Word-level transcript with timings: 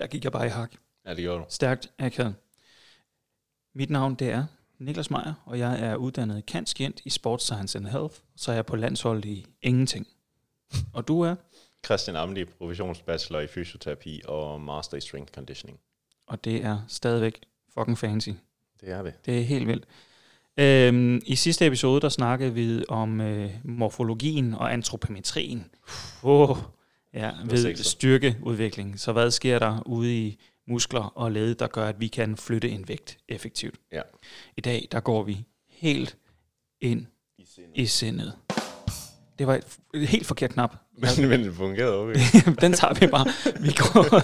Der 0.00 0.06
gik 0.06 0.24
jeg 0.24 0.32
bare 0.32 0.46
i 0.46 0.48
hak. 0.48 0.72
Ja, 1.06 1.10
det 1.10 1.18
gjorde 1.18 1.40
du. 1.40 1.44
Stærkt 1.48 1.92
akavet. 1.98 2.34
Mit 3.74 3.90
navn 3.90 4.14
det 4.14 4.30
er 4.30 4.44
Niklas 4.78 5.10
Meier, 5.10 5.34
og 5.44 5.58
jeg 5.58 5.80
er 5.80 5.96
uddannet 5.96 6.46
kantskient 6.46 7.00
i 7.04 7.10
Sports 7.10 7.44
Science 7.44 7.78
and 7.78 7.86
Health. 7.86 8.14
Så 8.36 8.50
er 8.50 8.54
jeg 8.54 8.66
på 8.66 8.76
landsholdet 8.76 9.24
i 9.24 9.46
ingenting. 9.62 10.06
Og 10.92 11.08
du 11.08 11.20
er? 11.20 11.34
Christian 11.84 12.16
Amdi, 12.16 12.44
professionsbachelor 12.44 13.40
i 13.40 13.46
fysioterapi 13.46 14.22
og 14.24 14.60
master 14.60 14.96
i 14.96 15.00
strength 15.00 15.32
conditioning. 15.32 15.80
Og 16.26 16.44
det 16.44 16.64
er 16.64 16.78
stadigvæk 16.88 17.40
fucking 17.74 17.98
fancy. 17.98 18.30
Det 18.80 18.90
er 18.90 19.02
vi. 19.02 19.10
Det 19.26 19.38
er 19.38 19.42
helt 19.42 19.66
vildt. 19.66 19.84
Øhm, 20.58 21.20
I 21.26 21.36
sidste 21.36 21.66
episode, 21.66 22.00
der 22.00 22.08
snakkede 22.08 22.54
vi 22.54 22.84
om 22.88 23.20
øh, 23.20 23.50
morfologien 23.64 24.54
og 24.54 24.72
antropometrien. 24.72 25.64
Oh, 26.22 26.56
ja, 27.14 27.30
ved 27.44 27.76
styrkeudvikling. 27.76 29.00
Så 29.00 29.12
hvad 29.12 29.30
sker 29.30 29.58
der 29.58 29.82
ude 29.86 30.16
i 30.16 30.38
muskler 30.68 31.00
og 31.18 31.32
led, 31.32 31.54
der 31.54 31.66
gør, 31.66 31.88
at 31.88 32.00
vi 32.00 32.08
kan 32.08 32.36
flytte 32.36 32.68
en 32.70 32.88
vægt 32.88 33.18
effektivt? 33.28 33.74
Ja. 33.92 34.00
I 34.56 34.60
dag, 34.60 34.88
der 34.92 35.00
går 35.00 35.22
vi 35.22 35.44
helt 35.68 36.16
ind 36.80 37.06
I 37.38 37.44
sindet. 37.54 37.70
i 37.74 37.86
sindet. 37.86 38.32
Det 39.38 39.46
var 39.46 39.54
et, 39.54 39.64
et 39.94 40.08
helt 40.08 40.26
forkert 40.26 40.50
knap. 40.52 40.76
Men, 41.18 41.28
men 41.28 41.44
det 41.44 41.54
fungerede 41.54 41.96
okay. 41.98 42.20
Den 42.60 42.72
tager 42.72 42.94
vi 42.94 43.06
bare. 43.06 43.26
Vi 43.64 43.72
går... 43.72 44.22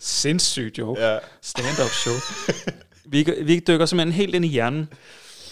Sindssygt 0.00 0.78
joke. 0.78 1.00
ja. 1.00 1.18
Stand-up 1.40 1.90
show. 1.90 2.14
Vi, 3.04 3.34
vi 3.42 3.58
dykker 3.68 3.86
simpelthen 3.86 4.12
helt 4.12 4.34
ind 4.34 4.44
i 4.44 4.48
hjernen, 4.48 4.88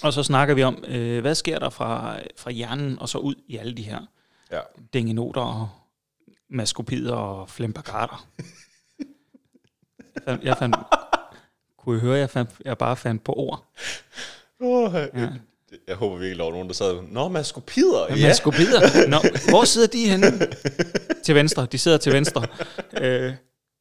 og 0.02 0.12
så 0.12 0.22
snakker 0.22 0.54
vi 0.54 0.62
om, 0.62 0.84
øh, 0.88 1.20
hvad 1.20 1.34
sker 1.34 1.58
der 1.58 1.70
fra, 1.70 2.16
fra 2.36 2.50
hjernen 2.50 2.98
og 2.98 3.08
så 3.08 3.18
ud 3.18 3.34
i 3.46 3.56
alle 3.56 3.74
de 3.74 3.82
her 3.82 4.00
ja. 4.52 4.60
dingenoter 4.92 5.40
og 5.40 5.68
maskopider 6.48 7.14
og 7.14 7.50
flempagater. 7.50 8.26
Jeg 10.14 10.22
fandt, 10.24 10.44
jeg 10.44 10.56
fandt, 10.56 10.76
kunne 11.78 11.96
I 11.96 12.00
høre, 12.00 12.18
jeg, 12.18 12.30
fandt, 12.30 12.50
jeg 12.64 12.78
bare 12.78 12.96
fandt 12.96 13.24
på 13.24 13.32
ord. 13.32 13.64
Oh, 14.60 14.94
Ja. 14.94 15.28
Jeg 15.88 15.96
håber 15.96 16.16
virkelig, 16.16 16.38
der 16.38 16.44
var 16.44 16.50
nogen, 16.50 16.68
der 16.68 16.74
sad, 16.74 17.02
Nå, 17.02 17.28
maskopider, 17.28 18.06
ja. 18.16 18.26
Maskopider? 18.28 19.08
Nå, 19.08 19.18
hvor 19.50 19.64
sidder 19.64 19.86
de 19.86 20.08
henne? 20.08 20.26
til 21.24 21.34
venstre. 21.34 21.66
De 21.72 21.78
sidder 21.78 21.98
til 21.98 22.12
venstre. 22.12 22.46
Øh, 23.00 23.32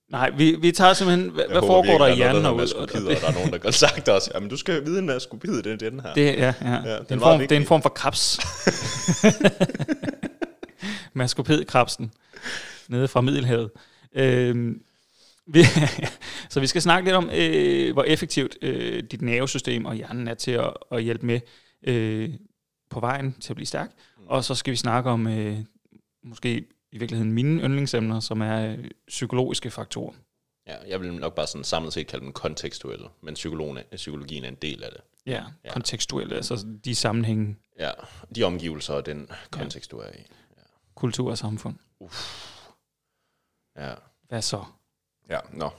nej, 0.09 0.29
vi, 0.29 0.55
vi 0.61 0.71
tager 0.71 0.93
simpelthen, 0.93 1.29
hvad, 1.29 1.43
Jeg 1.43 1.51
hvad 1.51 1.61
håber 1.61 1.83
foregår 1.87 2.05
der 2.05 2.13
i 2.13 2.15
hjernen 2.15 2.45
er 2.45 2.49
og 2.49 2.55
noget, 2.55 2.73
ud? 2.73 2.87
der, 2.87 3.27
er 3.27 3.33
nogen, 3.33 3.61
der 3.63 3.71
sagt 3.71 4.09
os, 4.09 4.29
jamen 4.33 4.49
du 4.49 4.57
skal 4.57 4.85
vide, 4.85 4.99
en 4.99 5.05
maskopid, 5.05 5.63
det 5.63 5.83
er 5.83 5.89
den 5.89 5.99
her. 5.99 6.13
Det, 6.13 6.25
ja, 6.25 6.53
ja. 6.61 6.71
Ja, 6.71 6.99
det, 6.99 7.11
er 7.11 7.13
en 7.13 7.19
form, 7.19 7.39
det 7.39 7.51
er 7.51 7.57
en 7.57 7.65
form 7.65 7.81
for 7.81 7.89
krebs. 7.89 8.39
Maskopedkrabsen. 11.13 12.11
Nede 12.87 13.07
fra 13.07 13.21
Middelhavet. 13.21 13.71
Øhm, 14.15 14.81
vi, 15.47 15.63
så 16.49 16.59
vi 16.59 16.67
skal 16.67 16.81
snakke 16.81 17.05
lidt 17.07 17.15
om, 17.15 17.29
øh, 17.33 17.93
hvor 17.93 18.03
effektivt 18.03 18.57
øh, 18.61 19.03
dit 19.11 19.21
nervesystem 19.21 19.85
og 19.85 19.95
hjernen 19.95 20.27
er 20.27 20.33
til 20.33 20.51
at, 20.51 20.73
at 20.91 21.03
hjælpe 21.03 21.25
med 21.25 21.39
øh, 21.87 22.29
på 22.89 22.99
vejen 22.99 23.35
til 23.41 23.53
at 23.53 23.55
blive 23.55 23.67
stærk. 23.67 23.89
Og 24.27 24.43
så 24.43 24.55
skal 24.55 24.71
vi 24.71 24.77
snakke 24.77 25.09
om, 25.09 25.27
øh, 25.27 25.57
måske 26.23 26.63
i 26.91 26.97
virkeligheden 26.97 27.33
mine 27.33 27.61
yndlingsemner, 27.63 28.19
som 28.19 28.41
er 28.41 28.71
øh, 28.71 28.77
psykologiske 29.07 29.71
faktorer. 29.71 30.13
Ja, 30.67 30.75
jeg 30.87 31.01
vil 31.01 31.13
nok 31.13 31.35
bare 31.35 31.47
sådan 31.47 31.63
samlet 31.63 31.93
set 31.93 32.07
kalde 32.07 32.25
dem 32.25 32.33
kontekstuelle, 32.33 33.05
men 33.21 33.33
psykologen 33.33 33.77
er, 33.77 33.95
psykologien 33.95 34.43
er 34.43 34.47
en 34.47 34.55
del 34.55 34.83
af 34.83 34.89
det. 34.91 35.01
Ja, 35.25 35.31
Ja. 35.31 35.43
ja. 35.65 35.71
kontekstuelle, 35.73 36.35
altså 36.35 36.65
de 36.85 36.95
sammenhænge, 36.95 37.55
Ja, 37.79 37.91
de 38.35 38.43
omgivelser 38.43 38.93
og 38.93 39.05
den 39.05 39.29
kontekst, 39.51 39.91
du 39.91 39.97
er 39.97 40.07
i. 40.11 40.25
kultur 40.95 41.29
og 41.31 41.37
samfund. 41.37 41.75
Ja, 43.77 43.93
Hvad 44.29 44.41
så? 44.41 44.63
ja 45.29 45.39
nå. 45.53 45.69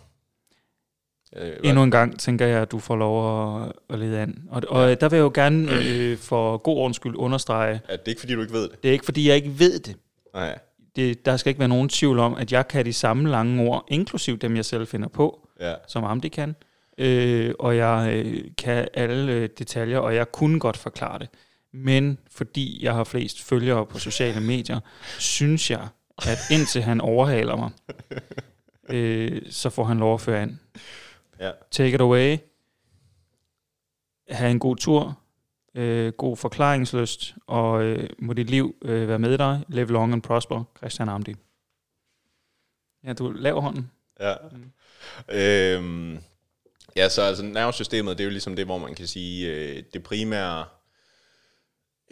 Øh, 1.36 1.56
Endnu 1.64 1.82
en 1.82 1.90
gang 1.90 2.18
tænker 2.20 2.46
jeg, 2.46 2.62
at 2.62 2.70
du 2.70 2.78
får 2.78 2.96
lov 2.96 3.62
at, 3.62 3.72
at 3.90 3.98
lede 3.98 4.18
an. 4.20 4.44
Og, 4.50 4.62
og 4.68 4.88
ja. 4.88 4.94
der 4.94 5.08
vil 5.08 5.16
jeg 5.16 5.22
jo 5.22 5.30
gerne 5.34 5.68
øh, 5.84 6.18
for 6.18 6.56
god 6.56 6.76
ordens 6.76 6.96
skyld 6.96 7.16
understrege, 7.16 7.80
Er 7.88 7.96
det 7.96 8.08
ikke, 8.08 8.20
fordi 8.20 8.34
du 8.34 8.40
ikke 8.40 8.52
ved 8.52 8.68
det? 8.68 8.82
det 8.82 8.88
er 8.88 8.92
ikke 8.92 9.04
fordi, 9.04 9.28
jeg 9.28 9.36
ikke 9.36 9.58
ved 9.58 9.78
det. 9.80 9.96
Nej. 10.34 10.58
Det. 10.96 11.26
Der 11.26 11.36
skal 11.36 11.50
ikke 11.50 11.58
være 11.58 11.68
nogen 11.68 11.88
tvivl 11.88 12.18
om, 12.18 12.34
at 12.34 12.52
jeg 12.52 12.68
kan 12.68 12.84
de 12.84 12.92
samme 12.92 13.28
lange 13.30 13.68
ord, 13.68 13.84
inklusiv 13.88 14.38
dem, 14.38 14.56
jeg 14.56 14.64
selv 14.64 14.86
finder 14.88 15.08
på, 15.08 15.48
Ja. 15.60 15.74
som 15.88 16.04
Amdi 16.04 16.28
kan. 16.28 16.56
Øh, 16.98 17.54
og 17.58 17.76
jeg 17.76 18.12
øh, 18.14 18.44
kan 18.58 18.88
alle 18.94 19.32
øh, 19.32 19.48
detaljer, 19.58 19.98
og 19.98 20.14
jeg 20.14 20.32
kunne 20.32 20.60
godt 20.60 20.76
forklare 20.76 21.18
det. 21.18 21.28
Men 21.72 22.18
fordi 22.30 22.84
jeg 22.84 22.94
har 22.94 23.04
flest 23.04 23.42
følgere 23.42 23.86
på 23.86 23.98
sociale 23.98 24.40
medier, 24.40 24.80
synes 25.18 25.70
jeg, 25.70 25.88
at 26.18 26.38
indtil 26.50 26.82
han 26.82 27.00
overhaler 27.00 27.56
mig, 27.56 27.70
øh, 28.96 29.42
så 29.50 29.70
får 29.70 29.84
han 29.84 29.98
lov 29.98 30.14
at 30.14 30.20
føre 30.20 30.40
an. 30.42 30.60
Ja. 31.40 31.50
Take 31.70 31.94
it 31.94 32.00
away. 32.00 32.36
Ha' 34.30 34.48
en 34.50 34.58
god 34.58 34.76
tur. 34.76 35.18
Øh, 35.74 36.12
god 36.12 36.36
forklaringslyst. 36.36 37.34
Og 37.46 37.82
øh, 37.82 38.08
må 38.18 38.32
dit 38.32 38.50
liv 38.50 38.76
øh, 38.82 39.08
være 39.08 39.18
med 39.18 39.38
dig. 39.38 39.64
Live 39.68 39.92
long 39.92 40.12
and 40.12 40.22
prosper. 40.22 40.64
Christian 40.78 41.08
Amdi. 41.08 41.34
Ja, 43.04 43.12
du 43.12 43.30
laver 43.30 43.60
hånden. 43.60 43.90
Ja. 44.20 44.34
Mm. 44.52 44.72
Øhm, 45.28 46.18
ja, 46.96 47.08
så 47.08 47.22
altså 47.22 47.44
nervesystemet, 47.44 48.18
det 48.18 48.24
er 48.24 48.26
jo 48.26 48.30
ligesom 48.30 48.56
det, 48.56 48.64
hvor 48.64 48.78
man 48.78 48.94
kan 48.94 49.06
sige, 49.06 49.48
øh, 49.48 49.82
det 49.92 50.02
primære 50.02 50.64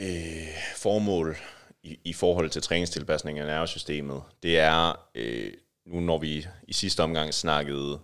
øh, 0.00 0.48
formål 0.76 1.36
i, 1.82 1.98
i 2.04 2.12
forhold 2.12 2.50
til 2.50 2.62
træningstilpasning 2.62 3.38
af 3.38 3.46
nervesystemet, 3.46 4.22
det 4.42 4.58
er, 4.58 5.08
øh, 5.14 5.52
nu 5.86 6.00
når 6.00 6.18
vi 6.18 6.46
i 6.68 6.72
sidste 6.72 7.02
omgang 7.02 7.34
snakkede, 7.34 8.00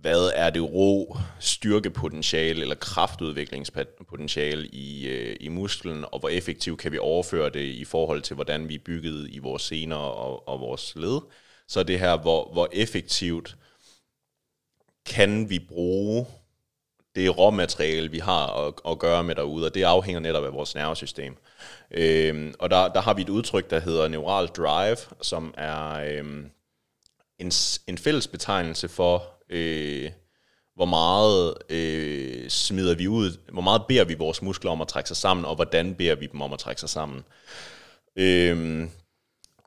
hvad 0.00 0.30
er 0.34 0.50
det 0.50 0.62
rå 0.62 1.16
styrkepotentiale 1.40 2.62
eller 2.62 2.74
kraftudviklingspotentiale 2.74 4.66
i, 4.66 5.08
øh, 5.08 5.36
i 5.40 5.48
musklen, 5.48 6.04
og 6.12 6.18
hvor 6.18 6.28
effektivt 6.28 6.80
kan 6.80 6.92
vi 6.92 6.98
overføre 6.98 7.50
det 7.50 7.64
i 7.64 7.84
forhold 7.84 8.22
til, 8.22 8.34
hvordan 8.34 8.68
vi 8.68 8.74
er 8.74 8.84
bygget 8.84 9.28
i 9.30 9.38
vores 9.38 9.62
sener 9.62 9.96
og, 9.96 10.48
og 10.48 10.60
vores 10.60 10.92
led. 10.96 11.20
Så 11.68 11.82
det 11.82 11.98
her, 12.00 12.16
hvor, 12.16 12.52
hvor 12.52 12.68
effektivt 12.72 13.56
kan 15.06 15.50
vi 15.50 15.58
bruge 15.58 16.26
det 17.14 17.38
råmateriale, 17.38 18.10
vi 18.10 18.18
har 18.18 18.66
at, 18.66 18.74
at 18.88 18.98
gøre 18.98 19.24
med 19.24 19.34
derude, 19.34 19.66
og 19.66 19.74
det 19.74 19.82
afhænger 19.82 20.20
netop 20.20 20.44
af 20.44 20.52
vores 20.52 20.74
nervesystem. 20.74 21.36
Øhm, 21.90 22.54
og 22.58 22.70
der, 22.70 22.88
der 22.88 23.00
har 23.00 23.14
vi 23.14 23.22
et 23.22 23.28
udtryk, 23.28 23.70
der 23.70 23.80
hedder 23.80 24.08
neural 24.08 24.46
drive, 24.46 24.96
som 25.22 25.54
er 25.56 25.90
øhm, 25.92 26.50
en, 27.38 27.52
en 27.86 27.98
fælles 27.98 28.28
betegnelse 28.28 28.88
for, 28.88 29.37
øh, 29.50 30.10
hvor 30.74 30.84
meget 30.84 31.54
øh, 31.70 32.48
smider 32.48 32.94
vi 32.94 33.08
ud, 33.08 33.38
hvor 33.52 33.62
meget 33.62 33.82
beder 33.88 34.04
vi 34.04 34.14
vores 34.14 34.42
muskler 34.42 34.70
om 34.70 34.80
at 34.80 34.88
trække 34.88 35.08
sig 35.08 35.16
sammen, 35.16 35.46
og 35.46 35.54
hvordan 35.54 35.94
beder 35.94 36.14
vi 36.14 36.26
dem 36.26 36.40
om 36.40 36.52
at 36.52 36.58
trække 36.58 36.80
sig 36.80 36.90
sammen. 36.90 37.24
Øhm, 38.16 38.90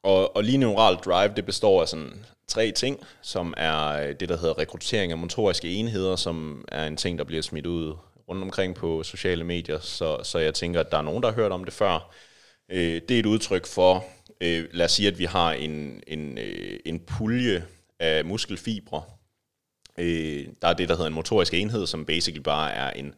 og, 0.03 0.36
og 0.36 0.44
lige 0.44 0.58
neural 0.58 0.96
drive, 0.96 1.34
det 1.36 1.46
består 1.46 1.81
af 1.81 1.88
sådan 1.88 2.25
tre 2.47 2.72
ting, 2.72 3.00
som 3.22 3.53
er 3.58 3.88
øh, 3.88 4.16
det, 4.20 4.30
der 4.30 4.38
hedder 4.38 4.58
rekruttering 4.58 5.12
af 5.12 5.18
motoriske 5.18 5.74
enheder, 5.74 6.16
som 6.16 6.66
er 6.68 6.86
en 6.86 6.97
ting, 6.97 7.18
der 7.18 7.24
bliver 7.24 7.41
smidt 7.41 7.66
ud 7.66 7.96
rundt 8.30 8.44
omkring 8.44 8.75
på 8.75 9.03
sociale 9.03 9.44
medier, 9.44 9.80
så, 9.80 10.18
så 10.24 10.40
jeg 10.40 10.53
tænker, 10.53 10.80
at 10.80 10.91
der 10.91 10.97
er 10.97 11.02
nogen, 11.02 11.24
der 11.24 11.30
har 11.30 11.36
hørt 11.36 11.52
om 11.52 11.64
det 11.64 11.74
før. 11.74 12.14
Øh, 12.72 13.02
det 13.09 13.12
er 13.12 13.20
et 13.20 13.25
udtryk 13.25 13.66
for, 13.66 14.06
øh, 14.41 14.66
lad 14.72 14.86
os 14.86 14.91
sige, 14.91 15.08
at 15.08 15.20
vi 15.20 15.25
har 15.25 15.52
en, 15.52 16.03
en, 16.08 16.38
øh, 16.38 16.80
en 16.86 17.00
pulje 17.00 17.66
af 18.00 18.25
muskelfibre. 18.25 19.03
Øh, 20.01 20.47
der 20.62 20.67
er 20.67 20.73
det, 20.73 20.89
der 20.89 20.95
hedder 20.95 21.07
en 21.07 21.13
motorisk 21.13 21.53
enhed, 21.53 21.88
som 21.88 22.06
basically 22.06 22.41
bare 22.44 22.72
er 22.72 22.89
en, 22.91 23.13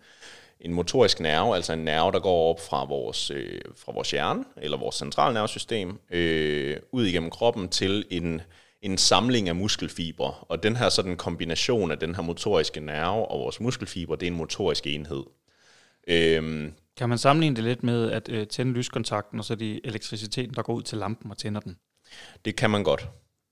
en 0.59 0.73
motorisk 0.73 1.19
nerve, 1.19 1.55
altså 1.55 1.73
en 1.73 1.85
nerve, 1.85 2.11
der 2.11 2.19
går 2.19 2.49
op 2.49 2.59
fra 2.69 2.85
vores, 2.85 3.31
øh, 3.31 3.61
fra 3.75 3.91
vores 3.91 4.11
hjerne, 4.11 4.43
eller 4.58 4.78
vores 4.78 4.96
centralnervesystem, 4.96 5.99
øh, 6.11 6.78
ud 6.91 7.05
igennem 7.05 7.29
kroppen 7.29 7.69
til 7.69 8.05
en, 8.09 8.41
en 8.81 8.97
samling 8.97 9.49
af 9.49 9.55
muskelfibre. 9.55 10.34
Og 10.40 10.63
den 10.63 10.75
her 10.75 10.90
sådan 10.90 11.17
kombination 11.17 11.91
af 11.91 11.99
den 11.99 12.16
her 12.16 12.22
motoriske 12.22 12.79
nerve 12.79 13.25
og 13.25 13.40
vores 13.40 13.59
muskelfibre, 13.59 14.16
det 14.16 14.23
er 14.23 14.31
en 14.31 14.37
motorisk 14.37 14.87
enhed. 14.87 15.23
Øhm, 16.08 16.73
Kan 16.97 17.09
man 17.09 17.17
sammenligne 17.17 17.55
det 17.55 17.63
lidt 17.63 17.84
med 17.84 18.11
at 18.11 18.29
øh, 18.29 18.47
tænde 18.47 18.73
lyskontakten, 18.73 19.40
og 19.40 19.46
så 19.46 19.55
det 19.55 19.81
elektriciteten, 19.84 20.55
der 20.55 20.61
går 20.61 20.73
ud 20.73 20.81
til 20.81 20.97
lampen 20.97 21.31
og 21.31 21.37
tænder 21.37 21.61
den? 21.61 21.78
Det 22.46 22.55
kan 22.55 22.69
man 22.69 22.84
godt, 22.84 23.08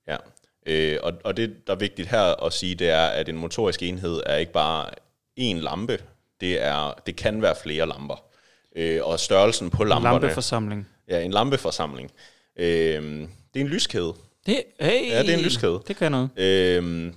ja. 0.07 0.17
Øh, 0.65 0.97
og, 1.03 1.13
og 1.23 1.37
det, 1.37 1.67
der 1.67 1.73
er 1.73 1.77
vigtigt 1.77 2.07
her 2.07 2.45
at 2.45 2.53
sige, 2.53 2.75
det 2.75 2.89
er, 2.89 3.05
at 3.05 3.29
en 3.29 3.37
motorisk 3.37 3.83
enhed 3.83 4.21
er 4.25 4.35
ikke 4.35 4.51
bare 4.51 4.89
én 5.39 5.59
lampe. 5.59 5.99
Det, 6.41 6.61
er, 6.61 6.93
det 7.05 7.15
kan 7.15 7.41
være 7.41 7.55
flere 7.63 7.87
lamper. 7.87 8.23
Øh, 8.75 8.99
og 9.03 9.19
størrelsen 9.19 9.69
på 9.69 9.83
lamperne... 9.83 10.19
Lampeforsamling. 10.19 10.87
Ja, 11.07 11.21
en 11.21 11.31
lampeforsamling. 11.31 12.11
Øh, 12.55 12.65
det 13.53 13.59
er 13.59 13.61
en 13.61 13.67
lyskæde. 13.67 14.13
Det, 14.45 14.63
hey, 14.79 15.09
Ja, 15.09 15.21
det 15.21 15.29
er 15.29 15.37
en 15.37 15.43
lyskæde. 15.43 15.81
Det 15.87 15.95
kan 15.95 16.11
noget. 16.11 16.29
Øh, 16.37 17.13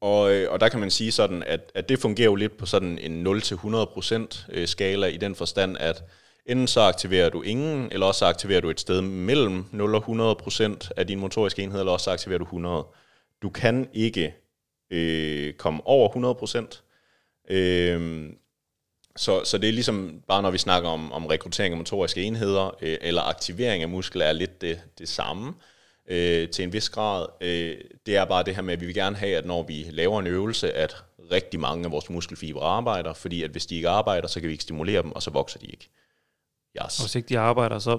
og, 0.00 0.20
og 0.48 0.60
der 0.60 0.68
kan 0.68 0.80
man 0.80 0.90
sige 0.90 1.12
sådan, 1.12 1.42
at, 1.42 1.72
at 1.74 1.88
det 1.88 1.98
fungerer 1.98 2.24
jo 2.24 2.34
lidt 2.34 2.56
på 2.56 2.66
sådan 2.66 2.98
en 2.98 3.26
0-100% 3.26 4.46
øh, 4.52 4.68
skala 4.68 5.06
i 5.06 5.16
den 5.16 5.34
forstand, 5.34 5.76
at 5.80 6.02
enten 6.46 6.66
så 6.66 6.80
aktiverer 6.80 7.28
du 7.28 7.42
ingen, 7.42 7.88
eller 7.92 8.06
også 8.06 8.26
aktiverer 8.26 8.60
du 8.60 8.70
et 8.70 8.80
sted 8.80 9.00
mellem 9.00 9.64
0 9.72 9.94
og 9.94 10.36
100% 10.40 10.90
af 10.96 11.06
din 11.06 11.20
motoriske 11.20 11.62
enhed, 11.62 11.78
eller 11.78 11.92
også 11.92 12.10
aktiverer 12.10 12.38
du 12.38 12.44
100. 12.44 12.86
Du 13.42 13.50
kan 13.50 13.88
ikke 13.92 14.34
øh, 14.90 15.52
komme 15.52 15.86
over 15.86 16.08
100%. 17.48 17.54
Øh, 17.54 18.30
så, 19.16 19.44
så 19.44 19.58
det 19.58 19.68
er 19.68 19.72
ligesom, 19.72 20.22
bare 20.28 20.42
når 20.42 20.50
vi 20.50 20.58
snakker 20.58 20.88
om, 20.88 21.12
om 21.12 21.26
rekruttering 21.26 21.72
af 21.72 21.78
motoriske 21.78 22.22
enheder, 22.22 22.76
øh, 22.82 22.98
eller 23.00 23.22
aktivering 23.22 23.82
af 23.82 23.88
muskler, 23.88 24.24
er 24.24 24.32
lidt 24.32 24.60
det, 24.60 24.80
det 24.98 25.08
samme 25.08 25.54
øh, 26.08 26.48
til 26.48 26.62
en 26.62 26.72
vis 26.72 26.90
grad. 26.90 27.26
Øh, 27.40 27.76
det 28.06 28.16
er 28.16 28.24
bare 28.24 28.44
det 28.44 28.54
her 28.54 28.62
med, 28.62 28.72
at 28.72 28.80
vi 28.80 28.86
vil 28.86 28.94
gerne 28.94 29.16
have, 29.16 29.36
at 29.36 29.46
når 29.46 29.62
vi 29.62 29.86
laver 29.90 30.20
en 30.20 30.26
øvelse, 30.26 30.72
at 30.72 30.96
rigtig 31.32 31.60
mange 31.60 31.84
af 31.84 31.90
vores 31.90 32.10
muskelfibre 32.10 32.62
arbejder, 32.62 33.12
fordi 33.12 33.42
at 33.42 33.50
hvis 33.50 33.66
de 33.66 33.76
ikke 33.76 33.88
arbejder, 33.88 34.28
så 34.28 34.40
kan 34.40 34.46
vi 34.46 34.52
ikke 34.52 34.62
stimulere 34.62 35.02
dem, 35.02 35.12
og 35.12 35.22
så 35.22 35.30
vokser 35.30 35.58
de 35.58 35.66
ikke. 35.66 35.88
Yes. 36.76 36.98
Og 36.98 37.04
hvis 37.04 37.14
ikke 37.14 37.28
de 37.28 37.38
arbejder, 37.38 37.78
så 37.78 37.98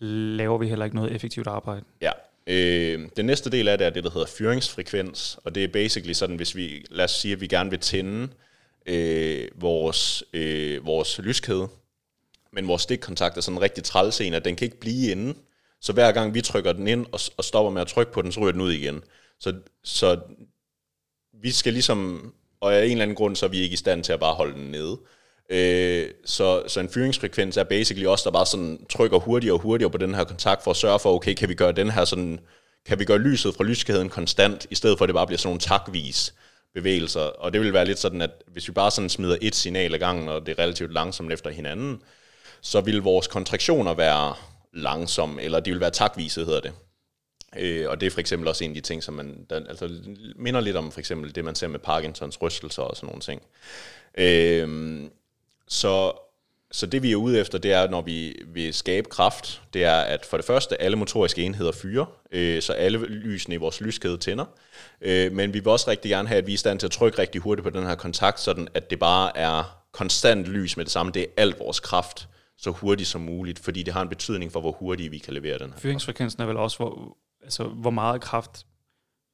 laver 0.00 0.58
vi 0.58 0.68
heller 0.68 0.84
ikke 0.84 0.96
noget 0.96 1.12
effektivt 1.12 1.46
arbejde. 1.46 1.84
Ja. 2.00 2.10
Øh, 2.46 3.08
den 3.16 3.26
næste 3.26 3.50
del 3.50 3.68
af 3.68 3.78
det 3.78 3.86
er 3.86 3.90
det, 3.90 4.04
der 4.04 4.10
hedder 4.10 4.26
fyringsfrekvens, 4.26 5.38
og 5.44 5.54
det 5.54 5.64
er 5.64 5.68
basically 5.68 6.12
sådan, 6.12 6.36
hvis 6.36 6.56
vi, 6.56 6.86
lad 6.90 7.04
os 7.04 7.10
sige, 7.10 7.32
at 7.32 7.40
vi 7.40 7.46
gerne 7.46 7.70
vil 7.70 7.78
tænde 7.78 8.28
øh, 8.86 9.48
vores, 9.54 10.24
øh, 10.32 10.86
vores 10.86 11.18
lyskæde, 11.18 11.68
men 12.52 12.68
vores 12.68 12.82
stikkontakt 12.82 13.36
er 13.36 13.40
sådan 13.40 13.56
en 13.58 13.62
rigtig 13.62 13.84
træls 13.84 14.20
en, 14.20 14.34
at 14.34 14.44
den 14.44 14.56
kan 14.56 14.64
ikke 14.64 14.80
blive 14.80 15.10
inde, 15.10 15.34
så 15.80 15.92
hver 15.92 16.12
gang 16.12 16.34
vi 16.34 16.40
trykker 16.40 16.72
den 16.72 16.88
ind 16.88 17.06
og, 17.12 17.20
og 17.36 17.44
stopper 17.44 17.70
med 17.70 17.80
at 17.80 17.88
trykke 17.88 18.12
på 18.12 18.22
den, 18.22 18.32
så 18.32 18.40
ryger 18.40 18.52
den 18.52 18.60
ud 18.60 18.72
igen. 18.72 19.04
Så, 19.40 19.54
så 19.84 20.20
vi 21.32 21.50
skal 21.50 21.72
ligesom, 21.72 22.32
og 22.60 22.74
af 22.74 22.84
en 22.84 22.90
eller 22.90 23.02
anden 23.02 23.16
grund, 23.16 23.36
så 23.36 23.46
er 23.46 23.50
vi 23.50 23.58
ikke 23.58 23.74
i 23.74 23.76
stand 23.76 24.04
til 24.04 24.12
at 24.12 24.20
bare 24.20 24.34
holde 24.34 24.54
den 24.54 24.70
nede. 24.70 24.98
Øh, 25.52 26.10
så, 26.24 26.62
så 26.68 26.80
en 26.80 26.88
fyringsfrekvens 26.88 27.56
er 27.56 27.64
basically 27.64 28.06
også, 28.06 28.24
der 28.24 28.30
bare 28.30 28.46
sådan 28.46 28.86
trykker 28.90 29.18
hurtigere 29.18 29.54
og 29.54 29.60
hurtigere 29.60 29.90
på 29.90 29.98
den 29.98 30.14
her 30.14 30.24
kontakt, 30.24 30.64
for 30.64 30.70
at 30.70 30.76
sørge 30.76 30.98
for, 30.98 31.14
okay, 31.14 31.34
kan 31.34 31.48
vi 31.48 31.54
gøre 31.54 31.72
den 31.72 31.90
her 31.90 32.04
sådan, 32.04 32.40
kan 32.86 32.98
vi 32.98 33.04
gøre 33.04 33.18
lyset 33.18 33.54
fra 33.54 33.64
lyskæden 33.64 34.08
konstant, 34.08 34.66
i 34.70 34.74
stedet 34.74 34.98
for 34.98 35.04
at 35.04 35.08
det 35.08 35.14
bare 35.14 35.26
bliver 35.26 35.38
sådan 35.38 35.48
nogle 35.48 35.60
takvis 35.60 36.34
bevægelser. 36.74 37.20
Og 37.20 37.52
det 37.52 37.60
vil 37.60 37.72
være 37.72 37.84
lidt 37.84 37.98
sådan, 37.98 38.22
at 38.22 38.30
hvis 38.52 38.68
vi 38.68 38.72
bare 38.72 38.90
sådan 38.90 39.08
smider 39.08 39.36
et 39.40 39.54
signal 39.54 39.94
ad 39.94 39.98
gangen, 39.98 40.28
og 40.28 40.46
det 40.46 40.58
er 40.58 40.62
relativt 40.62 40.92
langsomt 40.92 41.32
efter 41.32 41.50
hinanden, 41.50 42.02
så 42.60 42.80
vil 42.80 43.02
vores 43.02 43.26
kontraktioner 43.26 43.94
være 43.94 44.34
langsomme, 44.72 45.42
eller 45.42 45.60
de 45.60 45.70
vil 45.70 45.80
være 45.80 45.90
takvise, 45.90 46.44
hedder 46.44 46.60
det. 46.60 46.72
Øh, 47.58 47.90
og 47.90 48.00
det 48.00 48.06
er 48.06 48.10
for 48.10 48.20
eksempel 48.20 48.48
også 48.48 48.64
en 48.64 48.70
af 48.70 48.74
de 48.74 48.80
ting, 48.80 49.02
som 49.02 49.14
man 49.14 49.46
der, 49.50 49.56
altså, 49.56 49.90
minder 50.36 50.60
lidt 50.60 50.76
om 50.76 50.92
for 50.92 51.00
eksempel 51.00 51.34
det, 51.34 51.44
man 51.44 51.54
ser 51.54 51.68
med 51.68 51.78
Parkinsons 51.78 52.42
rystelser 52.42 52.82
og 52.82 52.96
sådan 52.96 53.06
nogle 53.06 53.20
ting. 53.20 53.42
Øh, 54.18 55.00
så, 55.68 56.12
så 56.70 56.86
det 56.86 57.02
vi 57.02 57.12
er 57.12 57.16
ude 57.16 57.40
efter, 57.40 57.58
det 57.58 57.72
er, 57.72 57.90
når 57.90 58.02
vi 58.02 58.42
vil 58.46 58.74
skabe 58.74 59.08
kraft, 59.08 59.62
det 59.72 59.84
er, 59.84 59.96
at 59.96 60.26
for 60.26 60.36
det 60.36 60.46
første, 60.46 60.82
alle 60.82 60.96
motoriske 60.96 61.42
enheder 61.42 61.72
fyrer, 61.72 62.04
øh, 62.32 62.62
så 62.62 62.72
alle 62.72 62.98
lysene 63.06 63.54
i 63.54 63.58
vores 63.58 63.80
lyskæde 63.80 64.16
tænder. 64.16 64.44
Øh, 65.00 65.32
men 65.32 65.54
vi 65.54 65.58
vil 65.58 65.68
også 65.68 65.90
rigtig 65.90 66.10
gerne 66.10 66.28
have, 66.28 66.38
at 66.38 66.46
vi 66.46 66.52
er 66.52 66.54
i 66.54 66.56
stand 66.56 66.78
til 66.78 66.86
at 66.86 66.90
trykke 66.90 67.18
rigtig 67.18 67.40
hurtigt 67.40 67.64
på 67.64 67.70
den 67.70 67.86
her 67.86 67.94
kontakt, 67.94 68.40
sådan 68.40 68.68
at 68.74 68.90
det 68.90 68.98
bare 68.98 69.36
er 69.36 69.82
konstant 69.92 70.46
lys 70.46 70.76
med 70.76 70.84
det 70.84 70.92
samme. 70.92 71.12
Det 71.12 71.22
er 71.22 71.26
alt 71.36 71.58
vores 71.58 71.80
kraft 71.80 72.28
så 72.56 72.70
hurtigt 72.70 73.08
som 73.08 73.20
muligt, 73.20 73.58
fordi 73.58 73.82
det 73.82 73.94
har 73.94 74.02
en 74.02 74.08
betydning 74.08 74.52
for, 74.52 74.60
hvor 74.60 74.72
hurtigt 74.72 75.12
vi 75.12 75.18
kan 75.18 75.34
levere 75.34 75.58
den 75.58 75.70
her. 75.70 75.78
Fyringsfrekvensen 75.78 76.42
er 76.42 76.46
vel 76.46 76.56
også, 76.56 76.76
hvor, 76.76 77.16
altså, 77.42 77.64
hvor 77.64 77.90
meget 77.90 78.20
kraft 78.20 78.66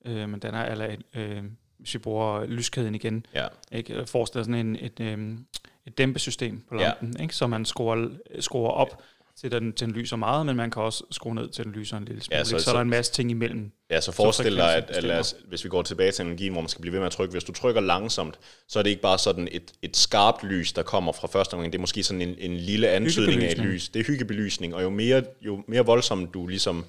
øh, 0.05 0.29
men 0.29 0.41
den 0.41 0.55
er, 0.55 0.65
eller, 0.65 0.97
øh, 1.15 1.43
hvis 1.79 1.95
vi 1.95 1.99
bruger 1.99 2.47
lyskæden 2.47 2.95
igen, 2.95 3.27
ja. 3.35 3.47
ikke? 3.73 4.07
forestiller 4.07 4.45
sådan 4.45 4.67
en, 4.67 4.77
et, 4.77 5.01
øh, 5.01 5.39
et 5.89 5.99
dæmpesystem 5.99 6.63
på 6.69 6.75
lampen, 6.75 7.15
ja. 7.17 7.23
ikke? 7.23 7.35
så 7.35 7.47
man 7.47 7.65
skruer, 7.65 8.09
skruer 8.41 8.71
op, 8.71 9.03
til 9.41 9.53
den, 9.53 9.73
til 9.73 9.87
den 9.87 9.95
lyser 9.95 10.17
meget, 10.17 10.47
men 10.47 10.57
man 10.57 10.71
kan 10.71 10.83
også 10.83 11.05
skrue 11.11 11.35
ned 11.35 11.49
til 11.49 11.65
den 11.65 11.73
lyser 11.73 11.97
en 11.97 12.05
lille 12.05 12.23
smule. 12.23 12.39
Ja, 12.39 12.45
så, 12.45 12.59
så, 12.59 12.65
så 12.65 12.71
er 12.71 12.75
der 12.75 12.81
en 12.81 12.91
masse 12.91 13.13
ting 13.13 13.31
imellem. 13.31 13.71
Ja, 13.91 14.01
så 14.01 14.13
forestil 14.13 14.57
dig, 14.57 14.77
at, 14.77 14.91
at 14.91 15.05
lad 15.05 15.19
os, 15.19 15.37
hvis 15.49 15.65
vi 15.65 15.69
går 15.69 15.83
tilbage 15.83 16.13
til 16.13 16.25
energien, 16.25 16.53
hvor 16.53 16.61
man 16.61 16.69
skal 16.69 16.81
blive 16.81 16.93
ved 16.93 17.01
med 17.01 17.07
at 17.07 17.13
trykke, 17.13 17.33
hvis 17.33 17.45
du 17.45 17.53
trykker 17.53 17.81
langsomt, 17.81 18.39
så 18.69 18.79
er 18.79 18.83
det 18.83 18.91
ikke 18.91 19.03
bare 19.03 19.19
sådan 19.19 19.49
et, 19.53 19.73
et 19.83 19.97
skarpt 19.97 20.45
lys, 20.45 20.73
der 20.73 20.83
kommer 20.83 21.13
fra 21.13 21.29
første 21.29 21.55
omgang, 21.55 21.73
det 21.73 21.79
er 21.79 21.81
måske 21.81 22.03
sådan 22.03 22.23
en, 22.23 22.35
en 22.39 22.57
lille 22.57 22.89
antydning 22.89 23.43
af 23.43 23.53
et 23.53 23.59
lys. 23.59 23.89
Det 23.89 24.01
er 24.01 24.05
hyggebelysning, 24.05 24.75
og 24.75 24.83
jo 24.83 24.91
mere, 24.91 25.23
jo 25.41 25.65
mere 25.67 25.87
voldsomt 25.87 26.35
du 26.35 26.47
ligesom, 26.47 26.85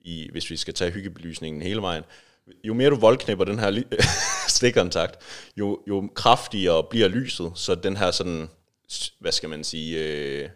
i, 0.00 0.28
hvis 0.32 0.50
vi 0.50 0.56
skal 0.56 0.74
tage 0.74 0.90
hyggebelysningen 0.90 1.62
hele 1.62 1.82
vejen, 1.82 2.02
jo 2.64 2.74
mere 2.74 2.90
du 2.90 2.96
voldknipper 2.96 3.44
den 3.44 3.58
her 3.58 3.82
stikkontakt, 4.48 5.22
jo, 5.56 5.80
jo 5.88 6.10
kraftigere 6.14 6.84
bliver 6.90 7.08
lyset, 7.08 7.52
så 7.54 7.74
den 7.74 7.96
her 7.96 8.10
sådan, 8.10 8.48
hvad 9.18 9.32
skal 9.32 9.48
man 9.48 9.64
sige, 9.64 10.04
øh, 10.04 10.48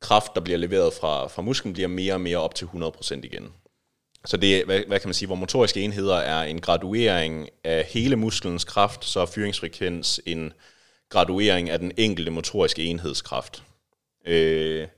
kraft, 0.00 0.34
der 0.34 0.40
bliver 0.40 0.58
leveret 0.58 0.92
fra, 0.92 1.26
fra 1.26 1.42
musklen, 1.42 1.72
bliver 1.72 1.88
mere 1.88 2.14
og 2.14 2.20
mere 2.20 2.38
op 2.38 2.54
til 2.54 2.64
100% 2.64 3.14
igen. 3.22 3.52
Så 4.24 4.36
det 4.36 4.64
hvad, 4.64 4.80
hvad 4.86 5.00
kan 5.00 5.08
man 5.08 5.14
sige, 5.14 5.26
hvor 5.26 5.36
motoriske 5.36 5.80
enheder 5.80 6.16
er 6.16 6.42
en 6.42 6.60
graduering 6.60 7.48
af 7.64 7.84
hele 7.84 8.16
musklens 8.16 8.64
kraft, 8.64 9.04
så 9.04 9.20
er 9.20 9.26
fyringsfrekvens 9.26 10.20
en 10.26 10.52
graduering 11.08 11.70
af 11.70 11.78
den 11.78 11.92
enkelte 11.96 12.30
motoriske 12.30 12.84
enhedskraft. 12.84 13.62
Øh, 14.26 14.88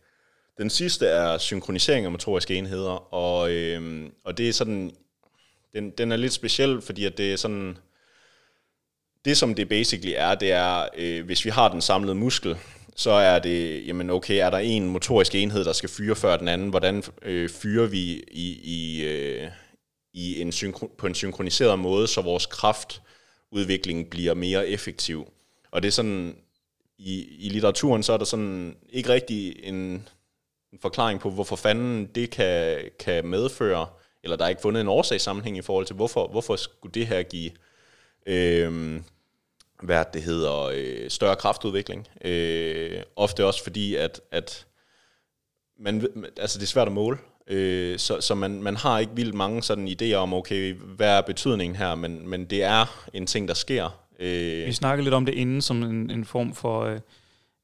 den 0.59 0.71
sidste 0.71 1.07
er 1.07 1.39
synkronisering 1.39 2.05
af 2.05 2.13
motoriske 2.13 2.55
enheder, 2.55 3.15
og, 3.15 3.53
øh, 3.53 4.11
og 4.25 4.39
det 4.39 4.49
er 4.49 4.53
sådan, 4.53 4.93
den, 5.75 5.91
den 5.91 6.13
er 6.13 6.17
lidt 6.17 6.33
speciel, 6.33 6.83
fordi 6.83 7.05
at 7.05 7.19
det 7.19 7.33
er 7.33 7.37
sådan, 7.37 7.79
det 9.25 9.37
som 9.37 9.55
det 9.55 9.69
basically 9.69 10.13
er, 10.17 10.35
det 10.35 10.53
er, 10.53 10.89
øh, 10.97 11.25
hvis 11.25 11.45
vi 11.45 11.51
har 11.51 11.69
den 11.69 11.81
samlede 11.81 12.15
muskel, 12.15 12.57
så 12.97 13.11
er 13.11 13.39
det, 13.39 13.87
jamen 13.87 14.11
okay, 14.11 14.35
er 14.35 14.51
der 14.51 14.59
en 14.59 14.89
motorisk 14.89 15.35
enhed, 15.35 15.65
der 15.65 15.73
skal 15.73 15.89
fyre 15.89 16.17
før 16.17 16.37
den 16.37 16.49
anden? 16.49 16.69
Hvordan 16.69 17.03
øh, 17.23 17.49
fyrer 17.51 17.87
vi 17.87 18.25
i, 18.31 18.61
i, 18.63 19.05
øh, 19.05 19.49
i 20.15 20.41
en 20.41 20.51
synkro- 20.53 20.95
på 20.99 21.07
en 21.07 21.15
synkroniseret 21.15 21.79
måde, 21.79 22.07
så 22.07 22.21
vores 22.21 22.47
kraftudvikling 22.47 24.11
bliver 24.11 24.35
mere 24.35 24.69
effektiv? 24.69 25.33
Og 25.71 25.83
det 25.83 25.89
er 25.89 25.93
sådan, 25.93 26.37
i, 26.99 27.37
i 27.39 27.49
litteraturen, 27.49 28.03
så 28.03 28.13
er 28.13 28.17
der 28.17 28.25
sådan 28.25 28.77
ikke 28.91 29.09
rigtig 29.09 29.57
en, 29.63 30.09
en 30.73 30.79
forklaring 30.83 31.21
på, 31.21 31.31
hvorfor 31.31 31.57
fanden 31.57 32.07
det 32.07 32.31
kan, 32.31 32.79
kan 32.99 33.27
medføre, 33.27 33.87
eller 34.25 34.37
der 34.37 34.45
er 34.45 34.49
ikke 34.49 34.63
fundet 34.63 34.81
en 34.81 34.89
årsagssammenhæng 34.89 35.59
i 35.59 35.63
forhold 35.63 35.87
til, 35.87 35.97
hvorfor, 35.97 36.29
hvorfor 36.29 36.57
skulle 36.57 36.93
det 36.93 37.07
her 37.07 37.23
give 37.23 37.51
øh, 38.27 39.01
hvad 39.83 40.05
det 40.13 40.23
hedder, 40.23 40.71
øh, 40.75 41.11
større 41.11 41.37
kraftudvikling. 41.37 42.09
Øh, 42.25 43.03
ofte 43.17 43.47
også 43.47 43.63
fordi, 43.63 43.95
at, 43.95 44.21
at 44.31 44.67
man, 45.79 46.06
altså 46.37 46.58
det 46.58 46.65
er 46.65 46.69
svært 46.69 46.87
at 46.87 46.93
måle, 46.93 47.19
øh, 47.46 47.99
så, 47.99 48.20
så 48.20 48.35
man, 48.35 48.63
man 48.63 48.77
har 48.77 48.99
ikke 48.99 49.13
vildt 49.17 49.35
mange 49.35 49.63
sådan 49.63 49.89
idéer 49.89 50.15
om, 50.15 50.35
okay, 50.35 50.75
hvad 50.75 51.19
er 51.19 51.20
betydningen 51.20 51.77
her, 51.77 51.94
men, 51.94 52.29
men 52.29 52.44
det 52.44 52.63
er 52.63 53.08
en 53.15 53.27
ting, 53.27 53.49
der 53.49 53.55
sker. 53.55 54.03
Øh. 54.19 54.67
Vi 54.67 54.73
snakkede 54.73 55.05
lidt 55.05 55.15
om 55.15 55.27
det 55.27 55.35
inden 55.35 55.63
som 55.63 55.82
en, 55.82 56.11
en 56.11 56.25
form 56.25 56.55
for 56.55 56.82
øh, 56.85 57.01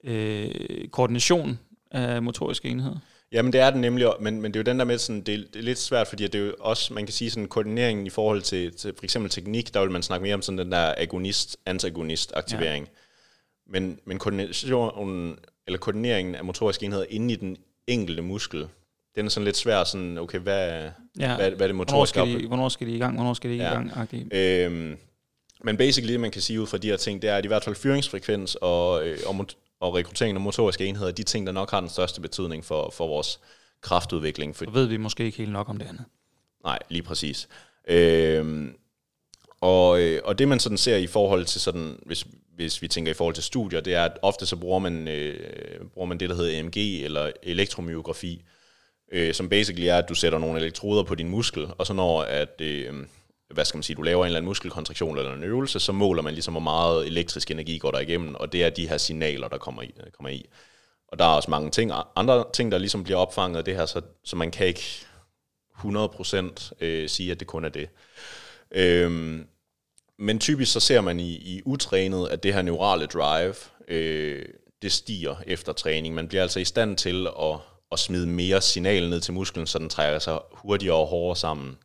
øh 0.04 0.88
koordination 0.88 1.58
af 1.90 2.22
motoriske 2.22 2.68
enheder. 2.68 2.96
Jamen 3.32 3.52
det 3.52 3.60
er 3.60 3.70
den 3.70 3.80
nemlig, 3.80 4.08
men, 4.20 4.40
men 4.40 4.54
det 4.54 4.58
er 4.58 4.60
jo 4.60 4.72
den 4.72 4.78
der 4.78 4.84
med, 4.84 4.98
sådan, 4.98 5.20
det, 5.20 5.34
er, 5.34 5.38
det 5.38 5.56
er 5.56 5.62
lidt 5.62 5.78
svært, 5.78 6.08
fordi 6.08 6.26
det 6.26 6.34
er 6.34 6.44
jo 6.44 6.54
også, 6.60 6.94
man 6.94 7.06
kan 7.06 7.12
sige 7.12 7.30
sådan 7.30 7.48
koordineringen 7.48 8.06
i 8.06 8.10
forhold 8.10 8.42
til, 8.42 8.74
til 8.74 8.94
for 8.96 9.04
eksempel 9.04 9.30
teknik, 9.30 9.74
der 9.74 9.80
vil 9.80 9.90
man 9.90 10.02
snakke 10.02 10.22
mere 10.22 10.34
om 10.34 10.42
sådan 10.42 10.58
den 10.58 10.72
der 10.72 10.94
agonist-antagonist-aktivering. 10.96 12.84
Ja. 12.84 13.70
Men, 13.72 13.98
men 14.04 14.18
koordinationen, 14.18 15.38
eller 15.66 15.78
koordineringen 15.78 16.34
af 16.34 16.44
motoriske 16.44 16.86
enheder 16.86 17.04
inde 17.08 17.34
i 17.34 17.36
den 17.36 17.56
enkelte 17.86 18.22
muskel, 18.22 18.68
den 19.16 19.26
er 19.26 19.30
sådan 19.30 19.44
lidt 19.44 19.56
svær, 19.56 19.84
sådan, 19.84 20.18
okay, 20.18 20.38
hvad, 20.38 20.90
ja. 21.18 21.36
hvad, 21.36 21.50
hvad 21.50 21.60
er 21.60 21.66
det 21.66 21.74
motoriske 21.74 22.18
hvornår 22.18 22.32
skal, 22.32 22.42
de, 22.42 22.46
hvornår 22.48 22.68
skal 22.68 22.86
de 22.86 22.94
i 22.94 22.98
gang, 22.98 23.14
hvornår 23.14 23.34
skal 23.34 23.50
de 23.50 23.54
ikke 23.54 23.64
ja. 23.64 23.70
i 23.70 23.74
gang? 23.74 24.34
Øhm, 24.34 24.96
men 25.64 25.76
basically 25.76 26.16
man 26.16 26.30
kan 26.30 26.42
sige 26.42 26.60
ud 26.60 26.66
fra 26.66 26.78
de 26.78 26.88
her 26.88 26.96
ting, 26.96 27.22
det 27.22 27.30
er, 27.30 27.36
at 27.36 27.44
i 27.44 27.48
hvert 27.48 27.64
fald 27.64 27.76
fyringsfrekvens 27.76 28.54
og, 28.54 29.06
øh, 29.06 29.18
og, 29.26 29.46
og 29.80 29.94
rekruttering 29.94 30.36
af 30.36 30.40
motoriske 30.40 30.86
enheder, 30.86 31.10
de 31.10 31.22
ting, 31.22 31.46
der 31.46 31.52
nok 31.52 31.70
har 31.70 31.80
den 31.80 31.88
største 31.88 32.20
betydning 32.20 32.64
for, 32.64 32.90
for 32.90 33.06
vores 33.06 33.40
kraftudvikling. 33.80 34.56
For, 34.56 34.64
Så 34.64 34.70
ved 34.70 34.86
vi 34.86 34.96
måske 34.96 35.24
ikke 35.24 35.38
helt 35.38 35.52
nok 35.52 35.68
om 35.68 35.78
det 35.78 35.86
andet. 35.86 36.04
Nej, 36.64 36.78
lige 36.88 37.02
præcis. 37.02 37.48
Øhm, 37.88 38.74
og, 39.60 40.00
øh, 40.00 40.20
og 40.24 40.38
det 40.38 40.48
man 40.48 40.60
sådan 40.60 40.78
ser 40.78 40.96
i 40.96 41.06
forhold 41.06 41.44
til 41.44 41.60
sådan, 41.60 41.98
hvis, 42.06 42.26
hvis 42.54 42.82
vi 42.82 42.88
tænker 42.88 43.10
i 43.10 43.14
forhold 43.14 43.34
til 43.34 43.44
studier, 43.44 43.80
det 43.80 43.94
er, 43.94 44.04
at 44.04 44.18
ofte 44.22 44.46
så 44.46 44.56
bruger 44.56 44.78
man, 44.78 45.08
øh, 45.08 45.80
bruger 45.94 46.06
man 46.06 46.20
det, 46.20 46.30
der 46.30 46.36
hedder 46.36 46.60
EMG, 46.60 47.04
eller 47.04 47.30
elektromyografi, 47.42 48.44
øh, 49.12 49.34
som 49.34 49.48
basically 49.48 49.86
er, 49.86 49.96
at 49.96 50.08
du 50.08 50.14
sætter 50.14 50.38
nogle 50.38 50.60
elektroder 50.60 51.02
på 51.02 51.14
din 51.14 51.28
muskel, 51.28 51.66
og 51.78 51.86
så 51.86 51.92
når 51.92 52.22
at, 52.22 52.60
øh, 52.60 52.94
hvad 53.54 53.64
skal 53.64 53.78
man 53.78 53.82
sige, 53.82 53.96
du 53.96 54.02
laver 54.02 54.24
en 54.24 54.26
eller 54.26 54.38
anden 54.38 54.48
muskelkontraktion 54.48 55.18
eller 55.18 55.34
en 55.34 55.44
øvelse, 55.44 55.80
så 55.80 55.92
måler 55.92 56.22
man 56.22 56.34
ligesom, 56.34 56.54
hvor 56.54 56.60
meget 56.60 57.06
elektrisk 57.06 57.50
energi 57.50 57.78
går 57.78 57.90
der 57.90 57.98
igennem, 57.98 58.34
og 58.34 58.52
det 58.52 58.64
er 58.64 58.70
de 58.70 58.88
her 58.88 58.96
signaler, 58.96 59.48
der 59.48 59.58
kommer 59.58 59.82
i. 59.82 59.94
Der 59.96 60.10
kommer 60.16 60.30
i. 60.30 60.46
Og 61.08 61.18
der 61.18 61.24
er 61.24 61.28
også 61.28 61.50
mange 61.50 61.70
ting, 61.70 61.92
andre 62.16 62.44
ting, 62.52 62.72
der 62.72 62.78
ligesom 62.78 63.04
bliver 63.04 63.18
opfanget 63.18 63.58
af 63.58 63.64
det 63.64 63.76
her, 63.76 63.86
så, 63.86 64.00
så 64.24 64.36
man 64.36 64.50
kan 64.50 64.66
ikke 64.66 65.06
100% 65.78 66.72
øh, 66.80 67.08
sige, 67.08 67.30
at 67.30 67.40
det 67.40 67.48
kun 67.48 67.64
er 67.64 67.68
det. 67.68 67.88
Øhm, 68.70 69.46
men 70.18 70.38
typisk 70.38 70.72
så 70.72 70.80
ser 70.80 71.00
man 71.00 71.20
i, 71.20 71.32
i 71.32 71.62
utrænet, 71.64 72.28
at 72.28 72.42
det 72.42 72.54
her 72.54 72.62
neurale 72.62 73.06
drive, 73.06 73.54
øh, 73.88 74.44
det 74.82 74.92
stiger 74.92 75.36
efter 75.46 75.72
træning. 75.72 76.14
Man 76.14 76.28
bliver 76.28 76.42
altså 76.42 76.60
i 76.60 76.64
stand 76.64 76.96
til 76.96 77.26
at, 77.26 77.56
at 77.92 77.98
smide 77.98 78.26
mere 78.26 78.60
signal 78.60 79.10
ned 79.10 79.20
til 79.20 79.34
musklen, 79.34 79.66
så 79.66 79.78
den 79.78 79.88
trækker 79.88 80.18
sig 80.18 80.38
hurtigere 80.52 80.96
og 80.96 81.06
hårdere 81.06 81.36
sammen. 81.36 81.78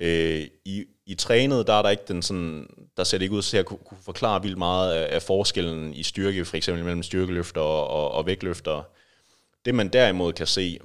Øh, 0.00 0.46
i, 0.64 0.84
I 1.06 1.14
trænet, 1.14 1.66
der 1.66 1.72
er 1.72 1.82
der 1.82 1.90
ikke 1.90 2.04
den 2.08 2.22
sådan, 2.22 2.66
der 2.96 3.04
ser 3.04 3.18
det 3.18 3.22
ikke 3.22 3.34
ud 3.34 3.42
til 3.42 3.56
at 3.56 3.66
kunne, 3.66 3.78
kunne 3.84 4.02
forklare 4.02 4.42
vildt 4.42 4.58
meget 4.58 4.94
af, 4.94 5.14
af 5.14 5.22
forskellen 5.22 5.94
i 5.94 6.02
styrke, 6.02 6.44
for 6.44 6.56
eksempel 6.56 6.84
mellem 6.84 7.02
styrkeløfter 7.02 7.60
og, 7.60 7.88
og, 7.88 8.10
og 8.10 8.26
vægtløfter. 8.26 8.82
Det 9.64 9.74
man 9.74 9.88
derimod 9.88 10.32
kan 10.32 10.46
se, 10.46 10.78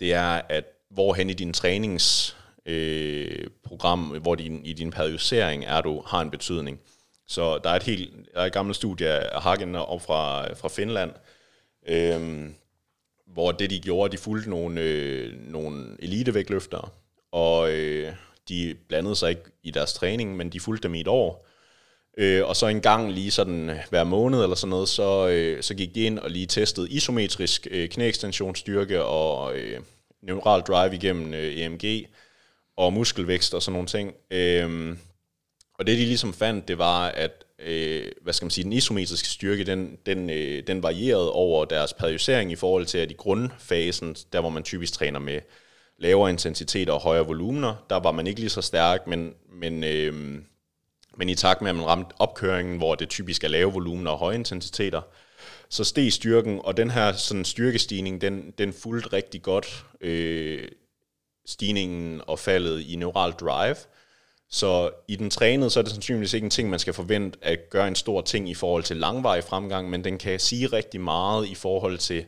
det 0.00 0.12
er, 0.12 0.40
at 0.48 0.64
hvorhen 0.90 1.30
i 1.30 1.34
din 1.34 1.52
træningsprogram, 1.52 4.12
øh, 4.14 4.22
hvor 4.22 4.34
din, 4.34 4.64
i 4.64 4.72
din 4.72 4.90
periodisering 4.90 5.64
er 5.64 5.80
du, 5.80 6.02
har 6.06 6.20
en 6.20 6.30
betydning. 6.30 6.80
Så 7.26 7.58
der 7.58 7.70
er 7.70 7.76
et 7.76 7.82
helt 7.82 8.14
der 8.34 8.40
er 8.40 8.46
et 8.46 8.52
gammelt 8.52 8.76
studie 8.76 9.08
af 9.08 9.42
Hagen 9.42 9.76
op 9.76 10.02
fra, 10.02 10.54
fra 10.54 10.68
Finland, 10.68 11.12
øh, 11.88 12.48
hvor 13.26 13.52
det 13.52 13.70
de 13.70 13.80
gjorde, 13.80 14.12
de 14.12 14.18
fulgte 14.18 14.50
nogle, 14.50 14.80
øh, 14.80 15.50
nogle 15.50 15.96
elitevægtløftere, 15.98 16.88
og 17.32 17.72
øh, 17.72 18.12
de 18.48 18.76
blandede 18.88 19.16
sig 19.16 19.30
ikke 19.30 19.42
i 19.62 19.70
deres 19.70 19.92
træning, 19.92 20.36
men 20.36 20.50
de 20.50 20.60
fulgte 20.60 20.88
dem 20.88 20.94
i 20.94 21.00
et 21.00 21.08
år. 21.08 21.46
Øh, 22.18 22.46
og 22.46 22.56
så 22.56 22.66
en 22.66 22.80
gang 22.80 23.12
lige 23.12 23.30
sådan 23.30 23.70
øh, 23.70 23.76
hver 23.90 24.04
måned 24.04 24.42
eller 24.42 24.56
sådan 24.56 24.70
noget, 24.70 24.88
så, 24.88 25.28
øh, 25.28 25.62
så 25.62 25.74
gik 25.74 25.94
de 25.94 26.00
ind 26.00 26.18
og 26.18 26.30
lige 26.30 26.46
testede 26.46 26.90
isometrisk 26.90 27.66
øh, 27.70 27.88
knæekstensionsstyrke 27.88 29.04
og 29.04 29.56
øh, 29.56 29.80
neural 30.22 30.60
drive 30.60 30.94
igennem 30.94 31.34
øh, 31.34 31.58
EMG 31.58 32.06
og 32.76 32.92
muskelvækst 32.92 33.54
og 33.54 33.62
sådan 33.62 33.72
nogle 33.72 33.88
ting. 33.88 34.14
Øh, 34.30 34.96
og 35.74 35.86
det 35.86 35.98
de 35.98 36.04
ligesom 36.04 36.32
fandt, 36.32 36.68
det 36.68 36.78
var, 36.78 37.08
at 37.08 37.44
øh, 37.58 38.12
hvad 38.22 38.32
skal 38.32 38.44
man 38.44 38.50
sige, 38.50 38.64
den 38.64 38.72
isometriske 38.72 39.28
styrke, 39.28 39.64
den, 39.64 39.98
den, 40.06 40.30
øh, 40.30 40.66
den 40.66 40.82
varierede 40.82 41.32
over 41.32 41.64
deres 41.64 41.92
periodisering 41.92 42.52
i 42.52 42.56
forhold 42.56 42.86
til, 42.86 42.98
at 42.98 43.10
i 43.10 43.14
grundfasen, 43.14 44.16
der 44.32 44.40
hvor 44.40 44.50
man 44.50 44.62
typisk 44.62 44.92
træner 44.92 45.18
med 45.18 45.40
lavere 46.00 46.30
intensitet 46.30 46.88
og 46.88 47.00
højere 47.00 47.26
volumener, 47.26 47.74
der 47.90 47.96
var 47.96 48.12
man 48.12 48.26
ikke 48.26 48.40
lige 48.40 48.50
så 48.50 48.62
stærk, 48.62 49.06
men, 49.06 49.34
men, 49.52 49.84
øh, 49.84 50.14
men 51.16 51.28
i 51.28 51.34
takt 51.34 51.62
med, 51.62 51.70
at 51.70 51.76
man 51.76 51.86
ramte 51.86 52.14
opkøringen, 52.18 52.76
hvor 52.76 52.94
det 52.94 53.08
typisk 53.08 53.44
er 53.44 53.48
lave 53.48 53.72
volumener 53.72 54.10
og 54.10 54.18
høje 54.18 54.34
intensiteter, 54.34 55.00
så 55.68 55.84
steg 55.84 56.12
styrken, 56.12 56.60
og 56.64 56.76
den 56.76 56.90
her 56.90 57.12
sådan 57.12 57.44
styrkestigning, 57.44 58.20
den, 58.20 58.54
den 58.58 58.72
fulgte 58.72 59.12
rigtig 59.12 59.42
godt 59.42 59.84
øh, 60.00 60.68
stigningen 61.46 62.20
og 62.26 62.38
faldet 62.38 62.80
i 62.80 62.96
neural 62.96 63.32
drive. 63.32 63.76
Så 64.50 64.90
i 65.08 65.16
den 65.16 65.30
trænede, 65.30 65.70
så 65.70 65.80
er 65.80 65.82
det 65.82 65.92
sandsynligvis 65.92 66.34
ikke 66.34 66.44
en 66.44 66.50
ting, 66.50 66.70
man 66.70 66.78
skal 66.78 66.94
forvente 66.94 67.38
at 67.42 67.70
gøre 67.70 67.88
en 67.88 67.94
stor 67.94 68.20
ting 68.20 68.48
i 68.48 68.54
forhold 68.54 68.82
til 68.82 68.96
langvarig 68.96 69.44
fremgang, 69.44 69.90
men 69.90 70.04
den 70.04 70.18
kan 70.18 70.40
sige 70.40 70.66
rigtig 70.66 71.00
meget 71.00 71.48
i 71.48 71.54
forhold 71.54 71.98
til, 71.98 72.24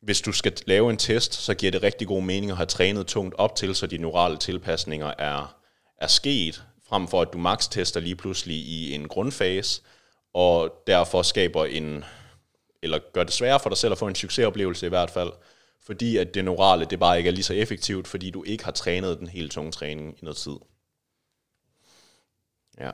hvis 0.00 0.20
du 0.20 0.32
skal 0.32 0.52
lave 0.66 0.90
en 0.90 0.96
test, 0.96 1.34
så 1.34 1.54
giver 1.54 1.72
det 1.72 1.82
rigtig 1.82 2.06
god 2.06 2.22
mening 2.22 2.50
at 2.50 2.56
have 2.56 2.66
trænet 2.66 3.06
tungt 3.06 3.34
op 3.38 3.56
til, 3.56 3.74
så 3.74 3.86
de 3.86 3.98
neurale 3.98 4.36
tilpasninger 4.36 5.14
er, 5.18 5.56
er 6.00 6.06
sket, 6.06 6.64
frem 6.88 7.08
for 7.08 7.22
at 7.22 7.32
du 7.32 7.38
max 7.38 7.68
tester 7.68 8.00
lige 8.00 8.16
pludselig 8.16 8.56
i 8.56 8.94
en 8.94 9.08
grundfase, 9.08 9.82
og 10.34 10.82
derfor 10.86 11.22
skaber 11.22 11.64
en, 11.64 12.04
eller 12.82 12.98
gør 13.12 13.24
det 13.24 13.32
sværere 13.32 13.60
for 13.60 13.68
dig 13.68 13.78
selv 13.78 13.92
at 13.92 13.98
få 13.98 14.06
en 14.06 14.14
succesoplevelse 14.14 14.86
i 14.86 14.88
hvert 14.88 15.10
fald, 15.10 15.32
fordi 15.86 16.16
at 16.16 16.34
det 16.34 16.44
neurale, 16.44 16.84
det 16.84 17.00
bare 17.00 17.18
ikke 17.18 17.28
er 17.28 17.34
lige 17.34 17.44
så 17.44 17.54
effektivt, 17.54 18.08
fordi 18.08 18.30
du 18.30 18.44
ikke 18.44 18.64
har 18.64 18.72
trænet 18.72 19.18
den 19.18 19.28
helt 19.28 19.52
tunge 19.52 19.72
træning 19.72 20.14
i 20.18 20.18
noget 20.22 20.36
tid. 20.36 20.56
Ja. 22.80 22.90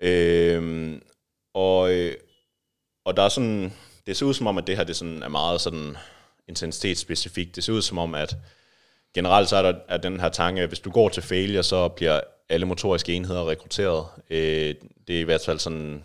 Øhm, 0.00 1.02
og, 1.54 1.94
øh, 1.94 2.16
og 3.04 3.16
der 3.16 3.22
er 3.22 3.28
sådan, 3.28 3.72
det 4.06 4.16
ser 4.16 4.26
ud 4.26 4.34
som 4.34 4.46
om, 4.46 4.58
at 4.58 4.66
det 4.66 4.76
her 4.76 4.84
det 4.84 4.96
sådan 4.96 5.22
er 5.22 5.28
meget 5.28 5.60
sådan 5.60 5.96
intensitetsspecifikt. 6.48 7.56
Det 7.56 7.64
ser 7.64 7.72
ud 7.72 7.82
som 7.82 7.98
om, 7.98 8.14
at 8.14 8.36
generelt 9.14 9.48
så 9.48 9.56
er 9.56 9.62
der 9.62 9.74
er 9.88 9.96
den 9.96 10.20
her 10.20 10.28
tanke, 10.28 10.62
at 10.62 10.68
hvis 10.68 10.80
du 10.80 10.90
går 10.90 11.08
til 11.08 11.22
failure, 11.22 11.62
så 11.62 11.88
bliver 11.88 12.20
alle 12.48 12.66
motoriske 12.66 13.12
enheder 13.14 13.48
rekrutteret. 13.48 14.06
Øh, 14.30 14.74
det 15.08 15.16
er 15.16 15.20
i 15.20 15.24
hvert 15.24 15.44
fald 15.44 15.58
sådan 15.58 16.04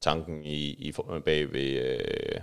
tanken 0.00 0.44
i, 0.44 0.58
i 0.70 0.92
bag 1.24 1.52
ved 1.52 1.70
øh, 1.70 2.40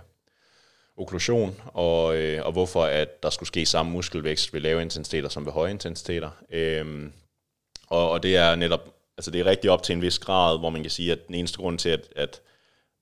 okklusion, 0.97 1.61
og, 1.65 2.17
øh, 2.17 2.45
og 2.45 2.51
hvorfor 2.51 2.83
at 2.83 3.23
der 3.23 3.29
skulle 3.29 3.47
ske 3.47 3.65
samme 3.65 3.91
muskelvækst 3.91 4.53
ved 4.53 4.61
lave 4.61 4.81
intensiteter 4.81 5.29
som 5.29 5.45
ved 5.45 5.53
høje 5.53 5.71
intensiteter. 5.71 6.29
Øh, 6.51 7.09
og, 7.87 8.09
og 8.11 8.23
det 8.23 8.37
er 8.37 8.55
netop, 8.55 8.95
altså 9.17 9.31
det 9.31 9.41
er 9.41 9.45
rigtig 9.45 9.69
op 9.69 9.83
til 9.83 9.93
en 9.93 10.01
vis 10.01 10.19
grad, 10.19 10.59
hvor 10.59 10.69
man 10.69 10.81
kan 10.81 10.91
sige, 10.91 11.11
at 11.11 11.27
den 11.27 11.35
eneste 11.35 11.57
grund 11.57 11.79
til, 11.79 11.89
at, 11.89 12.07
at 12.15 12.41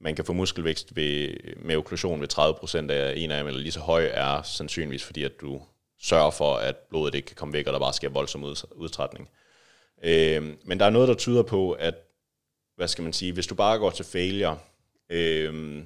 man 0.02 0.16
kan 0.16 0.26
få 0.26 0.34
muskelvækst 0.34 0.96
ved, 0.96 1.30
med 1.56 1.76
okklusion 1.76 2.22
ved 2.22 2.34
30% 2.34 2.92
af 2.92 3.14
en 3.18 3.32
af 3.32 3.38
dem, 3.38 3.48
eller 3.48 3.62
lige 3.62 3.72
så 3.72 3.80
høj, 3.80 4.10
er 4.14 4.42
sandsynligvis 4.42 5.04
fordi, 5.04 5.24
at 5.24 5.42
du 5.42 5.62
sørger 6.02 6.32
for, 6.32 6.56
at 6.56 6.76
blodet 6.76 7.16
ikke 7.16 7.26
kan 7.26 7.36
komme 7.36 7.54
væk, 7.54 7.68
og 7.68 7.74
der 7.74 7.80
bare 7.80 7.94
sker 7.94 8.10
voldsom 8.10 8.44
udtrætning. 8.76 9.30
Øh, 10.04 10.44
men 10.66 10.80
der 10.80 10.86
er 10.86 10.90
noget, 10.90 11.08
der 11.08 11.14
tyder 11.14 11.44
på, 11.44 11.72
at 11.72 11.96
hvad 12.76 12.88
skal 12.88 13.04
man 13.04 13.14
sige, 13.14 13.34
hvis 13.34 13.48
du 13.48 13.56
bare 13.56 13.78
går 13.78 13.90
til 13.90 14.06
failure, 14.06 14.58
øh, 15.10 15.84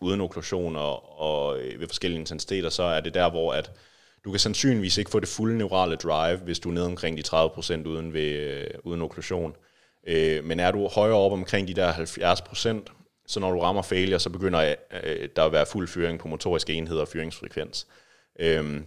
uden 0.00 0.20
okklusion 0.20 0.76
og, 0.76 1.20
og 1.20 1.60
øh, 1.60 1.80
ved 1.80 1.88
forskellige 1.88 2.20
intensiteter, 2.20 2.68
så 2.68 2.82
er 2.82 3.00
det 3.00 3.14
der, 3.14 3.30
hvor 3.30 3.52
at 3.52 3.70
du 4.24 4.30
kan 4.30 4.40
sandsynligvis 4.40 4.98
ikke 4.98 5.10
få 5.10 5.20
det 5.20 5.28
fulde 5.28 5.58
neurale 5.58 5.96
drive, 5.96 6.36
hvis 6.38 6.58
du 6.58 6.68
er 6.68 6.72
nede 6.72 6.86
omkring 6.86 7.18
de 7.18 7.22
30% 7.26 7.86
uden, 7.86 8.12
ved, 8.12 8.30
øh, 8.30 8.66
uden 8.84 9.02
okklusion. 9.02 9.56
Øh, 10.06 10.44
men 10.44 10.60
er 10.60 10.70
du 10.70 10.88
højere 10.88 11.16
op 11.16 11.32
omkring 11.32 11.68
de 11.68 11.74
der 11.74 11.92
70%, 11.92 13.03
så 13.26 13.40
når 13.40 13.52
du 13.52 13.60
rammer 13.60 13.82
failure, 13.82 14.20
så 14.20 14.30
begynder 14.30 14.60
øh, 14.60 15.00
øh, 15.02 15.28
der 15.36 15.44
at 15.44 15.52
være 15.52 15.66
fuld 15.66 15.88
fyring 15.88 16.18
på 16.18 16.28
motoriske 16.28 16.72
enheder 16.72 17.00
og 17.00 17.08
fyringsfrekvens. 17.08 17.86
Øhm, 18.40 18.86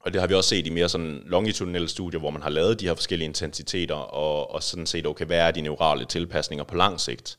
og 0.00 0.12
det 0.12 0.20
har 0.20 0.28
vi 0.28 0.34
også 0.34 0.50
set 0.50 0.66
i 0.66 0.70
mere 0.70 0.88
sådan 0.88 1.22
longitudinelle 1.26 1.88
studier, 1.88 2.20
hvor 2.20 2.30
man 2.30 2.42
har 2.42 2.50
lavet 2.50 2.80
de 2.80 2.86
her 2.86 2.94
forskellige 2.94 3.28
intensiteter, 3.28 3.94
og, 3.94 4.50
og 4.50 4.62
sådan 4.62 4.86
set, 4.86 5.06
okay, 5.06 5.24
hvad 5.24 5.38
er 5.38 5.50
de 5.50 5.60
neurale 5.60 6.04
tilpasninger 6.04 6.64
på 6.64 6.76
lang 6.76 7.00
sigt? 7.00 7.38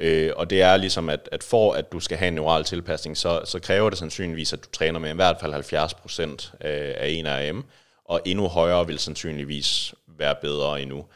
Øh, 0.00 0.32
og 0.36 0.50
det 0.50 0.62
er 0.62 0.76
ligesom, 0.76 1.08
at, 1.08 1.28
at 1.32 1.42
for 1.42 1.72
at 1.72 1.92
du 1.92 2.00
skal 2.00 2.18
have 2.18 2.28
en 2.28 2.34
neural 2.34 2.64
tilpasning, 2.64 3.16
så, 3.16 3.42
så 3.44 3.60
kræver 3.60 3.90
det 3.90 3.98
sandsynligvis, 3.98 4.52
at 4.52 4.64
du 4.64 4.70
træner 4.72 4.98
med 4.98 5.10
i 5.10 5.14
hvert 5.14 5.36
fald 5.40 5.54
70% 5.54 6.56
af, 6.60 6.88
øh, 6.88 6.94
af 6.98 7.08
en 7.08 7.26
RM, 7.26 7.64
og 8.04 8.20
endnu 8.24 8.48
højere 8.48 8.86
vil 8.86 8.98
sandsynligvis 8.98 9.94
være 10.06 10.34
bedre 10.40 10.82
endnu. 10.82 11.06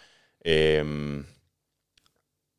Øh, 0.47 1.25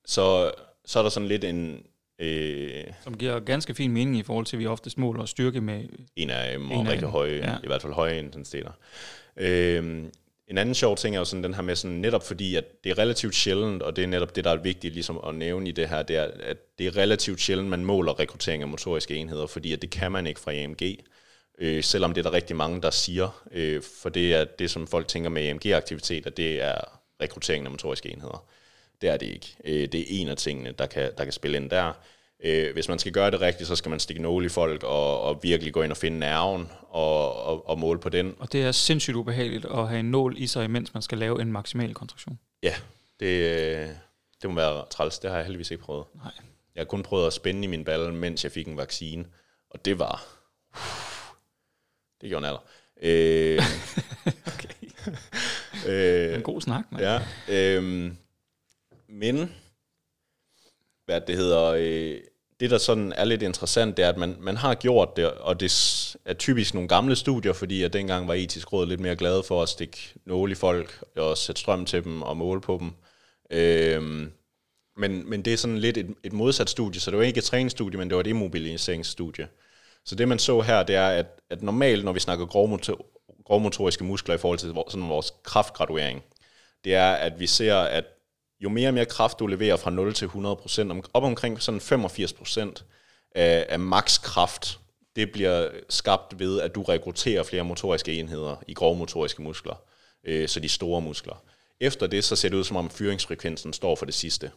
så, 0.06 0.52
så 0.86 1.00
er 1.00 1.04
der 1.04 1.10
sådan 1.10 1.30
lidt 1.30 1.44
en, 1.44 1.84
Øh, 2.24 2.84
Som 3.04 3.18
giver 3.18 3.40
ganske 3.40 3.76
fin 3.76 3.92
mening 3.92 4.18
i 4.18 4.24
forhold 4.24 4.46
til, 4.46 4.56
at 4.56 4.60
vi 4.60 4.66
ofte 4.66 4.92
måler 4.98 5.26
styrke 5.26 5.62
med... 5.62 5.84
En 6.16 6.30
af 6.30 6.54
dem, 6.54 6.72
og 6.72 6.88
rigtig 6.88 7.08
høje, 7.08 7.32
ja. 7.32 7.56
i 7.64 7.68
hvert 7.68 7.82
fald 7.82 7.94
høje 7.94 8.20
intensiteter. 8.20 8.72
Øh, 9.38 10.04
en 10.48 10.58
anden 10.58 10.76
sjov 10.76 10.98
ting 10.98 11.16
er 11.16 11.20
jo 11.20 11.26
sådan 11.26 11.44
den 11.44 11.54
her 11.54 11.62
med 11.62 11.76
sådan, 11.76 11.98
netop 11.98 12.28
fordi, 12.28 12.56
at 12.56 12.84
det 12.84 12.90
er 12.90 12.98
relativt 12.98 13.36
sjældent, 13.36 13.82
og 13.82 13.96
det 13.96 14.04
er 14.04 14.08
netop 14.08 14.36
det, 14.36 14.44
der 14.44 14.52
er 14.52 14.62
vigtigt 14.62 14.94
ligesom 14.94 15.20
at 15.28 15.36
nævne 15.36 15.70
i 15.70 15.72
det 15.72 15.90
her, 15.90 16.04
det 16.04 16.16
er, 16.16 16.28
at 16.44 16.58
det 16.80 16.88
er 16.88 16.98
relativt 16.98 17.42
sjældent, 17.42 17.70
man 17.70 17.86
måler 17.86 18.20
rekruttering 18.20 18.62
af 18.62 18.68
motoriske 18.68 19.16
enheder, 19.16 19.48
fordi 19.48 19.74
at 19.74 19.82
det 19.82 19.90
kan 19.90 20.12
man 20.12 20.28
ikke 20.28 20.40
fra 20.40 20.52
EMG, 20.54 20.82
øh, 21.60 21.84
selvom 21.84 22.14
det 22.14 22.26
er 22.26 22.30
der 22.30 22.36
rigtig 22.38 22.56
mange, 22.56 22.82
der 22.82 22.90
siger, 22.90 23.44
øh, 23.52 23.82
for 24.02 24.10
det 24.10 24.34
er 24.34 24.44
det, 24.44 24.72
som 24.72 24.88
folk 24.88 25.08
tænker 25.08 25.30
med 25.30 25.50
EMG-aktivitet, 25.50 26.26
at 26.26 26.38
det 26.38 26.62
er 26.62 26.76
rekrutteringen 27.22 27.68
af 27.68 27.72
motoriske 27.72 28.10
enheder. 28.14 28.46
Det 29.02 29.10
er 29.10 29.18
det 29.18 29.26
ikke. 29.26 29.56
Øh, 29.66 29.88
det 29.92 30.00
er 30.00 30.06
en 30.10 30.28
af 30.28 30.38
tingene, 30.38 30.72
der 30.72 30.86
kan, 30.86 31.12
der 31.18 31.24
kan 31.24 31.34
spille 31.34 31.58
ind 31.58 31.70
der. 31.70 31.94
Øh, 32.46 32.74
hvis 32.74 32.90
man 32.90 33.00
skal 33.00 33.12
gøre 33.12 33.32
det 33.32 33.42
rigtigt, 33.42 33.68
så 33.68 33.76
skal 33.76 33.90
man 33.90 34.00
stikke 34.00 34.22
nåle 34.22 34.46
i 34.46 34.50
folk 34.50 34.84
og, 34.84 35.22
og 35.22 35.40
virkelig 35.44 35.74
gå 35.74 35.82
ind 35.82 35.92
og 35.92 35.98
finde 35.98 36.20
nerven 36.20 36.72
og, 36.90 37.44
og, 37.44 37.70
og 37.70 37.80
måle 37.80 38.00
på 38.00 38.10
den. 38.10 38.36
Og 38.40 38.52
det 38.52 38.64
er 38.64 38.72
sindssygt 38.72 39.16
ubehageligt 39.16 39.66
at 39.66 39.88
have 39.88 40.00
en 40.00 40.12
nål 40.12 40.36
i 40.38 40.48
sig, 40.48 40.72
mens 40.72 40.94
man 40.94 41.04
skal 41.04 41.18
lave 41.18 41.42
en 41.42 41.52
maksimal 41.52 41.94
kontraktion. 41.94 42.40
Ja, 42.64 42.74
det, 43.20 43.98
det 44.42 44.50
må 44.50 44.56
være 44.56 44.86
træls. 44.90 45.20
Det 45.20 45.30
har 45.30 45.38
jeg 45.38 45.46
heldigvis 45.46 45.72
ikke 45.72 45.84
prøvet. 45.84 46.06
Nej. 46.16 46.32
Jeg 46.76 46.82
har 46.82 46.86
kun 46.86 47.04
prøvet 47.04 47.28
at 47.28 47.34
spænde 47.34 47.64
i 47.64 47.68
min 47.68 47.86
balle, 47.86 48.14
mens 48.14 48.44
jeg 48.44 48.52
fik 48.52 48.68
en 48.68 48.78
vaccine. 48.78 49.26
Og 49.70 49.86
det 49.86 50.00
var... 50.00 50.24
Det 52.22 52.30
gjorde 52.30 52.48
en 52.48 52.54
alder. 52.54 52.64
Øh, 53.02 53.62
okay. 54.54 54.70
øh, 55.88 56.36
en 56.36 56.42
god 56.42 56.62
snak, 56.62 56.86
man. 56.92 57.02
Ja. 57.02 57.22
Øh, 57.50 58.12
men, 59.08 59.56
hvad 61.06 61.22
det 61.22 61.36
hedder, 61.36 61.64
øh, 61.78 62.20
det 62.60 62.72
der 62.72 62.78
sådan 62.78 63.14
er 63.14 63.26
lidt 63.26 63.42
interessant, 63.42 63.98
det 63.98 64.06
er, 64.06 64.10
at 64.10 64.18
man, 64.18 64.36
man 64.40 64.58
har 64.58 64.76
gjort 64.76 65.18
det, 65.18 65.32
og 65.32 65.60
det 65.60 65.66
er 66.26 66.34
typisk 66.34 66.74
nogle 66.74 66.90
gamle 66.90 67.16
studier, 67.16 67.54
fordi 67.54 67.84
at 67.84 67.94
dengang 67.94 68.28
var 68.28 68.34
etisk 68.34 68.74
råd 68.74 68.86
lidt 68.86 69.00
mere 69.00 69.16
glade 69.16 69.44
for 69.44 69.62
at 69.62 69.70
stikke 69.70 70.14
nåle 70.26 70.52
i 70.52 70.56
folk, 70.56 71.04
og 71.16 71.38
sætte 71.38 71.62
strøm 71.62 71.86
til 71.86 72.04
dem 72.04 72.22
og 72.22 72.38
måle 72.38 72.62
på 72.62 72.78
dem. 72.82 72.92
Øhm, 73.50 74.32
men, 74.98 75.30
men 75.30 75.42
det 75.42 75.54
er 75.54 75.58
sådan 75.58 75.78
lidt 75.78 75.98
et, 75.98 76.16
et 76.24 76.34
modsat 76.34 76.70
studie, 76.70 77.02
så 77.02 77.12
det 77.12 77.20
var 77.20 77.26
ikke 77.26 77.38
et 77.38 77.44
træningsstudie, 77.44 77.98
men 78.00 78.10
det 78.10 78.16
var 78.16 78.22
et 78.22 78.28
immobiliseringsstudie. 78.28 79.48
Så 80.06 80.16
det 80.16 80.28
man 80.28 80.40
så 80.40 80.62
her, 80.62 80.84
det 80.84 80.96
er, 80.96 81.08
at, 81.08 81.26
at 81.50 81.62
normalt, 81.62 82.06
når 82.06 82.12
vi 82.12 82.20
snakker 82.20 82.46
grovmotor, 82.46 83.06
grovmotoriske 83.46 84.04
muskler 84.04 84.36
i 84.36 84.38
forhold 84.38 84.60
til 84.60 84.74
sådan 84.90 85.10
vores 85.10 85.34
kraftgraduering, 85.44 86.24
det 86.84 86.96
er, 86.96 87.12
at 87.12 87.40
vi 87.40 87.48
ser, 87.48 87.76
at 87.76 88.06
jo 88.64 88.70
mere 88.70 88.88
og 88.88 88.94
mere 88.94 89.06
kraft 89.06 89.40
du 89.40 89.48
leverer 89.48 89.78
fra 89.78 89.92
0 89.92 90.14
til 90.14 90.26
100 90.26 90.56
procent, 90.56 90.92
om, 90.92 91.04
op 91.14 91.24
omkring 91.24 91.62
sådan 91.62 91.82
85 91.82 92.34
procent 92.34 92.86
af, 93.36 93.66
af 93.70 93.80
makskraft, 93.80 94.80
det 95.16 95.32
bliver 95.32 95.70
skabt 95.90 96.40
ved, 96.40 96.62
at 96.62 96.76
du 96.76 96.84
rekrutterer 96.84 97.44
flere 97.44 97.64
motoriske 97.64 98.20
enheder 98.20 98.56
i 98.68 98.74
grove 98.74 98.98
motoriske 98.98 99.42
muskler, 99.42 99.76
øh, 100.24 100.48
så 100.48 100.60
de 100.60 100.70
store 100.70 101.02
muskler. 101.02 101.44
Efter 101.80 102.08
det, 102.08 102.24
så 102.24 102.36
ser 102.36 102.50
det 102.50 102.58
ud 102.58 102.64
som 102.64 102.78
om 102.78 102.90
fyringsfrekvensen 102.90 103.74
står 103.74 103.96
for 103.96 104.06
det 104.06 104.14
sidste. 104.14 104.52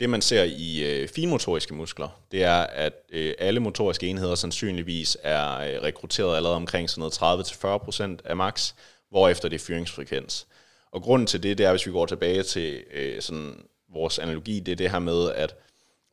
Det 0.00 0.10
man 0.10 0.22
ser 0.22 0.42
i 0.42 0.82
øh, 0.84 1.08
finmotoriske 1.08 1.74
muskler, 1.74 2.20
det 2.32 2.42
er, 2.42 2.60
at 2.60 2.92
øh, 3.12 3.34
alle 3.38 3.60
motoriske 3.60 4.06
enheder 4.06 4.34
sandsynligvis 4.34 5.16
er 5.22 5.56
øh, 5.58 5.82
rekrutteret 5.82 6.36
allerede 6.36 6.56
omkring 6.56 6.90
sådan 6.90 7.10
noget 7.20 8.18
30-40% 8.18 8.20
af 8.24 8.36
max, 8.36 8.72
hvorefter 9.10 9.48
det 9.48 9.60
er 9.60 9.64
fyringsfrekvens. 9.64 10.46
Og 10.94 11.02
grunden 11.02 11.26
til 11.26 11.42
det, 11.42 11.58
det 11.58 11.66
er, 11.66 11.70
hvis 11.70 11.86
vi 11.86 11.92
går 11.92 12.06
tilbage 12.06 12.42
til 12.42 12.82
øh, 12.92 13.22
sådan 13.22 13.64
vores 13.92 14.18
analogi, 14.18 14.60
det 14.60 14.72
er 14.72 14.76
det 14.76 14.90
her 14.90 14.98
med, 14.98 15.30
at 15.30 15.56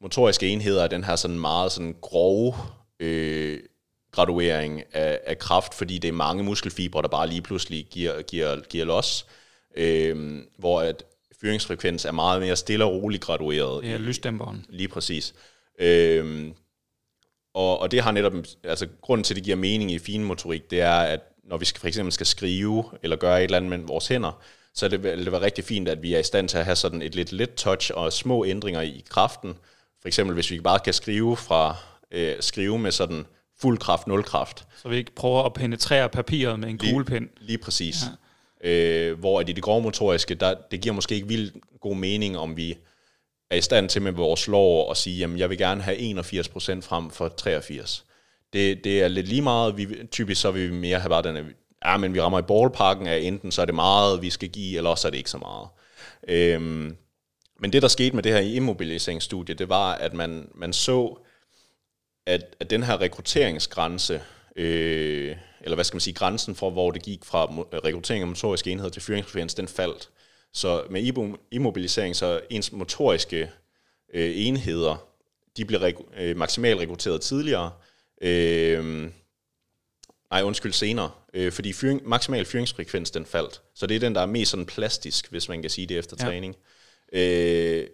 motoriske 0.01 0.47
enheder 0.47 0.83
er 0.83 0.87
den 0.87 1.03
her 1.03 1.15
sådan 1.15 1.39
meget 1.39 1.71
sådan 1.71 1.95
grove 2.01 2.55
øh, 2.99 3.59
graduering 4.11 4.83
af, 4.93 5.19
af 5.25 5.37
kraft, 5.37 5.73
fordi 5.73 5.97
det 5.97 6.07
er 6.07 6.11
mange 6.11 6.43
muskelfibre, 6.43 7.01
der 7.01 7.07
bare 7.07 7.27
lige 7.27 7.41
pludselig 7.41 7.85
giver, 7.91 8.21
giver, 8.21 8.59
giver 8.59 8.85
los, 8.85 9.25
øh, 9.75 10.41
hvor 10.57 10.81
at 10.81 11.03
fyringsfrekvens 11.41 12.05
er 12.05 12.11
meget 12.11 12.41
mere 12.41 12.55
stille 12.55 12.85
og 12.85 12.91
roligt 12.93 13.23
gradueret. 13.23 13.91
Er 13.93 13.97
lysdæmperen. 13.97 14.65
Lige 14.69 14.87
præcis. 14.87 15.33
Øh, 15.79 16.51
og, 17.53 17.79
og 17.79 17.91
det 17.91 18.01
har 18.01 18.11
netop, 18.11 18.33
altså 18.63 18.87
grunden 19.01 19.23
til, 19.23 19.33
at 19.33 19.35
det 19.35 19.43
giver 19.43 19.57
mening 19.57 19.91
i 19.91 19.99
finmotorik, 19.99 20.71
det 20.71 20.81
er, 20.81 20.99
at 20.99 21.21
når 21.43 21.57
vi 21.57 21.65
skal, 21.65 21.79
for 21.79 21.87
eksempel 21.87 22.11
skal 22.11 22.25
skrive, 22.25 22.83
eller 23.03 23.15
gøre 23.15 23.39
et 23.39 23.43
eller 23.43 23.57
andet 23.57 23.69
med 23.69 23.87
vores 23.87 24.07
hænder, 24.07 24.41
så 24.73 24.87
det 24.87 25.03
vil 25.03 25.23
det 25.25 25.31
være 25.31 25.41
rigtig 25.41 25.63
fint, 25.63 25.87
at 25.87 26.01
vi 26.01 26.13
er 26.13 26.19
i 26.19 26.23
stand 26.23 26.49
til 26.49 26.57
at 26.57 26.65
have 26.65 26.75
sådan 26.75 27.01
et 27.01 27.15
lidt 27.15 27.31
let 27.31 27.53
touch 27.53 27.91
og 27.93 28.13
små 28.13 28.45
ændringer 28.45 28.81
i 28.81 29.03
kraften. 29.09 29.53
For 30.01 30.07
eksempel, 30.07 30.33
hvis 30.33 30.51
vi 30.51 30.59
bare 30.59 30.79
kan 30.79 30.93
skrive 30.93 31.37
fra 31.37 31.75
øh, 32.11 32.35
skrive 32.39 32.79
med 32.79 32.91
sådan 32.91 33.25
fuld 33.61 33.77
kraft, 33.77 34.07
nul 34.07 34.23
kraft. 34.23 34.67
Så 34.81 34.89
vi 34.89 34.97
ikke 34.97 35.15
prøver 35.15 35.43
at 35.43 35.53
penetrere 35.53 36.09
papiret 36.09 36.59
med 36.59 36.69
en 36.69 36.77
lige, 36.77 36.91
kuglepen. 36.91 37.29
Lige 37.37 37.57
præcis. 37.57 37.95
Ja. 38.63 38.69
Øh, 38.69 39.19
hvor 39.19 39.39
at 39.39 39.49
i 39.49 39.51
det 39.51 39.63
grove 39.63 39.81
motoriske, 39.81 40.35
der, 40.35 40.55
det 40.71 40.81
giver 40.81 40.95
måske 40.95 41.15
ikke 41.15 41.27
vildt 41.27 41.55
god 41.81 41.95
mening, 41.95 42.37
om 42.37 42.57
vi 42.57 42.77
er 43.49 43.55
i 43.55 43.61
stand 43.61 43.89
til 43.89 44.01
med 44.01 44.11
vores 44.11 44.47
lov 44.47 44.91
at 44.91 44.97
sige, 44.97 45.17
jamen 45.17 45.39
jeg 45.39 45.49
vil 45.49 45.57
gerne 45.57 45.81
have 45.81 45.97
81% 45.97 46.81
frem 46.81 47.09
for 47.09 47.33
83%. 47.41 48.03
Det, 48.53 48.83
det 48.83 49.03
er 49.03 49.07
lidt 49.07 49.27
lige 49.27 49.41
meget, 49.41 49.77
vi, 49.77 50.07
typisk 50.11 50.41
så 50.41 50.51
vil 50.51 50.71
vi 50.71 50.75
mere 50.75 50.99
have 50.99 51.09
bare 51.09 51.21
den, 51.21 51.53
ja, 51.85 51.97
men 51.97 52.13
vi 52.13 52.21
rammer 52.21 52.39
i 52.39 52.41
ballparken 52.41 53.07
af 53.07 53.17
enten 53.17 53.51
så 53.51 53.61
er 53.61 53.65
det 53.65 53.75
meget, 53.75 54.21
vi 54.21 54.29
skal 54.29 54.49
give, 54.49 54.77
eller 54.77 54.89
også 54.89 55.07
er 55.07 55.09
det 55.09 55.17
ikke 55.17 55.29
så 55.29 55.37
meget. 55.37 55.67
Øhm, 56.27 56.97
men 57.59 57.73
det, 57.73 57.81
der 57.81 57.87
skete 57.87 58.15
med 58.15 58.23
det 58.23 58.31
her 58.31 58.39
immobiliseringsstudie, 58.39 59.55
det 59.55 59.69
var, 59.69 59.93
at 59.93 60.13
man, 60.13 60.49
man 60.55 60.73
så, 60.73 61.17
at, 62.25 62.55
at 62.59 62.69
den 62.69 62.83
her 62.83 63.01
rekrutteringsgrænse, 63.01 64.21
øh, 64.55 65.35
eller 65.61 65.75
hvad 65.75 65.85
skal 65.85 65.95
man 65.95 66.01
sige, 66.01 66.13
grænsen 66.13 66.55
for, 66.55 66.69
hvor 66.69 66.91
det 66.91 67.03
gik 67.03 67.25
fra 67.25 67.45
rekruttering 67.85 68.21
af 68.21 68.27
motoriske 68.27 68.71
enheder 68.71 68.89
til 68.89 69.01
fyringsfrekvens, 69.01 69.53
den 69.53 69.67
faldt. 69.67 70.09
Så 70.53 70.83
med 70.89 71.29
immobilisering, 71.51 72.15
så 72.15 72.41
ens 72.49 72.71
motoriske 72.71 73.51
øh, 74.13 74.31
enheder, 74.35 75.07
de 75.57 75.65
bliver 75.65 75.91
øh, 76.17 76.37
maksimalt 76.37 76.79
rekrutteret 76.79 77.21
tidligere, 77.21 77.71
øh, 78.21 79.09
nej, 80.31 80.43
undskyld, 80.43 80.73
senere, 80.73 81.11
øh, 81.33 81.51
fordi 81.51 81.73
fyring, 81.73 82.01
maksimal 82.09 82.45
fyringsfrekvens, 82.45 83.11
den 83.11 83.25
faldt. 83.25 83.61
Så 83.75 83.87
det 83.87 83.95
er 83.95 83.99
den, 83.99 84.15
der 84.15 84.21
er 84.21 84.25
mest 84.25 84.51
sådan 84.51 84.65
plastisk, 84.65 85.31
hvis 85.31 85.49
man 85.49 85.61
kan 85.61 85.69
sige 85.69 85.87
det 85.87 85.97
efter 85.97 86.17
ja. 86.19 86.25
træning. 86.25 86.55
Øh, 87.13 87.87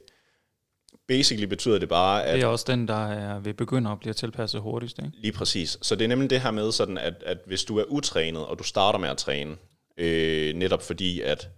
basically 1.08 1.46
betyder 1.46 1.80
det 1.80 1.90
bare, 1.90 2.26
at... 2.26 2.36
Det 2.36 2.44
er 2.44 2.48
også 2.48 2.66
den, 2.68 2.88
der 2.88 3.08
er 3.08 3.40
ved 3.40 3.54
begynder 3.54 3.92
at 3.92 4.00
blive 4.00 4.14
tilpasset 4.14 4.62
hurtigst, 4.62 5.00
ikke? 5.00 5.12
Lige 5.14 5.32
præcis. 5.32 5.78
Så 5.82 5.96
det 5.96 6.04
er 6.04 6.08
nemlig 6.08 6.30
det 6.30 6.42
her 6.42 6.52
med, 6.52 6.72
sådan 6.72 6.98
at, 6.98 7.14
at 7.26 7.38
hvis 7.46 7.64
du 7.64 7.78
er 7.78 7.84
utrænet, 7.84 8.46
og 8.46 8.60
du 8.60 8.64
starter 8.64 9.00
med 9.00 9.10
at 9.10 9.18
træne, 9.18 9.56
øh, 9.98 10.56
netop 10.56 10.84
fordi 10.84 11.22
at, 11.22 11.50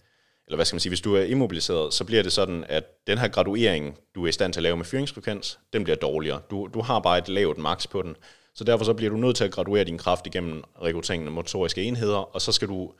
eller 0.47 0.55
hvad 0.55 0.65
skal 0.65 0.75
man 0.75 0.79
sige, 0.79 0.89
hvis 0.89 1.01
du 1.01 1.15
er 1.15 1.23
immobiliseret, 1.23 1.93
så 1.93 2.03
bliver 2.03 2.23
det 2.23 2.31
sådan, 2.31 2.65
at 2.69 2.83
den 3.07 3.17
her 3.17 3.27
graduering, 3.27 3.97
du 4.15 4.23
er 4.23 4.27
i 4.27 4.31
stand 4.31 4.53
til 4.53 4.59
at 4.59 4.63
lave 4.63 4.77
med 4.77 4.85
fyringsfrekvens, 4.85 5.59
den 5.73 5.83
bliver 5.83 5.97
dårligere. 5.97 6.41
Du, 6.49 6.69
du 6.73 6.81
har 6.81 6.99
bare 6.99 7.17
et 7.17 7.29
lavt 7.29 7.57
max 7.57 7.87
på 7.87 8.01
den. 8.01 8.15
Så 8.59 8.63
derfor 8.63 8.85
så 8.85 8.93
bliver 8.93 9.09
du 9.09 9.17
nødt 9.17 9.35
til 9.35 9.43
at 9.43 9.51
graduere 9.51 9.83
din 9.83 9.97
kraft 9.97 10.27
igennem 10.27 10.63
rekrutteringen 10.81 11.27
af 11.27 11.31
motoriske 11.33 11.83
enheder, 11.83 12.35
og 12.35 12.41
så 12.41 12.51
skal 12.51 12.67
du 12.67 12.91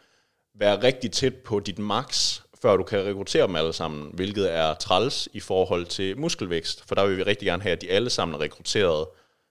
være 0.60 0.84
rigtig 0.84 1.12
tæt 1.12 1.36
på 1.36 1.60
dit 1.60 1.80
max, 1.80 2.40
før 2.62 2.78
du 2.78 2.84
kan 2.84 3.06
rekruttere 3.06 3.48
dem 3.48 3.56
alle 3.56 3.74
sammen, 3.74 4.12
hvilket 4.14 4.56
er 4.56 4.74
træls 4.74 5.30
i 5.34 5.40
forhold 5.40 5.86
til 5.86 6.20
muskelvækst, 6.20 6.88
for 6.88 6.96
der 6.96 7.06
vil 7.06 7.18
vi 7.18 7.24
rigtig 7.24 7.46
gerne 7.46 7.64
have, 7.64 7.72
at 7.72 7.82
de 7.82 7.90
alle 7.90 8.10
sammen 8.10 8.36
er 8.36 8.40
rekrutteret 8.40 9.08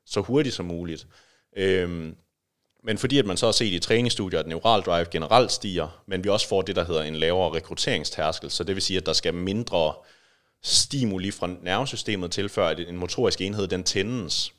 så 0.07 0.21
hurtigt 0.21 0.55
som 0.55 0.67
muligt. 0.67 1.07
Øhm, 1.57 2.17
men 2.85 2.99
fordi 2.99 3.19
at 3.19 3.27
man 3.27 3.37
så 3.37 3.47
har 3.47 3.53
set 3.53 3.73
i 3.73 3.79
træningsstudier, 3.79 4.41
at 4.41 4.47
neural 4.47 4.83
drive 4.83 5.07
generelt 5.11 5.53
stiger, 5.53 6.03
men 6.07 6.25
vi 6.25 6.29
også 6.29 6.49
får 6.49 6.63
det, 6.63 6.77
der 6.77 6.85
hedder 6.85 7.03
en 7.03 7.17
lavere 7.17 7.57
rekrutteringstærskel, 7.57 8.51
så 8.51 8.65
det 8.65 8.75
vil 8.75 8.83
sige, 8.83 8.97
at 8.97 9.07
der 9.07 9.13
skal 9.13 9.35
mindre 9.35 9.95
stimuli 10.63 11.31
fra 11.31 11.51
nervesystemet 11.63 12.31
til, 12.31 12.49
før 12.49 12.69
at 12.69 12.81
en 12.81 12.97
motorisk 12.97 13.41
enhed 13.41 13.69
den 13.69 13.85
tændes, 13.85 14.53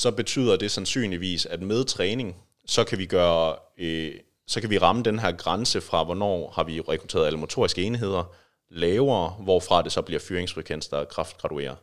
så 0.00 0.10
betyder 0.10 0.56
det 0.56 0.70
sandsynligvis, 0.70 1.46
at 1.46 1.62
med 1.62 1.84
træning, 1.84 2.36
så 2.66 2.84
kan 2.84 2.98
vi 2.98 3.06
gøre 3.06 3.56
øh, 3.78 4.14
så 4.46 4.60
kan 4.60 4.70
vi 4.70 4.78
ramme 4.78 5.02
den 5.02 5.18
her 5.18 5.32
grænse 5.32 5.80
fra, 5.80 6.04
hvornår 6.04 6.52
har 6.54 6.64
vi 6.64 6.80
rekrutteret 6.80 7.26
alle 7.26 7.38
motoriske 7.38 7.82
enheder 7.82 8.34
lavere, 8.70 9.30
hvorfra 9.30 9.82
det 9.82 9.92
så 9.92 10.02
bliver 10.02 10.20
fyringsfrekvens, 10.20 10.88
der 10.88 11.04
kraftgraduerer. 11.04 11.74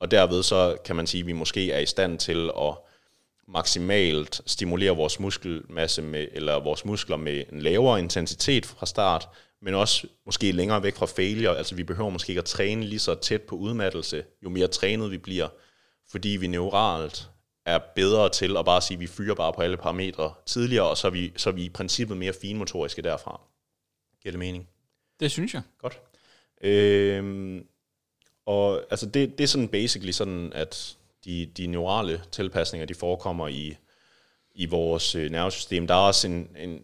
Og 0.00 0.10
derved 0.10 0.42
så 0.42 0.76
kan 0.84 0.96
man 0.96 1.06
sige, 1.06 1.20
at 1.20 1.26
vi 1.26 1.32
måske 1.32 1.72
er 1.72 1.78
i 1.78 1.86
stand 1.86 2.18
til 2.18 2.50
at 2.60 2.74
maksimalt 3.48 4.40
stimulere 4.46 4.96
vores 4.96 5.20
muskelmasse 5.20 6.02
med, 6.02 6.28
eller 6.32 6.60
vores 6.60 6.84
muskler 6.84 7.16
med 7.16 7.44
en 7.52 7.62
lavere 7.62 7.98
intensitet 7.98 8.66
fra 8.66 8.86
start, 8.86 9.28
men 9.62 9.74
også 9.74 10.06
måske 10.26 10.52
længere 10.52 10.82
væk 10.82 10.96
fra 10.96 11.06
failure. 11.06 11.56
Altså 11.56 11.74
vi 11.74 11.82
behøver 11.82 12.10
måske 12.10 12.30
ikke 12.30 12.40
at 12.40 12.44
træne 12.44 12.84
lige 12.84 12.98
så 12.98 13.14
tæt 13.14 13.42
på 13.42 13.56
udmattelse, 13.56 14.24
jo 14.42 14.48
mere 14.48 14.66
trænet 14.66 15.10
vi 15.10 15.18
bliver, 15.18 15.48
fordi 16.10 16.28
vi 16.28 16.46
neuralt 16.46 17.28
er 17.66 17.78
bedre 17.94 18.28
til 18.28 18.56
at 18.56 18.64
bare 18.64 18.80
sige, 18.80 18.96
at 18.96 19.00
vi 19.00 19.06
fyrer 19.06 19.34
bare 19.34 19.52
på 19.52 19.62
alle 19.62 19.76
parametre 19.76 20.34
tidligere, 20.46 20.88
og 20.88 20.96
så 20.96 21.06
er 21.06 21.10
vi, 21.10 21.32
så 21.36 21.50
er 21.50 21.54
vi 21.54 21.64
i 21.64 21.68
princippet 21.68 22.16
mere 22.16 22.32
finmotoriske 22.40 23.02
derfra. 23.02 23.40
Giver 24.22 24.32
det 24.32 24.38
mening? 24.38 24.68
Det 25.20 25.30
synes 25.30 25.54
jeg. 25.54 25.62
Godt. 25.78 26.00
Øhm, 26.60 27.66
og 28.46 28.82
altså 28.90 29.06
det, 29.06 29.38
det 29.38 29.44
er 29.44 29.48
sådan 29.48 29.68
basically 29.68 30.12
sådan, 30.12 30.52
at 30.52 30.96
de, 31.24 31.46
de 31.46 31.66
neurale 31.66 32.22
tilpasninger, 32.32 32.86
de 32.86 32.94
forekommer 32.94 33.48
i, 33.48 33.76
i 34.54 34.66
vores 34.66 35.14
øh, 35.14 35.30
nervesystem. 35.30 35.86
Der 35.86 35.94
er 35.94 35.98
også 35.98 36.28
en, 36.28 36.48
en, 36.58 36.82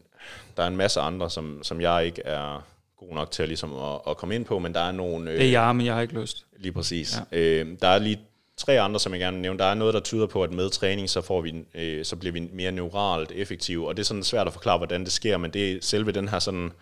der 0.56 0.62
er 0.62 0.66
en 0.66 0.76
masse 0.76 1.00
andre, 1.00 1.30
som, 1.30 1.62
som 1.62 1.80
jeg 1.80 2.06
ikke 2.06 2.22
er 2.22 2.66
god 2.96 3.14
nok 3.14 3.30
til 3.30 3.42
at, 3.42 3.48
ligesom 3.48 3.74
at, 3.74 4.00
at 4.08 4.16
komme 4.16 4.34
ind 4.34 4.44
på, 4.44 4.58
men 4.58 4.74
der 4.74 4.80
er 4.80 4.92
nogle... 4.92 5.30
Øh, 5.30 5.38
det 5.38 5.46
er 5.46 5.50
jeg, 5.50 5.76
men 5.76 5.86
jeg 5.86 5.94
har 5.94 6.02
ikke 6.02 6.20
lyst. 6.20 6.46
Lige 6.56 6.72
præcis. 6.72 7.16
Ja. 7.32 7.38
Øh, 7.38 7.76
der 7.82 7.88
er 7.88 7.98
lige 7.98 8.20
tre 8.60 8.80
andre, 8.80 9.00
som 9.00 9.12
jeg 9.12 9.20
gerne 9.20 9.36
vil 9.36 9.42
nævne. 9.42 9.58
Der 9.58 9.64
er 9.64 9.74
noget, 9.74 9.94
der 9.94 10.00
tyder 10.00 10.26
på, 10.26 10.42
at 10.42 10.52
med 10.52 10.70
træning, 10.70 11.10
så, 11.10 11.20
får 11.20 11.40
vi, 11.40 11.54
øh, 11.74 12.04
så 12.04 12.16
bliver 12.16 12.32
vi 12.32 12.48
mere 12.52 12.72
neuralt 12.72 13.32
effektive, 13.32 13.88
og 13.88 13.96
det 13.96 14.02
er 14.02 14.06
sådan 14.06 14.24
svært 14.24 14.46
at 14.46 14.52
forklare, 14.52 14.78
hvordan 14.78 15.04
det 15.04 15.12
sker, 15.12 15.36
men 15.36 15.50
det 15.50 15.72
er 15.72 15.78
selve 15.80 16.12
den 16.12 16.28
her 16.28 16.38
sådan... 16.38 16.72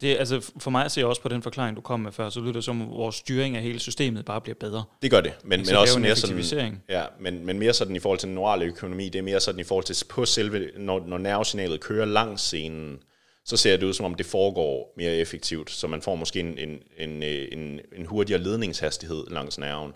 Det, 0.00 0.16
altså 0.18 0.50
for 0.58 0.70
mig 0.70 0.90
ser 0.90 1.00
jeg 1.00 1.08
også 1.08 1.22
på 1.22 1.28
den 1.28 1.42
forklaring, 1.42 1.76
du 1.76 1.80
kom 1.80 2.00
med 2.00 2.12
før, 2.12 2.30
så 2.30 2.40
lyder 2.40 2.52
det 2.52 2.64
som, 2.64 2.82
at 2.82 2.88
vores 2.88 3.16
styring 3.16 3.56
af 3.56 3.62
hele 3.62 3.78
systemet 3.78 4.24
bare 4.24 4.40
bliver 4.40 4.56
bedre. 4.60 4.84
Det 5.02 5.10
gør 5.10 5.20
det, 5.20 5.32
men, 5.44 5.60
men 5.66 5.76
også 5.76 5.98
mere 5.98 6.16
sådan, 6.16 6.82
ja, 6.88 7.04
men, 7.20 7.46
men 7.46 7.58
mere 7.58 7.72
sådan 7.72 7.96
i 7.96 7.98
forhold 7.98 8.18
til 8.18 8.26
den 8.26 8.34
neurale 8.34 8.64
økonomi, 8.64 9.08
det 9.08 9.18
er 9.18 9.22
mere 9.22 9.40
sådan 9.40 9.60
i 9.60 9.64
forhold 9.64 9.84
til 9.84 10.04
på 10.08 10.24
selve, 10.24 10.68
når, 10.76 11.04
når 11.06 11.18
nervesignalet 11.18 11.80
kører 11.80 12.04
langs 12.04 12.42
scenen, 12.42 12.98
så 13.44 13.56
ser 13.56 13.76
det 13.76 13.86
ud 13.86 13.92
som 13.92 14.06
om 14.06 14.14
det 14.14 14.26
foregår 14.26 14.94
mere 14.96 15.16
effektivt, 15.16 15.70
så 15.70 15.86
man 15.86 16.02
får 16.02 16.14
måske 16.14 16.40
en, 16.40 16.58
en, 16.58 16.78
en, 16.98 17.22
en, 17.22 17.80
en 17.96 18.06
hurtigere 18.06 18.42
ledningshastighed 18.42 19.24
langs 19.30 19.58
nerven 19.58 19.92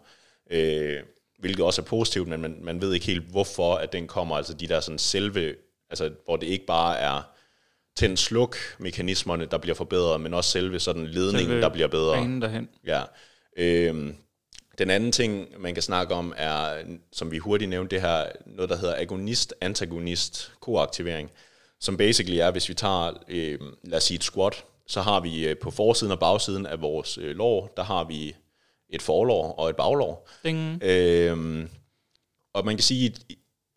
øh, 0.50 1.02
hvilket 1.38 1.64
også 1.64 1.82
er 1.82 1.86
positivt, 1.86 2.28
men 2.28 2.40
man, 2.40 2.58
man 2.62 2.80
ved 2.80 2.94
ikke 2.94 3.06
helt, 3.06 3.22
hvorfor 3.22 3.74
at 3.74 3.92
den 3.92 4.06
kommer, 4.06 4.36
altså 4.36 4.54
de 4.54 4.68
der 4.68 4.80
sådan 4.80 4.98
selve, 4.98 5.54
altså 5.90 6.10
hvor 6.24 6.36
det 6.36 6.46
ikke 6.46 6.66
bare 6.66 6.98
er 6.98 7.22
tænd-sluk-mekanismerne, 7.96 9.44
der 9.44 9.58
bliver 9.58 9.74
forbedret, 9.74 10.20
men 10.20 10.34
også 10.34 10.50
selve 10.50 10.80
sådan 10.80 11.06
ledningen, 11.06 11.48
selve 11.48 11.60
der 11.60 11.68
bliver 11.68 11.88
bedre. 11.88 12.16
derhen. 12.40 12.68
Ja. 12.86 13.02
Øh, 13.56 14.12
den 14.78 14.90
anden 14.90 15.12
ting, 15.12 15.48
man 15.58 15.74
kan 15.74 15.82
snakke 15.82 16.14
om, 16.14 16.34
er, 16.36 16.82
som 17.12 17.30
vi 17.30 17.38
hurtigt 17.38 17.68
nævnte, 17.68 17.96
det 17.96 18.02
her, 18.02 18.26
noget, 18.46 18.70
der 18.70 18.76
hedder 18.76 18.96
agonist-antagonist-koaktivering, 18.96 21.30
som 21.80 21.96
basically 21.96 22.38
er, 22.38 22.50
hvis 22.50 22.68
vi 22.68 22.74
tager, 22.74 23.12
øh, 23.28 23.58
lad 23.84 23.96
os 23.96 24.04
sige 24.04 24.16
et 24.16 24.24
squat, 24.24 24.64
så 24.86 25.00
har 25.00 25.20
vi 25.20 25.48
øh, 25.48 25.58
på 25.58 25.70
forsiden 25.70 26.12
og 26.12 26.18
bagsiden 26.18 26.66
af 26.66 26.80
vores 26.80 27.18
øh, 27.18 27.36
lår, 27.36 27.72
der 27.76 27.82
har 27.82 28.04
vi 28.04 28.36
et 28.90 29.02
forlår 29.02 29.52
og 29.52 29.70
et 29.70 29.76
baglår. 29.76 30.28
Ding. 30.44 30.82
Øhm, 30.82 31.68
og 32.54 32.64
man 32.64 32.76
kan 32.76 32.82
sige, 32.82 33.14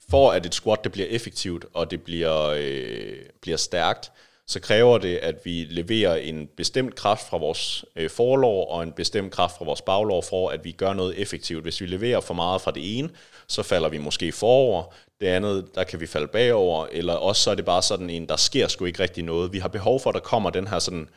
for 0.09 0.31
at 0.31 0.45
et 0.45 0.55
squat 0.55 0.83
det 0.83 0.91
bliver 0.91 1.07
effektivt, 1.07 1.65
og 1.73 1.91
det 1.91 2.01
bliver, 2.01 2.45
øh, 2.57 3.15
bliver 3.41 3.57
stærkt, 3.57 4.11
så 4.47 4.59
kræver 4.59 4.97
det, 4.97 5.17
at 5.17 5.35
vi 5.43 5.67
leverer 5.69 6.15
en 6.15 6.47
bestemt 6.57 6.95
kraft 6.95 7.29
fra 7.29 7.37
vores 7.37 7.85
øh, 7.95 8.09
forlår 8.09 8.65
og 8.71 8.83
en 8.83 8.91
bestemt 8.91 9.31
kraft 9.31 9.57
fra 9.57 9.65
vores 9.65 9.81
baglår 9.81 10.21
for, 10.21 10.49
at 10.49 10.63
vi 10.65 10.71
gør 10.71 10.93
noget 10.93 11.19
effektivt. 11.21 11.63
Hvis 11.63 11.81
vi 11.81 11.85
leverer 11.85 12.21
for 12.21 12.33
meget 12.33 12.61
fra 12.61 12.71
det 12.71 12.99
ene, 12.99 13.09
så 13.47 13.63
falder 13.63 13.89
vi 13.89 13.97
måske 13.97 14.31
forover. 14.31 14.83
Det 15.21 15.27
andet, 15.27 15.75
der 15.75 15.83
kan 15.83 15.99
vi 15.99 16.07
falde 16.07 16.27
bagover, 16.27 16.87
eller 16.91 17.13
også 17.13 17.43
så 17.43 17.51
er 17.51 17.55
det 17.55 17.65
bare 17.65 17.81
sådan 17.81 18.09
en, 18.09 18.25
der 18.25 18.35
sker 18.35 18.67
sgu 18.67 18.85
ikke 18.85 19.03
rigtig 19.03 19.23
noget. 19.23 19.53
Vi 19.53 19.59
har 19.59 19.67
behov 19.67 19.99
for, 19.99 20.09
at 20.09 20.13
der 20.13 20.19
kommer 20.19 20.49
den 20.49 20.67
her 20.67 20.79
sådan 20.79 21.09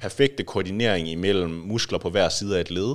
perfekte 0.00 0.44
koordinering 0.44 1.08
imellem 1.08 1.50
muskler 1.50 1.98
på 1.98 2.10
hver 2.10 2.28
side 2.28 2.56
af 2.56 2.60
et 2.60 2.70
led, 2.70 2.94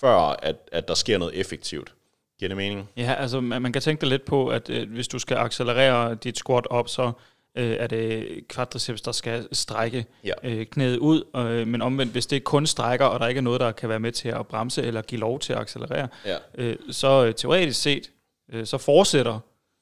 før 0.00 0.16
at, 0.16 0.56
at 0.72 0.88
der 0.88 0.94
sker 0.94 1.18
noget 1.18 1.34
effektivt. 1.40 1.94
Giver 2.38 2.48
det 2.48 2.56
mening? 2.56 2.88
Ja, 2.96 3.14
altså 3.18 3.40
man 3.40 3.72
kan 3.72 3.82
tænke 3.82 4.00
dig 4.00 4.08
lidt 4.08 4.24
på, 4.24 4.48
at 4.48 4.70
øh, 4.70 4.90
hvis 4.92 5.08
du 5.08 5.18
skal 5.18 5.36
accelerere 5.36 6.14
dit 6.14 6.38
squat 6.38 6.66
op, 6.70 6.88
så 6.88 7.12
øh, 7.54 7.76
er 7.80 7.86
det 7.86 8.26
quadriceps, 8.52 9.00
der 9.02 9.12
skal 9.12 9.48
strække 9.52 10.06
Ja. 10.24 10.32
øh, 10.42 10.66
knæet 10.66 10.96
ud. 10.98 11.22
Øh, 11.36 11.66
men 11.66 11.82
omvendt, 11.82 12.12
hvis 12.12 12.26
det 12.26 12.44
kun 12.44 12.66
strækker, 12.66 13.06
og 13.06 13.20
der 13.20 13.26
ikke 13.26 13.38
er 13.38 13.42
noget, 13.42 13.60
der 13.60 13.72
kan 13.72 13.88
være 13.88 14.00
med 14.00 14.12
til 14.12 14.28
at 14.28 14.46
bremse 14.46 14.82
eller 14.82 15.02
give 15.02 15.20
lov 15.20 15.38
til 15.40 15.52
at 15.52 15.58
accelerere, 15.58 16.08
Ja. 16.26 16.36
øh, 16.54 16.76
så 16.90 17.24
øh, 17.26 17.34
teoretisk 17.34 17.82
set, 17.82 18.10
øh, 18.52 18.66
så 18.66 18.78
fortsætter 18.78 19.38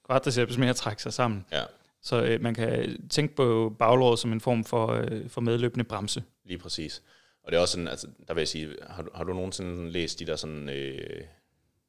quadriceps 0.06 0.58
med 0.58 0.68
at 0.68 0.76
trække 0.76 1.02
sig 1.02 1.12
sammen. 1.12 1.44
Ja, 1.52 1.62
Så 2.02 2.22
øh, 2.22 2.42
man 2.42 2.54
kan 2.54 2.96
tænke 3.10 3.34
på 3.36 3.76
baglåret 3.78 4.18
som 4.18 4.32
en 4.32 4.40
form 4.40 4.64
for, 4.64 4.86
øh, 4.92 5.28
for 5.28 5.40
medløbende 5.40 5.84
bremse. 5.84 6.22
lige 6.44 6.58
præcis. 6.58 7.02
Og 7.46 7.52
det 7.52 7.56
er 7.56 7.60
også 7.60 7.72
sådan, 7.72 7.88
altså, 7.88 8.06
der 8.28 8.34
vil 8.34 8.40
jeg 8.40 8.48
sige, 8.48 8.76
har, 8.90 9.02
du- 9.02 9.10
har 9.14 9.24
du 9.24 9.32
nogensinde 9.32 9.90
læst 9.90 10.18
de 10.18 10.26
der 10.26 10.36
sådan 10.36 10.68
øh, 10.68 11.20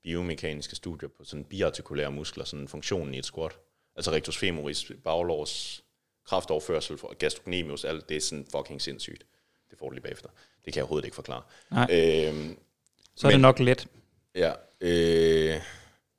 biomekaniske 0.04 0.76
studier 0.76 1.10
på 1.10 1.24
sådan 1.24 1.44
biartikulære 1.46 2.12
muskler, 2.12 2.44
sådan 2.46 2.68
funktionen 2.68 3.14
i 3.14 3.18
et 3.18 3.26
squat? 3.26 3.60
Altså 3.96 4.12
rectus 4.12 4.38
femoris, 4.38 4.92
baglårs 5.04 5.84
kraftoverførsel 6.26 6.98
for 6.98 7.14
gastrocnemius, 7.18 7.86
alt 7.86 8.10
det 8.10 8.18
er 8.18 8.22
sådan 8.22 8.46
fucking 8.52 8.82
sindssygt. 8.82 9.26
Det 9.70 9.78
får 9.80 9.90
du 9.90 9.94
lige 9.94 10.04
bagefter. 10.04 10.30
Det 10.66 10.74
kan 10.74 10.76
jeg 10.76 10.84
overhovedet 10.84 11.06
ikke 11.06 11.16
forklare. 11.16 11.42
Nej. 11.72 11.88
Øhm, 11.92 12.58
Så 13.16 13.28
er 13.28 13.32
det 13.32 13.38
Men- 13.40 13.42
nok 13.42 13.60
let. 13.60 13.88
Ja, 14.36 14.54
øh, 14.82 15.62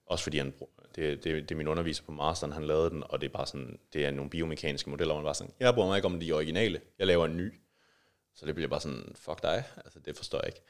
også 0.07 0.23
fordi 0.23 0.39
han, 0.39 0.55
det, 0.97 1.25
det, 1.25 1.49
det 1.49 1.51
er 1.51 1.57
min 1.57 1.69
underviser 1.69 2.03
på 2.05 2.13
masteren, 2.13 2.53
han 2.53 2.65
lavede 2.65 2.91
den, 2.91 3.03
og 3.07 3.21
det 3.21 3.27
er 3.27 3.33
bare 3.33 3.47
sådan, 3.47 3.79
det 3.93 4.07
er 4.07 4.11
nogle 4.11 4.31
biomekaniske 4.31 4.91
modeller, 4.91 5.15
hvor 5.15 5.21
man 5.21 5.27
bare 5.27 5.35
sådan, 5.35 5.53
jeg 5.61 5.75
bryder 5.75 5.89
mig 5.89 5.97
ikke 5.97 6.07
om 6.07 6.21
de 6.21 6.33
originale, 6.33 6.81
jeg 6.99 7.07
laver 7.07 7.27
en 7.27 7.37
ny. 7.37 7.53
Så 8.41 8.47
det 8.47 8.55
bliver 8.55 8.69
bare 8.69 8.81
sådan, 8.81 9.15
fuck 9.21 9.43
dig, 9.43 9.65
altså 9.85 9.99
det 10.05 10.17
forstår 10.17 10.41
jeg 10.45 10.47
ikke. 10.47 10.63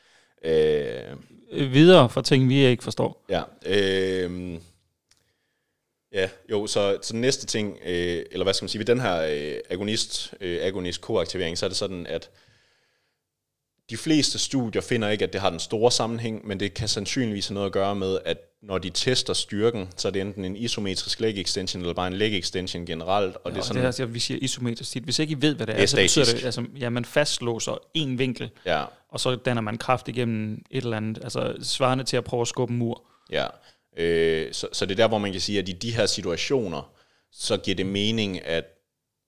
Øh, 0.43 1.17
Øh, 1.51 1.73
videre 1.73 2.09
for 2.09 2.21
ting, 2.21 2.49
vi 2.49 2.67
ikke 2.67 2.85
forstår. 2.85 3.25
ja, 3.29 3.43
øh, 3.67 4.61
ja, 6.13 6.29
jo, 6.51 6.67
så, 6.67 6.99
så 7.03 7.17
næste 7.17 7.47
ting, 7.47 7.79
øh, 7.85 8.25
eller 8.31 8.45
hvad 8.45 8.55
skal 8.55 8.65
man 8.65 8.69
sige, 8.69 8.79
ved 8.79 8.87
den 8.87 9.01
her 9.01 9.23
øh, 9.23 9.61
agonist, 9.71 10.35
øh, 10.41 10.59
agonist 10.63 11.01
koaktivering, 11.01 11.59
så 11.59 11.67
er 11.67 11.69
det 11.69 11.77
sådan, 11.77 12.07
at 12.07 12.31
de 13.91 13.97
fleste 13.97 14.39
studier 14.39 14.83
finder 14.83 15.09
ikke, 15.09 15.25
at 15.25 15.33
det 15.33 15.41
har 15.41 15.51
den 15.51 15.61
store 15.61 15.93
sammenhæng, 15.93 16.47
men 16.47 16.61
det 16.61 16.75
kan 16.75 16.89
sandsynligvis 16.89 17.49
have 17.49 17.55
noget 17.55 17.67
at 17.67 17.73
gøre 17.73 17.95
med, 17.95 18.19
at 18.25 18.39
når 18.63 18.79
de 18.79 18.91
tester 18.91 19.33
styrken, 19.33 19.89
så 19.97 20.09
er 20.09 20.13
det 20.13 20.21
enten 20.21 20.45
en 20.45 20.57
isometrisk 20.57 21.21
leg 21.21 21.39
extension, 21.39 21.83
eller 21.83 21.95
bare 21.95 22.07
en 22.07 22.13
leg 22.13 22.39
extension 22.39 22.87
generelt, 22.87 23.37
og 23.37 23.41
Og 23.45 23.51
det 23.51 23.57
er 23.57 23.61
det 23.61 23.69
sådan, 23.69 23.83
er, 23.83 23.87
altså, 23.87 24.07
vi 24.07 24.19
siger 24.19 24.39
isometrisk 24.43 24.91
tit. 24.91 25.03
Hvis 25.03 25.19
ikke 25.19 25.33
I 25.33 25.43
ved, 25.43 25.55
hvad 25.55 25.67
det 25.67 25.73
er, 25.73 25.77
Det 25.77 25.83
er 25.83 25.87
så 25.87 25.97
betyder 25.97 26.25
det, 26.25 26.45
altså, 26.45 26.65
ja, 26.79 26.89
man 26.89 27.05
fastlåser 27.05 27.79
en 27.95 28.19
vinkel, 28.19 28.51
ja, 28.67 28.85
og 29.09 29.21
så 29.21 29.37
danner 29.37 29.63
man 29.63 29.79
kraft 29.79 30.09
igennem 30.09 30.63
et 30.71 30.83
eller 30.85 30.97
andet, 30.97 31.19
altså 31.23 31.57
svarende 31.63 32.05
til 32.05 32.17
at 32.17 32.25
prøve 32.25 32.41
at 32.41 32.49
skubbe 32.49 32.73
en 32.73 32.79
mur. 32.79 33.03
Ja, 33.31 33.47
øh, 33.97 34.53
så, 34.53 34.69
så 34.73 34.87
det 34.87 34.93
er 34.93 34.97
der, 34.97 35.09
hvor 35.09 35.19
man 35.19 35.33
kan 35.33 35.41
sige, 35.41 35.59
at 35.59 35.69
i 35.69 35.73
de 35.73 35.95
her 35.95 36.07
situationer, 36.07 36.91
så 37.33 37.57
giver 37.57 37.75
det 37.75 37.87
mening, 37.87 38.47
at 38.47 38.65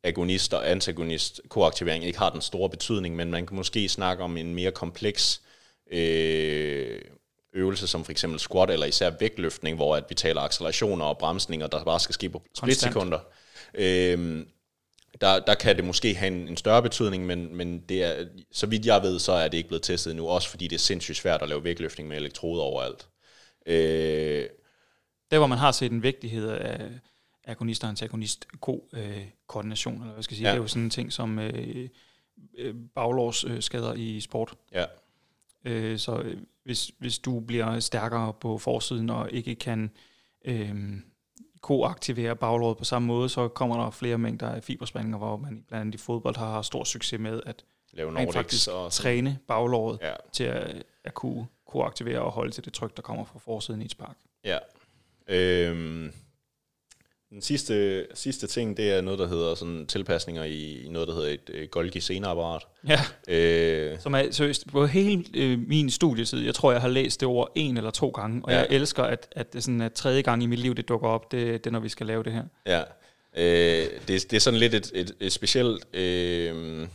agonist 0.05 0.55
og 0.55 0.71
antagonist 0.71 1.41
koaktivering 1.49 2.05
ikke 2.05 2.19
har 2.19 2.31
den 2.31 2.41
store 2.41 2.71
betydning, 2.71 3.17
men 3.17 3.31
man 3.31 3.47
kan 3.47 3.57
måske 3.57 3.89
snakke 3.89 4.25
om 4.25 4.37
en 4.37 4.55
mere 4.55 4.71
kompleks 4.71 5.43
øh, 5.93 7.01
øvelse, 7.53 7.87
som 7.87 8.05
for 8.05 8.13
eksempel 8.13 8.41
squat, 8.41 8.71
eller 8.71 8.87
især 8.87 9.11
vægtløftning, 9.21 9.77
hvor 9.77 9.97
at 9.97 10.05
vi 10.09 10.15
taler 10.15 10.41
accelerationer 10.41 11.05
og 11.05 11.19
bremsninger, 11.19 11.67
der 11.67 11.85
bare 11.85 12.01
skal 12.01 12.15
ske 12.15 12.29
på 12.29 12.43
splitsekunder. 12.57 13.19
Øh, 13.75 14.47
der, 15.21 15.39
der 15.39 15.55
kan 15.55 15.77
det 15.77 15.85
måske 15.85 16.15
have 16.15 16.33
en, 16.33 16.49
en 16.49 16.57
større 16.57 16.83
betydning, 16.83 17.27
men, 17.27 17.57
men 17.57 17.81
det 17.89 18.05
er, 18.05 18.27
så 18.53 18.67
vidt 18.67 18.87
jeg 18.87 19.03
ved, 19.03 19.19
så 19.19 19.33
er 19.33 19.49
det 19.49 19.57
ikke 19.59 19.69
blevet 19.69 19.83
testet 19.83 20.17
nu, 20.17 20.29
også 20.29 20.49
fordi 20.49 20.69
det 20.69 20.77
er 20.77 20.81
sindssygt 20.81 21.19
svært 21.19 21.43
at 21.43 21.49
lave 21.49 21.65
vægtløftning 21.65 22.09
med 22.09 22.17
elektroder 22.17 22.63
overalt. 22.63 23.09
Øh, 23.67 24.47
Der, 25.31 25.39
hvor 25.39 25.47
man 25.47 25.59
har 25.59 25.73
set 25.73 25.93
en 25.93 26.03
vigtighed 26.03 26.51
af 26.51 26.89
agonist 27.51 27.85
og 27.85 27.89
antagonist 27.91 28.47
øh, 28.93 29.25
koordination, 29.47 30.01
eller 30.01 30.13
hvad 30.13 30.23
skal 30.23 30.35
jeg 30.35 30.37
sige, 30.37 30.47
Ja. 30.49 30.53
det 30.53 30.59
er 30.59 30.63
jo 30.63 30.69
sådan 30.69 30.83
en 30.85 30.91
ting 30.91 31.13
som 31.13 31.39
øh, 31.39 31.89
øh, 32.59 32.75
baglårsskader 32.95 33.57
øh, 33.57 33.63
skader 33.63 33.95
i 33.95 34.21
sport. 34.21 34.55
ja, 34.73 34.85
Øh, 35.65 35.99
så 35.99 36.19
øh, 36.19 36.39
hvis, 36.65 36.91
hvis 36.99 37.19
du 37.19 37.41
bliver 37.41 37.81
stærkere 37.81 38.33
på 38.33 38.59
forsiden 38.59 39.11
og 39.11 39.31
ikke 39.31 39.55
kan 39.55 39.91
øh, 40.45 40.75
koaktivere 41.61 42.37
baglåret 42.37 42.79
på 42.79 42.85
samme 42.85 43.07
måde, 43.07 43.29
så 43.29 43.49
kommer 43.49 43.83
der 43.85 43.91
flere 43.91 44.19
mængder 44.19 44.49
af 44.49 44.65
fiberspændinger, 44.65 45.19
hvor 45.19 45.37
man 45.37 45.65
blandt 45.69 45.81
andet 45.81 45.95
i 45.95 45.99
fodbold 45.99 46.37
har 46.37 46.51
haft 46.51 46.67
stor 46.67 46.85
succes 46.85 47.21
med 47.21 47.41
at 47.47 47.65
lave 47.93 48.17
rent 48.19 48.33
faktisk 48.33 48.69
og 48.69 48.93
sådan. 48.93 49.03
træne 49.05 49.39
baglåret 49.49 49.99
Ja, 50.03 50.13
til 50.33 50.45
at, 50.45 50.83
at 51.05 51.15
kunne 51.15 51.47
koaktivere 51.67 52.21
og 52.21 52.33
holde 52.33 52.51
til 52.53 52.65
det 52.65 52.73
tryk, 52.73 52.97
der 52.97 53.03
kommer 53.03 53.25
fra 53.25 53.39
forsiden 53.39 53.83
i 53.83 53.85
et 53.85 53.91
spark. 53.91 54.17
ja. 54.45 54.59
Øhm, 55.29 56.13
den 57.31 57.43
sidste, 57.43 58.07
sidste 58.15 58.47
ting, 58.47 58.77
det 58.77 58.91
er 58.93 59.01
noget, 59.01 59.19
der 59.19 59.27
hedder 59.29 59.55
sådan 59.55 59.87
tilpasninger 59.87 60.45
i, 60.45 60.87
noget, 60.91 61.09
der 61.09 61.15
hedder 61.15 61.29
et 61.29 61.51
øh, 61.53 61.69
Golgi 61.69 62.01
seneapparat. 62.01 62.63
Ja. 62.89 63.01
Øh, 63.29 64.01
Som 64.01 64.15
er 64.15 64.31
seriøst, 64.31 64.67
på 64.73 64.87
hele 64.87 65.25
øh, 65.35 65.59
min 65.69 65.91
studietid, 65.91 66.41
jeg 66.45 66.55
tror, 66.55 66.73
jeg 66.73 66.81
har 66.81 66.89
læst 66.89 67.21
det 67.21 67.29
ord 67.29 67.53
en 67.55 67.77
eller 67.77 67.91
to 67.91 68.09
gange, 68.09 68.45
og 68.45 68.51
Ja. 68.51 68.57
ja. 68.57 68.63
jeg 68.63 68.71
elsker, 68.77 69.03
at, 69.03 69.29
at 69.33 69.53
det 69.53 69.65
sådan 69.65 69.81
er 69.81 69.89
tredje 69.89 70.23
gang 70.23 70.43
i 70.43 70.47
mit 70.47 70.59
liv, 70.59 70.75
det 70.75 70.89
dukker 70.89 71.09
op, 71.09 71.33
det, 71.33 71.65
det 71.65 71.67
er, 71.67 71.71
når 71.71 71.81
vi 71.81 71.89
skal 71.89 72.07
lave 72.07 72.23
det 72.23 72.33
her. 72.33 72.45
Ja, 72.67 72.83
øh, 73.37 73.89
det, 74.09 74.31
det 74.31 74.33
er 74.33 74.41
sådan 74.41 74.61
lidt 74.61 74.75
et, 74.75 74.91
et, 74.95 75.15
et 75.21 75.33
specielt, 75.33 75.97
øh, 75.97 76.87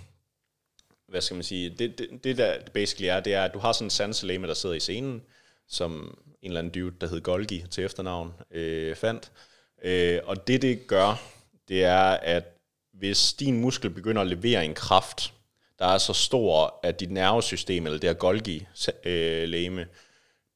hvad 1.07 1.21
skal 1.21 1.35
man 1.35 1.43
sige, 1.43 1.69
det, 1.69 1.97
det, 1.99 2.07
det 2.23 2.37
der 2.37 2.53
basically 2.73 3.07
er, 3.09 3.19
det 3.19 3.33
er, 3.33 3.43
at 3.43 3.53
du 3.53 3.59
har 3.59 3.71
sådan 3.71 3.85
en 3.85 3.89
sanselæme, 3.89 4.47
der 4.47 4.53
sidder 4.53 4.75
i 4.75 4.79
scenen, 4.79 5.21
som 5.67 6.17
en 6.41 6.49
eller 6.51 6.59
anden 6.59 6.73
dude, 6.83 6.95
der 7.01 7.07
hed 7.07 7.21
Golgi 7.21 7.63
til 7.71 7.83
efternavn, 7.83 8.33
øh, 8.51 8.95
fandt. 8.95 9.31
Øh, 9.83 10.19
og 10.23 10.47
det, 10.47 10.61
det 10.61 10.87
gør, 10.87 11.21
det 11.67 11.83
er, 11.83 12.09
at 12.09 12.43
hvis 12.93 13.33
din 13.33 13.61
muskel 13.61 13.89
begynder 13.89 14.21
at 14.21 14.27
levere 14.27 14.65
en 14.65 14.73
kraft, 14.73 15.33
der 15.79 15.85
er 15.85 15.97
så 15.97 16.13
stor, 16.13 16.79
at 16.83 16.99
dit 16.99 17.11
nervesystem, 17.11 17.85
eller 17.85 17.99
det 17.99 18.09
her 18.09 18.13
Golgi-læme, 18.13 19.81
øh, 19.81 19.87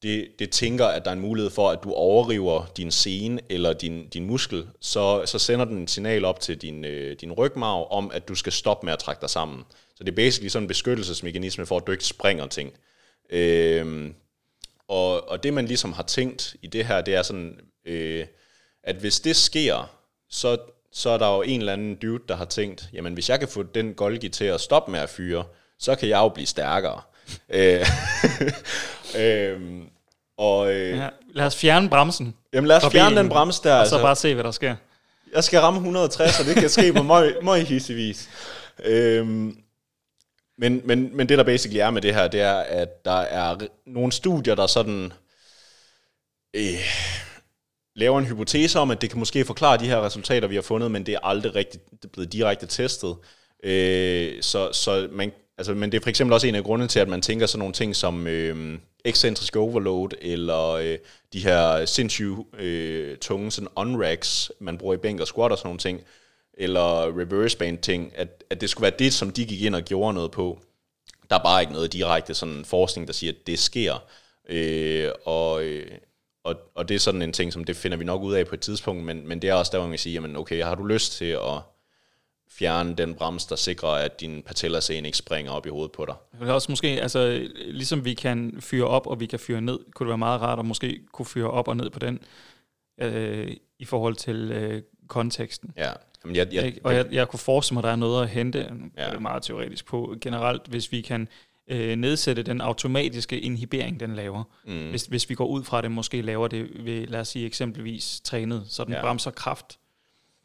det, 0.02 0.28
det 0.40 0.50
tænker, 0.50 0.86
at 0.86 1.06
der 1.06 1.12
er 1.12 1.16
en 1.16 1.22
mulighed 1.22 1.52
for, 1.52 1.70
at 1.70 1.80
du 1.84 1.94
overriver 1.94 2.66
din 2.78 2.92
sene 2.92 3.42
eller 3.50 3.74
din, 3.74 4.10
din 4.10 4.26
muskel, 4.26 4.68
så, 4.82 5.26
så 5.26 5.40
sender 5.40 5.66
den 5.66 5.84
et 5.84 5.90
signal 5.90 6.26
op 6.26 6.40
til 6.40 6.58
din, 6.58 6.86
øh, 6.86 7.18
din 7.22 7.32
rygmarv 7.32 7.88
om, 7.92 8.12
at 8.14 8.28
du 8.28 8.36
skal 8.36 8.54
stoppe 8.54 8.86
med 8.86 8.94
at 8.94 9.00
trække 9.00 9.22
dig 9.22 9.30
sammen. 9.30 9.64
Så 9.96 10.04
det 10.04 10.12
er 10.12 10.16
basically 10.16 10.50
sådan 10.50 10.64
en 10.64 10.68
beskyttelsesmekanisme 10.68 11.66
for, 11.66 11.78
at 11.78 11.88
du 11.88 11.92
ikke 11.92 12.04
springer 12.04 12.48
ting. 12.48 12.74
Øh, 13.30 14.12
og, 14.88 15.30
og 15.30 15.44
det 15.44 15.54
man 15.54 15.66
ligesom 15.66 15.94
har 15.94 16.04
tænkt 16.04 16.56
i 16.62 16.68
det 16.68 16.86
her, 16.86 17.02
det 17.02 17.16
er 17.16 17.24
sådan, 17.24 17.60
øh, 17.86 18.26
at 18.84 18.96
hvis 18.96 19.20
det 19.20 19.36
sker, 19.36 19.90
så, 20.30 20.58
så 20.94 21.10
er 21.10 21.18
der 21.18 21.36
jo 21.36 21.42
en 21.42 21.60
eller 21.60 21.74
anden 21.74 21.96
dude, 21.96 22.24
der 22.30 22.36
har 22.36 22.46
tænkt, 22.46 22.90
jamen 22.94 23.14
hvis 23.14 23.30
jeg 23.30 23.40
kan 23.40 23.48
få 23.48 23.64
den 23.64 23.94
Golgi 23.94 24.30
til 24.30 24.46
at 24.46 24.62
stoppe 24.62 24.92
med 24.92 25.00
at 25.00 25.10
fyre, 25.10 25.44
så 25.80 25.96
kan 25.96 26.10
jeg 26.10 26.18
jo 26.18 26.30
blive 26.30 26.48
stærkere. 26.48 27.02
Øh, 27.50 27.86
øhm, 29.22 29.90
og 30.38 30.72
øh, 30.74 30.98
Ja, 30.98 31.10
lad 31.34 31.46
os 31.46 31.56
fjerne 31.56 31.90
bremsen, 31.90 32.36
jamen 32.54 32.68
lad 32.68 32.78
os 32.78 32.92
fjerne 32.92 33.10
benen, 33.10 33.18
den 33.18 33.30
bremse 33.30 33.64
der. 33.64 33.74
og 33.74 33.80
Altså, 33.80 33.96
så 33.96 34.02
bare 34.02 34.16
se, 34.16 34.34
hvad 34.34 34.44
der 34.44 34.52
sker. 34.52 34.76
jeg 35.36 35.44
skal 35.44 35.60
ramme 35.60 35.78
160, 35.78 36.40
og 36.40 36.46
det 36.46 36.56
kan 36.56 36.70
ske 36.70 36.94
på 36.94 37.04
møg, 37.04 37.36
møg 37.44 37.66
hissevis. 37.68 38.30
Øhm, 38.86 39.58
men, 40.58 40.82
men, 40.86 41.18
men 41.18 41.30
det 41.30 41.38
der 41.38 41.44
basically 41.44 41.80
er 41.80 41.90
med 41.90 42.02
det 42.02 42.14
her, 42.14 42.28
det 42.28 42.42
er, 42.42 42.54
at 42.60 43.06
der 43.06 43.20
er 43.20 43.58
nogle 43.86 44.12
studier, 44.12 44.56
der 44.56 44.68
sådan 44.68 45.14
øh, 46.54 46.80
laver 48.00 48.20
en 48.20 48.26
hypotese 48.26 48.80
om, 48.80 48.92
at 48.92 49.02
det 49.02 49.10
kan 49.10 49.20
måske 49.20 49.46
forklare 49.46 49.78
de 49.78 49.86
her 49.86 50.06
resultater, 50.06 50.48
vi 50.48 50.56
har 50.56 50.62
fundet, 50.62 50.92
men 50.92 51.06
det 51.06 51.14
er 51.14 51.20
aldrig 51.24 51.56
rigtig 51.56 51.80
blevet 52.14 52.34
direkte 52.34 52.68
testet. 52.68 53.16
Øh, 53.64 54.42
så, 54.42 54.70
så 54.74 55.08
man, 55.12 55.32
altså, 55.58 55.74
men 55.74 55.92
det 55.92 55.98
er 55.98 56.02
for 56.02 56.10
eksempel 56.10 56.34
også 56.34 56.48
en 56.48 56.56
af 56.56 56.64
grundene 56.64 56.88
til, 56.88 57.00
at 57.00 57.08
man 57.08 57.22
tænker 57.22 57.46
sådan 57.46 57.60
nogle 57.60 57.74
ting 57.74 57.96
som 57.96 58.28
øh, 58.28 58.80
ekscentrisk 59.06 59.56
overload, 59.56 60.10
eller 60.22 60.70
øh, 60.70 60.98
de 61.34 61.40
her 61.40 61.86
sindssyge 61.86 62.46
øh, 62.60 63.18
tunge 63.18 63.52
sådan 63.52 63.70
on-racks, 63.80 64.50
man 64.60 64.78
bruger 64.78 64.94
i 64.94 64.98
bænk 64.98 65.22
og 65.22 65.28
squat 65.28 65.52
og 65.52 65.58
sådan 65.58 65.68
nogle 65.68 65.80
ting, 65.80 66.02
eller 66.54 67.20
reverse 67.20 67.58
band 67.58 67.78
ting, 67.78 68.14
at, 68.16 68.44
at 68.50 68.62
det 68.62 68.70
skulle 68.70 68.84
være 68.84 69.00
det, 69.00 69.14
som 69.14 69.32
de 69.32 69.46
gik 69.46 69.62
ind 69.62 69.76
og 69.76 69.82
gjorde 69.82 70.14
noget 70.14 70.32
på. 70.32 70.60
Der 71.30 71.36
er 71.36 71.44
bare 71.44 71.62
ikke 71.62 71.74
noget 71.74 71.94
direkte 71.94 72.34
sådan 72.34 72.66
forskning, 72.66 73.08
der 73.08 73.14
siger, 73.14 73.32
at 73.32 73.48
det 73.48 73.60
sker. 73.60 74.04
Øh, 74.50 75.10
og, 75.26 75.64
øh, 75.64 75.92
og, 76.44 76.56
og 76.76 76.90
det 76.90 76.96
er 76.96 77.00
sådan 77.00 77.22
en 77.22 77.34
ting, 77.34 77.54
som 77.54 77.64
det 77.64 77.76
finder 77.76 77.98
vi 77.98 78.04
nok 78.04 78.22
ud 78.22 78.34
af 78.34 78.48
på 78.48 78.56
et 78.56 78.62
tidspunkt, 78.62 79.04
men, 79.04 79.28
men 79.28 79.42
det 79.42 79.50
er 79.50 79.54
også 79.54 79.70
der, 79.72 79.78
hvor 79.78 79.88
man 79.88 79.92
kan 79.94 80.00
sige, 80.00 80.14
jamen 80.14 80.36
okay, 80.36 80.64
har 80.64 80.76
du 80.76 80.84
lyst 80.86 81.12
til 81.14 81.26
at 81.26 81.62
fjerne 82.52 82.96
den 82.96 83.16
brems, 83.16 83.46
der 83.46 83.56
sikrer, 83.56 83.90
at 83.90 84.20
din 84.22 84.44
patellascene 84.44 85.08
ikke 85.08 85.18
springer 85.18 85.52
op 85.52 85.66
i 85.66 85.70
hovedet 85.70 85.92
på 85.92 86.06
dig. 86.06 86.16
Det 86.42 86.50
er 86.50 86.54
også 86.54 86.72
måske, 86.72 86.88
altså, 86.88 87.48
ligesom 87.56 88.06
vi 88.06 88.14
kan 88.14 88.58
fyre 88.60 88.88
op, 88.88 89.08
og 89.08 89.20
vi 89.20 89.26
kan 89.26 89.40
fyre 89.40 89.62
ned, 89.62 89.80
kunne 89.96 90.06
det 90.06 90.10
være 90.10 90.18
meget 90.18 90.42
rart 90.42 90.60
at 90.60 90.66
måske 90.66 91.00
kunne 91.12 91.26
fyre 91.26 91.52
op 91.52 91.68
og 91.68 91.78
ned 91.78 91.90
på 91.90 92.00
den, 92.00 92.20
øh, 93.02 93.52
i 93.80 93.86
forhold 93.86 94.16
til 94.16 94.52
øh, 94.52 94.82
konteksten. 95.08 95.74
Ja. 95.78 95.92
Jamen, 96.24 96.36
jeg, 96.36 96.48
jeg? 96.54 96.78
Og 96.84 96.96
jeg, 96.96 97.06
jeg 97.12 97.28
kunne 97.28 97.40
forestille 97.40 97.76
mig, 97.76 97.82
at 97.82 97.84
der 97.84 97.92
er 97.92 97.96
noget 97.96 98.24
at 98.24 98.30
hente, 98.30 98.60
Ja. 98.98 99.02
er 99.04 99.12
det 99.12 99.22
meget 99.22 99.44
teoretisk 99.44 99.86
på, 99.86 100.16
generelt, 100.22 100.68
hvis 100.68 100.92
vi 100.92 101.02
kan 101.02 101.28
øh, 101.70 101.96
nedsætte 101.96 102.44
den 102.44 102.62
automatiske 102.62 103.40
inhibering, 103.40 104.00
den 104.00 104.16
laver. 104.16 104.44
mm, 104.66 104.90
Hvis, 104.90 105.04
hvis 105.06 105.30
vi 105.30 105.36
går 105.36 105.48
ud 105.48 105.64
fra 105.64 105.82
det, 105.82 105.92
måske 105.92 106.22
laver 106.22 106.48
det 106.48 106.86
ved, 106.86 107.08
lad 107.08 107.20
os 107.20 107.28
sige 107.28 107.46
eksempelvis 107.46 108.22
trænet, 108.24 108.66
så 108.70 108.84
den 108.84 108.94
Ja. 108.94 109.02
bremser 109.02 109.32
kraft. 109.32 109.80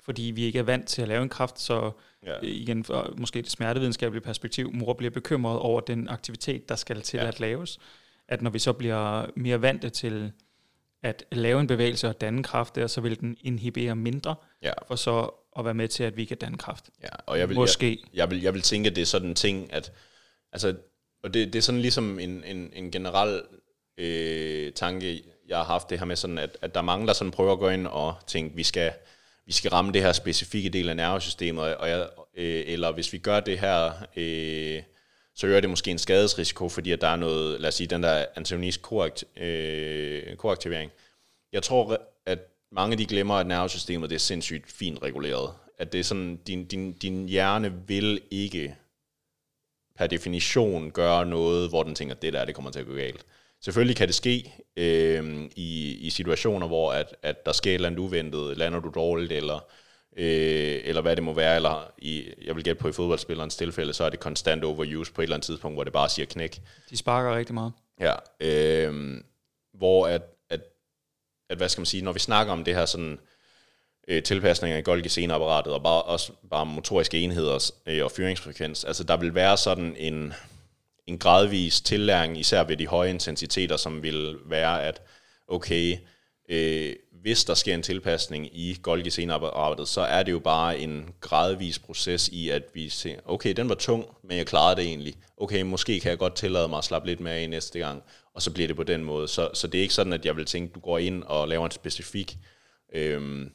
Fordi 0.00 0.22
vi 0.22 0.42
ikke 0.44 0.58
er 0.58 0.62
vant 0.62 0.88
til 0.88 1.02
at 1.02 1.08
lave 1.08 1.22
en 1.22 1.28
kraft, 1.28 1.60
så 1.60 1.90
ja. 2.26 2.36
øh, 2.42 2.48
igen 2.48 2.84
fra 2.84 3.10
måske 3.16 3.42
det 3.42 3.50
smertevidenskabelige 3.50 4.22
perspektiv, 4.22 4.72
mor 4.72 4.92
bliver 4.92 5.10
bekymret 5.10 5.58
over 5.58 5.80
den 5.80 6.08
aktivitet, 6.08 6.68
der 6.68 6.76
skal 6.76 7.02
til 7.02 7.16
Ja. 7.18 7.26
at 7.28 7.40
laves. 7.40 7.78
At 8.28 8.42
når 8.42 8.50
vi 8.50 8.58
så 8.58 8.72
bliver 8.72 9.26
mere 9.36 9.62
vante 9.62 9.90
til 9.90 10.32
at 11.02 11.24
lave 11.32 11.60
en 11.60 11.66
bevægelse 11.66 12.08
og 12.08 12.20
danne 12.20 12.42
kraft 12.42 12.74
der, 12.74 12.86
så 12.86 13.00
vil 13.00 13.20
den 13.20 13.36
inhibere 13.40 13.96
mindre, 13.96 14.34
ja. 14.62 14.72
for 14.86 14.96
så 14.96 15.30
at 15.58 15.64
være 15.64 15.74
med 15.74 15.88
til, 15.88 16.04
at 16.04 16.16
vi 16.16 16.24
kan 16.24 16.36
danne 16.36 16.58
kraft. 16.58 16.90
ja. 17.02 17.08
Og 17.26 17.38
jeg 17.38 17.48
vil, 17.48 17.54
jeg, 17.54 17.60
Måske. 17.60 18.02
jeg 18.14 18.30
vil, 18.30 18.40
jeg 18.42 18.54
vil 18.54 18.62
tænke, 18.62 18.90
at 18.90 18.96
det 18.96 19.02
er 19.02 19.06
sådan 19.06 19.28
en 19.28 19.34
ting, 19.34 19.72
at 19.72 19.92
altså, 20.52 20.74
og 21.24 21.34
det, 21.34 21.52
det 21.52 21.58
er 21.58 21.62
sådan 21.62 21.80
ligesom 21.80 22.18
en, 22.18 22.44
en, 22.44 22.70
en 22.74 22.90
generel 22.90 23.42
øh, 23.98 24.72
tanke, 24.72 25.22
jeg 25.48 25.56
har 25.56 25.64
haft 25.64 25.90
det 25.90 25.98
her 25.98 26.06
med 26.06 26.16
sådan, 26.16 26.38
at, 26.38 26.58
at 26.62 26.74
der 26.74 26.80
er 26.80 26.84
mange, 26.84 27.06
der 27.06 27.12
sådan 27.12 27.30
prøver 27.30 27.52
at 27.52 27.58
gå 27.58 27.68
ind 27.68 27.86
og 27.86 28.14
tænke, 28.26 28.56
vi 28.56 28.62
skal, 28.62 28.92
vi 29.46 29.52
skal 29.52 29.70
ramme 29.70 29.92
det 29.92 30.02
her 30.02 30.12
specifikke 30.12 30.68
del 30.68 30.88
af 30.88 30.96
nervesystemet, 30.96 31.76
og 31.76 31.88
jeg, 31.88 32.08
øh, 32.36 32.64
eller 32.66 32.92
hvis 32.92 33.12
vi 33.12 33.18
gør 33.18 33.40
det 33.40 33.58
her, 33.58 33.92
øh, 34.16 34.82
så 35.34 35.46
øger 35.46 35.60
det 35.60 35.70
måske 35.70 35.90
en 35.90 35.98
skadesrisiko, 35.98 36.68
fordi 36.68 36.92
at 36.92 37.00
der 37.00 37.08
er 37.08 37.16
noget, 37.16 37.60
lad 37.60 37.68
os 37.68 37.74
sige, 37.74 37.86
den 37.86 38.02
der 38.02 38.26
antagonist 38.36 38.82
koakt, 38.82 39.24
øh, 39.42 40.36
koaktivering. 40.36 40.90
Jeg 41.52 41.62
tror, 41.62 42.00
at 42.26 42.38
mange 42.72 42.96
de 42.96 43.06
glemmer, 43.06 43.34
at 43.34 43.46
nervesystemet 43.46 44.10
det 44.10 44.16
er 44.16 44.20
sindssygt 44.20 44.72
fint 44.72 45.02
reguleret. 45.02 45.50
At 45.78 45.92
det 45.92 46.00
er 46.00 46.04
sådan, 46.04 46.36
din, 46.36 46.64
din, 46.64 46.92
din 46.92 47.28
hjerne 47.28 47.72
vil 47.86 48.20
ikke 48.30 48.76
per 49.98 50.06
definition 50.06 50.90
gøre 50.90 51.26
noget, 51.26 51.68
hvor 51.68 51.82
den 51.82 51.94
tænker, 51.94 52.14
det 52.14 52.32
der, 52.32 52.44
det 52.44 52.54
kommer 52.54 52.70
til 52.70 52.80
at 52.80 52.86
gå 52.86 52.94
galt. 52.94 53.26
Selvfølgelig 53.60 53.96
kan 53.96 54.06
det 54.06 54.14
ske 54.14 54.54
øh, 54.76 55.50
i, 55.56 55.98
i 56.00 56.10
situationer, 56.10 56.66
hvor 56.66 56.92
at, 56.92 57.16
at 57.22 57.46
der 57.46 57.52
sker 57.52 57.70
et 57.70 57.74
eller 57.74 57.88
andet 57.88 58.00
uventet, 58.00 58.56
lander 58.56 58.80
du 58.80 58.92
dårligt, 58.94 59.32
eller, 59.32 59.64
øh, 60.16 60.80
eller 60.84 61.02
hvad 61.02 61.16
det 61.16 61.24
må 61.24 61.32
være, 61.32 61.56
eller 61.56 61.92
i, 61.98 62.24
jeg 62.44 62.56
vil 62.56 62.64
gætte 62.64 62.80
på 62.80 62.88
i 62.88 62.92
fodboldspillerens 62.92 63.56
tilfælde, 63.56 63.92
så 63.92 64.04
er 64.04 64.10
det 64.10 64.20
konstant 64.20 64.64
overuse 64.64 65.12
på 65.12 65.20
et 65.20 65.24
eller 65.24 65.36
andet 65.36 65.46
tidspunkt, 65.46 65.76
hvor 65.76 65.84
det 65.84 65.92
bare 65.92 66.08
siger 66.08 66.26
knæk. 66.26 66.60
De 66.90 66.96
sparker 66.96 67.36
rigtig 67.36 67.54
meget. 67.54 67.72
Ja, 68.00 68.14
øh, 68.40 69.20
hvor 69.74 70.06
at, 70.06 70.22
at, 70.50 70.60
at, 71.50 71.56
hvad 71.56 71.68
skal 71.68 71.80
man 71.80 71.86
sige, 71.86 72.04
når 72.04 72.12
vi 72.12 72.18
snakker 72.18 72.52
om 72.52 72.64
det 72.64 72.74
her 72.74 72.86
sådan, 72.86 73.12
øh, 73.12 73.18
Øh, 74.08 74.22
tilpasninger 74.22 74.78
i 74.78 74.82
Golgi 74.82 75.08
seneapparatet, 75.08 75.72
og 75.72 75.82
bare, 75.82 76.02
også 76.02 76.32
bare 76.50 76.66
motoriske 76.66 77.20
enheder 77.20 77.72
øh, 77.86 78.04
og 78.04 78.10
fyringsfrekvens, 78.10 78.84
altså 78.84 79.04
der 79.04 79.16
vil 79.16 79.34
være 79.34 79.56
sådan 79.56 79.96
en, 79.98 80.32
en 81.06 81.18
gradvis 81.18 81.80
tillæring, 81.80 82.38
især 82.38 82.64
ved 82.64 82.76
de 82.76 82.86
høje 82.86 83.10
intensiteter, 83.10 83.76
som 83.76 84.02
vil 84.02 84.36
være, 84.46 84.84
at 84.84 85.02
okay, 85.48 85.96
øh, 86.48 86.94
hvis 87.22 87.44
der 87.44 87.54
sker 87.54 87.74
en 87.74 87.82
tilpasning 87.82 88.58
i 88.58 88.78
Golgi 88.82 89.10
seneapparatet, 89.10 89.88
så 89.88 90.00
er 90.00 90.22
det 90.22 90.32
jo 90.32 90.38
bare 90.38 90.78
en 90.78 91.14
gradvis 91.20 91.78
proces 91.78 92.28
i, 92.28 92.50
at 92.50 92.62
vi 92.74 92.88
ser, 92.88 93.16
okay, 93.24 93.52
den 93.52 93.68
var 93.68 93.74
tung, 93.74 94.06
men 94.24 94.36
jeg 94.36 94.46
klarede 94.46 94.76
det 94.76 94.84
egentlig. 94.84 95.14
Okay, 95.36 95.62
måske 95.62 96.00
kan 96.00 96.10
jeg 96.10 96.18
godt 96.18 96.36
tillade 96.36 96.68
mig 96.68 96.78
at 96.78 96.84
slappe 96.84 97.08
lidt 97.08 97.20
mere 97.20 97.42
i 97.42 97.46
næste 97.46 97.78
gang, 97.78 98.02
og 98.34 98.42
så 98.42 98.50
bliver 98.50 98.66
det 98.66 98.76
på 98.76 98.82
den 98.82 99.04
måde. 99.04 99.28
Så, 99.28 99.50
så 99.54 99.66
det 99.66 99.78
er 99.78 99.82
ikke 99.82 99.94
sådan, 99.94 100.12
at 100.12 100.24
jeg 100.24 100.36
vil 100.36 100.44
tænke, 100.44 100.74
du 100.74 100.80
går 100.80 100.98
ind 100.98 101.22
og 101.22 101.48
laver 101.48 101.64
en 101.64 101.70
specifik 101.70 102.36
øh, 102.94 103.46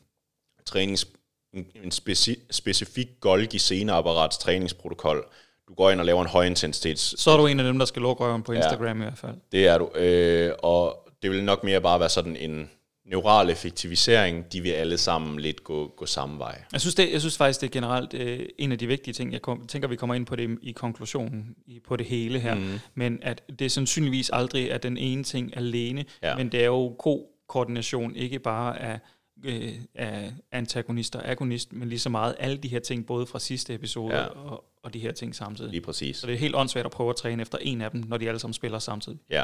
trænings, 0.69 1.07
en, 1.53 1.91
speci, 1.91 2.35
specifik 2.51 3.07
Golgi 3.19 3.57
seneapparats 3.57 4.37
træningsprotokol. 4.37 5.25
Du 5.67 5.73
går 5.73 5.91
ind 5.91 5.99
og 5.99 6.05
laver 6.05 6.21
en 6.21 6.27
højintensitets 6.27 7.21
Så 7.21 7.31
er 7.31 7.37
du 7.37 7.47
en 7.47 7.59
af 7.59 7.65
dem, 7.65 7.79
der 7.79 7.85
skal 7.85 8.01
lukke 8.01 8.23
røven 8.23 8.43
på 8.43 8.51
Instagram 8.51 8.97
ja. 8.97 9.03
i 9.03 9.07
hvert 9.07 9.17
fald. 9.17 9.35
det 9.51 9.67
er 9.67 9.77
du. 9.77 9.89
Øh, 9.95 10.53
og 10.63 11.09
det 11.21 11.31
vil 11.31 11.43
nok 11.43 11.63
mere 11.63 11.81
bare 11.81 11.99
være 11.99 12.09
sådan 12.09 12.35
en 12.35 12.69
neural 13.05 13.49
effektivisering. 13.49 14.53
De 14.53 14.61
vil 14.61 14.69
alle 14.69 14.97
sammen 14.97 15.39
lidt 15.39 15.63
gå, 15.63 15.93
gå 15.97 16.05
samme 16.05 16.39
vej. 16.39 16.63
Jeg 16.71 16.81
synes, 16.81 16.95
det, 16.95 17.11
jeg 17.11 17.19
synes 17.19 17.37
faktisk, 17.37 17.61
det 17.61 17.67
er 17.67 17.71
generelt 17.71 18.13
øh, 18.13 18.39
en 18.57 18.71
af 18.71 18.77
de 18.77 18.87
vigtige 18.87 19.13
ting. 19.13 19.33
Jeg 19.33 19.41
kom, 19.41 19.67
tænker, 19.67 19.87
vi 19.87 19.95
kommer 19.95 20.15
ind 20.15 20.25
på 20.25 20.35
det 20.35 20.49
i, 20.49 20.69
i 20.69 20.71
konklusionen 20.71 21.55
i, 21.67 21.79
på 21.87 21.95
det 21.95 22.05
hele 22.05 22.39
her. 22.39 22.55
Mm. 22.55 22.79
Men 22.95 23.19
at 23.21 23.41
det 23.59 23.71
sandsynligvis 23.71 24.29
aldrig 24.33 24.69
er 24.69 24.77
den 24.77 24.97
ene 24.97 25.23
ting 25.23 25.57
alene. 25.57 26.05
Ja. 26.23 26.35
Men 26.35 26.51
det 26.51 26.61
er 26.61 26.65
jo 26.65 26.95
god 26.99 27.25
koordination, 27.47 28.15
ikke 28.15 28.39
bare 28.39 28.81
af, 28.81 28.99
øh, 29.45 29.73
af 29.95 30.31
antagonist 30.51 31.15
og 31.15 31.27
agonist, 31.29 31.73
men 31.73 31.89
lige 31.89 31.99
så 31.99 32.09
meget 32.09 32.35
alle 32.39 32.57
de 32.57 32.67
her 32.67 32.79
ting, 32.79 33.05
både 33.05 33.25
fra 33.25 33.39
sidste 33.39 33.73
episode 33.73 34.15
Ja. 34.15 34.21
ja. 34.21 34.27
og, 34.27 34.63
og 34.83 34.93
de 34.93 34.99
her 34.99 35.11
ting 35.11 35.35
samtidig. 35.35 35.71
Lige 35.71 35.81
præcis. 35.81 36.17
Så 36.17 36.27
det 36.27 36.33
er 36.33 36.37
helt 36.39 36.55
åndssvagt 36.55 36.85
at 36.85 36.91
prøve 36.91 37.09
at 37.09 37.15
træne 37.15 37.41
efter 37.41 37.57
en 37.61 37.81
af 37.81 37.91
dem, 37.91 38.03
når 38.07 38.17
de 38.17 38.27
alle 38.27 38.39
sammen 38.39 38.53
spiller 38.53 38.79
samtidig. 38.79 39.19
Ja. 39.29 39.43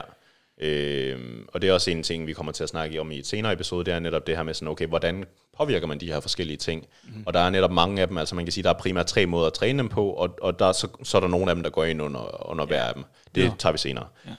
Øhm, 0.57 1.45
og 1.53 1.61
det 1.61 1.69
er 1.69 1.73
også 1.73 1.91
en 1.91 2.03
ting, 2.03 2.27
vi 2.27 2.33
kommer 2.33 2.51
til 2.51 2.63
at 2.63 2.69
snakke 2.69 2.99
om 3.01 3.11
i 3.11 3.19
et 3.19 3.27
senere 3.27 3.53
episode, 3.53 3.85
det 3.85 3.93
er 3.93 3.99
netop 3.99 4.27
det 4.27 4.35
her 4.35 4.43
med 4.43 4.53
sådan, 4.53 4.67
okay, 4.67 4.87
hvordan 4.87 5.25
påvirker 5.57 5.87
man 5.87 5.99
de 5.99 6.05
her 6.07 6.19
forskellige 6.19 6.57
ting? 6.57 6.85
Mm. 7.03 7.23
Og 7.25 7.33
der 7.33 7.39
er 7.39 7.49
netop 7.49 7.71
mange 7.71 8.01
af 8.01 8.07
dem, 8.07 8.17
altså 8.17 8.35
man 8.35 8.45
kan 8.45 8.51
sige, 8.51 8.63
der 8.63 8.69
er 8.69 8.73
primært 8.77 9.05
tre 9.07 9.25
måder 9.25 9.47
at 9.47 9.53
træne 9.53 9.79
dem 9.79 9.89
på, 9.89 10.09
og, 10.09 10.37
og 10.41 10.59
der, 10.59 10.65
er 10.65 10.71
så, 10.71 10.87
så 11.03 11.17
er 11.17 11.21
der 11.21 11.27
nogle 11.27 11.49
af 11.49 11.55
dem, 11.55 11.63
der 11.63 11.69
går 11.69 11.83
ind 11.83 12.01
under, 12.01 12.49
under 12.49 12.65
hver 12.65 12.83
af 12.83 12.93
dem. 12.93 13.03
Det 13.35 13.43
Ja. 13.43 13.51
tager 13.59 13.73
vi 13.73 13.77
senere. 13.77 14.07
Ja. 14.25 14.31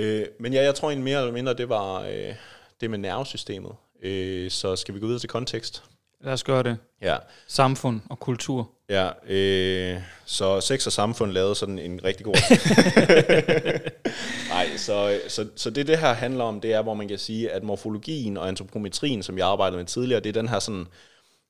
Øh, 0.00 0.26
men 0.40 0.52
ja, 0.52 0.62
jeg 0.62 0.74
tror 0.74 0.88
egentlig 0.88 1.04
mere 1.04 1.18
eller 1.20 1.32
mindre, 1.32 1.54
det 1.54 1.68
var 1.68 2.00
øh, 2.02 2.34
det 2.80 2.90
med 2.90 2.98
nervesystemet. 2.98 3.72
Øh, 4.02 4.50
så 4.50 4.76
skal 4.76 4.94
vi 4.94 5.00
gå 5.00 5.06
videre 5.06 5.20
til 5.20 5.28
kontekst? 5.28 5.84
Lad 6.24 6.32
os 6.32 6.44
gøre 6.44 6.62
det. 6.62 6.76
Ja. 7.02 7.16
Samfund 7.48 8.00
og 8.10 8.20
kultur. 8.20 8.70
Ja, 8.88 9.10
øh, 9.28 10.00
så 10.24 10.60
sex 10.60 10.86
og 10.86 10.92
samfund 10.92 11.32
lavede 11.32 11.54
sådan 11.54 11.78
en 11.78 12.04
rigtig 12.04 12.24
god... 12.24 12.34
Nej, 14.48 14.76
så, 14.76 15.20
så, 15.28 15.46
så 15.56 15.70
det 15.70 15.86
det 15.86 15.98
her 15.98 16.12
handler 16.12 16.44
om, 16.44 16.60
det 16.60 16.72
er, 16.72 16.82
hvor 16.82 16.94
man 16.94 17.08
kan 17.08 17.18
sige, 17.18 17.50
at 17.50 17.62
morfologien 17.62 18.36
og 18.36 18.48
antropometrien, 18.48 19.22
som 19.22 19.38
jeg 19.38 19.46
arbejdede 19.46 19.76
med 19.76 19.86
tidligere, 19.86 20.20
det 20.20 20.28
er 20.28 20.40
den 20.40 20.48
her 20.48 20.58
sådan, 20.58 20.86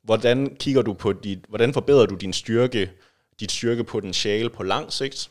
hvordan 0.04 0.56
kigger 0.56 0.82
du 0.82 0.92
på 0.92 1.12
dit, 1.12 1.38
hvordan 1.48 1.72
forbedrer 1.72 2.06
du 2.06 2.14
din 2.14 2.32
styrke, 2.32 2.90
dit 3.40 3.52
styrkepotentiale 3.52 4.50
på 4.50 4.62
lang 4.62 4.92
sigt? 4.92 5.30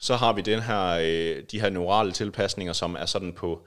Så 0.00 0.16
har 0.16 0.32
vi 0.32 0.40
den 0.40 0.60
her, 0.60 0.98
øh, 1.02 1.42
de 1.50 1.60
her 1.60 1.70
neurale 1.70 2.12
tilpasninger, 2.12 2.72
som 2.72 2.96
er 2.98 3.06
sådan 3.06 3.32
på 3.32 3.52
øh, 3.52 3.58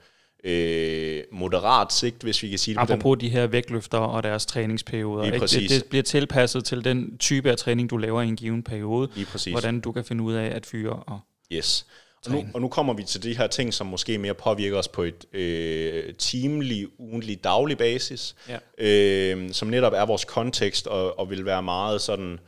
moderat 1.32 1.92
sigt, 1.92 2.22
hvis 2.22 2.42
vi 2.42 2.48
kan 2.48 2.58
sige 2.58 2.74
det 2.74 2.80
på 2.80 2.86
den 2.86 2.92
Apropos 2.92 3.18
de 3.20 3.28
her 3.28 3.46
vægtløfter 3.46 3.98
og 3.98 4.22
deres 4.22 4.46
træningsperioder. 4.46 5.24
Ikke? 5.24 5.40
Det, 5.46 5.70
det 5.70 5.84
bliver 5.84 6.02
tilpasset 6.02 6.64
til 6.64 6.84
den 6.84 7.18
type 7.18 7.50
af 7.50 7.56
træning, 7.56 7.90
du 7.90 7.96
laver 7.96 8.22
i 8.22 8.28
en 8.28 8.36
given 8.36 8.62
periode. 8.62 9.08
Hvordan 9.50 9.80
du 9.80 9.92
kan 9.92 10.04
finde 10.04 10.24
ud 10.24 10.34
af 10.34 10.46
at 10.56 10.66
fyre 10.66 10.92
og 10.92 11.20
Yes. 11.52 11.86
Og 12.26 12.32
nu, 12.32 12.44
og 12.54 12.60
nu 12.60 12.68
kommer 12.68 12.94
vi 12.94 13.02
til 13.02 13.22
de 13.22 13.36
her 13.36 13.46
ting, 13.46 13.74
som 13.74 13.86
måske 13.86 14.18
mere 14.18 14.34
påvirker 14.34 14.78
os 14.78 14.88
på 14.88 15.02
et 15.02 15.34
øh, 15.34 16.14
timelig, 16.14 16.86
ugentlig, 16.98 17.44
daglig 17.44 17.78
basis, 17.78 18.36
Ja. 18.48 18.58
øh, 18.78 19.52
som 19.52 19.68
netop 19.68 19.92
er 19.92 20.06
vores 20.06 20.24
kontekst 20.24 20.86
og, 20.86 21.18
og 21.18 21.30
vil 21.30 21.44
være 21.44 21.62
meget 21.62 22.00
sådan 22.00 22.38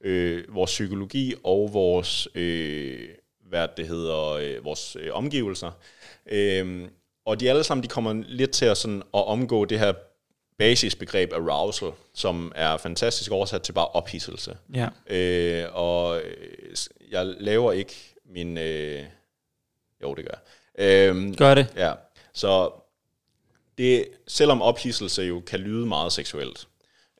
øh, 0.00 0.44
vores 0.48 0.70
psykologi 0.70 1.34
og 1.44 1.70
vores, 1.72 2.28
øh, 2.34 3.08
hvad 3.48 3.68
det 3.76 3.88
hedder, 3.88 4.30
øh, 4.30 4.64
vores 4.64 4.96
øh, 5.00 5.08
omgivelser. 5.12 5.70
Øh, 6.32 6.88
og 7.28 7.40
de 7.40 7.50
alle 7.50 7.64
sammen, 7.64 7.82
de 7.82 7.88
kommer 7.88 8.22
lidt 8.26 8.50
til 8.50 8.64
at, 8.64 8.76
sådan, 8.76 9.02
at 9.14 9.26
omgå 9.26 9.64
det 9.64 9.78
her 9.78 9.92
basisbegreb 10.58 11.32
arousal, 11.32 11.90
som 12.14 12.52
er 12.54 12.76
fantastisk 12.76 13.32
oversat 13.32 13.62
til 13.62 13.72
bare 13.72 13.88
ophidselse. 13.88 14.56
ja. 14.74 14.88
Øh, 15.06 15.66
og 15.72 16.20
øh, 16.20 16.76
jeg 17.10 17.26
laver 17.26 17.72
ikke 17.72 17.94
min... 18.24 18.58
Øh, 18.58 19.04
jo, 20.02 20.14
det 20.14 20.24
gør 20.24 20.34
jeg. 20.78 21.10
Øh, 21.14 21.36
Gør 21.36 21.54
det. 21.54 21.66
ja, 21.76 21.92
så 22.34 22.70
det, 23.78 24.08
selvom 24.26 24.62
ophidselse 24.62 25.22
jo 25.22 25.40
kan 25.40 25.60
lyde 25.60 25.86
meget 25.86 26.12
seksuelt, 26.12 26.68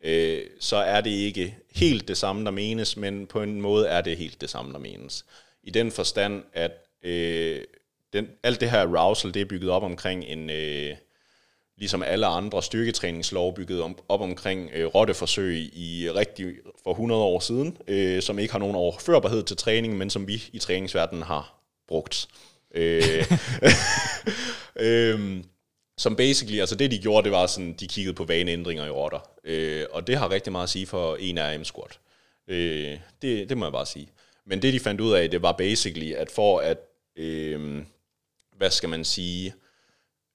øh, 0.04 0.42
så 0.60 0.76
er 0.76 1.00
det 1.00 1.10
ikke 1.10 1.56
helt 1.74 2.08
det 2.08 2.16
samme, 2.16 2.44
der 2.44 2.50
menes, 2.50 2.96
men 2.96 3.26
på 3.26 3.42
en 3.42 3.60
måde 3.60 3.88
er 3.88 4.00
det 4.00 4.16
helt 4.16 4.40
det 4.40 4.50
samme, 4.50 4.72
der 4.72 4.78
menes. 4.78 5.24
I 5.62 5.70
den 5.70 5.92
forstand, 5.92 6.42
at 6.52 6.72
øh, 7.02 7.60
den, 8.12 8.28
alt 8.42 8.60
det 8.60 8.70
her 8.70 8.80
arousal, 8.80 9.34
det 9.34 9.42
er 9.42 9.46
bygget 9.46 9.70
op 9.70 9.82
omkring 9.82 10.24
en... 10.24 10.50
Øh, 10.50 10.96
ligesom 11.78 12.02
alle 12.02 12.26
andre 12.26 12.62
styrketræningslov 12.62 13.54
bygget 13.54 13.82
om, 13.82 13.98
op 14.08 14.20
omkring 14.20 14.70
øh, 14.74 14.86
rotteforsøg 14.86 15.56
i 15.56 16.08
rigtig 16.14 16.46
for 16.84 16.90
100 16.90 17.22
år 17.22 17.40
siden, 17.40 17.76
øh, 17.88 18.22
som 18.22 18.38
ikke 18.38 18.52
har 18.52 18.58
nogen 18.58 18.76
overførbarhed 18.76 19.42
til 19.42 19.56
træning, 19.56 19.98
men 19.98 20.10
som 20.10 20.26
vi 20.26 20.42
i 20.52 20.58
træningsverdenen 20.58 21.22
har 21.22 21.60
brugt. 21.88 22.28
Øh, 22.74 23.02
øh, 24.80 25.44
som 25.98 26.16
basically, 26.16 26.60
altså 26.60 26.74
det 26.74 26.90
de 26.90 26.98
gjorde, 26.98 27.24
det 27.24 27.32
var 27.32 27.46
sådan, 27.46 27.72
de 27.72 27.88
kiggede 27.88 28.14
på 28.14 28.24
vaneændringer 28.24 28.86
i 28.86 28.90
rotter. 28.90 29.30
Øh, 29.44 29.86
og 29.90 30.06
det 30.06 30.16
har 30.16 30.30
rigtig 30.30 30.52
meget 30.52 30.64
at 30.64 30.70
sige 30.70 30.86
for 30.86 31.16
en 31.20 31.38
RM 31.38 31.64
squat. 31.64 31.98
Øh, 32.48 32.98
det, 33.22 33.48
det 33.48 33.58
må 33.58 33.64
jeg 33.64 33.72
bare 33.72 33.86
sige. 33.86 34.08
Men 34.46 34.62
det, 34.62 34.72
de 34.72 34.80
fandt 34.80 35.00
ud 35.00 35.12
af, 35.12 35.30
det 35.30 35.42
var 35.42 35.52
basically, 35.52 36.12
at 36.12 36.30
for 36.30 36.58
at, 36.58 36.78
øh, 37.16 37.82
hvad 38.58 38.70
skal 38.70 38.88
man 38.88 39.04
sige, 39.04 39.54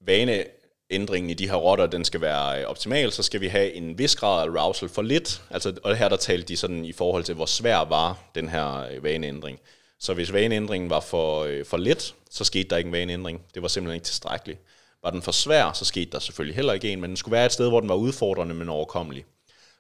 vaneændringen 0.06 1.30
i 1.30 1.34
de 1.34 1.50
her 1.50 1.56
rotter, 1.56 1.86
den 1.86 2.06
skal 2.06 2.22
være 2.22 2.62
øh, 2.62 2.68
optimal, 2.68 3.12
så 3.12 3.24
skal 3.24 3.42
vi 3.42 3.48
have 3.48 3.74
en 3.74 3.98
vis 3.98 4.16
grad 4.16 4.48
af 4.48 4.62
arousal 4.62 4.90
for 4.90 5.02
lidt. 5.02 5.44
Altså, 5.50 5.74
og 5.84 5.96
her 5.96 6.10
der 6.10 6.18
talte 6.18 6.48
de 6.48 6.58
sådan 6.58 6.86
i 6.86 6.92
forhold 6.92 7.24
til, 7.24 7.36
hvor 7.36 7.46
svær 7.46 7.78
var 7.78 8.24
den 8.36 8.50
her 8.50 8.88
øh, 8.92 9.04
vaneændring. 9.04 9.60
Så 10.00 10.14
hvis 10.14 10.34
vaneændringen 10.34 10.90
var 10.90 11.00
for, 11.00 11.44
øh, 11.44 11.66
for 11.66 11.78
let, 11.78 12.16
så 12.30 12.44
skete 12.44 12.70
der 12.70 12.78
ikke 12.78 12.88
en 12.88 12.94
vaneændring. 12.94 13.42
Det 13.54 13.62
var 13.62 13.68
simpelthen 13.68 13.96
ikke 13.96 14.06
tilstrækkeligt. 14.06 14.60
Var 15.04 15.10
den 15.10 15.22
for 15.22 15.32
svær, 15.32 15.74
så 15.74 15.86
skete 15.86 16.12
der 16.12 16.20
selvfølgelig 16.20 16.56
heller 16.56 16.74
ikke 16.74 16.90
en, 16.90 17.02
men 17.02 17.10
den 17.10 17.18
skulle 17.18 17.34
være 17.34 17.46
et 17.46 17.52
sted, 17.52 17.70
hvor 17.70 17.80
den 17.80 17.90
var 17.90 17.96
udfordrende, 17.96 18.56
men 18.56 18.70
overkommelig. 18.70 19.26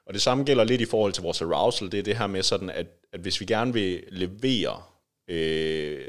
Og 0.06 0.14
det 0.14 0.22
samme 0.22 0.44
gælder 0.44 0.64
lidt 0.64 0.82
i 0.82 0.86
forhold 0.86 1.14
til 1.14 1.24
vores 1.24 1.42
arousal. 1.42 1.92
Det 1.92 2.00
er 2.00 2.04
det 2.04 2.18
her 2.18 2.28
med 2.28 2.44
sådan, 2.44 2.70
at, 2.70 2.88
at 3.14 3.20
hvis 3.20 3.40
vi 3.40 3.46
gerne 3.46 3.74
vil 3.74 4.04
levere 4.08 4.82
øh, 5.28 6.08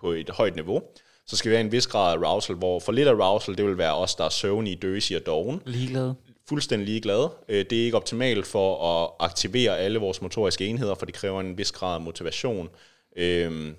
på 0.00 0.12
et 0.12 0.30
højt 0.30 0.54
niveau, 0.54 0.82
så 1.28 1.36
skal 1.36 1.50
vi 1.50 1.54
have 1.56 1.64
en 1.64 1.72
vis 1.72 1.86
grad 1.86 2.12
af 2.12 2.26
arousal, 2.26 2.56
hvor 2.56 2.80
for 2.80 2.92
lidt 2.92 3.08
arousal, 3.08 3.56
det 3.56 3.64
vil 3.64 3.78
være 3.78 3.96
os, 3.96 4.14
der 4.14 4.24
er 4.24 4.28
søvnige, 4.28 4.76
døsige 4.76 5.18
og 5.18 5.26
doven. 5.26 5.62
Ligeglade. 5.66 6.14
Fuldstændig 6.48 6.88
ligeglade. 6.88 7.30
Øh, 7.48 7.64
det 7.70 7.80
er 7.80 7.84
ikke 7.84 7.96
optimalt 7.96 8.46
for 8.46 9.02
at 9.02 9.10
aktivere 9.20 9.78
alle 9.78 9.98
vores 9.98 10.22
motoriske 10.22 10.66
enheder, 10.66 10.94
for 10.94 11.06
det 11.06 11.14
kræver 11.14 11.40
en 11.40 11.58
vis 11.58 11.72
grad 11.72 11.94
af 11.94 12.00
motivation. 12.00 12.68
Øhm, 13.16 13.74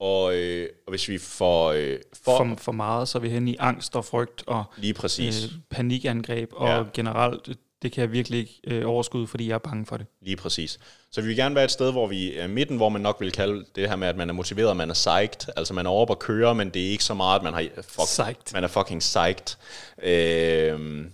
og, 0.00 0.36
øh, 0.36 0.68
og 0.86 0.90
hvis 0.90 1.08
vi 1.08 1.18
får... 1.18 1.72
Øh, 1.72 1.98
for, 2.24 2.36
for, 2.36 2.54
for 2.58 2.72
meget, 2.72 3.08
så 3.08 3.18
er 3.18 3.22
vi 3.22 3.28
hen 3.28 3.48
i 3.48 3.56
angst 3.58 3.96
og 3.96 4.04
frygt 4.04 4.44
og 4.46 4.64
lige 4.76 4.94
præcis. 4.94 5.44
Øh, 5.44 5.50
panikangreb, 5.70 6.50
og 6.52 6.68
ja. 6.68 6.84
generelt 6.94 7.48
det 7.82 7.92
kan 7.92 8.00
jeg 8.00 8.12
virkelig 8.12 8.38
ikke 8.38 8.60
øh, 8.64 8.88
overskude, 8.88 9.26
fordi 9.26 9.48
jeg 9.48 9.54
er 9.54 9.58
bange 9.58 9.86
for 9.86 9.96
det. 9.96 10.06
Lige 10.20 10.36
præcis. 10.36 10.78
Så 11.14 11.20
vi 11.20 11.26
vil 11.26 11.36
gerne 11.36 11.54
være 11.54 11.64
et 11.64 11.70
sted, 11.70 11.92
hvor 11.92 12.06
vi 12.06 12.36
er 12.36 12.46
midten, 12.46 12.76
hvor 12.76 12.88
man 12.88 13.00
nok 13.00 13.16
vil 13.20 13.32
kalde 13.32 13.64
det 13.74 13.88
her 13.88 13.96
med, 13.96 14.08
at 14.08 14.16
man 14.16 14.28
er 14.28 14.34
motiveret, 14.34 14.76
man 14.76 14.90
er 14.90 14.94
psyched. 14.94 15.52
Altså 15.56 15.74
man 15.74 15.86
er 15.86 15.90
over 15.90 16.10
at 16.10 16.18
køre, 16.18 16.54
men 16.54 16.70
det 16.70 16.86
er 16.86 16.90
ikke 16.90 17.04
så 17.04 17.14
meget, 17.14 17.38
at 17.38 17.42
man, 17.42 17.52
har, 17.52 17.68
fuck, 17.82 18.06
psyched. 18.06 18.52
man 18.52 18.64
er 18.64 18.68
fucking 18.68 19.00
psyched. 19.00 19.56
Øh, 20.02 21.06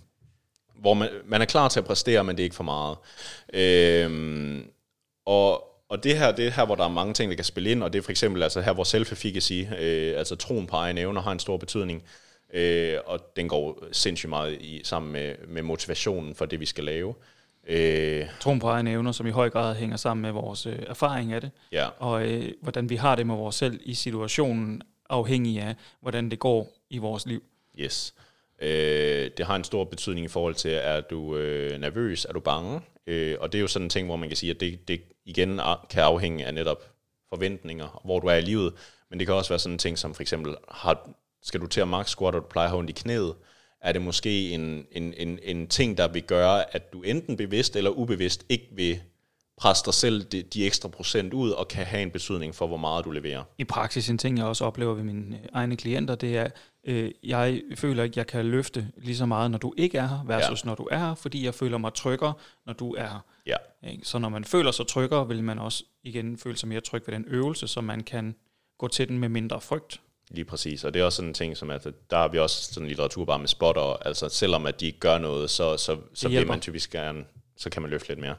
hvor 0.80 0.94
man, 0.94 1.08
man 1.24 1.42
er 1.42 1.44
klar 1.44 1.68
til 1.68 1.80
at 1.80 1.86
præstere, 1.86 2.24
men 2.24 2.36
det 2.36 2.42
er 2.42 2.44
ikke 2.44 2.56
for 2.56 2.64
meget. 2.64 2.96
Øh, 3.54 4.64
og, 5.26 5.64
og 5.88 6.04
det 6.04 6.18
her, 6.18 6.32
det 6.32 6.46
er 6.46 6.50
her, 6.50 6.66
hvor 6.66 6.74
der 6.74 6.84
er 6.84 6.88
mange 6.88 7.14
ting, 7.14 7.30
der 7.30 7.36
kan 7.36 7.44
spille 7.44 7.70
ind, 7.70 7.82
og 7.82 7.92
det 7.92 7.98
er 7.98 8.02
for 8.02 8.10
eksempel 8.10 8.42
altså 8.42 8.60
her, 8.60 8.72
hvor 8.72 8.84
self-efficacy, 8.84 9.74
øh, 9.78 10.18
altså 10.18 10.36
troen 10.36 10.66
på 10.66 10.76
egen 10.76 10.98
evner, 10.98 11.20
har 11.20 11.32
en 11.32 11.38
stor 11.38 11.56
betydning. 11.56 12.02
Øh, 12.54 12.98
og 13.06 13.20
den 13.36 13.48
går 13.48 13.84
sindssygt 13.92 14.30
meget 14.30 14.52
i, 14.60 14.80
sammen 14.84 15.12
med, 15.12 15.34
med 15.48 15.62
motivationen 15.62 16.34
for 16.34 16.46
det, 16.46 16.60
vi 16.60 16.66
skal 16.66 16.84
lave. 16.84 17.14
Øh, 17.68 18.26
Troen 18.40 18.58
på 18.58 18.68
egen 18.68 18.86
evner, 18.86 19.12
som 19.12 19.26
i 19.26 19.30
høj 19.30 19.50
grad 19.50 19.74
hænger 19.74 19.96
sammen 19.96 20.22
med 20.22 20.32
vores 20.32 20.66
øh, 20.66 20.78
erfaring 20.86 21.32
af 21.32 21.40
det, 21.40 21.50
ja. 21.72 21.88
og 21.98 22.28
øh, 22.28 22.52
hvordan 22.62 22.90
vi 22.90 22.96
har 22.96 23.16
det 23.16 23.26
med 23.26 23.34
vores 23.34 23.54
selv 23.54 23.80
i 23.84 23.94
situationen, 23.94 24.82
afhængig 25.10 25.60
af, 25.60 25.74
hvordan 26.00 26.30
det 26.30 26.38
går 26.38 26.68
i 26.90 26.98
vores 26.98 27.26
liv. 27.26 27.42
Yes. 27.78 28.14
Øh, 28.62 29.30
det 29.36 29.46
har 29.46 29.56
en 29.56 29.64
stor 29.64 29.84
betydning 29.84 30.24
i 30.24 30.28
forhold 30.28 30.54
til, 30.54 30.70
er 30.74 31.00
du 31.00 31.36
øh, 31.36 31.80
nervøs, 31.80 32.24
er 32.24 32.32
du 32.32 32.40
bange? 32.40 32.80
Øh, 33.06 33.36
og 33.40 33.52
det 33.52 33.58
er 33.58 33.62
jo 33.62 33.68
sådan 33.68 33.86
en 33.86 33.90
ting, 33.90 34.06
hvor 34.06 34.16
man 34.16 34.28
kan 34.28 34.36
sige, 34.36 34.50
at 34.50 34.60
det, 34.60 34.88
det 34.88 35.02
igen 35.24 35.60
kan 35.90 36.02
afhænge 36.02 36.46
af 36.46 36.54
netop 36.54 36.84
forventninger, 37.28 38.00
hvor 38.04 38.20
du 38.20 38.26
er 38.26 38.34
i 38.34 38.40
livet, 38.40 38.74
men 39.10 39.18
det 39.18 39.26
kan 39.26 39.34
også 39.34 39.50
være 39.50 39.58
sådan 39.58 39.74
en 39.74 39.78
ting, 39.78 39.98
som 39.98 40.14
for 40.14 40.22
eksempel, 40.22 40.56
har, 40.70 41.08
skal 41.42 41.60
du 41.60 41.66
til 41.66 41.80
at 41.80 41.88
max 41.88 42.08
squat, 42.08 42.34
og 42.34 42.42
du 42.42 42.46
plejer 42.48 42.66
at 42.66 42.70
have 42.70 42.78
ondt 42.78 42.90
i 42.90 42.92
knæet, 42.92 43.34
er 43.80 43.92
det 43.92 44.02
måske 44.02 44.50
en, 44.50 44.86
en, 44.92 45.14
en, 45.16 45.38
en 45.42 45.68
ting, 45.68 45.98
der 45.98 46.08
vil 46.08 46.22
gøre, 46.22 46.74
at 46.74 46.92
du 46.92 47.02
enten 47.02 47.36
bevidst 47.36 47.76
eller 47.76 47.90
ubevidst 47.90 48.46
ikke 48.48 48.68
vil 48.72 49.00
presse 49.58 49.84
dig 49.84 49.94
selv 49.94 50.24
de, 50.24 50.42
de 50.42 50.66
ekstra 50.66 50.88
procent 50.88 51.34
ud, 51.34 51.50
og 51.50 51.68
kan 51.68 51.86
have 51.86 52.02
en 52.02 52.10
betydning 52.10 52.54
for, 52.54 52.66
hvor 52.66 52.76
meget 52.76 53.04
du 53.04 53.10
leverer. 53.10 53.44
I 53.58 53.64
praksis, 53.64 54.08
en 54.08 54.18
ting, 54.18 54.38
jeg 54.38 54.46
også 54.46 54.64
oplever 54.64 54.94
ved 54.94 55.02
mine 55.02 55.36
øh, 55.36 55.42
egne 55.52 55.76
klienter, 55.76 56.14
det 56.14 56.36
er, 56.36 56.48
øh, 56.86 57.10
jeg 57.22 57.62
føler 57.76 58.04
ikke, 58.04 58.18
jeg 58.18 58.26
kan 58.26 58.46
løfte 58.46 58.88
lige 58.96 59.16
så 59.16 59.26
meget, 59.26 59.50
når 59.50 59.58
du 59.58 59.74
ikke 59.76 59.98
er 59.98 60.06
her, 60.06 60.24
versus 60.26 60.64
ja. 60.64 60.68
når 60.68 60.74
du 60.74 60.88
er 60.90 60.98
her, 60.98 61.14
fordi 61.14 61.44
jeg 61.44 61.54
føler 61.54 61.78
mig 61.78 61.94
tryggere, 61.94 62.32
når 62.66 62.72
du 62.72 62.94
er 62.94 63.08
her. 63.08 63.24
Ja. 63.46 63.56
Så 64.02 64.18
når 64.18 64.28
man 64.28 64.44
føler 64.44 64.70
sig 64.70 64.86
tryggere, 64.86 65.28
vil 65.28 65.44
man 65.44 65.58
også 65.58 65.84
igen 66.02 66.38
føle 66.38 66.56
sig 66.56 66.68
mere 66.68 66.80
tryg 66.80 67.02
ved 67.06 67.14
den 67.14 67.24
øvelse, 67.28 67.68
så 67.68 67.80
man 67.80 68.00
kan 68.00 68.34
gå 68.78 68.88
til 68.88 69.08
den 69.08 69.18
med 69.18 69.28
mindre 69.28 69.60
frygt. 69.60 70.00
Lige 70.30 70.44
præcis, 70.44 70.84
og 70.84 70.94
det 70.94 71.00
er 71.00 71.04
også 71.04 71.16
sådan 71.16 71.28
en 71.28 71.34
ting, 71.34 71.56
som 71.56 71.70
at 71.70 71.86
der 72.10 72.16
har 72.16 72.28
vi 72.28 72.38
også 72.38 72.72
sådan 72.72 72.88
litteratur 72.88 73.24
bare 73.24 73.38
med 73.38 73.48
spotter, 73.48 74.06
altså 74.06 74.28
selvom 74.28 74.66
at 74.66 74.80
de 74.80 74.86
ikke 74.86 74.98
gør 74.98 75.18
noget, 75.18 75.50
så, 75.50 75.76
så, 75.76 75.96
så 76.14 76.28
vil 76.28 76.46
man 76.46 76.60
typisk 76.60 76.92
gerne, 76.92 77.24
så 77.56 77.70
kan 77.70 77.82
man 77.82 77.90
løfte 77.90 78.08
lidt 78.08 78.18
mere. 78.18 78.34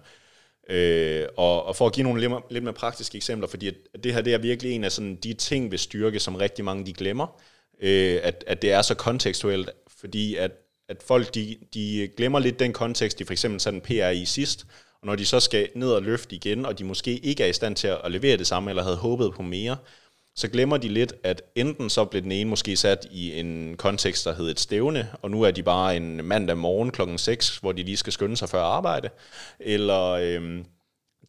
Øh, 0.70 1.28
og, 1.38 1.66
og 1.66 1.76
for 1.76 1.88
at 1.88 1.94
give 1.94 2.04
nogle 2.04 2.22
lidt, 2.22 2.34
lidt 2.50 2.64
mere 2.64 2.74
praktiske 2.74 3.16
eksempler, 3.16 3.48
fordi 3.48 3.68
at 3.68 4.04
det 4.04 4.14
her 4.14 4.22
det 4.22 4.34
er 4.34 4.38
virkelig 4.38 4.72
en 4.72 4.84
af 4.84 4.92
sådan 4.92 5.16
de 5.16 5.34
ting 5.34 5.72
ved 5.72 5.78
styrke, 5.78 6.20
som 6.20 6.36
rigtig 6.36 6.66
mange 6.66 6.86
de 6.86 6.94
glemmer, 6.94 7.42
øh, 7.82 8.20
at, 8.24 8.44
at 8.48 8.62
det 8.62 8.72
er 8.72 8.82
så 8.82 8.96
kontekstuelt, 8.96 9.70
fordi 10.00 10.36
at, 10.36 10.52
at 10.90 11.04
folk 11.04 11.36
de, 11.36 11.58
de 11.74 12.10
glemmer 12.18 12.40
lidt 12.40 12.60
den 12.60 12.74
kontekst, 12.74 13.20
de 13.20 13.26
for 13.26 13.32
eksempel 13.32 13.60
satte 13.60 13.76
en 13.76 13.82
PR 13.82 14.10
i 14.10 14.26
sidst, 14.26 14.66
og 15.02 15.08
når 15.08 15.16
de 15.16 15.26
så 15.26 15.40
skal 15.40 15.70
ned 15.76 15.92
og 15.92 16.02
løfte 16.02 16.36
igen, 16.36 16.66
og 16.66 16.80
de 16.80 16.84
måske 16.84 17.18
ikke 17.18 17.44
er 17.44 17.48
i 17.48 17.54
stand 17.54 17.76
til 17.76 17.88
at 18.04 18.12
levere 18.12 18.38
det 18.38 18.48
samme, 18.48 18.70
eller 18.72 18.84
havde 18.84 18.98
håbet 18.98 19.34
på 19.34 19.42
mere, 19.42 19.78
så 20.40 20.48
glemmer 20.48 20.78
de 20.78 20.88
lidt, 20.88 21.14
at 21.24 21.42
enten 21.56 21.90
så 21.90 22.06
blev 22.06 22.22
den 22.22 22.32
ene 22.32 22.50
måske 22.50 22.76
sat 22.76 23.08
i 23.12 23.40
en 23.40 23.78
kontekst, 23.78 24.26
der 24.26 24.34
hed 24.34 24.50
et 24.52 24.60
stævne, 24.60 25.08
og 25.22 25.32
nu 25.32 25.42
er 25.42 25.52
de 25.52 25.64
bare 25.64 25.98
en 25.98 26.26
mandag 26.26 26.58
morgen 26.58 26.92
klokken 26.92 27.18
6, 27.18 27.58
hvor 27.58 27.72
de 27.72 27.84
lige 27.84 27.98
skal 27.98 28.14
skynde 28.14 28.38
sig 28.38 28.50
før 28.50 28.62
arbejde, 28.62 29.10
eller... 29.60 30.04
Øh, 30.10 30.60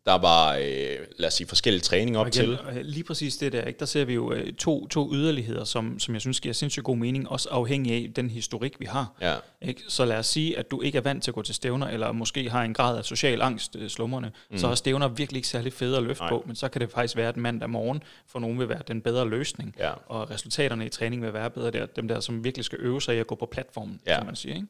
der 0.06 0.18
var, 0.18 0.56
øh, 0.56 0.98
lad 1.16 1.26
os 1.26 1.34
sige, 1.34 1.46
forskellige 1.46 1.80
træning 1.80 2.18
op 2.18 2.26
igen, 2.26 2.32
til. 2.32 2.58
Lige 2.84 3.04
præcis 3.04 3.36
det 3.36 3.52
der, 3.52 3.62
ikke? 3.62 3.78
der 3.78 3.86
ser 3.86 4.04
vi 4.04 4.14
jo 4.14 4.32
øh, 4.32 4.52
to, 4.52 4.86
to 4.86 5.14
yderligheder, 5.14 5.64
som, 5.64 5.98
som 5.98 6.14
jeg 6.14 6.20
synes 6.20 6.40
giver 6.40 6.52
sindssygt 6.52 6.84
god 6.84 6.96
mening, 6.96 7.28
også 7.28 7.48
afhængig 7.48 7.92
af 7.92 8.12
den 8.16 8.30
historik, 8.30 8.80
vi 8.80 8.84
har. 8.84 9.12
Ja. 9.20 9.34
Ikke? 9.62 9.82
Så 9.88 10.04
lad 10.04 10.16
os 10.16 10.26
sige, 10.26 10.58
at 10.58 10.70
du 10.70 10.80
ikke 10.82 10.98
er 10.98 11.02
vant 11.02 11.24
til 11.24 11.30
at 11.30 11.34
gå 11.34 11.42
til 11.42 11.54
stævner, 11.54 11.86
eller 11.86 12.12
måske 12.12 12.50
har 12.50 12.62
en 12.62 12.74
grad 12.74 12.98
af 12.98 13.04
social 13.04 13.42
angst 13.42 13.76
øh, 13.76 13.88
slummerne, 13.88 14.32
mm. 14.50 14.58
så 14.58 14.68
er 14.68 14.74
stævner 14.74 15.08
virkelig 15.08 15.38
ikke 15.38 15.48
særlig 15.48 15.72
fede 15.72 15.96
at 15.96 16.02
løfte 16.02 16.22
Nej. 16.22 16.30
på, 16.30 16.44
men 16.46 16.56
så 16.56 16.68
kan 16.68 16.80
det 16.80 16.90
faktisk 16.90 17.16
være, 17.16 17.28
at 17.28 17.36
mandag 17.36 17.70
morgen 17.70 18.02
for 18.26 18.38
nogen 18.38 18.58
vil 18.58 18.68
være 18.68 18.82
den 18.88 19.00
bedre 19.00 19.28
løsning, 19.28 19.74
ja. 19.78 19.92
og 20.06 20.30
resultaterne 20.30 20.86
i 20.86 20.88
træning 20.88 21.22
vil 21.22 21.32
være 21.32 21.50
bedre 21.50 21.70
der, 21.70 21.86
dem 21.86 22.08
der, 22.08 22.20
som 22.20 22.44
virkelig 22.44 22.64
skal 22.64 22.78
øve 22.80 23.02
sig 23.02 23.16
i 23.16 23.18
at 23.18 23.26
gå 23.26 23.34
på 23.34 23.46
platformen, 23.46 24.00
ja. 24.06 24.16
som 24.16 24.26
man 24.26 24.36
siger. 24.36 24.54
Ikke? 24.54 24.66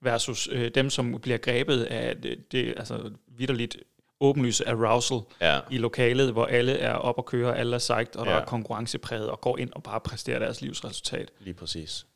versus 0.00 0.48
øh, 0.52 0.70
dem, 0.74 0.90
som 0.90 1.18
bliver 1.22 1.38
grebet 1.38 1.82
af 1.82 2.16
det, 2.16 2.52
det 2.52 2.74
altså 2.76 3.10
vidderligt 3.28 3.76
åbenlyse 4.20 4.68
arousal 4.68 5.20
ja. 5.40 5.60
i 5.70 5.78
lokalet, 5.78 6.32
hvor 6.32 6.46
alle 6.46 6.72
er 6.72 6.92
op 6.94 7.18
og 7.18 7.26
køre, 7.26 7.56
alle 7.56 7.74
er 7.74 7.78
sejt, 7.78 8.16
og 8.16 8.26
ja. 8.26 8.32
der 8.32 8.38
er 8.38 8.44
konkurrencepræget, 8.44 9.30
og 9.30 9.40
går 9.40 9.58
ind 9.58 9.72
og 9.72 9.82
bare 9.82 10.00
præsterer 10.00 10.38
deres 10.38 10.60
livsresultat. 10.60 11.30
Lige 11.40 11.54
præcis. 11.54 12.06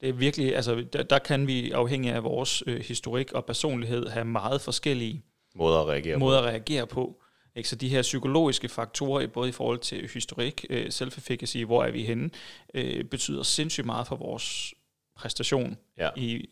Det 0.00 0.08
er 0.08 0.12
virkelig, 0.12 0.56
altså 0.56 0.84
der, 0.92 1.02
der 1.02 1.18
kan 1.18 1.46
vi 1.46 1.70
afhængig 1.70 2.12
af 2.12 2.24
vores 2.24 2.62
øh, 2.66 2.80
historik 2.80 3.32
og 3.32 3.44
personlighed 3.44 4.06
have 4.06 4.24
meget 4.24 4.60
forskellige 4.60 5.22
måder 5.54 5.78
at 5.80 5.88
reagere 5.88 6.18
måder 6.18 6.40
på. 6.40 6.46
At 6.46 6.52
reagere 6.52 6.86
på. 6.86 7.22
Ikke? 7.56 7.68
Så 7.68 7.76
de 7.76 7.88
her 7.88 8.02
psykologiske 8.02 8.68
faktorer, 8.68 9.26
både 9.26 9.48
i 9.48 9.52
forhold 9.52 9.78
til 9.78 10.10
historik, 10.12 10.66
øh, 10.70 10.86
self-efficacy, 10.86 11.64
hvor 11.64 11.84
er 11.84 11.90
vi 11.90 12.04
henne, 12.04 12.30
øh, 12.74 13.04
betyder 13.04 13.42
sindssygt 13.42 13.86
meget 13.86 14.06
for 14.06 14.16
vores 14.16 14.74
præstation 15.16 15.78
ja. 15.98 16.10
i 16.16 16.48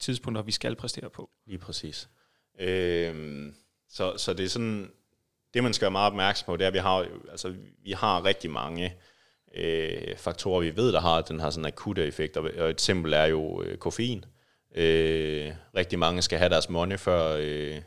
tidspunkter, 0.00 0.42
vi 0.42 0.52
skal 0.52 0.76
præstere 0.76 1.10
på. 1.10 1.30
Lige 1.46 1.58
præcis. 1.58 2.08
Øh, 2.60 3.52
så, 3.92 4.12
så 4.16 4.32
det 4.32 4.44
er 4.44 4.48
sådan, 4.48 4.90
det 5.54 5.62
man 5.62 5.72
skal 5.72 5.84
være 5.84 5.90
meget 5.90 6.06
opmærksom 6.06 6.46
på, 6.46 6.56
det 6.56 6.64
er, 6.64 6.68
at 6.68 6.74
vi 6.74 6.78
har, 6.78 7.06
altså, 7.30 7.54
vi 7.84 7.92
har 7.92 8.24
rigtig 8.24 8.50
mange 8.50 8.94
øh, 9.54 10.16
faktorer, 10.16 10.60
vi 10.60 10.76
ved, 10.76 10.92
der 10.92 11.00
har 11.00 11.20
den 11.20 11.40
her 11.40 11.50
sådan 11.50 11.66
akutte 11.66 12.06
effekt, 12.06 12.36
og 12.36 12.46
et 12.46 12.70
eksempel 12.70 13.12
er 13.12 13.24
jo 13.24 13.62
øh, 13.62 13.78
koffein. 13.78 14.24
Øh, 14.74 15.52
rigtig 15.76 15.98
mange 15.98 16.22
skal 16.22 16.38
have 16.38 16.48
deres 16.48 16.68
money, 16.68 16.98
før, 16.98 17.36
øh, 17.40 17.82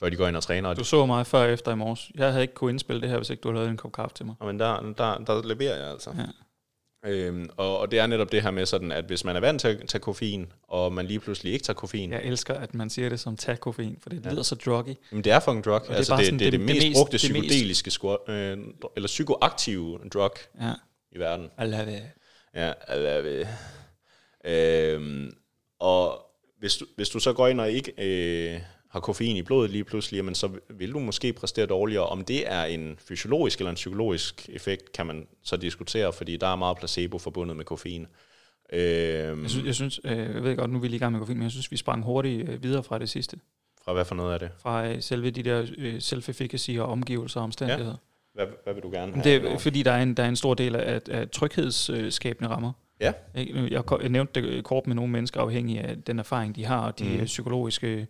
før 0.00 0.08
de 0.08 0.16
går 0.16 0.28
ind 0.28 0.36
og 0.36 0.42
træner. 0.42 0.74
Du 0.74 0.84
så 0.84 1.06
mig 1.06 1.26
før 1.26 1.38
og 1.38 1.52
efter 1.52 1.72
i 1.72 1.76
morges. 1.76 2.10
Jeg 2.14 2.30
havde 2.30 2.42
ikke 2.42 2.54
kunnet 2.54 2.72
indspille 2.72 3.02
det 3.02 3.08
her, 3.08 3.16
hvis 3.16 3.30
ikke 3.30 3.40
du 3.40 3.48
havde 3.48 3.56
lavet 3.56 3.70
en 3.70 3.76
kop 3.76 3.92
kaffe 3.92 4.14
til 4.14 4.26
mig. 4.26 4.34
Men 4.40 4.58
der, 4.58 4.92
der, 4.98 5.18
der 5.18 5.46
leverer 5.46 5.76
jeg 5.76 5.90
altså. 5.90 6.10
Ja. 6.18 6.24
Øhm, 7.06 7.48
og, 7.56 7.78
og 7.78 7.90
det 7.90 7.98
er 7.98 8.06
netop 8.06 8.32
det 8.32 8.42
her 8.42 8.50
med 8.50 8.66
sådan, 8.66 8.92
at 8.92 9.04
hvis 9.04 9.24
man 9.24 9.36
er 9.36 9.40
vant 9.40 9.60
til 9.60 9.68
at 9.68 9.88
tage 9.88 10.00
koffein, 10.00 10.52
og 10.62 10.92
man 10.92 11.06
lige 11.06 11.20
pludselig 11.20 11.52
ikke 11.52 11.62
tager 11.62 11.74
koffein. 11.74 12.12
Jeg 12.12 12.24
elsker, 12.24 12.54
at 12.54 12.74
man 12.74 12.90
siger 12.90 13.08
det 13.08 13.20
som 13.20 13.36
tag 13.36 13.60
koffein, 13.60 13.98
for 14.02 14.10
det 14.10 14.24
ja. 14.24 14.30
lyder 14.30 14.42
så 14.42 14.54
druggy. 14.54 14.94
Men 15.10 15.24
det 15.24 15.32
er 15.32 15.40
fucking 15.40 15.64
drug. 15.64 15.74
Og 15.74 15.96
altså, 15.96 16.16
det, 16.16 16.28
er 16.28 16.30
det, 16.30 16.40
det, 16.40 16.40
det, 16.40 16.46
er 16.46 16.50
det, 16.50 16.68
det 16.68 16.76
mest 16.76 16.96
brugte 16.96 17.12
det 17.12 17.18
psykedeliske, 17.18 17.90
mest... 18.02 18.28
øh, 18.28 18.58
eller 18.96 19.06
psykoaktive 19.06 19.98
drug 20.12 20.30
ja. 20.60 20.72
i 21.12 21.18
verden. 21.18 21.50
I 21.58 21.64
love 21.64 21.96
it. 21.96 22.02
Ja, 22.54 22.68
I 22.68 22.98
love 22.98 23.40
it. 23.40 23.48
Øhm, 24.44 25.32
og 25.78 26.26
hvis 26.58 26.76
du, 26.76 26.86
hvis 26.96 27.08
du 27.08 27.18
så 27.18 27.32
går 27.32 27.48
ind 27.48 27.60
og 27.60 27.70
ikke 27.70 27.92
øh, 27.98 28.60
har 28.90 29.00
koffein 29.00 29.36
i 29.36 29.42
blodet 29.42 29.70
lige 29.70 29.84
pludselig, 29.84 30.16
jamen 30.16 30.34
så 30.34 30.50
vil 30.68 30.92
du 30.92 30.98
måske 30.98 31.32
præstere 31.32 31.66
dårligere. 31.66 32.06
Om 32.06 32.24
det 32.24 32.52
er 32.52 32.64
en 32.64 32.96
fysiologisk 33.08 33.58
eller 33.58 33.70
en 33.70 33.74
psykologisk 33.74 34.48
effekt, 34.52 34.92
kan 34.92 35.06
man 35.06 35.26
så 35.42 35.56
diskutere, 35.56 36.12
fordi 36.12 36.36
der 36.36 36.46
er 36.46 36.56
meget 36.56 36.76
placebo 36.76 37.18
forbundet 37.18 37.56
med 37.56 37.64
koffein. 37.64 38.06
Øhm, 38.72 39.42
jeg 39.42 39.50
synes, 39.50 39.66
jeg, 39.66 39.74
synes 39.74 40.00
øh, 40.04 40.18
jeg 40.18 40.42
ved 40.42 40.56
godt, 40.56 40.70
nu 40.70 40.76
er 40.76 40.80
vi 40.80 40.88
lige 40.88 40.96
i 40.96 40.98
gang 40.98 41.12
med 41.12 41.20
koffein, 41.20 41.38
men 41.38 41.42
jeg 41.42 41.50
synes, 41.50 41.70
vi 41.70 41.76
sprang 41.76 42.04
hurtigt 42.04 42.48
øh, 42.48 42.62
videre 42.62 42.82
fra 42.82 42.98
det 42.98 43.08
sidste. 43.08 43.36
Fra 43.84 43.92
hvad 43.92 44.04
for 44.04 44.14
noget 44.14 44.34
er 44.34 44.38
det? 44.38 44.50
fra 44.58 44.88
øh, 44.88 45.02
selve 45.02 45.30
de 45.30 45.42
der 45.42 45.62
self-efficacy 46.00 46.78
og 46.78 46.86
omgivelser 46.86 47.40
og 47.40 47.44
omstændigheder. 47.44 47.96
Hvad, 48.34 48.46
hvad 48.64 48.74
vil 48.74 48.82
du 48.82 48.90
gerne 48.90 49.12
have? 49.12 49.24
Det 49.24 49.52
er, 49.52 49.58
fordi 49.58 49.82
der 49.82 49.92
er 49.92 50.02
en, 50.02 50.14
der 50.14 50.22
er 50.22 50.28
en 50.28 50.36
stor 50.36 50.54
del 50.54 50.76
af, 50.76 51.00
af 51.10 51.28
tryghedsskabende 51.28 52.50
rammer. 52.50 52.72
Ja. 53.00 53.12
Jeg, 53.34 53.82
jeg 54.00 54.08
nævnte 54.08 54.42
det 54.42 54.64
kort 54.64 54.86
med 54.86 54.94
nogle 54.94 55.12
mennesker, 55.12 55.40
afhængig 55.40 55.80
af 55.80 56.02
den 56.02 56.18
erfaring, 56.18 56.56
de 56.56 56.64
har, 56.64 56.80
og 56.80 56.98
de 56.98 57.18
mm. 57.18 57.24
psykologiske 57.24 58.06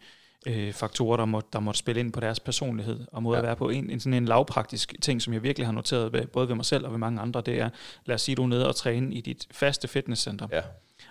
øh, 0.47 0.73
faktorer, 0.73 1.17
der 1.17 1.25
må, 1.25 1.43
der 1.53 1.61
måtte 1.61 1.79
spille 1.79 2.01
ind 2.01 2.13
på 2.13 2.21
deres 2.21 2.41
personlighed 2.41 3.07
og 3.13 3.23
måde 3.23 3.37
ja. 3.37 3.43
At 3.43 3.47
være 3.47 3.57
på. 3.57 3.69
En, 3.69 3.91
en 3.91 4.01
sådan 4.01 4.15
en 4.15 4.25
lavpraktisk 4.25 4.95
ting, 5.03 5.23
som 5.23 5.33
jeg 5.33 5.43
virkelig 5.43 5.67
har 5.67 5.73
noteret 5.73 6.13
ved, 6.13 6.27
både 6.27 6.49
ved 6.49 6.55
mig 6.55 6.65
selv 6.65 6.87
og 6.87 6.93
ved 6.93 6.99
mange 6.99 7.21
andre, 7.21 7.41
det 7.41 7.61
er, 7.61 7.71
lad 8.05 8.15
os 8.15 8.23
sige, 8.23 8.35
du 8.37 8.43
er 8.43 8.47
nede 8.47 8.69
og 8.69 8.77
træne 8.77 9.15
i 9.15 9.21
dit 9.21 9.47
faste 9.51 9.89
fitnesscenter, 9.89 10.49
Ja. 10.53 10.61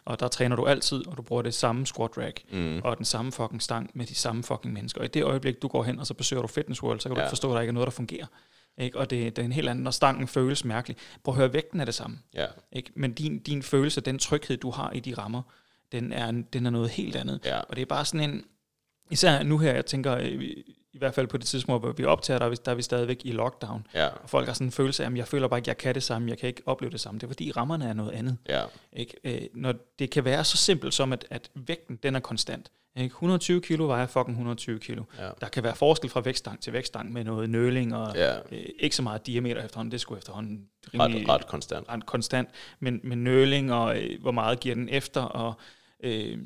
og 0.06 0.20
der 0.20 0.28
træner 0.28 0.56
du 0.56 0.66
altid, 0.66 1.08
og 1.08 1.18
du 1.18 1.22
bruger 1.22 1.42
det 1.42 1.54
samme 1.54 1.86
squat 1.88 2.18
rack, 2.18 2.42
Mm. 2.52 2.82
og 2.84 2.98
den 2.98 3.06
samme 3.06 3.32
fucking 3.32 3.62
stang 3.62 3.92
med 3.94 4.06
de 4.06 4.16
samme 4.16 4.44
fucking 4.44 4.74
mennesker. 4.74 5.00
Og 5.02 5.06
i 5.06 5.10
det 5.10 5.24
øjeblik, 5.24 5.62
du 5.62 5.68
går 5.68 5.84
hen, 5.84 6.00
og 6.00 6.08
så 6.08 6.14
besøger 6.14 6.42
du 6.42 6.48
Fitness 6.48 6.84
World, 6.84 7.00
så 7.00 7.10
kan 7.10 7.16
du 7.16 7.20
Ja. 7.20 7.26
ikke 7.26 7.32
forstå, 7.32 7.50
at 7.52 7.56
der 7.56 7.62
ikke 7.62 7.70
er 7.72 7.74
noget, 7.74 7.88
der 7.88 7.92
fungerer. 7.92 8.26
Ikke? 8.78 8.98
Og 8.98 9.10
det, 9.10 9.36
det 9.36 9.42
er 9.42 9.46
en 9.46 9.52
helt 9.52 9.70
anden, 9.70 9.84
når 9.84 9.92
stangen 9.92 10.28
føles 10.28 10.66
mærkelig. 10.66 10.98
Prøv 11.24 11.34
at 11.34 11.38
høre, 11.38 11.54
vægten 11.54 11.80
er 11.80 11.86
det 11.86 11.94
samme. 11.96 12.20
Ja. 12.34 12.46
Ikke? 12.72 12.92
Men 12.96 13.14
din, 13.14 13.40
din 13.40 13.64
følelse, 13.64 14.02
den 14.02 14.20
tryghed, 14.20 14.58
du 14.58 14.72
har 14.72 14.92
i 14.92 15.00
de 15.00 15.14
rammer, 15.14 15.42
den 15.92 16.14
er, 16.14 16.32
den 16.54 16.66
er 16.66 16.70
noget 16.70 16.90
helt 16.90 17.16
andet. 17.16 17.40
Ja. 17.46 17.60
Og 17.60 17.76
det 17.76 17.82
er 17.82 17.86
bare 17.86 18.06
sådan 18.06 18.30
en, 18.30 18.44
især 19.10 19.44
nu 19.44 19.58
her, 19.58 19.74
jeg 19.74 19.86
tænker, 19.86 20.18
øh, 20.18 20.44
i 20.94 20.98
hvert 20.98 21.14
fald 21.14 21.28
på 21.28 21.38
det 21.38 21.46
tidspunkt, 21.46 21.82
hvor 21.84 21.92
vi 21.92 22.04
optager, 22.04 22.38
der 22.40 22.46
er 22.46 22.50
vi, 22.50 22.56
der 22.66 22.72
er 22.72 22.76
vi 22.76 22.82
stadigvæk 22.82 23.22
i 23.26 23.32
lockdown. 23.32 23.88
Ja. 23.94 24.08
Og 24.08 24.30
folk 24.30 24.48
har 24.48 24.54
sådan 24.54 24.68
en 24.68 24.72
følelse 24.72 25.04
af, 25.06 25.10
at 25.12 25.18
jeg 25.18 25.28
føler 25.28 25.48
bare 25.48 25.58
ikke, 25.60 25.64
at 25.64 25.68
jeg 25.68 25.78
kan 25.78 25.96
det 25.96 26.04
samme, 26.04 26.30
jeg 26.30 26.38
kan 26.38 26.48
ikke 26.48 26.62
opleve 26.66 26.92
det 26.92 27.00
samme. 27.00 27.20
Det 27.20 27.24
er 27.24 27.28
fordi 27.30 27.52
rammerne 27.52 27.86
er 27.86 27.94
noget 27.94 28.12
andet. 28.12 28.38
Ja. 28.50 28.62
Ikke? 28.94 29.14
Øh, 29.24 29.42
når 29.54 29.74
det 30.00 30.10
kan 30.10 30.26
være 30.26 30.44
så 30.44 30.58
simpelt 30.58 30.94
som, 30.94 31.14
at, 31.14 31.26
at 31.30 31.50
vægten 31.56 32.00
den 32.04 32.16
er 32.16 32.20
konstant. 32.20 32.72
Ikke? 32.96 33.14
120 33.14 33.62
kilo 33.62 33.88
vejer 33.88 34.08
fucking 34.08 34.30
120 34.32 34.80
kilo. 34.80 35.04
Ja. 35.20 35.30
Der 35.42 35.48
kan 35.48 35.64
være 35.64 35.76
forskel 35.76 36.10
fra 36.10 36.22
vægtstang 36.22 36.62
til 36.62 36.74
vægtstang 36.74 37.14
med 37.14 37.24
noget 37.24 37.50
nøling 37.50 37.96
og 37.96 38.16
Ja. 38.16 38.38
øh, 38.52 38.66
ikke 38.80 38.96
så 38.96 39.02
meget 39.02 39.28
diameter 39.28 39.64
efterhånden. 39.66 39.92
Det 39.92 40.02
skulle 40.02 40.18
efterhånden 40.18 40.66
Ret, 40.94 41.30
ret 41.30 41.48
konstant. 41.48 41.90
ret 41.90 42.06
konstant. 42.06 42.50
Men, 42.80 43.00
men 43.04 43.24
nøling 43.24 43.74
og 43.74 44.02
øh, 44.04 44.22
hvor 44.22 44.32
meget 44.32 44.60
giver 44.60 44.76
den 44.76 44.90
efter 44.90 45.22
og 45.22 45.54
øh, 46.04 46.38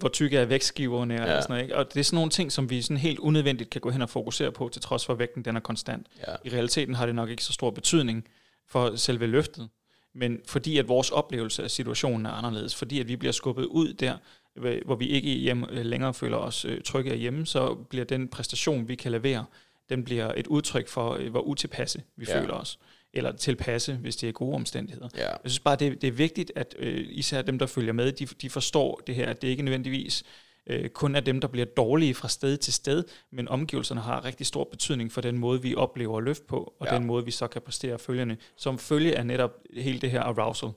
hvor 0.00 0.08
tykke 0.08 0.38
er 0.38 0.44
vægtskiverne 0.44 1.14
og, 1.22 1.28
Ja. 1.28 1.40
sådan 1.40 1.44
noget. 1.48 1.62
Ikke? 1.62 1.76
Og 1.76 1.94
det 1.94 2.00
er 2.00 2.04
sådan 2.04 2.16
nogle 2.16 2.30
ting, 2.30 2.52
som 2.52 2.70
vi 2.70 2.82
sådan 2.82 2.96
helt 2.96 3.18
unødvendigt 3.18 3.70
kan 3.70 3.80
gå 3.80 3.90
hen 3.90 4.02
og 4.02 4.10
fokusere 4.10 4.52
på, 4.52 4.68
til 4.68 4.82
trods 4.82 5.06
for 5.06 5.12
at 5.12 5.18
vægten 5.18 5.44
den 5.44 5.56
er 5.56 5.60
konstant. 5.60 6.06
Ja. 6.28 6.34
I 6.44 6.48
realiteten 6.48 6.94
har 6.94 7.06
det 7.06 7.14
nok 7.14 7.30
ikke 7.30 7.44
så 7.44 7.52
stor 7.52 7.70
betydning 7.70 8.24
for 8.68 8.96
selve 8.96 9.26
løftet, 9.26 9.68
men 10.14 10.40
fordi 10.46 10.78
at 10.78 10.88
vores 10.88 11.10
oplevelse 11.10 11.62
af 11.62 11.70
situationen 11.70 12.26
er 12.26 12.30
anderledes, 12.30 12.74
fordi 12.74 13.00
at 13.00 13.08
vi 13.08 13.16
bliver 13.16 13.32
skubbet 13.32 13.64
ud 13.64 13.92
der, 13.92 14.16
øh, 14.56 14.80
hvor 14.84 14.96
vi 14.96 15.06
ikke 15.06 15.30
hjemme, 15.30 15.66
øh, 15.70 15.84
længere 15.86 16.14
føler 16.14 16.36
os 16.36 16.64
øh, 16.64 16.80
trygge 16.80 17.14
hjemme, 17.16 17.46
så 17.46 17.74
bliver 17.74 18.04
den 18.04 18.28
præstation, 18.28 18.88
vi 18.88 18.94
kan 18.94 19.12
levere, 19.12 19.44
den 19.88 20.04
bliver 20.04 20.32
et 20.36 20.46
udtryk 20.46 20.88
for, 20.88 21.12
øh, 21.14 21.30
hvor 21.30 21.40
utilpasse 21.40 22.02
vi 22.16 22.26
ja. 22.28 22.40
føler 22.40 22.54
os. 22.54 22.78
Eller 23.16 23.32
tilpasse, 23.32 23.94
hvis 23.94 24.16
det 24.16 24.28
er 24.28 24.32
gode 24.32 24.54
omstændigheder. 24.54 25.08
Ja. 25.16 25.28
Jeg 25.28 25.38
synes 25.46 25.60
bare, 25.60 25.76
det, 25.76 26.02
det 26.02 26.08
er 26.08 26.12
vigtigt, 26.12 26.52
at 26.56 26.74
øh, 26.78 27.06
især 27.10 27.42
dem, 27.42 27.58
der 27.58 27.66
følger 27.66 27.92
med, 27.92 28.12
de, 28.12 28.26
de 28.26 28.50
forstår 28.50 29.00
det 29.06 29.14
her, 29.14 29.26
at 29.30 29.42
det 29.42 29.48
ikke 29.48 29.62
nødvendigvis 29.62 30.24
øh, 30.66 30.88
kun 30.88 31.14
er 31.14 31.20
dem, 31.20 31.40
der 31.40 31.48
bliver 31.48 31.64
dårlige 31.66 32.14
fra 32.14 32.28
sted 32.28 32.56
til 32.56 32.72
sted, 32.72 33.04
men 33.32 33.48
omgivelserne 33.48 34.00
har 34.00 34.24
rigtig 34.24 34.46
stor 34.46 34.64
betydning 34.64 35.12
for 35.12 35.20
den 35.20 35.38
måde, 35.38 35.62
vi 35.62 35.74
oplever 35.74 36.20
løft 36.20 36.46
på, 36.46 36.74
og 36.80 36.86
Ja. 36.90 36.94
den 36.96 37.04
måde, 37.06 37.24
vi 37.24 37.30
så 37.30 37.46
kan 37.46 37.62
præstere 37.62 37.98
følgende, 37.98 38.36
som 38.56 38.78
følge 38.78 39.18
af 39.18 39.26
netop 39.26 39.50
hele 39.76 40.00
det 40.00 40.10
her 40.10 40.20
arousal, 40.20 40.68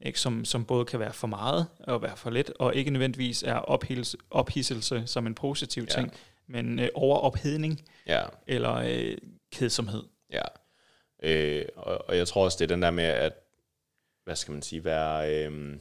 ikke? 0.00 0.20
Som, 0.20 0.44
som 0.44 0.64
både 0.64 0.84
kan 0.84 1.00
være 1.00 1.12
for 1.12 1.26
meget 1.26 1.66
og 1.80 2.02
være 2.02 2.16
for 2.16 2.30
lidt, 2.30 2.50
og 2.58 2.74
ikke 2.74 2.90
nødvendigvis 2.90 3.42
er 3.42 3.54
ophils, 3.54 4.16
ophidselse 4.30 5.02
som 5.06 5.26
en 5.26 5.34
positiv 5.34 5.82
Ja. 5.90 5.94
ting, 5.94 6.12
men 6.48 6.78
øh, 6.78 6.88
overophedning 6.94 7.80
Ja. 8.06 8.22
eller 8.46 8.74
øh, 8.74 9.16
kedsomhed. 9.52 10.02
Ja. 10.32 10.42
Øh, 11.22 11.64
og, 11.76 12.08
og 12.08 12.16
jeg 12.16 12.28
tror 12.28 12.44
også, 12.44 12.58
det 12.58 12.64
er 12.64 12.74
den 12.74 12.82
der 12.82 12.90
med, 12.90 13.04
at, 13.04 13.32
hvad 14.24 14.36
skal 14.36 14.52
man 14.52 14.62
sige, 14.62 14.84
være... 14.84 15.34
Øh, 15.46 15.76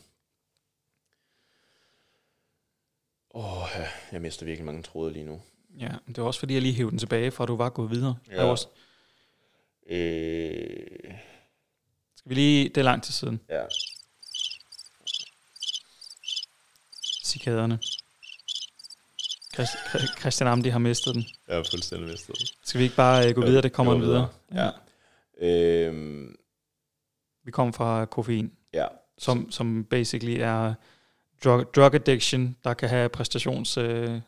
Åh, 3.33 3.67
jeg 4.11 4.21
mister 4.21 4.45
virkelig 4.45 4.65
mange 4.65 4.83
tråde 4.83 5.13
lige 5.13 5.25
nu. 5.25 5.41
Ja, 5.79 5.91
det 6.07 6.17
var 6.17 6.23
også 6.23 6.39
fordi, 6.39 6.53
jeg 6.53 6.61
lige 6.61 6.73
hævde 6.73 6.91
den 6.91 6.99
tilbage, 6.99 7.31
fra 7.31 7.45
du 7.45 7.55
var 7.55 7.69
gået 7.69 7.91
videre. 7.91 8.17
Ja. 8.29 8.35
Der 8.35 8.43
også, 8.43 8.67
Øh, 9.91 11.13
skal 12.15 12.29
vi 12.29 12.35
lige, 12.35 12.69
det 12.69 12.77
er 12.77 12.83
lang 12.83 13.03
tid 13.03 13.13
siden, 13.13 13.39
ja. 13.49 13.63
cikaderne. 17.25 17.79
Christ, 19.53 19.71
Chri- 19.73 20.19
Christian 20.19 20.47
Amdi 20.47 20.69
har 20.69 20.79
mistet 20.79 21.15
den. 21.15 21.25
Jeg 21.47 21.57
er 21.57 21.63
fuldstændig 21.71 22.09
mistet. 22.09 22.35
Skal 22.63 22.79
vi 22.79 22.83
ikke 22.83 22.95
bare 22.95 23.29
uh, 23.29 23.35
gå 23.35 23.41
videre? 23.41 23.61
Det 23.61 23.73
kommer 23.73 23.93
Gå 23.93 23.99
den 23.99 24.07
videre. 24.07 24.29
Ja. 24.53 24.69
Øh, 25.41 26.27
Vi 27.43 27.51
kommer 27.51 27.71
fra 27.71 28.05
koffein, 28.05 28.51
ja. 28.73 28.85
som, 29.17 29.51
som 29.51 29.83
basically 29.89 30.37
er 30.39 30.73
drug, 31.43 31.73
drug 31.75 31.93
addiction, 31.95 32.55
der 32.63 32.73
kan 32.73 32.89
have 32.89 33.09
præstations... 33.09 33.77
Uh, 33.77 33.83
Men 33.83 34.21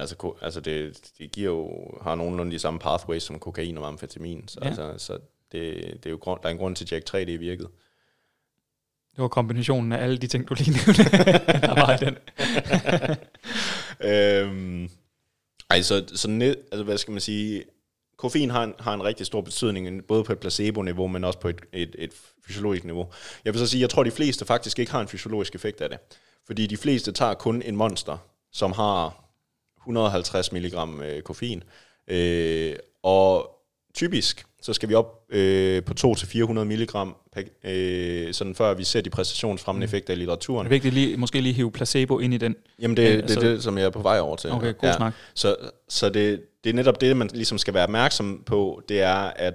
altså, 0.00 0.34
altså 0.42 0.60
det, 0.60 1.10
det 1.18 1.32
giver 1.32 1.50
jo, 1.50 1.70
har 2.02 2.14
nogenlunde 2.14 2.52
de 2.52 2.58
samme 2.58 2.78
pathways 2.80 3.22
som 3.22 3.38
kokain 3.38 3.78
og 3.78 3.88
amfetamin. 3.88 4.48
Så, 4.48 4.58
Ja. 4.62 4.66
altså, 4.66 4.94
så 4.98 5.12
det, 5.52 5.74
det 5.94 6.06
er 6.06 6.10
jo 6.10 6.16
grund, 6.16 6.40
der 6.42 6.48
er 6.48 6.52
en 6.52 6.58
grund 6.58 6.76
til, 6.76 6.84
at 6.84 6.92
Jack 6.92 7.04
3 7.04 7.24
det 7.24 7.34
er 7.34 7.38
virket. 7.38 7.68
det 9.16 9.22
var 9.22 9.28
kombinationen 9.28 9.92
af 9.92 10.02
alle 10.02 10.16
de 10.18 10.26
ting, 10.26 10.48
du 10.48 10.54
lige 10.54 10.70
nævnte, 10.70 11.02
der 11.66 11.74
var 11.74 11.94
i 11.94 12.04
den. 12.04 12.16
øhm, 14.10 14.90
ej, 15.70 15.80
så, 15.82 16.04
så 16.14 16.28
ned, 16.30 16.56
altså, 16.72 16.84
hvad 16.84 16.98
skal 16.98 17.12
man 17.12 17.20
sige, 17.20 17.64
koffein 18.18 18.50
har 18.50 18.64
en, 18.64 18.74
har 18.78 18.94
en 18.94 19.04
rigtig 19.04 19.26
stor 19.26 19.40
betydning, 19.40 20.04
både 20.04 20.24
på 20.24 20.32
et 20.32 20.38
placebo-niveau, 20.38 21.06
men 21.06 21.24
også 21.24 21.38
på 21.38 21.48
et, 21.48 21.60
et, 21.72 21.96
et 21.98 22.10
fysiologisk 22.46 22.84
niveau. 22.84 23.06
Jeg 23.44 23.52
vil 23.54 23.60
så 23.60 23.66
sige, 23.66 23.80
jeg 23.80 23.90
tror, 23.90 24.04
de 24.04 24.10
fleste 24.10 24.44
faktisk 24.44 24.78
ikke 24.78 24.92
har 24.92 25.00
en 25.00 25.08
fysiologisk 25.08 25.54
effekt 25.54 25.80
af 25.80 25.88
det. 25.88 25.98
Fordi 26.46 26.66
de 26.66 26.76
fleste 26.76 27.12
tager 27.12 27.34
kun 27.34 27.62
en 27.62 27.76
monster, 27.76 28.16
som 28.52 28.72
har 28.72 29.24
150 29.82 30.52
mg 30.52 30.74
øh, 31.04 31.22
koffein. 31.22 31.62
Øh, 32.08 32.76
og 33.02 33.50
typisk, 33.94 34.44
så 34.62 34.72
skal 34.72 34.88
vi 34.88 34.94
op 34.94 35.24
øh, 35.30 35.84
på 35.84 35.94
200-400 36.00 36.52
mg, 36.52 36.96
øh, 37.64 38.34
sådan 38.34 38.54
før 38.54 38.74
vi 38.74 38.84
ser 38.84 39.00
de 39.00 39.10
præstationsfremmende 39.10 39.84
effekter 39.84 40.12
i 40.14 40.16
litteraturen. 40.16 40.64
Det 40.64 40.68
er 40.68 40.74
vigtigt 40.74 40.94
lige, 40.94 41.16
måske 41.16 41.40
lige 41.40 41.52
hive 41.52 41.72
placebo 41.72 42.18
ind 42.18 42.34
i 42.34 42.36
den. 42.36 42.56
Jamen, 42.78 42.96
det, 42.96 43.02
Ja, 43.02 43.08
det 43.08 43.18
er 43.18 43.22
altså- 43.22 43.40
det, 43.40 43.62
som 43.62 43.78
jeg 43.78 43.84
er 43.86 43.90
på 43.90 44.02
vej 44.02 44.20
over 44.20 44.36
til. 44.36 44.50
Okay, 44.50 44.74
god 44.78 44.92
snak. 44.96 45.14
Så, 45.34 45.56
så 45.88 46.08
det, 46.08 46.40
det 46.64 46.70
er 46.70 46.74
netop 46.74 47.00
det, 47.00 47.16
man 47.16 47.30
ligesom 47.34 47.58
skal 47.58 47.74
være 47.74 47.82
opmærksom 47.82 48.42
på, 48.46 48.82
det 48.88 49.00
er, 49.00 49.16
at, 49.16 49.54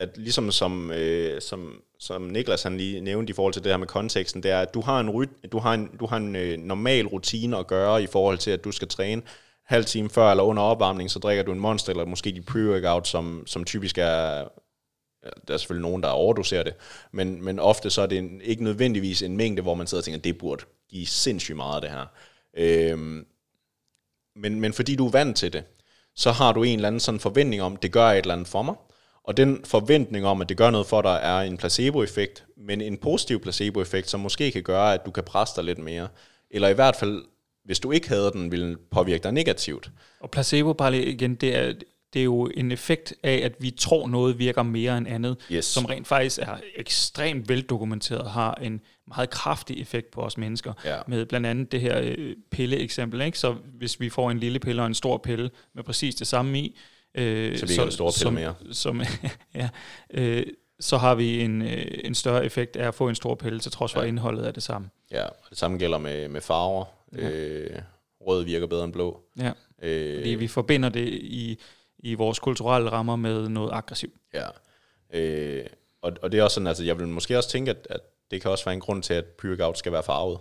at 0.00 0.18
ligesom 0.18 0.50
som, 0.50 0.90
øh, 0.90 1.40
som, 1.40 1.82
som 1.98 2.22
Niklas 2.22 2.62
han 2.62 2.76
lige 2.76 3.00
nævnte 3.00 3.30
i 3.30 3.34
forhold 3.34 3.52
til 3.52 3.64
det 3.64 3.72
her 3.72 3.76
med 3.76 3.86
konteksten, 3.86 4.42
det 4.42 4.50
er, 4.50 4.60
at 4.60 4.74
du 4.74 4.80
har 4.80 5.00
en, 5.00 5.10
ryt, 5.10 5.30
du 5.52 5.58
har 5.58 5.74
en, 5.74 5.96
du 6.00 6.06
har 6.06 6.16
en 6.16 6.36
øh, 6.36 6.58
normal 6.58 7.06
rutine 7.06 7.56
at 7.56 7.66
gøre 7.66 8.02
i 8.02 8.06
forhold 8.06 8.38
til, 8.38 8.50
at 8.50 8.64
du 8.64 8.72
skal 8.72 8.88
træne 8.88 9.22
halv 9.64 9.84
time 9.84 10.10
før 10.10 10.30
eller 10.30 10.44
under 10.44 10.62
opvarmning, 10.62 11.10
så 11.10 11.18
drikker 11.18 11.44
du 11.44 11.52
en 11.52 11.60
monster, 11.60 11.90
eller 11.90 12.04
måske 12.04 12.32
de 12.32 12.44
pre-workout, 12.50 13.04
som, 13.04 13.42
som 13.46 13.64
typisk 13.64 13.98
er 13.98 14.48
der 15.22 15.54
er 15.54 15.58
selvfølgelig 15.58 15.88
nogen, 15.90 16.02
der 16.02 16.08
overdoserer 16.08 16.62
det, 16.62 16.74
men, 17.12 17.44
men 17.44 17.58
ofte 17.58 17.90
så 17.90 18.02
er 18.02 18.06
det 18.06 18.18
en, 18.18 18.40
ikke 18.40 18.64
nødvendigvis 18.64 19.22
en 19.22 19.36
mængde, 19.36 19.62
hvor 19.62 19.74
man 19.74 19.86
sidder 19.86 20.00
og 20.00 20.04
tænker, 20.04 20.20
det 20.20 20.38
burde 20.38 20.64
give 20.88 21.06
sindssygt 21.06 21.56
meget 21.56 21.82
det 21.82 21.90
her. 21.90 22.06
Øhm, 22.56 23.26
men, 24.36 24.60
men 24.60 24.72
fordi 24.72 24.96
du 24.96 25.06
er 25.06 25.10
vant 25.10 25.36
til 25.36 25.52
det, 25.52 25.64
så 26.18 26.32
har 26.32 26.52
du 26.52 26.62
en 26.62 26.74
eller 26.78 26.88
anden 26.88 27.00
sådan 27.00 27.20
forventning 27.20 27.62
om, 27.62 27.76
det 27.76 27.92
gør 27.92 28.06
et 28.10 28.18
eller 28.18 28.34
andet 28.34 28.48
for 28.48 28.62
mig, 28.62 28.74
og 29.24 29.36
den 29.36 29.60
forventning 29.64 30.26
om, 30.26 30.40
at 30.40 30.48
det 30.48 30.56
gør 30.56 30.70
noget 30.70 30.86
for 30.86 31.02
dig, 31.02 31.20
er 31.22 31.38
en 31.40 31.56
placeboeffekt, 31.56 32.44
men 32.56 32.80
en 32.80 32.96
positiv 32.96 33.40
placeboeffekt, 33.40 34.10
som 34.10 34.20
måske 34.20 34.52
kan 34.52 34.62
gøre, 34.62 34.94
at 34.94 35.06
du 35.06 35.10
kan 35.10 35.24
presse 35.24 35.56
dig 35.56 35.64
lidt 35.64 35.78
mere. 35.78 36.08
Eller 36.50 36.68
i 36.68 36.72
hvert 36.72 36.96
fald, 36.96 37.22
hvis 37.64 37.80
du 37.80 37.90
ikke 37.90 38.08
havde 38.08 38.30
den, 38.32 38.52
ville 38.52 38.76
påvirke 38.90 39.22
dig 39.22 39.32
negativt. 39.32 39.90
Og 40.20 40.30
placebo, 40.30 40.72
bare 40.72 40.90
lige 40.90 41.06
igen, 41.06 41.34
det 41.34 41.56
er, 41.56 41.72
det 42.12 42.20
er 42.20 42.24
jo 42.24 42.46
en 42.54 42.72
effekt 42.72 43.14
af, 43.22 43.40
at 43.44 43.52
vi 43.60 43.70
tror 43.70 44.06
noget 44.08 44.38
virker 44.38 44.62
mere 44.62 44.98
end 44.98 45.08
andet, 45.08 45.36
Yes. 45.52 45.64
som 45.64 45.84
rent 45.84 46.06
faktisk 46.06 46.38
er 46.38 46.56
ekstremt 46.76 47.48
veldokumenteret, 47.48 48.30
har 48.30 48.54
en 48.54 48.80
meget 49.06 49.30
kraftig 49.30 49.80
effekt 49.80 50.10
på 50.10 50.20
os 50.20 50.38
mennesker. 50.38 50.72
Ja. 50.84 50.96
Med 51.08 51.26
blandt 51.26 51.46
andet 51.46 51.72
det 51.72 51.80
her 51.80 52.00
øh, 52.04 52.36
pille-eksempel. 52.50 53.20
Ikke? 53.20 53.38
Så 53.38 53.56
hvis 53.78 54.00
vi 54.00 54.08
får 54.08 54.30
en 54.30 54.38
lille 54.38 54.58
pille 54.58 54.82
og 54.82 54.86
en 54.86 54.94
stor 54.94 55.16
pille 55.18 55.50
med 55.74 55.82
præcis 55.84 56.14
det 56.14 56.26
samme 56.26 56.58
i, 56.58 56.78
øh, 57.14 57.58
Så 57.58 57.66
virker 57.66 57.82
den 57.82 57.92
store 57.92 58.12
pille 58.12 58.22
som, 58.22 58.32
mere. 58.34 58.54
Som, 58.72 59.02
ja, 59.54 59.68
øh, 60.10 60.46
så 60.80 60.96
har 60.96 61.14
vi 61.14 61.40
en, 61.40 61.62
øh, 61.62 61.86
en 62.04 62.14
større 62.14 62.44
effekt 62.44 62.76
af 62.76 62.88
at 62.88 62.94
få 62.94 63.08
en 63.08 63.14
stor 63.14 63.34
pille, 63.34 63.60
til 63.60 63.72
trods 63.72 63.92
for, 63.92 64.00
Ja. 64.00 64.04
at 64.04 64.08
indholdet 64.08 64.46
er 64.46 64.50
det 64.50 64.62
samme. 64.62 64.88
Ja, 65.10 65.24
og 65.24 65.46
det 65.50 65.58
samme 65.58 65.78
gælder 65.78 65.98
med, 65.98 66.28
med 66.28 66.40
farver. 66.40 66.84
Ja. 67.16 67.30
Øh, 67.30 67.78
rød 68.20 68.44
virker 68.44 68.66
bedre 68.66 68.84
end 68.84 68.92
blå. 68.92 69.20
Ja, 69.38 69.52
Øh, 69.82 70.18
fordi 70.18 70.30
vi 70.30 70.48
forbinder 70.48 70.88
det 70.88 71.08
i, 71.08 71.58
i 71.98 72.14
vores 72.14 72.38
kulturelle 72.38 72.90
rammer 72.90 73.16
med 73.16 73.48
noget 73.48 73.70
aggressivt. 73.72 74.14
Ja. 74.34 74.46
Øh, 75.14 75.66
og, 76.02 76.12
og 76.22 76.32
det 76.32 76.40
er 76.40 76.44
også 76.44 76.54
sådan, 76.54 76.66
altså 76.66 76.84
jeg 76.84 76.98
vil 76.98 77.08
måske 77.08 77.36
også 77.36 77.50
tænke, 77.50 77.70
at, 77.70 77.86
at 77.90 78.00
det 78.30 78.42
kan 78.42 78.50
også 78.50 78.64
være 78.64 78.74
en 78.74 78.80
grund 78.80 79.02
til, 79.02 79.14
at 79.14 79.24
pre-workout 79.24 79.74
skal 79.74 79.92
være 79.92 80.02
farvet. 80.02 80.38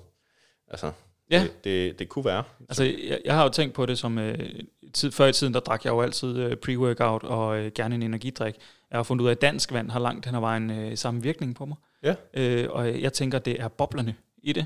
Altså, 0.67 0.91
Ja. 1.31 1.41
Det, 1.41 1.63
det, 1.63 1.99
det 1.99 2.09
kunne 2.09 2.25
være. 2.25 2.43
Altså, 2.59 2.83
jeg, 2.83 3.19
jeg 3.25 3.35
har 3.35 3.43
jo 3.43 3.49
tænkt 3.49 3.75
på 3.75 3.85
det 3.85 3.97
som... 3.99 4.17
Øh, 4.17 4.49
tid, 4.93 5.11
før 5.11 5.25
i 5.25 5.33
tiden, 5.33 5.53
der 5.53 5.59
drak 5.59 5.85
jeg 5.85 5.91
jo 5.91 6.01
altid 6.01 6.37
øh, 6.37 6.57
pre-workout 6.65 7.27
og 7.27 7.57
øh, 7.57 7.71
gerne 7.75 7.95
en 7.95 8.03
energidrik. 8.03 8.55
Jeg 8.91 8.97
har 8.97 9.03
fundet 9.03 9.23
ud 9.23 9.27
af, 9.29 9.31
at 9.31 9.41
dansk 9.41 9.73
vand 9.73 9.91
har 9.91 9.99
langt 9.99 10.25
hen 10.25 10.35
ad 10.35 10.39
vejen 10.39 10.69
øh, 10.69 10.97
samme 10.97 11.23
virkning 11.23 11.55
på 11.55 11.65
mig. 11.65 11.77
Ja. 12.03 12.15
Øh, 12.33 12.67
og 12.69 13.01
jeg 13.01 13.13
tænker, 13.13 13.39
det 13.39 13.61
er 13.61 13.67
boblerne 13.67 14.15
i 14.43 14.53
det. 14.53 14.65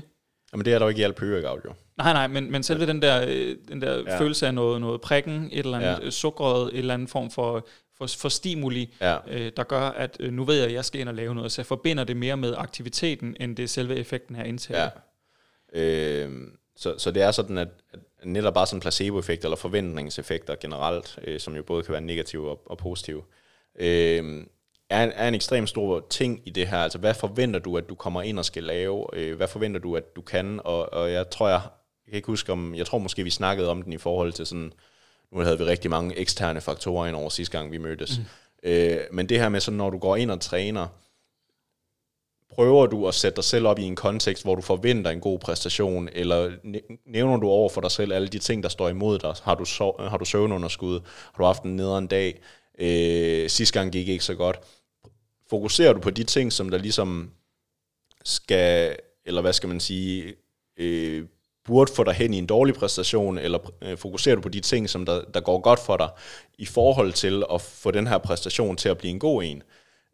Jamen 0.52 0.64
det 0.64 0.72
er 0.72 0.78
der 0.78 0.86
jo 0.86 0.88
ikke 0.88 1.00
i 1.00 1.04
alt 1.04 1.16
pre-workout, 1.20 1.64
jo. 1.64 1.72
Nej, 1.98 2.12
nej, 2.12 2.26
men, 2.26 2.52
men 2.52 2.62
selve 2.62 2.86
den 2.86 3.02
der, 3.02 3.24
øh, 3.28 3.56
den 3.68 3.82
der 3.82 4.02
Ja. 4.06 4.20
følelse 4.20 4.46
af 4.46 4.54
noget, 4.54 4.80
noget 4.80 5.00
prikken, 5.00 5.48
et 5.52 5.58
eller 5.58 5.76
andet 5.78 5.88
Ja. 5.88 6.04
ja. 6.04 6.10
sukkeret, 6.10 6.72
et 6.72 6.78
eller 6.78 6.94
andet 6.94 7.10
form 7.10 7.30
for, 7.30 7.66
for, 7.98 8.06
for 8.18 8.28
stimuli, 8.28 8.94
Ja. 9.00 9.16
øh, 9.28 9.52
der 9.56 9.62
gør, 9.62 9.80
at 9.80 10.16
øh, 10.20 10.32
nu 10.32 10.44
ved 10.44 10.54
jeg, 10.56 10.64
at 10.66 10.72
jeg 10.72 10.84
skal 10.84 11.00
ind 11.00 11.08
og 11.08 11.14
lave 11.14 11.34
noget, 11.34 11.52
så 11.52 11.60
jeg 11.62 11.66
forbinder 11.66 12.04
det 12.04 12.16
mere 12.16 12.36
med 12.36 12.54
aktiviteten, 12.58 13.36
end 13.40 13.56
det 13.56 13.62
er 13.62 13.66
selve 13.68 13.96
effekten 13.96 14.36
af 14.36 14.48
indtaget. 14.48 14.90
Ja. 15.74 15.80
Øh, 16.26 16.32
så, 16.76 16.94
så 16.98 17.10
det 17.10 17.22
er 17.22 17.30
sådan, 17.30 17.58
at, 17.58 17.68
at 17.92 17.98
netop 18.24 18.54
bare 18.54 18.66
sådan 18.66 18.80
placeboeffekter 18.80 19.46
eller 19.48 19.56
forventningseffekter 19.56 20.54
generelt, 20.60 21.18
øh, 21.24 21.40
som 21.40 21.56
jo 21.56 21.62
både 21.62 21.82
kan 21.82 21.92
være 21.92 22.00
negative 22.00 22.50
og, 22.50 22.62
og 22.66 22.78
positive, 22.78 23.22
øh, 23.80 24.44
er, 24.92 25.04
en, 25.04 25.12
er 25.14 25.28
en 25.28 25.34
ekstremt 25.34 25.68
stor 25.68 26.06
ting 26.10 26.40
i 26.44 26.50
det 26.50 26.68
her. 26.68 26.78
Altså, 26.78 26.98
hvad 26.98 27.14
forventer 27.14 27.60
du, 27.60 27.76
at 27.76 27.88
du 27.88 27.94
kommer 27.94 28.22
ind 28.22 28.38
og 28.38 28.44
skal 28.44 28.64
lave? 28.64 29.06
Øh, 29.12 29.36
hvad 29.36 29.48
forventer 29.48 29.80
du, 29.80 29.96
at 29.96 30.16
du 30.16 30.22
kan? 30.22 30.60
Og, 30.64 30.92
og 30.92 31.12
jeg 31.12 31.30
tror, 31.30 31.48
jeg, 31.48 31.60
jeg 32.06 32.10
kan 32.10 32.16
ikke 32.16 32.26
huske 32.26 32.52
om, 32.52 32.74
jeg 32.74 32.86
tror 32.86 32.98
måske, 32.98 33.24
vi 33.24 33.30
snakkede 33.30 33.68
om 33.68 33.82
den 33.82 33.92
i 33.92 33.98
forhold 33.98 34.32
til 34.32 34.46
sådan, 34.46 34.72
nu 35.32 35.40
havde 35.40 35.58
vi 35.58 35.64
rigtig 35.64 35.90
mange 35.90 36.16
eksterne 36.16 36.60
faktorer 36.60 37.06
ind 37.06 37.16
over 37.16 37.28
sidste 37.28 37.58
gang, 37.58 37.72
vi 37.72 37.78
mødtes. 37.78 38.18
Mm. 38.18 38.24
Øh, 38.70 39.00
men 39.12 39.28
det 39.28 39.40
her 39.40 39.48
med 39.48 39.60
sådan, 39.60 39.78
når 39.78 39.90
du 39.90 39.98
går 39.98 40.16
ind 40.16 40.30
og 40.30 40.40
træner, 40.40 40.86
prøver 42.54 42.86
du 42.86 43.08
at 43.08 43.14
sætte 43.14 43.36
dig 43.36 43.44
selv 43.44 43.66
op 43.66 43.78
i 43.78 43.82
en 43.82 43.96
kontekst, 43.96 44.44
hvor 44.44 44.54
du 44.54 44.62
forventer 44.62 45.10
en 45.10 45.20
god 45.20 45.38
præstation, 45.38 46.08
eller 46.12 46.50
næ- 46.62 46.96
nævner 47.06 47.36
du 47.36 47.48
over 47.48 47.68
for 47.68 47.80
dig 47.80 47.90
selv 47.90 48.12
alle 48.12 48.28
de 48.28 48.38
ting, 48.38 48.62
der 48.62 48.68
står 48.68 48.88
imod 48.88 49.18
dig? 49.18 49.34
Har 49.42 49.54
du, 49.54 49.64
sov, 49.64 50.02
har 50.02 50.16
du 50.16 50.24
søvnunderskud? 50.24 51.00
Har 51.04 51.38
du 51.38 51.44
haft 51.44 51.62
en 51.62 51.76
nederen 51.76 52.06
dag? 52.06 52.40
Øh, 52.78 53.50
sidste 53.50 53.78
gang 53.78 53.92
gik 53.92 54.08
ikke 54.08 54.24
så 54.24 54.34
godt. 54.34 54.60
Fokuserer 55.52 55.92
du 55.92 56.00
på 56.00 56.10
de 56.10 56.24
ting, 56.24 56.52
som 56.52 56.70
der 56.70 56.78
ligesom 56.78 57.30
skal, 58.24 58.96
eller 59.24 59.40
hvad 59.40 59.52
skal 59.52 59.68
man 59.68 59.80
sige, 59.80 60.34
øh, 60.76 61.24
burde 61.64 61.92
få 61.92 62.04
dig 62.04 62.14
hen 62.14 62.34
i 62.34 62.38
en 62.38 62.46
dårlig 62.46 62.74
præstation, 62.74 63.38
eller 63.38 63.72
øh, 63.82 63.96
fokuserer 63.98 64.34
du 64.36 64.42
på 64.42 64.48
de 64.48 64.60
ting, 64.60 64.90
som 64.90 65.06
der, 65.06 65.22
der 65.34 65.40
går 65.40 65.60
godt 65.60 65.80
for 65.80 65.96
dig, 65.96 66.08
i 66.58 66.66
forhold 66.66 67.12
til 67.12 67.44
at 67.54 67.60
få 67.60 67.90
den 67.90 68.06
her 68.06 68.18
præstation 68.18 68.76
til 68.76 68.88
at 68.88 68.98
blive 68.98 69.10
en 69.10 69.18
god 69.18 69.42
en. 69.42 69.62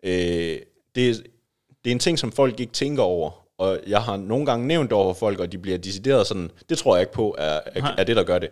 Øh, 0.04 0.58
det, 0.94 1.26
det 1.84 1.90
er 1.90 1.92
en 1.92 1.98
ting, 1.98 2.18
som 2.18 2.32
folk 2.32 2.60
ikke 2.60 2.72
tænker 2.72 3.02
over, 3.02 3.46
og 3.58 3.80
jeg 3.86 4.02
har 4.02 4.16
nogle 4.16 4.46
gange 4.46 4.66
nævnt 4.66 4.92
over 4.92 5.14
for 5.14 5.18
folk, 5.18 5.40
og 5.40 5.52
de 5.52 5.58
bliver 5.58 5.78
decideret 5.78 6.26
sådan, 6.26 6.50
det 6.68 6.78
tror 6.78 6.96
jeg 6.96 7.02
ikke 7.02 7.12
på, 7.12 7.34
er, 7.38 7.60
er, 7.66 7.94
er 7.98 8.04
det, 8.04 8.16
der 8.16 8.24
gør 8.24 8.38
det. 8.38 8.50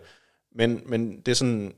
Men, 0.55 0.81
men 0.85 1.21
det 1.21 1.31
er 1.31 1.35
sådan, 1.35 1.73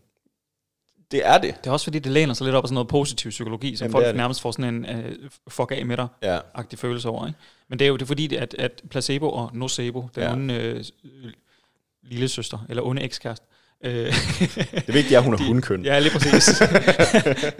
det 1.11 1.27
er 1.27 1.37
det. 1.37 1.55
Det 1.63 1.67
er 1.67 1.71
også 1.71 1.83
fordi, 1.83 1.99
det 1.99 2.11
læner 2.11 2.33
sig 2.33 2.45
lidt 2.45 2.55
op 2.55 2.63
af 2.63 2.67
sådan 2.67 2.73
noget 2.73 2.87
positiv 2.87 3.29
psykologi, 3.29 3.75
som 3.75 3.85
Jamen, 3.85 3.91
folk 3.91 4.05
det 4.05 4.13
det. 4.13 4.17
nærmest 4.17 4.41
får 4.41 4.51
sådan 4.51 4.75
en 4.75 4.85
øh, 4.85 5.15
fuck 5.47 5.71
af 5.71 5.85
med 5.85 5.97
dig 5.97 6.07
Ja, 6.21 6.39
følelse 6.75 7.09
over. 7.09 7.27
Ikke? 7.27 7.39
Men 7.67 7.79
det 7.79 7.85
er 7.85 7.89
jo 7.89 7.95
det 7.95 8.01
er 8.01 8.05
fordi, 8.05 8.35
at, 8.35 8.53
at 8.59 8.81
placebo 8.89 9.29
og 9.29 9.49
nocebo, 9.53 10.09
den 10.15 10.23
Ja. 10.23 10.33
onde 10.33 10.53
øh, 10.53 10.83
lille 12.03 12.27
søster, 12.27 12.65
eller 12.69 12.83
onde 12.83 13.01
ekskæreste, 13.01 13.45
det 13.83 14.93
vigtige 14.93 15.15
er, 15.15 15.17
at 15.19 15.23
hun 15.23 15.33
er 15.33 15.37
hundkøn. 15.47 15.85
Ja, 15.85 15.99
lige 15.99 16.11
præcis. 16.11 16.61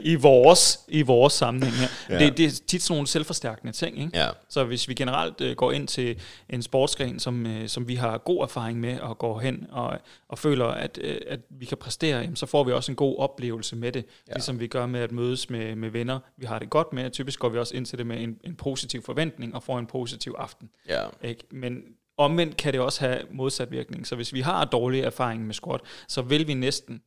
I 0.04 0.16
vores, 0.16 0.80
I 0.88 1.02
vores 1.02 1.34
sammenhæng 1.34 1.76
her. 1.76 1.88
Ja. 2.10 2.26
Det, 2.26 2.38
det 2.38 2.46
er 2.46 2.50
tit 2.68 2.82
sådan 2.82 2.94
nogle 2.96 3.08
selvforstærkende 3.08 3.74
ting. 3.74 4.00
Ikke? 4.00 4.18
Ja, 4.18 4.28
Så 4.50 4.64
hvis 4.64 4.88
vi 4.88 4.94
generelt 4.94 5.42
øh, 5.42 5.56
går 5.56 5.72
ind 5.72 5.88
til 5.88 6.20
en 6.50 6.62
sportsgren, 6.62 7.20
som, 7.20 7.46
øh, 7.46 7.68
som 7.70 7.88
vi 7.88 7.96
har 7.96 8.18
god 8.18 8.44
erfaring 8.44 8.80
med, 8.80 9.00
og 9.00 9.18
går 9.18 9.40
hen 9.40 9.68
og, 9.72 10.00
og 10.30 10.40
føler, 10.40 10.66
at, 10.66 11.00
øh, 11.02 11.18
at 11.28 11.40
vi 11.50 11.66
kan 11.66 11.78
præstere, 11.78 12.20
jamen, 12.20 12.36
så 12.36 12.46
får 12.46 12.64
vi 12.64 12.72
også 12.72 12.92
en 12.92 12.96
god 12.96 13.18
oplevelse 13.18 13.76
med 13.76 13.92
det. 13.92 14.06
Ja. 14.28 14.34
Ligesom 14.34 14.60
vi 14.60 14.68
gør 14.68 14.86
med 14.86 15.00
at 15.00 15.12
mødes 15.12 15.50
med, 15.50 15.76
med 15.76 15.90
venner. 15.90 16.20
Vi 16.38 16.46
har 16.46 16.60
det 16.60 16.70
godt 16.70 16.94
med, 16.94 17.10
typisk 17.12 17.40
går 17.40 17.50
vi 17.50 17.58
også 17.58 17.76
ind 17.76 17.86
til 17.86 17.98
det 17.98 18.08
med 18.08 18.24
en, 18.24 18.38
en 18.44 18.56
positiv 18.56 19.04
forventning, 19.04 19.56
og 19.56 19.64
får 19.64 19.80
en 19.80 19.88
positiv 19.88 20.36
aften. 20.38 20.70
ja, 20.90 21.02
Ikke? 21.24 21.44
Men 21.52 21.82
omvendt 22.20 22.58
kan 22.58 22.74
det 22.74 22.82
også 22.82 23.08
have 23.08 23.20
modsat 23.32 23.72
virkning. 23.72 24.08
Så 24.08 24.16
hvis 24.16 24.34
vi 24.34 24.42
har 24.42 24.66
dårlig 24.66 25.02
erfaring 25.02 25.46
med 25.46 25.54
squat, 25.54 25.82
så 26.08 26.22
vil 26.22 26.48
vi 26.48 26.54
næsten, 26.54 27.02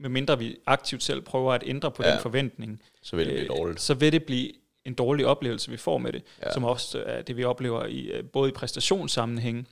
medmindre 0.00 0.38
vi 0.38 0.56
aktivt 0.66 1.02
selv 1.02 1.20
prøver 1.20 1.52
at 1.52 1.62
ændre 1.66 1.90
på 1.90 2.02
Ja. 2.04 2.12
den 2.12 2.20
forventning, 2.20 2.80
så 3.02 3.16
vil 3.16 3.26
det 3.26 3.32
blive 3.34 3.42
øh, 3.52 3.58
dårligt. 3.58 3.80
så 3.80 3.94
vil 3.94 4.12
det 4.12 4.24
blive 4.24 4.50
en 4.84 4.94
dårlig 4.94 5.26
oplevelse, 5.26 5.70
vi 5.70 5.76
får 5.76 5.98
med 5.98 6.12
det, 6.12 6.22
Ja. 6.40 6.46
ja. 6.46 6.52
som 6.52 6.64
også 6.64 7.02
er 7.06 7.22
det, 7.22 7.36
vi 7.36 7.44
oplever 7.44 7.86
i 7.86 8.00
øh, 8.06 8.24
både 8.24 8.48
i 8.50 8.52
præstationssammenhæng, 8.52 9.68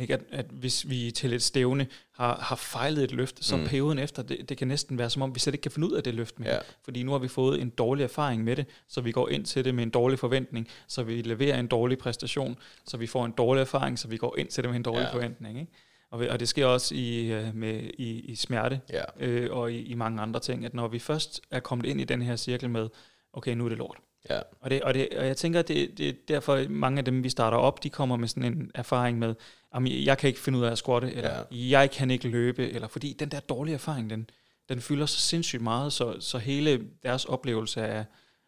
ikke? 0.00 0.14
At, 0.14 0.20
at 0.30 0.46
hvis 0.50 0.88
vi 0.90 1.10
til 1.10 1.32
et 1.32 1.42
stævne 1.42 1.86
har, 2.12 2.36
har 2.40 2.56
fejlet 2.56 3.04
et 3.04 3.12
løft, 3.12 3.44
så 3.44 3.56
Mm. 3.56 3.64
perioden 3.66 3.98
efter, 3.98 4.22
det, 4.22 4.48
det 4.48 4.56
kan 4.58 4.68
næsten 4.68 4.98
være 4.98 5.10
som 5.10 5.22
om, 5.22 5.34
vi 5.34 5.40
slet 5.40 5.54
ikke 5.54 5.62
kan 5.62 5.70
finde 5.70 5.88
ud 5.88 5.92
af 5.92 6.02
det 6.02 6.14
løft 6.14 6.38
mere. 6.40 6.50
Ja. 6.54 6.58
Fordi 6.84 7.02
nu 7.02 7.10
har 7.12 7.18
vi 7.18 7.28
fået 7.28 7.60
en 7.60 7.70
dårlig 7.70 8.04
erfaring 8.04 8.44
med 8.44 8.56
det, 8.56 8.66
så 8.88 9.00
vi 9.00 9.12
går 9.12 9.28
ind 9.28 9.44
til 9.44 9.64
det 9.64 9.74
med 9.74 9.82
en 9.82 9.90
dårlig 9.90 10.18
forventning, 10.18 10.68
så 10.88 11.02
vi 11.02 11.22
leverer 11.22 11.60
en 11.60 11.66
dårlig 11.66 11.98
præstation, 11.98 12.56
så 12.86 12.96
vi 12.96 13.06
får 13.06 13.24
en 13.24 13.32
dårlig 13.32 13.60
erfaring, 13.60 13.98
så 13.98 14.08
vi 14.08 14.16
går 14.16 14.36
ind 14.38 14.48
til 14.48 14.64
det 14.64 14.70
med 14.70 14.76
en 14.76 14.82
dårlig 14.82 15.02
Ja. 15.04 15.12
forventning. 15.14 15.60
Ikke? 15.60 15.72
Og, 16.10 16.18
og 16.30 16.40
det 16.40 16.48
sker 16.48 16.66
også 16.66 16.94
i, 16.94 17.32
øh, 17.32 17.54
med, 17.54 17.82
i, 17.98 18.20
i 18.20 18.34
smerte 18.34 18.80
Ja, 18.92 19.02
øh, 19.20 19.56
og 19.56 19.72
i, 19.72 19.82
i 19.82 19.94
mange 19.94 20.22
andre 20.22 20.40
ting, 20.40 20.64
at 20.64 20.74
når 20.74 20.88
vi 20.88 20.98
først 20.98 21.40
er 21.50 21.60
kommet 21.60 21.86
ind 21.86 22.00
i 22.00 22.04
den 22.04 22.22
her 22.22 22.36
cirkel 22.36 22.70
med, 22.70 22.88
okay, 23.32 23.54
nu 23.54 23.64
er 23.64 23.68
det 23.68 23.78
lort. 23.78 23.96
ja, 24.30 24.40
Og, 24.60 24.70
det, 24.70 24.82
og, 24.82 24.94
det, 24.94 25.08
og 25.18 25.26
jeg 25.26 25.36
tænker, 25.36 25.58
at 25.60 25.68
det, 25.68 25.98
det 25.98 26.08
er 26.08 26.12
derfor, 26.28 26.64
mange 26.68 26.98
af 26.98 27.04
dem, 27.04 27.24
vi 27.24 27.28
starter 27.28 27.56
op, 27.58 27.82
de 27.82 27.90
kommer 27.90 28.16
med 28.16 28.28
sådan 28.28 28.44
en 28.44 28.70
erfaring 28.74 29.18
med, 29.18 29.34
"Jamen, 29.74 30.04
jeg 30.04 30.18
kan 30.18 30.28
ikke 30.28 30.40
finde 30.40 30.58
ud 30.58 30.64
af 30.64 30.70
at 30.70 30.78
squatte, 30.78 31.12
eller 31.12 31.36
ja. 31.38 31.44
jeg 31.80 31.90
kan 31.90 32.10
ikke 32.10 32.28
løbe, 32.28 32.70
eller 32.70 32.88
fordi 32.88 33.12
den 33.12 33.30
der 33.30 33.40
dårlige 33.40 33.74
erfaring, 33.74 34.10
den, 34.10 34.30
den 34.68 34.80
fylder 34.80 35.06
så 35.06 35.20
sindssygt 35.20 35.62
meget, 35.62 35.92
så, 35.92 36.20
så 36.20 36.38
hele 36.38 36.88
deres 37.02 37.24
oplevelse 37.24 37.82
af 37.82 38.04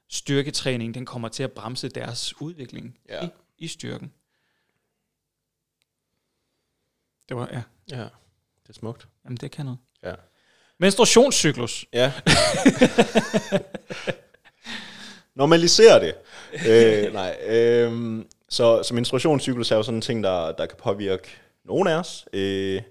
styrketræning, 0.09 0.95
den 0.95 1.07
kommer 1.07 1.29
til 1.29 1.43
at 1.43 1.53
bremse 1.53 1.89
deres 1.89 2.41
udvikling 2.41 2.99
Ja. 3.09 3.25
i, 3.25 3.29
i 3.59 3.69
styrken. 3.69 4.13
Det 7.29 7.37
var, 7.37 7.49
ja, 7.53 7.63
ja. 7.97 8.03
Det 8.63 8.69
er 8.69 8.73
smukt. 8.73 9.09
jamen 9.25 9.37
det 9.37 9.51
kan 9.51 9.65
noget. 9.65 9.79
Ja. 10.03 10.15
Menstruationscyklus. 10.79 11.87
Ja. 11.93 12.13
Normalisere 15.35 16.01
det. 16.01 16.15
øh, 16.69 17.13
nej, 17.13 17.37
øh, 17.47 18.25
så, 18.53 18.83
så 18.83 18.95
menstruationscyklus 18.95 19.71
er 19.71 19.77
jo 19.77 19.83
sådan 19.83 19.99
en 19.99 20.03
ting, 20.03 20.25
der, 20.25 20.53
der 20.53 20.67
kan 20.67 20.79
påvirke 20.83 21.29
nogen 21.65 21.89
af 21.89 21.95
os. 21.95 22.25
Øh, 22.33 22.83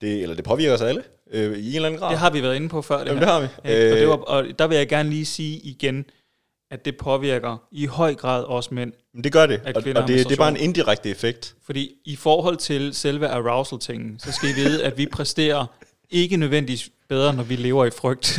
det, 0.00 0.22
eller 0.22 0.34
det 0.34 0.44
påvirker 0.44 0.74
os 0.74 0.80
alle 0.80 1.02
øh, 1.30 1.58
i 1.58 1.68
en 1.70 1.74
eller 1.74 1.88
anden 1.88 2.00
grad. 2.00 2.10
Det 2.10 2.18
har 2.18 2.30
vi 2.30 2.42
været 2.42 2.56
inde 2.56 2.68
på 2.68 2.82
før. 2.82 2.98
Det 2.98 3.06
Jamen, 3.06 3.18
her. 3.18 3.26
det 3.26 3.32
har 3.32 3.40
vi. 3.40 3.70
Ikke? 3.70 3.92
Og, 3.92 3.96
det 3.96 4.02
Øh, 4.02 4.08
var, 4.08 4.16
og 4.16 4.44
der 4.58 4.66
vil 4.66 4.76
jeg 4.76 4.88
gerne 4.88 5.10
lige 5.10 5.26
sige 5.26 5.58
igen, 5.58 6.04
at 6.70 6.84
det 6.84 6.96
påvirker 6.96 7.56
i 7.72 7.86
høj 7.86 8.14
grad 8.14 8.44
os 8.44 8.70
mænd. 8.70 8.92
Men 9.14 9.24
det 9.24 9.32
gør 9.32 9.46
det, 9.46 9.60
og, 9.64 9.72
og 9.76 9.84
det, 9.84 10.08
det 10.08 10.32
er 10.32 10.36
bare 10.36 10.50
en 10.50 10.56
indirekte 10.56 11.10
effekt. 11.10 11.54
Fordi 11.64 11.90
i 12.04 12.16
forhold 12.16 12.56
til 12.56 12.94
selve 12.94 13.28
arousal-tingen, 13.28 14.18
så 14.18 14.32
skal 14.32 14.48
I 14.48 14.52
vide, 14.52 14.84
at 14.84 14.98
vi 14.98 15.06
præsterer 15.06 15.66
ikke 16.10 16.36
nødvendigvis 16.36 16.90
bedre, 17.08 17.34
når 17.34 17.42
vi 17.42 17.56
lever 17.56 17.84
i 17.84 17.90
frygt. 17.90 18.38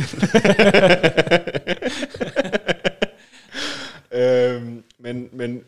øhm, 4.12 4.82
men 4.98 5.28
men 5.32 5.64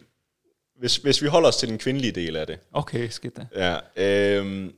hvis, 0.79 0.97
hvis 0.97 1.23
vi 1.23 1.29
holder 1.29 1.49
os 1.49 1.57
til 1.57 1.69
den 1.69 1.79
kvindelige 1.79 2.13
del 2.13 2.37
af 2.37 2.47
det, 2.47 2.59
okay, 2.73 3.09
skidt 3.09 3.37
da. 3.37 3.47
ja, 3.97 4.37
øhm, 4.37 4.73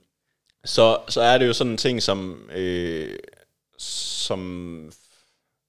så, 0.65 0.99
så 1.09 1.21
er 1.21 1.39
det 1.39 1.47
jo 1.47 1.53
sådan 1.53 1.71
en 1.71 1.77
ting, 1.77 2.03
som, 2.03 2.51
øh, 2.55 3.19
som 3.79 4.41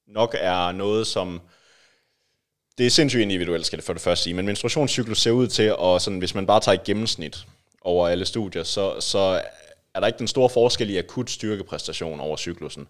nok 0.07 0.35
er 0.39 0.71
noget, 0.71 1.07
som 1.07 1.41
det 2.77 2.85
er 2.85 2.89
sindssygt 2.89 3.21
individuelt, 3.21 3.65
skal 3.65 3.77
det 3.77 3.85
for 3.85 3.93
det 3.93 4.01
første 4.01 4.23
sige, 4.23 4.33
men 4.33 4.45
menstruationscyklus 4.45 5.21
ser 5.21 5.31
ud 5.31 5.47
til, 5.47 5.75
og 5.75 6.01
sådan, 6.01 6.19
hvis 6.19 6.35
man 6.35 6.47
bare 6.47 6.59
tager 6.59 6.79
et 6.79 6.83
gennemsnit 6.83 7.45
over 7.81 8.07
alle 8.07 8.25
studier, 8.25 8.63
så, 8.63 8.99
så 8.99 9.41
er 9.93 9.99
der 9.99 10.07
ikke 10.07 10.19
den 10.19 10.27
store 10.27 10.49
forskel 10.49 10.89
i 10.89 10.97
akut 10.97 11.29
styrkepræstation 11.29 12.19
over 12.19 12.37
cyklusen. 12.37 12.87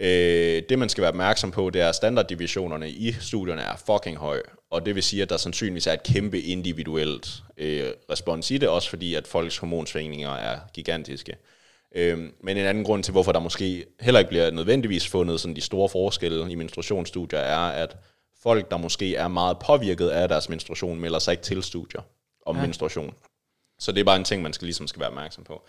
Øh, 0.00 0.62
det 0.68 0.78
man 0.78 0.88
skal 0.88 1.02
være 1.02 1.08
opmærksom 1.08 1.50
på, 1.50 1.70
det 1.70 1.82
er, 1.82 1.88
at 1.88 1.94
standarddivisionerne 1.94 2.90
i 2.90 3.12
studierne 3.12 3.62
er 3.62 3.76
fucking 3.86 4.16
høje, 4.16 4.42
og 4.74 4.86
det 4.86 4.94
vil 4.94 5.02
sige, 5.02 5.22
at 5.22 5.30
der 5.30 5.36
sandsynligvis 5.36 5.86
er 5.86 5.92
et 5.92 6.02
kæmpe 6.02 6.40
individuelt 6.40 7.42
øh, 7.56 7.90
respons 8.10 8.50
i 8.50 8.58
det, 8.58 8.68
også 8.68 8.88
fordi 8.88 9.14
at 9.14 9.26
folks 9.26 9.58
hormonsvingninger 9.58 10.30
er 10.30 10.58
gigantiske. 10.74 11.36
Øhm, 11.94 12.32
men 12.40 12.56
en 12.56 12.64
anden 12.64 12.84
grund 12.84 13.02
til, 13.02 13.12
hvorfor 13.12 13.32
der 13.32 13.40
måske 13.40 13.84
heller 14.00 14.18
ikke 14.18 14.28
bliver 14.28 14.50
nødvendigvis 14.50 15.08
fundet 15.08 15.40
sådan 15.40 15.56
de 15.56 15.60
store 15.60 15.88
forskelle 15.88 16.52
i 16.52 16.54
menstruationsstudier, 16.54 17.38
er, 17.38 17.82
at 17.82 17.96
folk, 18.42 18.70
der 18.70 18.76
måske 18.76 19.16
er 19.16 19.28
meget 19.28 19.58
påvirket 19.58 20.08
af 20.08 20.28
deres 20.28 20.48
menstruation, 20.48 21.00
melder 21.00 21.18
sig 21.18 21.32
ikke 21.32 21.42
til 21.44 21.62
studier 21.62 22.00
om 22.46 22.56
ja. 22.56 22.62
Menstruation. 22.62 23.14
Så 23.78 23.92
det 23.92 24.00
er 24.00 24.04
bare 24.04 24.16
en 24.16 24.24
ting, 24.24 24.42
man 24.42 24.52
skal 24.52 24.66
ligesom 24.66 24.86
skal 24.86 25.00
være 25.00 25.08
opmærksom 25.08 25.44
på. 25.44 25.62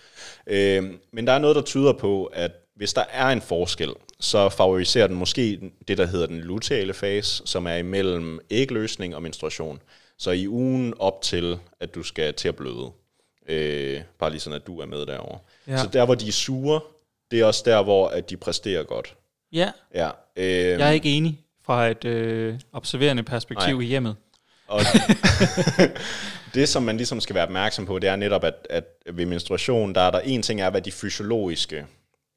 Øhm, 0.47 0.99
men 1.11 1.27
der 1.27 1.33
er 1.33 1.39
noget, 1.39 1.55
der 1.55 1.61
tyder 1.61 1.93
på, 1.93 2.25
at 2.25 2.51
hvis 2.75 2.93
der 2.93 3.03
er 3.11 3.27
en 3.27 3.41
forskel, 3.41 3.93
så 4.19 4.49
favoriserer 4.49 5.07
den 5.07 5.15
måske 5.15 5.71
det, 5.87 5.97
der 5.97 6.05
hedder 6.05 6.27
den 6.27 6.41
luteale 6.41 6.93
fase, 6.93 7.41
som 7.45 7.67
er 7.67 7.75
imellem 7.75 8.39
ægløsning 8.49 9.15
og 9.15 9.21
menstruation. 9.23 9.81
Så 10.17 10.31
i 10.31 10.47
ugen 10.47 10.93
op 10.99 11.21
til, 11.21 11.59
at 11.79 11.95
du 11.95 12.03
skal 12.03 12.33
til 12.33 12.47
at 12.47 12.55
bløde. 12.55 12.91
Øh, 13.49 14.01
bare 14.19 14.29
lige 14.29 14.39
sådan, 14.39 14.55
at 14.55 14.67
du 14.67 14.79
er 14.79 14.85
med 14.85 15.05
derovre. 15.05 15.39
Ja. 15.67 15.77
Så 15.77 15.87
der, 15.93 16.05
hvor 16.05 16.15
de 16.15 16.27
er 16.27 16.31
sure, 16.31 16.79
det 17.31 17.39
er 17.39 17.45
også 17.45 17.63
der, 17.65 17.83
hvor 17.83 18.07
at 18.07 18.29
de 18.29 18.37
præsterer 18.37 18.83
godt. 18.83 19.15
Ja, 19.51 19.71
Ja. 19.93 20.09
Øh, 20.35 20.45
jeg 20.79 20.87
er 20.87 20.91
ikke 20.91 21.09
enig 21.09 21.39
fra 21.65 21.87
et 21.87 22.05
øh, 22.05 22.59
observerende 22.73 23.23
perspektiv 23.23 23.75
Nej. 23.75 23.83
i 23.83 23.85
hjemmet. 23.85 24.15
Og 24.67 24.81
det, 26.53 26.69
som 26.69 26.83
man 26.83 26.97
ligesom 26.97 27.19
skal 27.19 27.35
være 27.35 27.43
opmærksom 27.43 27.85
på, 27.85 27.99
det 27.99 28.09
er 28.09 28.15
netop, 28.15 28.43
at, 28.43 28.67
at 28.69 28.83
ved 29.13 29.25
menstruation, 29.25 29.95
der 29.95 30.01
er 30.01 30.11
der 30.11 30.19
en 30.19 30.41
ting 30.41 30.61
er, 30.61 30.69
hvad 30.69 30.81
de 30.81 30.91
fysiologiske, 30.91 31.85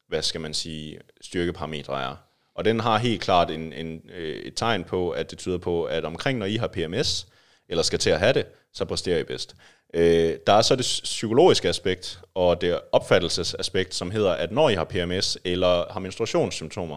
hvad 0.08 0.22
skal 0.22 0.40
man 0.40 0.54
sige, 0.54 0.98
styrkeparametre 1.20 2.02
er. 2.02 2.16
Og 2.54 2.64
den 2.64 2.80
har 2.80 2.98
helt 2.98 3.22
klart 3.22 3.50
en, 3.50 3.72
en, 3.72 4.02
øh, 4.14 4.36
et 4.36 4.54
tegn 4.56 4.84
på, 4.84 5.10
at 5.10 5.30
det 5.30 5.38
tyder 5.38 5.58
på, 5.58 5.84
at 5.84 6.04
omkring 6.04 6.38
når 6.38 6.46
I 6.46 6.56
har 6.56 6.66
PMS, 6.66 7.26
eller 7.68 7.82
skal 7.82 7.98
til 7.98 8.10
at 8.10 8.18
have 8.18 8.32
det, 8.32 8.46
så 8.72 8.84
præsterer 8.84 9.18
I 9.18 9.24
bedst. 9.24 9.56
Øh, 9.94 10.36
der 10.46 10.52
er 10.52 10.62
så 10.62 10.76
det 10.76 10.84
psykologiske 11.04 11.68
aspekt, 11.68 12.20
og 12.34 12.60
det 12.60 12.80
opfattelsesaspekt, 12.92 13.94
som 13.94 14.10
hedder, 14.10 14.32
at 14.32 14.52
når 14.52 14.68
I 14.68 14.74
har 14.74 14.84
PMS, 14.84 15.38
eller 15.44 15.92
har 15.92 16.00
menstruationssymptomer, 16.00 16.96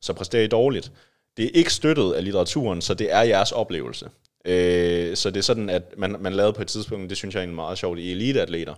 så 0.00 0.12
præsterer 0.12 0.42
I 0.42 0.46
dårligt. 0.46 0.92
Det 1.36 1.44
er 1.44 1.50
ikke 1.54 1.72
støttet 1.72 2.12
af 2.12 2.24
litteraturen, 2.24 2.80
så 2.80 2.94
det 2.94 3.12
er 3.12 3.22
jeres 3.22 3.52
oplevelse. 3.52 4.10
Øh, 4.44 5.16
så 5.16 5.30
det 5.30 5.36
er 5.36 5.42
sådan, 5.42 5.70
at 5.70 5.82
man, 5.98 6.16
man 6.20 6.32
lavede 6.32 6.52
på 6.52 6.62
et 6.62 6.68
tidspunkt, 6.68 7.10
det 7.10 7.18
synes 7.18 7.34
jeg 7.34 7.42
er 7.42 7.46
meget 7.46 7.78
sjovt, 7.78 7.98
i 7.98 8.10
eliteatleter, 8.10 8.74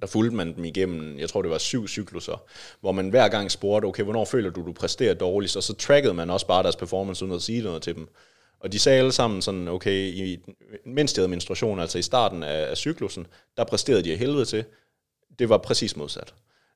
der 0.00 0.06
fulgte 0.06 0.36
man 0.36 0.54
dem 0.54 0.64
igennem, 0.64 1.18
jeg 1.18 1.28
tror 1.28 1.42
det 1.42 1.50
var 1.50 1.58
syv 1.58 1.88
cykluser, 1.88 2.42
hvor 2.80 2.92
man 2.92 3.08
hver 3.08 3.28
gang 3.28 3.50
spurgte, 3.50 3.86
okay, 3.86 4.02
hvornår 4.02 4.24
føler 4.24 4.50
du, 4.50 4.66
du 4.66 4.72
præsterer 4.72 5.14
dårligst, 5.14 5.56
og 5.56 5.62
så 5.62 5.74
trackede 5.74 6.14
man 6.14 6.30
også 6.30 6.46
bare 6.46 6.62
deres 6.62 6.76
performance 6.76 7.24
uden 7.24 7.34
at 7.34 7.42
sige 7.42 7.62
noget 7.62 7.82
til 7.82 7.94
dem. 7.94 8.08
Og 8.60 8.72
de 8.72 8.78
sagde 8.78 8.98
alle 8.98 9.12
sammen 9.12 9.42
sådan, 9.42 9.68
okay, 9.68 10.12
i, 10.12 10.38
mens 10.84 11.12
de 11.12 11.20
havde 11.20 11.28
menstruation, 11.28 11.80
altså 11.80 11.98
i 11.98 12.02
starten 12.02 12.42
af, 12.42 12.70
af 12.70 12.76
cyklusen, 12.76 13.26
der 13.56 13.64
præsterede 13.64 14.02
de 14.04 14.12
af 14.12 14.18
helvede 14.18 14.44
til. 14.44 14.64
Det 15.38 15.48
var 15.48 15.58
præcis 15.58 15.96
modsat. 15.96 16.34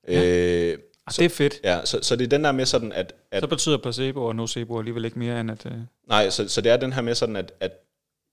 Ja. 0.08 0.24
Øh, 0.24 0.78
Ah, 1.06 1.14
det 1.16 1.24
er 1.24 1.28
fedt. 1.28 1.60
ja, 1.64 1.84
så, 1.84 1.98
så 2.02 2.16
det 2.16 2.24
er 2.24 2.28
den 2.28 2.44
der 2.44 2.52
med 2.52 2.66
sådan, 2.66 2.92
at, 2.92 3.14
at 3.30 3.40
Så 3.42 3.46
betyder 3.46 3.76
placebo 3.78 4.24
og 4.24 4.36
nocebo 4.36 4.78
alligevel 4.78 5.04
ikke 5.04 5.18
mere 5.18 5.40
end 5.40 5.50
at... 5.50 5.66
Øh, 5.66 5.72
Nej, 6.08 6.30
så, 6.30 6.48
så 6.48 6.60
det 6.60 6.72
er 6.72 6.76
den 6.76 6.92
her 6.92 7.02
med 7.02 7.14
sådan, 7.14 7.36
at, 7.36 7.52
at 7.60 7.72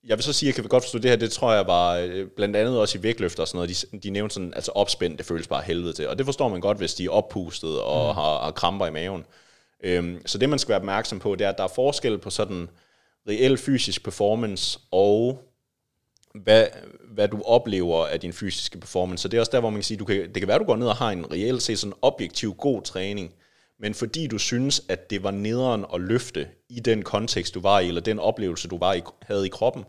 jeg 0.04 0.16
vil 0.16 0.24
så 0.24 0.32
sige, 0.32 0.48
at 0.48 0.56
jeg 0.56 0.62
kan 0.62 0.68
godt 0.68 0.84
forstå 0.84 0.98
det 0.98 1.10
her, 1.10 1.16
det 1.16 1.32
tror 1.32 1.52
jeg 1.52 1.66
var 1.66 1.96
øh, 1.96 2.26
blandt 2.26 2.56
andet 2.56 2.78
også 2.78 2.98
i 2.98 3.02
vægtløfter 3.02 3.42
og 3.42 3.48
sådan 3.48 3.56
noget, 3.56 3.88
de, 3.92 3.98
de 3.98 4.10
nævnte 4.10 4.34
sådan, 4.34 4.54
altså 4.54 4.72
opspændt, 4.72 5.18
det 5.18 5.26
føles 5.26 5.48
bare 5.48 5.62
helvede 5.62 5.92
til, 5.92 6.08
og 6.08 6.18
det 6.18 6.26
forstår 6.26 6.48
man 6.48 6.60
godt, 6.60 6.78
hvis 6.78 6.94
de 6.94 7.04
er 7.04 7.10
oppustet 7.10 7.80
og 7.80 8.12
mm. 8.12 8.14
har, 8.14 8.44
har 8.44 8.50
kramper 8.50 8.86
i 8.86 8.90
maven. 8.90 9.24
Øhm, 9.84 10.26
så 10.26 10.38
det 10.38 10.48
man 10.48 10.58
skal 10.58 10.68
være 10.68 10.78
opmærksom 10.78 11.18
på, 11.18 11.34
det 11.34 11.44
er, 11.44 11.48
at 11.48 11.58
der 11.58 11.64
er 11.64 11.68
forskel 11.74 12.18
på 12.18 12.30
sådan 12.30 12.68
reel 13.28 13.56
fysisk 13.56 14.04
performance 14.04 14.78
og 14.90 15.42
hvad, 16.34 16.66
hvad 17.14 17.28
du 17.28 17.42
oplever 17.42 18.06
af 18.06 18.20
din 18.20 18.32
fysiske 18.32 18.78
performance. 18.78 19.22
Så 19.22 19.28
det 19.28 19.36
er 19.36 19.40
også 19.40 19.52
der, 19.52 19.60
hvor 19.60 19.70
man 19.70 19.78
kan 19.78 19.84
sige, 19.84 19.98
du 19.98 20.04
kan, 20.04 20.16
det 20.16 20.34
kan 20.34 20.48
være, 20.48 20.58
du 20.58 20.64
går 20.64 20.76
ned 20.76 20.86
og 20.86 20.96
har 20.96 21.10
en 21.10 21.32
reelt 21.32 21.62
set 21.62 21.78
sådan 21.78 21.94
objektiv 22.02 22.54
god 22.54 22.82
træning, 22.82 23.34
men 23.80 23.94
fordi 23.94 24.26
du 24.26 24.38
synes, 24.38 24.82
at 24.88 25.10
det 25.10 25.22
var 25.22 25.30
nederen 25.30 25.84
at 25.94 26.00
løfte 26.00 26.48
i 26.68 26.80
den 26.80 27.02
kontekst, 27.02 27.54
du 27.54 27.60
var 27.60 27.80
i, 27.80 27.88
eller 27.88 28.00
den 28.00 28.18
oplevelse, 28.18 28.68
du 28.68 28.78
var 28.78 28.94
i, 28.94 29.02
havde 29.22 29.46
i 29.46 29.48
kroppen, 29.48 29.84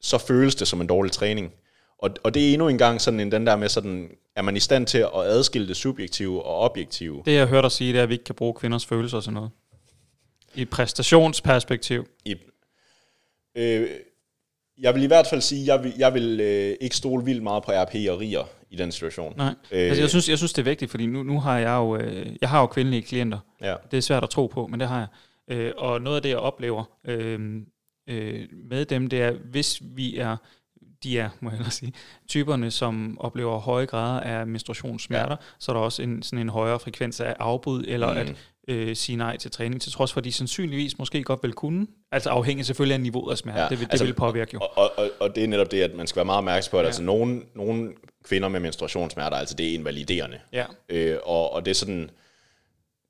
så 0.00 0.18
føles 0.18 0.54
det 0.54 0.68
som 0.68 0.80
en 0.80 0.86
dårlig 0.86 1.12
træning. 1.12 1.52
Og, 1.98 2.10
og 2.22 2.34
det 2.34 2.48
er 2.48 2.52
endnu 2.52 2.68
en 2.68 2.78
gang 2.78 3.00
sådan 3.00 3.20
en, 3.20 3.32
den 3.32 3.46
der 3.46 3.56
med 3.56 3.68
sådan, 3.68 4.10
er 4.36 4.42
man 4.42 4.56
i 4.56 4.60
stand 4.60 4.86
til 4.86 4.98
at 4.98 5.10
adskille 5.14 5.68
det 5.68 5.76
subjektive 5.76 6.42
og 6.42 6.58
objektive? 6.58 7.22
det, 7.26 7.34
jeg 7.34 7.46
hørte 7.46 7.62
dig 7.62 7.72
sige, 7.72 7.92
det 7.92 7.98
er, 7.98 8.02
at 8.02 8.08
vi 8.08 8.14
ikke 8.14 8.24
kan 8.24 8.34
bruge 8.34 8.54
kvinders 8.54 8.86
følelser 8.86 9.20
til 9.20 9.32
noget. 9.32 9.50
I 10.54 10.62
et 10.62 10.70
præstationsperspektiv. 10.70 12.06
I, 12.24 12.36
øh, 13.54 13.90
jeg 14.78 14.94
vil 14.94 15.02
i 15.02 15.06
hvert 15.06 15.26
fald 15.26 15.40
sige, 15.40 15.74
jeg 15.74 15.84
vil, 15.84 15.92
jeg 15.98 16.14
vil 16.14 16.40
øh, 16.40 16.76
ikke 16.80 16.96
stole 16.96 17.24
vildt 17.24 17.42
meget 17.42 17.64
på 17.64 17.72
RP 17.72 17.94
og 18.10 18.20
riger 18.20 18.44
i 18.70 18.76
den 18.76 18.92
situation. 18.92 19.34
Nej. 19.36 19.54
Øh, 19.72 19.80
altså, 19.80 20.02
jeg 20.02 20.10
synes, 20.10 20.28
jeg 20.28 20.38
synes, 20.38 20.52
det 20.52 20.62
er 20.62 20.70
vigtigt, 20.70 20.90
fordi 20.90 21.06
nu, 21.06 21.22
nu 21.22 21.40
har 21.40 21.58
jeg 21.58 21.74
jo, 21.74 21.96
øh, 21.96 22.36
jeg 22.40 22.48
har 22.48 22.60
jo 22.60 22.66
kvindelige 22.66 23.02
klienter. 23.02 23.38
Ja. 23.60 23.74
Det 23.90 23.96
er 23.96 24.00
svært 24.00 24.22
at 24.22 24.30
tro 24.30 24.46
på, 24.46 24.66
men 24.66 24.80
det 24.80 24.88
har 24.88 24.98
jeg. 24.98 25.08
Øh, 25.56 25.72
og 25.76 26.02
noget 26.02 26.16
af 26.16 26.22
det, 26.22 26.28
jeg 26.28 26.38
oplever 26.38 26.84
øh, 27.04 27.62
øh, 28.08 28.48
med 28.52 28.84
dem, 28.84 29.08
det 29.08 29.22
er, 29.22 29.32
hvis 29.32 29.82
vi 29.82 30.16
er, 30.16 30.36
de 31.02 31.18
er, 31.18 31.30
må 31.40 31.50
jeg 31.50 31.66
sige, 31.70 31.92
typerne, 32.28 32.70
som 32.70 33.20
oplever 33.20 33.58
høje 33.58 33.86
grader 33.86 34.20
af 34.20 34.46
menstruationssmerter, 34.46 35.36
ja. 35.40 35.46
så 35.58 35.72
er 35.72 35.76
der 35.76 35.80
også 35.80 36.02
en, 36.02 36.22
sådan 36.22 36.38
en 36.38 36.48
højere 36.48 36.80
frekvens 36.80 37.20
af 37.20 37.36
afbud, 37.38 37.84
eller 37.88 38.12
mm. 38.12 38.18
at 38.18 38.34
øh, 38.68 38.96
sige 38.96 39.16
nej 39.16 39.36
til 39.36 39.50
træning, 39.50 39.82
til 39.82 39.92
trods 39.92 40.12
for, 40.12 40.20
at 40.20 40.24
de 40.24 40.32
sandsynligvis 40.32 40.98
måske 40.98 41.22
godt 41.22 41.42
vil 41.42 41.52
kunne. 41.52 41.86
Altså 42.12 42.30
afhængig 42.30 42.66
selvfølgelig 42.66 42.94
af 42.94 43.00
niveauet 43.00 43.32
af 43.32 43.38
smerte. 43.38 43.60
Ja, 43.60 43.68
det, 43.68 43.80
vil, 43.80 43.86
altså, 43.90 44.04
det 44.04 44.08
vil 44.08 44.14
påvirke 44.18 44.50
jo. 44.54 44.58
Og, 44.58 44.92
og, 44.98 45.10
og, 45.20 45.34
det 45.36 45.44
er 45.44 45.48
netop 45.48 45.70
det, 45.70 45.82
at 45.82 45.94
man 45.94 46.06
skal 46.06 46.16
være 46.16 46.24
meget 46.24 46.38
opmærksom 46.38 46.70
på, 46.70 46.78
at 46.78 46.82
ja. 46.82 46.86
altså 46.86 47.02
nogle, 47.02 47.42
nogle 47.54 47.92
kvinder 48.24 48.48
med 48.48 48.60
menstruationssmerter, 48.60 49.36
altså 49.36 49.54
det 49.54 49.70
er 49.70 49.74
invaliderende. 49.74 50.38
Ja. 50.52 50.64
Øh, 50.88 51.18
og, 51.22 51.52
og 51.52 51.64
det 51.64 51.70
er 51.70 51.74
sådan, 51.74 52.10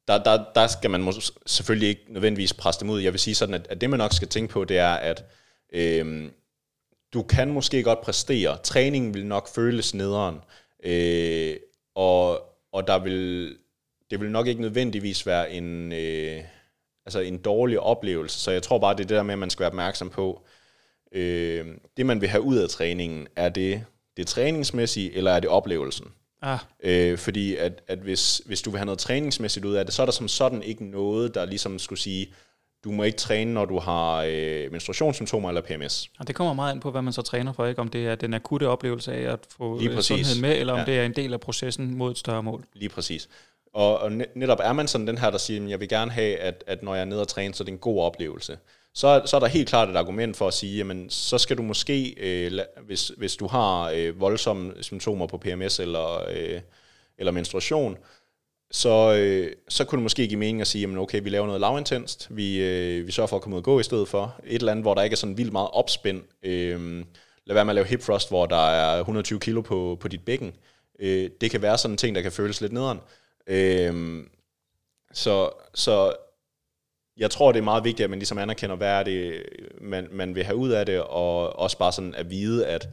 der, 0.09 0.23
der, 0.23 0.45
der 0.55 0.67
skal 0.67 0.91
man 0.91 1.09
mås- 1.09 1.33
selvfølgelig 1.47 1.89
ikke 1.89 2.05
nødvendigvis 2.09 2.53
presse 2.53 2.81
dem 2.81 2.91
ud. 2.91 3.01
Jeg 3.01 3.13
vil 3.13 3.21
sige 3.21 3.35
sådan, 3.35 3.55
at, 3.55 3.67
at 3.71 3.81
det 3.81 3.91
man 3.91 3.99
nok 3.99 4.13
skal 4.13 4.29
tænke 4.29 4.53
på, 4.53 4.65
det 4.65 4.79
er, 4.79 4.93
at 4.93 5.25
øh, 5.73 6.31
du 7.15 7.23
kan 7.23 7.53
måske 7.53 7.83
godt 7.83 8.01
præstere. 8.01 8.59
Træningen 8.65 9.15
vil 9.15 9.27
nok 9.27 9.49
føles 9.55 9.95
nederen. 9.95 10.37
Øh, 10.85 11.57
og, 11.95 12.41
og 12.73 12.87
der 12.87 12.99
vil, 12.99 13.57
det 14.15 14.21
vil 14.21 14.31
nok 14.31 14.47
ikke 14.47 14.61
nødvendigvis 14.61 15.27
være 15.27 15.53
en, 15.53 15.93
øh, 15.93 16.41
altså 17.07 17.21
en 17.21 17.39
dårlig 17.39 17.81
oplevelse. 17.81 18.39
Så 18.39 18.51
jeg 18.51 18.63
tror 18.63 18.79
bare, 18.79 18.95
det 18.95 19.01
er 19.01 19.07
det 19.09 19.17
der 19.17 19.23
med, 19.23 19.33
at 19.35 19.39
man 19.39 19.51
skal 19.51 19.61
være 19.61 19.71
opmærksom 19.71 20.11
på, 20.11 20.43
øh, 21.13 21.67
det 21.97 22.07
man 22.07 22.21
vil 22.21 22.29
have 22.29 22.43
ud 22.43 22.57
af 22.57 22.69
træningen, 22.69 23.27
er 23.37 23.49
det 23.49 23.85
det 24.17 24.27
træningsmæssige, 24.27 25.15
eller 25.15 25.31
er 25.31 25.41
det 25.41 25.51
oplevelsen? 25.51 26.07
Ah, 26.43 26.59
Øh, 26.83 27.19
fordi 27.19 27.57
at, 27.57 27.83
at 27.89 27.99
hvis, 27.99 28.43
hvis 28.47 28.63
du 28.63 28.71
vil 28.71 28.79
have 28.79 28.87
noget 28.87 28.99
træningsmæssigt 28.99 29.65
ud 29.65 29.75
af 29.75 29.85
det, 29.85 29.95
så 29.95 30.03
er 30.03 30.07
der 30.07 30.13
som 30.13 30.29
sådan 30.29 30.63
ikke 30.63 30.85
noget, 30.85 31.35
der 31.35 31.45
ligesom 31.45 31.79
skulle 31.79 31.99
sige, 31.99 32.27
du 32.85 32.91
må 32.93 33.03
ikke 33.03 33.19
træne, 33.19 33.55
når 33.55 33.65
du 33.65 33.79
har 33.79 34.25
øh, 34.29 34.73
menstruationssymptomer 34.73 35.49
eller 35.49 35.61
PMS. 35.63 36.11
og 36.19 36.27
det 36.27 36.35
kommer 36.35 36.53
meget 36.55 36.73
an 36.73 36.81
på, 36.81 36.91
hvad 36.91 37.03
man 37.03 37.13
så 37.13 37.23
træner 37.23 37.53
for, 37.53 37.67
ikke? 37.67 37.81
Om 37.81 37.89
det 37.89 38.07
er 38.07 38.15
den 38.15 38.35
akutte 38.35 38.69
oplevelse 38.69 39.13
af 39.13 39.33
at 39.33 39.39
få 39.57 39.81
øh, 39.83 40.01
sundheden 40.03 40.41
med, 40.41 40.59
eller 40.59 40.73
om 40.73 40.79
Ja. 40.79 40.85
det 40.85 40.99
er 40.99 41.05
en 41.05 41.13
del 41.17 41.33
af 41.33 41.41
processen 41.41 41.95
mod 41.95 42.11
et 42.11 42.19
større 42.19 42.43
mål. 42.43 42.65
Lige 42.75 42.89
præcis. 42.89 43.29
Og, 43.75 43.99
og 43.99 44.13
netop 44.35 44.59
er 44.63 44.73
man 44.73 44.89
sådan 44.89 45.07
den 45.07 45.19
her, 45.19 45.31
der 45.31 45.39
siger, 45.39 45.65
at 45.65 45.71
jeg 45.71 45.81
vil 45.81 45.89
gerne 45.89 46.11
have, 46.11 46.37
at, 46.37 46.65
at 46.67 46.83
når 46.83 46.95
jeg 46.95 47.01
er 47.01 47.05
nede 47.05 47.21
og 47.21 47.29
træne, 47.29 47.55
så 47.55 47.63
er 47.63 47.65
det 47.65 47.73
en 47.73 47.79
god 47.79 48.03
oplevelse. 48.03 48.59
Så, 48.95 49.23
så 49.27 49.37
er 49.37 49.41
der 49.41 49.47
helt 49.47 49.69
klart 49.69 49.89
et 49.89 49.97
argument 49.97 50.37
for 50.37 50.49
at 50.49 50.55
sige, 50.55 50.77
jamen 50.77 51.11
så 51.11 51.39
skal 51.39 51.57
du 51.57 51.63
måske, 51.63 52.15
øh, 52.17 52.53
la- 52.61 52.81
hvis, 52.87 53.09
hvis 53.09 53.37
du 53.37 53.47
har 53.47 53.91
øh, 53.95 54.21
voldsomme 54.21 54.73
symptomer 54.81 55.27
på 55.27 55.39
PMS 55.39 55.81
eller, 55.81 56.31
øh, 56.31 56.61
eller 57.19 57.33
menstruation, 57.33 57.97
så, 58.71 59.15
øh, 59.19 59.53
så 59.69 59.85
kunne 59.85 59.97
det 59.99 60.03
måske 60.03 60.29
give 60.29 60.39
mening 60.39 60.61
at 60.61 60.67
sige, 60.67 60.83
jamen 60.83 60.99
okay, 60.99 61.23
vi 61.23 61.29
laver 61.29 61.47
noget 61.47 61.61
lavintenst, 61.61 62.29
vi, 62.31 62.63
øh, 62.63 63.07
vi 63.07 63.13
sørger 63.13 63.27
for 63.27 63.37
at 63.37 63.43
komme 63.43 63.57
ud 63.57 63.61
og 63.61 63.65
gå 63.65 63.81
i 63.81 63.83
stedet 63.83 64.09
for. 64.09 64.41
Et 64.47 64.55
eller 64.55 64.73
andet, 64.73 64.85
hvor 64.85 64.95
der 64.95 65.03
ikke 65.03 65.15
er 65.15 65.19
sådan 65.19 65.39
vildt 65.39 65.53
meget 65.53 65.69
opspænd. 65.73 66.23
Øh, 66.43 67.05
lad 67.47 67.55
være 67.55 67.65
med 67.65 67.71
at 67.71 67.75
lave 67.75 67.87
hip 67.87 68.01
thrust, 68.01 68.29
hvor 68.29 68.47
der 68.47 68.71
er 68.71 68.99
120 68.99 69.41
kilo 69.41 69.61
på, 69.61 69.97
på 70.01 70.09
dit 70.09 70.25
bækken. 70.25 70.53
Øh, 70.99 71.31
det 71.41 71.51
kan 71.51 71.63
være 71.63 71.79
sådan 71.79 71.93
en 71.93 71.99
ting, 71.99 72.17
der 72.17 72.23
kan 72.23 72.33
føles 72.33 72.61
lidt 72.61 72.73
nederen. 72.73 72.99
Øh, 73.47 74.25
så, 75.13 75.51
så 75.75 76.15
jeg 77.17 77.31
tror, 77.31 77.53
det 77.53 77.59
er 77.59 77.65
meget 77.65 77.85
vigtigt, 77.85 78.05
at 78.05 78.11
man 78.11 78.19
ligesom 78.19 78.39
anerkender, 78.39 78.77
hvad 78.77 78.89
er 78.89 79.03
det, 79.03 79.43
man, 79.81 80.09
man 80.13 80.35
vil 80.35 80.45
have 80.45 80.57
ud 80.57 80.71
af 80.71 80.87
det, 80.87 81.01
og 81.01 81.59
også 81.59 81.79
bare 81.79 81.93
sådan 81.93 82.15
at 82.15 82.31
vide, 82.31 82.67
at 82.67 82.89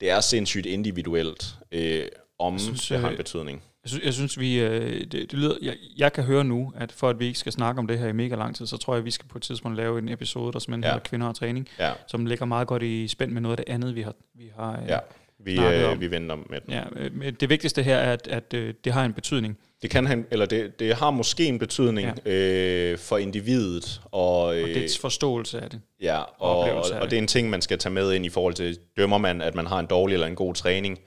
det 0.00 0.10
er 0.10 0.20
sindssygt 0.20 0.66
individuelt, 0.66 1.54
øh, 1.72 2.04
om 2.38 2.58
synes, 2.58 2.80
synes, 2.80 2.88
det 2.88 2.98
har 2.98 3.08
en 3.08 3.12
øh, 3.12 3.16
betydning. 3.16 3.62
Jeg 3.84 3.90
synes, 3.90 4.04
jeg 4.04 4.14
synes 4.14 4.38
vi, 4.38 4.60
øh, 4.60 5.00
det, 5.00 5.12
det 5.12 5.32
lyder, 5.32 5.56
jeg, 5.62 5.76
jeg 5.96 6.12
kan 6.12 6.24
høre 6.24 6.44
nu, 6.44 6.72
at 6.76 6.92
for 6.92 7.08
at 7.08 7.18
vi 7.18 7.26
ikke 7.26 7.38
skal 7.38 7.52
snakke 7.52 7.78
om 7.78 7.86
det 7.86 7.98
her 7.98 8.08
i 8.08 8.12
mega 8.12 8.34
lang 8.34 8.56
tid, 8.56 8.66
så 8.66 8.76
tror 8.76 8.94
jeg, 8.94 8.98
at 8.98 9.04
vi 9.04 9.10
skal 9.10 9.28
på 9.28 9.38
et 9.38 9.42
tidspunkt 9.42 9.76
lave 9.76 9.98
en 9.98 10.08
episode, 10.08 10.52
der 10.52 10.58
simpelthen 10.58 10.84
ja. 10.84 10.88
hedder 10.88 11.08
Kvinder 11.08 11.26
og 11.26 11.36
Træning, 11.36 11.68
Ja, 11.78 11.92
som 12.06 12.26
ligger 12.26 12.46
meget 12.46 12.68
godt 12.68 12.82
i 12.82 13.08
spænd 13.08 13.32
med 13.32 13.40
noget 13.40 13.58
af 13.58 13.64
det 13.64 13.72
andet, 13.72 13.94
vi 13.94 14.02
har, 14.02 14.14
vi 14.34 14.50
har 14.56 14.80
øh, 14.82 14.88
ja. 14.88 14.98
Vi, 15.44 15.58
øh, 15.60 15.90
om. 15.92 16.00
vi 16.00 16.10
venter 16.10 16.36
med 16.50 16.60
den. 16.60 16.72
ja 16.74 16.82
øh, 16.96 17.32
det 17.40 17.48
vigtigste 17.48 17.82
her 17.82 17.96
er, 17.96 18.12
at, 18.12 18.28
at 18.28 18.54
øh, 18.54 18.74
det 18.84 18.92
har 18.92 19.04
en 19.04 19.12
betydning. 19.12 19.58
Det 19.82 19.90
kan 19.90 20.06
have, 20.06 20.18
en- 20.18 20.26
eller 20.30 20.46
det, 20.46 20.78
det 20.78 20.94
har 20.94 21.10
måske 21.10 21.44
en 21.46 21.58
betydning 21.58 22.10
ja. 22.26 22.32
øh, 22.32 22.98
for 22.98 23.18
individet, 23.18 24.00
og, 24.04 24.56
øh, 24.56 24.62
Og 24.62 24.68
dets 24.68 24.98
forståelse 24.98 25.60
af 25.60 25.70
det. 25.70 25.80
Ja, 26.02 26.18
og, 26.38 26.58
og, 26.58 26.68
og 26.76 26.84
det. 27.02 27.10
det 27.10 27.12
er 27.16 27.20
en 27.22 27.26
ting, 27.26 27.50
man 27.50 27.62
skal 27.62 27.78
tage 27.78 27.92
med 27.92 28.12
ind 28.12 28.26
i 28.26 28.28
forhold 28.28 28.54
til, 28.54 28.78
dømmer 28.96 29.18
man, 29.18 29.42
at 29.42 29.54
man 29.54 29.66
har 29.66 29.78
en 29.78 29.86
dårlig 29.86 30.14
eller 30.14 30.26
en 30.26 30.34
god 30.34 30.54
træning, 30.54 30.98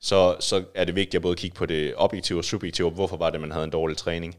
så, 0.00 0.36
så 0.40 0.64
er 0.74 0.84
det 0.84 0.94
vigtigt 0.94 1.14
at 1.14 1.22
både 1.22 1.36
kigge 1.36 1.54
på 1.56 1.66
det 1.66 1.92
objektive 1.96 2.38
og 2.38 2.44
subjektive, 2.44 2.90
hvorfor 2.90 3.16
var 3.16 3.30
det, 3.30 3.40
man 3.40 3.50
havde 3.52 3.64
en 3.64 3.70
dårlig 3.70 3.96
træning. 3.96 4.36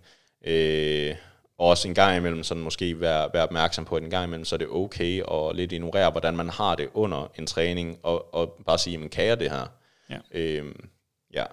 Øh, 0.47 1.15
og 1.57 1.67
også 1.67 1.87
en 1.87 1.93
gang 1.93 2.17
imellem 2.17 2.43
sådan 2.43 2.63
måske 2.63 3.01
være, 3.01 3.29
være 3.33 3.43
opmærksom 3.43 3.85
på, 3.85 3.95
at 3.95 4.03
en 4.03 4.09
gang 4.09 4.25
imellem, 4.25 4.45
så 4.45 4.55
er 4.55 4.57
det 4.57 4.67
okay 4.71 5.21
at 5.31 5.55
lidt 5.55 5.71
ignorere, 5.71 6.11
hvordan 6.11 6.35
man 6.37 6.49
har 6.49 6.75
det 6.75 6.87
under 6.93 7.31
en 7.39 7.47
træning, 7.47 7.97
og, 8.03 8.33
og 8.35 8.57
bare 8.65 8.77
sige, 8.77 8.97
men 8.97 9.09
kan 9.09 9.25
jeg 9.25 9.39
det 9.39 9.51
her? 9.51 9.65
Ja. 10.09 10.17
Øhm, 10.31 10.89
ja. 11.33 11.43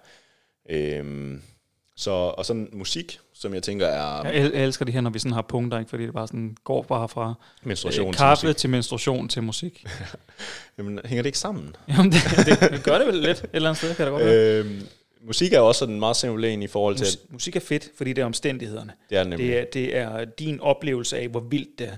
Øhm, 0.71 1.43
så, 1.97 2.11
og 2.11 2.47
sådan 2.47 2.69
musik, 2.73 3.19
som 3.35 3.55
jeg 3.55 3.63
tænker 3.63 3.87
er 3.87 4.29
Jeg 4.29 4.45
el- 4.45 4.55
elsker 4.55 4.85
det 4.85 4.95
her, 4.95 5.01
når 5.01 5.11
vi 5.11 5.19
sådan 5.19 5.33
har 5.33 5.43
punkter, 5.43 5.79
ikke? 5.79 5.89
fordi 5.91 6.03
det 6.07 6.13
bare 6.13 6.27
sådan 6.27 6.57
går 6.65 6.83
bare 6.83 7.09
fra 7.09 7.35
menstruation 7.63 8.07
øh, 8.07 8.13
til 8.13 8.19
kaffe 8.19 8.47
musik. 8.47 8.57
til 8.57 8.71
menstruation 8.71 9.29
til 9.29 9.43
musik. 9.43 9.87
Jamen, 10.79 11.01
hænger 11.05 11.23
det 11.23 11.27
ikke 11.29 11.39
sammen? 11.39 11.77
Jamen, 11.89 12.13
det, 12.13 12.23
det, 12.61 12.71
det 12.71 12.85
gør 12.85 12.99
det 12.99 13.07
vel 13.07 13.15
lidt 13.15 13.39
et 13.39 13.51
eller 13.53 13.69
andet 13.69 13.79
sted, 13.79 13.95
kan 13.95 14.07
det 14.07 14.13
godt 14.13 14.25
være. 14.25 14.59
Øhm, 14.59 14.81
musik 15.27 15.53
er 15.53 15.61
også 15.61 15.79
sådan 15.79 15.99
meget 15.99 16.17
simpel 16.17 16.45
en 16.45 16.63
i 16.63 16.67
forhold 16.67 16.97
til, 16.97 17.05
Mus- 17.05 17.33
musik 17.33 17.57
er 17.57 17.61
fedt, 17.61 17.91
fordi 17.97 18.13
det 18.13 18.23
er 18.23 18.27
omstændighederne. 18.27 18.93
det 19.11 19.19
er 19.19 19.25
nemlig. 19.25 19.39
Det 19.49 19.59
er, 19.59 19.65
det 19.65 19.97
er 19.97 20.25
din 20.25 20.61
oplevelse 20.61 21.19
af, 21.19 21.29
hvor 21.29 21.41
vildt 21.41 21.79
det 21.79 21.89
er. 21.89 21.97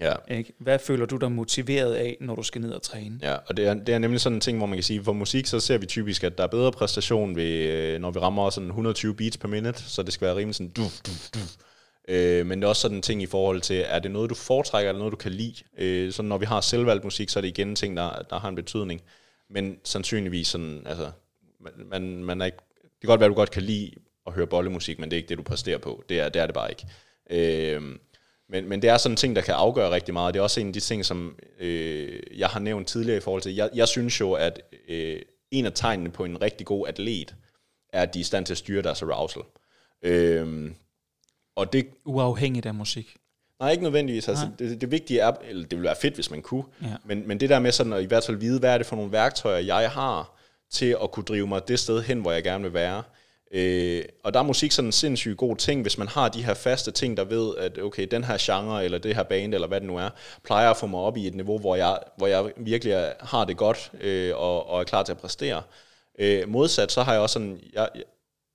Ja. 0.00 0.34
Ikke? 0.36 0.52
Hvad 0.58 0.78
føler 0.78 1.06
du 1.06 1.16
dig 1.16 1.32
motiveret 1.32 1.94
af, 1.94 2.16
når 2.20 2.34
du 2.34 2.42
skal 2.42 2.60
ned 2.60 2.72
og 2.72 2.82
træne? 2.82 3.18
Ja, 3.22 3.34
og 3.46 3.56
det 3.56 3.66
er, 3.66 3.74
det 3.74 3.94
er 3.94 3.98
nemlig 3.98 4.20
sådan 4.20 4.36
en 4.36 4.40
ting, 4.40 4.58
hvor 4.58 4.66
man 4.66 4.76
kan 4.76 4.82
sige, 4.82 5.04
for 5.04 5.12
musik, 5.12 5.46
så 5.46 5.60
ser 5.60 5.78
vi 5.78 5.86
typisk, 5.86 6.24
at 6.24 6.38
der 6.38 6.44
er 6.44 6.48
bedre 6.48 6.72
præstation, 6.72 7.36
ved, 7.36 7.44
øh, 7.52 8.00
når 8.00 8.10
vi 8.10 8.18
rammer 8.18 8.50
sådan 8.50 8.68
120 8.68 9.14
beats 9.14 9.36
per 9.36 9.48
minute, 9.48 9.82
så 9.82 10.02
det 10.02 10.12
skal 10.12 10.26
være 10.26 10.36
rimelig 10.36 10.54
sådan 10.54 10.70
duf, 10.70 11.00
duf, 11.06 11.30
duf. 11.34 11.54
Øh, 12.08 12.46
men 12.46 12.58
det 12.58 12.64
er 12.64 12.68
også 12.68 12.82
sådan 12.82 12.96
en 12.96 13.02
ting 13.02 13.22
i 13.22 13.26
forhold 13.26 13.60
til, 13.60 13.84
er 13.86 13.98
det 13.98 14.10
noget, 14.10 14.30
du 14.30 14.34
foretrækker, 14.34 14.88
eller 14.88 14.98
noget, 14.98 15.12
du 15.12 15.16
kan 15.16 15.32
lide? 15.32 15.54
Øh, 15.78 16.12
så 16.12 16.22
når 16.22 16.38
vi 16.38 16.46
har 16.46 16.60
selvvalgt 16.60 17.04
musik, 17.04 17.28
så 17.28 17.38
er 17.38 17.40
det 17.40 17.48
igen 17.48 17.68
en 17.68 17.76
ting, 17.76 17.96
der, 17.96 18.22
der 18.30 18.38
har 18.38 18.48
en 18.48 18.54
betydning. 18.54 19.00
Men 19.50 19.76
sandsynligvis 19.84 20.48
sådan, 20.48 20.82
altså, 20.86 21.10
man, 21.90 22.24
man, 22.24 22.40
er 22.40 22.44
ikke, 22.44 22.58
kan 23.00 23.08
godt 23.08 23.20
være, 23.20 23.26
at 23.26 23.30
du 23.30 23.34
godt 23.34 23.50
kan 23.50 23.62
lide 23.62 23.90
at 24.26 24.32
høre 24.32 24.46
bollemusik, 24.46 24.98
men 24.98 25.10
det 25.10 25.16
er 25.16 25.18
ikke 25.18 25.28
det, 25.28 25.38
du 25.38 25.42
præsterer 25.42 25.78
på. 25.78 26.04
Det 26.08 26.20
er 26.20 26.28
det, 26.28 26.42
er 26.42 26.46
det 26.46 26.54
bare 26.54 26.70
ikke. 26.70 26.86
Øh, 27.30 27.82
men, 28.48 28.68
men 28.68 28.82
det 28.82 28.90
er 28.90 28.96
sådan 28.96 29.12
en 29.12 29.16
ting, 29.16 29.36
der 29.36 29.42
kan 29.42 29.54
afgøre 29.54 29.90
rigtig 29.90 30.14
meget. 30.14 30.34
Det 30.34 30.40
er 30.40 30.44
også 30.44 30.60
en 30.60 30.66
af 30.66 30.72
de 30.72 30.80
ting, 30.80 31.04
som 31.04 31.38
øh, 31.60 32.20
jeg 32.36 32.48
har 32.48 32.60
nævnt 32.60 32.88
tidligere 32.88 33.16
i 33.16 33.20
forhold 33.20 33.42
til. 33.42 33.54
Jeg, 33.54 33.70
jeg 33.74 33.88
synes 33.88 34.20
jo, 34.20 34.32
at 34.32 34.60
øh, 34.88 35.20
en 35.50 35.66
af 35.66 35.72
tegnene 35.74 36.10
på 36.10 36.24
en 36.24 36.42
rigtig 36.42 36.66
god 36.66 36.88
atlet, 36.88 37.34
er, 37.92 38.02
at 38.02 38.14
de 38.14 38.18
er 38.18 38.20
i 38.20 38.24
stand 38.24 38.46
til 38.46 38.54
at 38.54 38.58
styre 38.58 38.82
deres 38.82 39.02
arousal. 39.02 39.42
Øh, 40.02 40.70
og 41.56 41.72
det, 41.72 41.86
Uafhængigt 42.04 42.66
af 42.66 42.74
musik. 42.74 43.16
nej, 43.60 43.70
ikke 43.70 43.82
nødvendigvis. 43.82 44.28
Altså, 44.28 44.48
det, 44.58 44.80
det 44.80 44.90
vigtige 44.90 45.20
er, 45.20 45.32
eller 45.48 45.62
det 45.62 45.70
ville 45.78 45.86
være 45.86 45.96
fedt, 46.02 46.14
hvis 46.14 46.30
man 46.30 46.42
kunne, 46.42 46.64
Ja. 46.82 46.86
men, 47.04 47.28
men 47.28 47.40
det 47.40 47.48
der 47.50 47.58
med 47.58 47.72
sådan 47.72 47.92
at 47.92 48.02
i 48.02 48.06
hvert 48.06 48.24
fald 48.24 48.36
vide, 48.36 48.60
hvad 48.60 48.74
er 48.74 48.78
det 48.78 48.86
for 48.86 48.96
nogle 48.96 49.12
værktøjer, 49.12 49.58
jeg 49.58 49.90
har 49.90 50.38
til 50.70 50.96
at 51.02 51.10
kunne 51.10 51.24
drive 51.24 51.46
mig 51.46 51.68
det 51.68 51.78
sted 51.78 52.02
hen, 52.02 52.20
hvor 52.20 52.32
jeg 52.32 52.42
gerne 52.42 52.64
vil 52.64 52.74
være. 52.74 53.02
Øh, 53.52 54.04
og 54.24 54.34
der 54.34 54.40
er 54.40 54.44
musik 54.44 54.72
sådan 54.72 54.88
en 54.88 54.92
sindssygt 54.92 55.36
god 55.36 55.56
ting, 55.56 55.82
hvis 55.82 55.98
man 55.98 56.08
har 56.08 56.28
de 56.28 56.42
her 56.42 56.54
faste 56.54 56.90
ting, 56.90 57.16
der 57.16 57.24
ved, 57.24 57.56
at 57.56 57.78
okay, 57.78 58.06
den 58.10 58.24
her 58.24 58.36
genre, 58.40 58.84
eller 58.84 58.98
det 58.98 59.14
her 59.14 59.22
band, 59.22 59.54
eller 59.54 59.68
hvad 59.68 59.80
det 59.80 59.86
nu 59.86 59.96
er, 59.98 60.10
plejer 60.44 60.70
at 60.70 60.76
få 60.76 60.86
mig 60.86 61.00
op 61.00 61.16
i 61.16 61.26
et 61.26 61.34
niveau, 61.34 61.58
hvor 61.58 61.76
jeg, 61.76 61.98
hvor 62.16 62.26
jeg 62.26 62.52
virkelig 62.56 62.92
er, 62.92 63.12
har 63.20 63.44
det 63.44 63.56
godt, 63.56 63.92
øh, 64.00 64.36
og, 64.36 64.68
og 64.68 64.80
er 64.80 64.84
klar 64.84 65.02
til 65.02 65.12
at 65.12 65.18
præstere. 65.18 65.62
Øh, 66.18 66.48
modsat, 66.48 66.92
så 66.92 67.02
har 67.02 67.12
jeg 67.12 67.22
også 67.22 67.32
sådan, 67.32 67.60
jeg, 67.72 67.88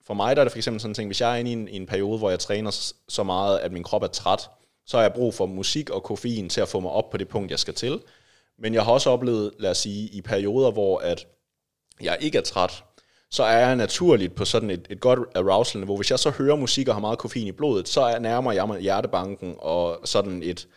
for 0.06 0.14
mig 0.14 0.36
der 0.36 0.42
er 0.42 0.44
det 0.44 0.52
for 0.52 0.58
eksempel 0.58 0.80
sådan 0.80 0.90
en 0.90 0.94
ting, 0.94 1.08
hvis 1.08 1.20
jeg 1.20 1.32
er 1.32 1.36
inde 1.36 1.50
i 1.50 1.52
en, 1.54 1.68
i 1.68 1.76
en 1.76 1.86
periode, 1.86 2.18
hvor 2.18 2.30
jeg 2.30 2.38
træner 2.38 2.92
så 3.08 3.22
meget, 3.22 3.58
at 3.58 3.72
min 3.72 3.82
krop 3.82 4.02
er 4.02 4.06
træt, 4.06 4.50
så 4.86 4.96
har 4.96 5.04
jeg 5.04 5.12
brug 5.12 5.34
for 5.34 5.46
musik 5.46 5.90
og 5.90 6.02
koffein 6.02 6.48
til 6.48 6.60
at 6.60 6.68
få 6.68 6.80
mig 6.80 6.90
op 6.90 7.10
på 7.10 7.16
det 7.16 7.28
punkt, 7.28 7.50
jeg 7.50 7.58
skal 7.58 7.74
til. 7.74 8.00
Men 8.58 8.74
jeg 8.74 8.84
har 8.84 8.92
også 8.92 9.10
oplevet, 9.10 9.52
lad 9.58 9.70
os 9.70 9.78
sige, 9.78 10.08
i 10.08 10.20
perioder, 10.20 10.70
hvor 10.70 10.98
at 10.98 11.26
jeg 12.02 12.16
ikke 12.20 12.38
er 12.38 12.42
træt, 12.42 12.84
så 13.30 13.42
er 13.42 13.58
jeg 13.58 13.76
naturligt 13.76 14.34
på 14.34 14.44
sådan 14.44 14.70
et, 14.70 14.86
et 14.90 15.00
godt 15.00 15.18
arousal-niveau. 15.34 15.96
Hvis 15.96 16.10
jeg 16.10 16.18
så 16.18 16.30
hører 16.30 16.56
musik 16.56 16.88
og 16.88 16.94
har 16.94 17.00
meget 17.00 17.18
koffein 17.18 17.46
i 17.46 17.52
blodet, 17.52 17.88
så 17.88 18.00
er, 18.00 18.18
nærmer 18.18 18.52
jeg 18.52 18.66
mig 18.66 18.80
hjertebanken 18.80 19.54
og 19.58 20.00
sådan 20.04 20.42
et, 20.42 20.68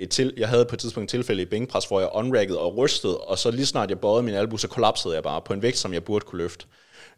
et 0.00 0.10
til, 0.10 0.34
jeg 0.36 0.48
havde 0.48 0.64
på 0.64 0.74
et 0.74 0.78
tidspunkt 0.80 1.04
et 1.04 1.10
tilfælde 1.10 1.42
i 1.42 1.44
bænkpres, 1.44 1.84
hvor 1.84 2.00
jeg 2.00 2.08
unraggede 2.14 2.58
og 2.58 2.76
rystede, 2.76 3.18
og 3.18 3.38
så 3.38 3.50
lige 3.50 3.66
snart 3.66 3.90
jeg 3.90 4.00
bøjede 4.00 4.22
min 4.22 4.34
albu, 4.34 4.56
så 4.56 4.68
kollapsede 4.68 5.14
jeg 5.14 5.22
bare 5.22 5.40
på 5.40 5.52
en 5.52 5.62
vægt, 5.62 5.78
som 5.78 5.92
jeg 5.94 6.04
burde 6.04 6.24
kunne 6.24 6.38
løfte. 6.42 6.66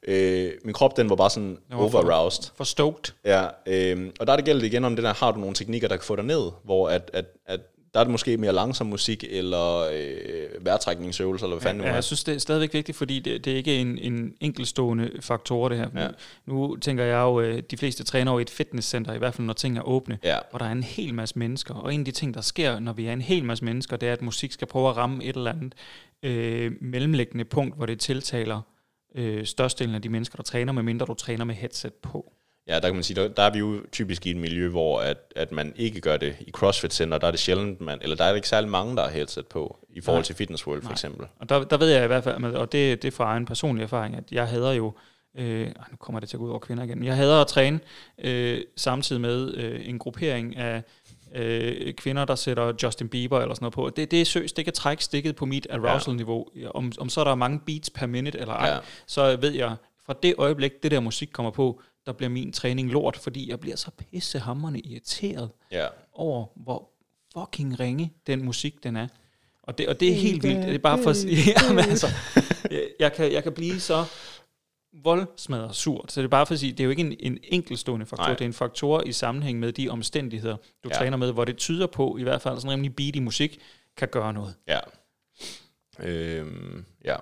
Øh, 0.09 0.53
min 0.65 0.75
krop, 0.75 0.97
den 0.97 1.11
var 1.11 1.17
bare 1.17 1.31
sådan 1.31 1.59
var 1.71 1.89
for- 1.89 1.99
over-aroused. 1.99 2.51
For 2.57 2.65
stoked. 2.65 3.13
Ja, 3.25 3.47
øh, 3.67 4.11
og 4.21 4.27
der 4.27 4.33
er 4.33 4.37
det 4.37 4.45
gælder 4.45 4.65
igen 4.65 4.85
om 4.85 4.97
det 4.97 5.05
der, 5.05 5.15
har 5.15 5.33
du 5.33 5.41
nogle 5.41 5.55
teknikker, 5.55 5.89
der 5.89 5.97
kan 5.97 6.05
få 6.05 6.17
dig 6.17 6.25
ned, 6.25 6.51
hvor 6.65 6.89
at, 6.89 7.11
at, 7.13 7.25
at 7.47 7.61
der 7.95 8.01
er 8.01 8.05
det 8.05 8.11
måske 8.11 8.37
mere 8.37 8.53
langsom 8.53 8.87
musik, 8.87 9.25
eller 9.31 9.79
øh, 9.93 10.65
vejrtrækningsøvelser, 10.65 11.47
eller 11.47 11.57
hvad 11.57 11.63
fanden 11.63 11.81
Ja, 11.83 11.87
nu 11.89 11.91
er. 11.91 11.95
jeg 11.95 12.05
synes, 12.05 12.25
det 12.25 12.35
er 12.35 12.39
stadigvæk 12.39 12.75
vigtigt, 12.75 12.99
fordi 12.99 13.19
det, 13.21 13.45
det 13.45 13.53
er 13.53 13.57
ikke 13.57 13.77
en, 13.79 13.99
en 13.99 14.35
enkeltstående 14.41 15.11
faktor, 15.21 15.69
det 15.69 15.79
her. 15.79 15.89
Ja. 15.97 16.09
Nu 16.47 16.77
tænker 16.77 17.05
jeg 17.05 17.21
jo, 17.21 17.41
øh, 17.41 17.63
de 17.71 17.77
fleste 17.77 18.05
træner 18.05 18.33
jo 18.33 18.39
i 18.39 18.43
et 18.43 18.51
fitnesscenter, 18.51 19.13
i 19.13 19.19
hvert 19.19 19.35
fald 19.35 19.47
når 19.47 19.55
ting 19.55 19.79
er 19.79 19.83
åbne, 19.83 20.19
Ja. 20.25 20.39
hvor 20.51 20.59
der 20.59 20.67
er 20.67 20.73
en 20.73 20.83
hel 20.83 21.15
masse 21.15 21.39
mennesker. 21.39 21.75
Og 21.75 21.95
en 21.95 22.01
af 22.01 22.05
de 22.05 22.11
ting, 22.11 22.35
der 22.35 22.41
sker, 22.41 22.79
når 22.79 22.93
vi 22.93 23.07
er 23.07 23.13
en 23.13 23.23
hel 23.23 23.45
masse 23.45 23.65
mennesker, 23.65 23.97
det 23.97 24.09
er, 24.09 24.13
at 24.13 24.23
musik 24.23 24.53
skal 24.53 24.67
prøve 24.69 24.89
at 24.89 24.97
ramme 24.97 25.25
et 25.25 25.37
eller 25.37 25.53
andet 25.53 25.75
øh, 26.23 26.73
mellemliggende 26.81 27.45
punkt, 27.45 27.77
hvor 27.77 27.87
det 27.87 28.01
tiltaler 28.01 28.61
øh, 29.15 29.47
størstedelen 29.47 29.95
af 29.95 30.03
de 30.03 30.09
mennesker, 30.09 30.37
der 30.37 30.43
træner, 30.43 30.73
medmindre 30.73 31.07
du 31.07 31.15
træner 31.15 31.45
med 31.45 31.55
headset 31.55 31.93
på. 31.95 32.33
Ja, 32.69 32.75
der 32.75 32.81
kan 32.81 32.95
man 32.95 33.03
sige, 33.03 33.23
der, 33.23 33.29
der 33.29 33.43
er 33.43 33.51
vi 33.51 33.59
jo 33.59 33.81
typisk 33.93 34.27
i 34.27 34.31
et 34.31 34.37
miljø, 34.37 34.69
hvor 34.69 35.01
at, 35.01 35.19
at 35.37 35.53
man 35.53 35.73
ikke 35.77 36.01
gør 36.01 36.17
det 36.17 36.37
i 36.41 36.51
CrossFit 36.51 36.95
Center, 36.95 37.19
der 37.19 37.27
er 37.27 37.31
det 37.31 37.41
sjældent, 37.41 37.81
man, 37.81 37.99
eller 38.03 38.17
der 38.17 38.25
er 38.25 38.35
ikke 38.35 38.49
særlig 38.49 38.71
mange, 38.71 38.97
der 38.97 39.03
har 39.03 39.11
headset 39.11 39.47
på, 39.47 39.79
i 39.91 40.01
forhold 40.01 40.21
Nej. 40.21 40.25
til 40.25 40.35
Fitness 40.35 40.67
World 40.67 40.83
for 40.83 40.91
eksempel. 40.91 41.27
Og 41.41 41.49
der, 41.49 41.65
der 41.65 41.77
ved 41.77 41.89
jeg 41.91 42.05
i 42.05 42.07
hvert 42.07 42.25
fald, 42.25 42.45
og 42.45 42.73
det, 42.73 43.03
det 43.03 43.09
er 43.09 43.13
fra 43.13 43.25
egen 43.25 43.47
personlig 43.47 43.83
erfaring, 43.83 44.17
at 44.17 44.25
jeg 44.33 44.49
hader 44.49 44.73
jo, 44.73 44.93
øh, 45.39 45.67
nu 45.67 45.97
kommer 45.99 46.21
det 46.21 46.29
til 46.29 46.37
at 46.37 46.39
gå 46.39 46.45
ud 46.45 46.51
over 46.51 46.59
kvinder 46.59 46.85
igen, 46.85 47.05
jeg 47.05 47.17
hader 47.17 47.41
at 47.41 47.47
træne 47.47 47.81
øh, 48.19 48.61
samtidig 48.77 49.23
med 49.23 49.55
øh, 49.55 49.89
en 49.89 49.99
gruppering 49.99 50.57
af 50.57 50.83
øh, 51.35 51.93
kvinder, 51.95 52.25
der 52.25 52.35
sætter 52.35 52.73
Justin 52.83 53.09
Bieber 53.09 53.41
eller 53.41 53.55
sådan 53.55 53.65
noget 53.65 53.75
på. 53.75 53.91
Det, 53.97 54.11
det 54.11 54.21
er 54.21 54.25
søst, 54.25 54.57
det 54.57 54.65
kan 54.65 54.75
trække 54.75 55.05
stikket 55.05 55.37
på 55.37 55.47
mit 55.47 55.67
arousal-niveau. 55.71 56.47
Om, 56.75 56.93
om 56.99 57.09
så 57.09 57.21
er 57.21 57.25
der 57.25 57.35
mange 57.35 57.61
beats 57.67 57.91
per 57.91 58.07
minute 58.07 58.39
eller 58.39 58.55
ej, 58.55 58.67
Ja. 58.67 58.75
ja. 58.75 58.81
så 59.07 59.37
ved 59.37 59.51
jeg, 59.53 59.77
fra 60.07 60.15
det 60.23 60.35
øjeblik, 60.39 60.83
det 60.83 60.91
der 60.91 61.01
musik 61.01 61.29
kommer 61.33 61.51
på, 61.51 61.81
der 62.07 62.13
bliver 62.13 62.31
min 62.31 62.53
træning 62.53 62.91
lort, 62.91 63.17
fordi 63.17 63.51
jeg 63.51 63.61
bliver 63.61 63.77
så 63.77 63.91
pissehammerende 63.91 64.81
irriteret 64.81 65.51
Ja. 65.71 65.87
over, 66.13 66.47
hvor 66.57 66.89
fucking 67.33 67.81
ringe 67.81 68.13
den 68.27 68.45
musik, 68.45 68.85
den 68.85 68.97
er. 68.97 69.09
Og 69.63 69.79
det, 69.79 69.89
og 69.89 70.01
det 70.01 70.09
er 70.11 70.15
helt 70.15 70.43
vildt. 70.43 70.67
Det 70.67 70.75
er 70.75 70.79
bare 70.79 71.03
for 71.03 71.11
at 71.11 71.17
sige, 71.17 71.37
jamen, 71.63 71.85
altså, 71.85 72.07
jeg, 73.01 73.13
kan, 73.13 73.33
jeg 73.33 73.43
kan 73.43 73.53
blive 73.53 73.81
så 73.81 74.05
voldsmadret 74.93 75.77
surt. 75.77 76.13
Så 76.13 76.21
det 76.21 76.25
er 76.25 76.29
bare 76.31 76.47
for 76.47 76.55
at 76.55 76.61
sige, 76.61 76.73
det 76.73 76.81
er 76.81 76.85
jo 76.85 76.91
ikke 76.91 77.01
en, 77.03 77.17
en 77.21 77.39
enkeltstående 77.43 78.07
faktor, 78.07 78.25
Nej. 78.25 78.33
det 78.33 78.41
er 78.41 78.47
en 78.47 78.53
faktor 78.53 79.03
i 79.07 79.13
sammenhæng 79.13 79.59
med 79.59 79.73
de 79.73 79.89
omstændigheder, 79.89 80.57
du 80.85 80.89
ja. 80.89 80.95
træner 80.95 81.17
med, 81.17 81.33
hvor 81.33 81.45
det 81.45 81.57
tyder 81.57 81.87
på, 81.87 82.17
i 82.19 82.23
hvert 82.23 82.43
fald 82.43 82.57
sådan 82.57 82.71
rimelig 82.71 82.97
beat 82.97 83.17
i 83.17 83.21
musik, 83.21 83.61
kan 83.97 84.09
gøre 84.09 84.33
noget. 84.33 84.55
Ja. 84.69 84.79
Øhm, 85.99 86.85
ja. 87.05 87.17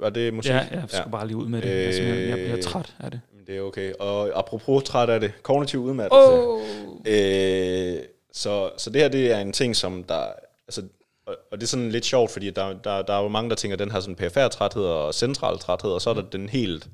Var 0.00 0.10
det 0.10 0.34
musik? 0.34 0.50
Ja, 0.52 0.66
jeg 0.72 0.82
skal 0.88 1.10
bare 1.10 1.26
lige 1.26 1.36
ud 1.36 1.48
med 1.48 1.62
det. 1.62 1.68
Øh, 1.68 2.08
jeg, 2.08 2.28
jeg 2.28 2.38
bliver 2.38 2.56
Øh, 2.56 2.62
træt 2.62 2.94
af 3.00 3.10
det. 3.10 3.20
Det 3.46 3.56
er 3.56 3.60
okay. 3.60 3.92
Og 3.92 4.38
apropos 4.38 4.84
træt 4.84 5.08
af 5.10 5.20
det, 5.20 5.32
kognitiv 5.42 5.80
udmattelse. 5.80 6.30
Oh. 6.32 6.60
Øh, 7.06 7.98
så, 8.32 8.70
så 8.78 8.90
det 8.90 9.00
her, 9.02 9.08
det 9.08 9.32
er 9.32 9.38
en 9.40 9.52
ting, 9.52 9.76
som 9.76 10.04
der... 10.04 10.24
Altså, 10.68 10.82
og, 11.26 11.36
og 11.52 11.58
det 11.60 11.62
er 11.62 11.68
sådan 11.68 11.90
lidt 11.90 12.04
sjovt, 12.04 12.30
fordi 12.30 12.50
der, 12.50 12.72
der, 12.84 13.02
der 13.02 13.14
er 13.14 13.22
jo 13.22 13.28
mange, 13.28 13.50
der 13.50 13.56
tænker, 13.56 13.74
at 13.74 13.78
den 13.78 13.90
har 13.90 14.00
sådan 14.00 14.16
PFR-træthed 14.16 14.84
og 14.84 15.14
central 15.14 15.58
træthed, 15.58 15.90
og 15.90 16.00
så 16.00 16.10
er 16.10 16.14
der 16.14 16.22
den 16.22 16.48
helt 16.48 16.88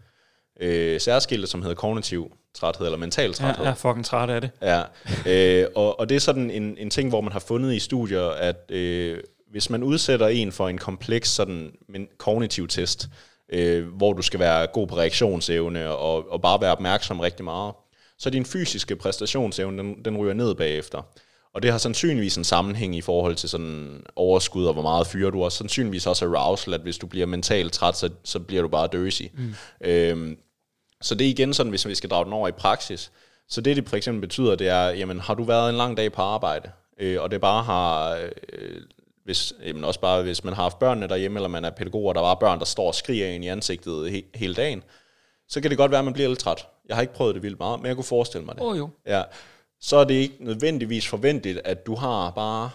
øh, 0.60 1.00
særskilte, 1.00 1.46
som 1.46 1.62
hedder 1.62 1.74
kognitiv 1.74 2.32
træthed, 2.54 2.86
eller 2.86 2.98
mental 2.98 3.32
træthed. 3.34 3.64
Jeg 3.64 3.70
er 3.70 3.74
fucking 3.74 4.04
træt 4.04 4.30
af 4.30 4.40
det. 4.40 4.50
Ja, 4.62 4.82
øh, 5.26 5.66
og, 5.74 6.00
og 6.00 6.08
det 6.08 6.14
er 6.14 6.20
sådan 6.20 6.50
en, 6.50 6.76
en 6.78 6.90
ting, 6.90 7.08
hvor 7.08 7.20
man 7.20 7.32
har 7.32 7.40
fundet 7.40 7.74
i 7.74 7.78
studier, 7.78 8.28
at 8.28 8.70
øh, 8.70 9.18
hvis 9.50 9.70
man 9.70 9.82
udsætter 9.82 10.28
en 10.28 10.52
for 10.52 10.68
en 10.68 10.78
kompleks 10.78 11.30
sådan 11.30 11.72
men 11.88 12.08
kognitiv 12.18 12.68
test, 12.68 13.08
øh, 13.52 13.86
hvor 13.86 14.12
du 14.12 14.22
skal 14.22 14.40
være 14.40 14.66
god 14.66 14.86
på 14.86 14.96
reaktionsevne 14.96 15.90
og, 15.90 16.32
og 16.32 16.42
bare 16.42 16.60
være 16.60 16.72
opmærksom 16.72 17.20
rigtig 17.20 17.44
meget, 17.44 17.74
så 18.18 18.30
din 18.30 18.44
fysiske 18.44 18.96
præstationsevne, 18.96 19.78
den, 19.78 20.04
den 20.04 20.16
ryger 20.16 20.34
ned 20.34 20.54
bagefter. 20.54 21.02
Og 21.54 21.62
det 21.62 21.70
har 21.70 21.78
sandsynligvis 21.78 22.36
en 22.36 22.44
sammenhæng 22.44 22.96
i 22.96 23.00
forhold 23.00 23.34
til 23.34 23.48
sådan 23.48 24.02
overskud 24.16 24.64
og 24.66 24.72
hvor 24.72 24.82
meget 24.82 25.06
fyre 25.06 25.30
du 25.30 25.42
har. 25.42 25.48
Sandsynligvis 25.48 26.06
også 26.06 26.24
arousal, 26.24 26.74
at 26.74 26.80
hvis 26.80 26.98
du 26.98 27.06
bliver 27.06 27.26
mentalt 27.26 27.72
træt, 27.72 27.96
så, 27.96 28.10
så 28.24 28.40
bliver 28.40 28.62
du 28.62 28.68
bare 28.68 28.88
døsig. 28.92 29.30
Mm. 29.34 29.54
Øhm, 29.80 30.36
så 31.00 31.14
det 31.14 31.24
er 31.24 31.30
igen 31.30 31.54
sådan, 31.54 31.70
hvis 31.70 31.86
vi 31.86 31.94
skal 31.94 32.10
drage 32.10 32.24
den 32.24 32.32
over 32.32 32.48
i 32.48 32.52
praksis. 32.52 33.12
Så 33.48 33.60
det, 33.60 33.76
det 33.76 33.88
for 33.88 33.96
eksempel 33.96 34.20
betyder, 34.20 34.54
det 34.54 34.68
er, 34.68 34.88
jamen 34.88 35.20
har 35.20 35.34
du 35.34 35.44
været 35.44 35.70
en 35.70 35.76
lang 35.76 35.96
dag 35.96 36.12
på 36.12 36.22
arbejde, 36.22 36.70
øh, 37.00 37.22
og 37.22 37.30
det 37.30 37.40
bare 37.40 37.64
har, 37.64 38.12
øh, 38.12 38.80
hvis, 39.28 39.52
jamen 39.66 39.84
også 39.84 40.00
bare 40.00 40.22
hvis 40.22 40.44
man 40.44 40.54
har 40.54 40.62
haft 40.62 40.78
børnene 40.78 41.08
derhjemme, 41.08 41.38
eller 41.38 41.48
man 41.48 41.64
er 41.64 41.70
pædagog, 41.70 42.04
og 42.04 42.14
der 42.14 42.20
var 42.20 42.34
børn, 42.34 42.58
der 42.58 42.64
står 42.64 42.86
og 42.86 42.94
skriger 42.94 43.28
ind 43.28 43.44
i 43.44 43.48
ansigtet 43.48 44.10
he, 44.10 44.24
hele 44.34 44.54
dagen, 44.54 44.82
så 45.48 45.60
kan 45.60 45.70
det 45.70 45.78
godt 45.78 45.90
være, 45.90 45.98
at 45.98 46.04
man 46.04 46.14
bliver 46.14 46.28
lidt 46.28 46.38
træt. 46.38 46.66
Jeg 46.88 46.96
har 46.96 47.00
ikke 47.00 47.14
prøvet 47.14 47.34
det 47.34 47.42
vildt 47.42 47.58
meget, 47.58 47.80
men 47.80 47.86
jeg 47.86 47.94
kunne 47.96 48.04
forestille 48.04 48.44
mig 48.44 48.54
det. 48.54 48.64
Oh, 48.64 48.78
jo. 48.78 48.88
Ja. 49.06 49.22
Så 49.80 49.96
er 49.96 50.04
det 50.04 50.14
ikke 50.14 50.34
nødvendigvis 50.40 51.06
forventeligt, 51.06 51.60
at 51.64 51.86
du 51.86 51.94
har 51.94 52.30
bare 52.30 52.70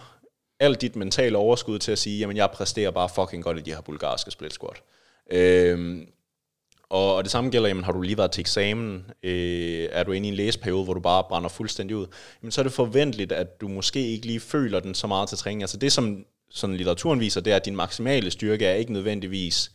alt 0.60 0.80
dit 0.80 0.96
mentale 0.96 1.38
overskud 1.38 1.78
til 1.78 1.92
at 1.92 1.98
sige, 1.98 2.18
jamen 2.18 2.36
jeg 2.36 2.50
præsterer 2.50 2.90
bare 2.90 3.08
fucking 3.08 3.44
godt 3.44 3.58
i 3.58 3.60
de 3.60 3.74
her 3.74 3.80
bulgarske 3.80 4.30
split 4.30 4.52
squat. 4.52 4.82
Øhm, 5.30 6.06
og, 6.88 7.14
og 7.14 7.24
det 7.24 7.32
samme 7.32 7.50
gælder, 7.50 7.68
jamen 7.68 7.84
har 7.84 7.92
du 7.92 8.00
lige 8.00 8.18
været 8.18 8.30
til 8.30 8.40
eksamen, 8.40 9.10
øh, 9.22 9.88
er 9.92 10.02
du 10.02 10.12
inde 10.12 10.28
i 10.28 10.30
en 10.30 10.36
læseperiode, 10.36 10.84
hvor 10.84 10.94
du 10.94 11.00
bare 11.00 11.24
brænder 11.28 11.48
fuldstændig 11.48 11.96
ud, 11.96 12.06
jamen 12.42 12.52
så 12.52 12.60
er 12.60 12.62
det 12.62 12.72
forventeligt, 12.72 13.32
at 13.32 13.60
du 13.60 13.68
måske 13.68 14.08
ikke 14.08 14.26
lige 14.26 14.40
føler 14.40 14.80
den 14.80 14.94
så 14.94 15.06
meget 15.06 15.28
til 15.28 15.38
træning. 15.38 15.62
Altså 15.62 15.76
det, 15.76 15.92
som 15.92 16.24
sådan 16.54 16.76
litteraturen 16.76 17.20
viser, 17.20 17.40
det 17.40 17.52
er, 17.52 17.56
at 17.56 17.64
din 17.64 17.76
maksimale 17.76 18.30
styrke 18.30 18.66
er 18.66 18.74
ikke 18.74 18.92
nødvendigvis 18.92 19.70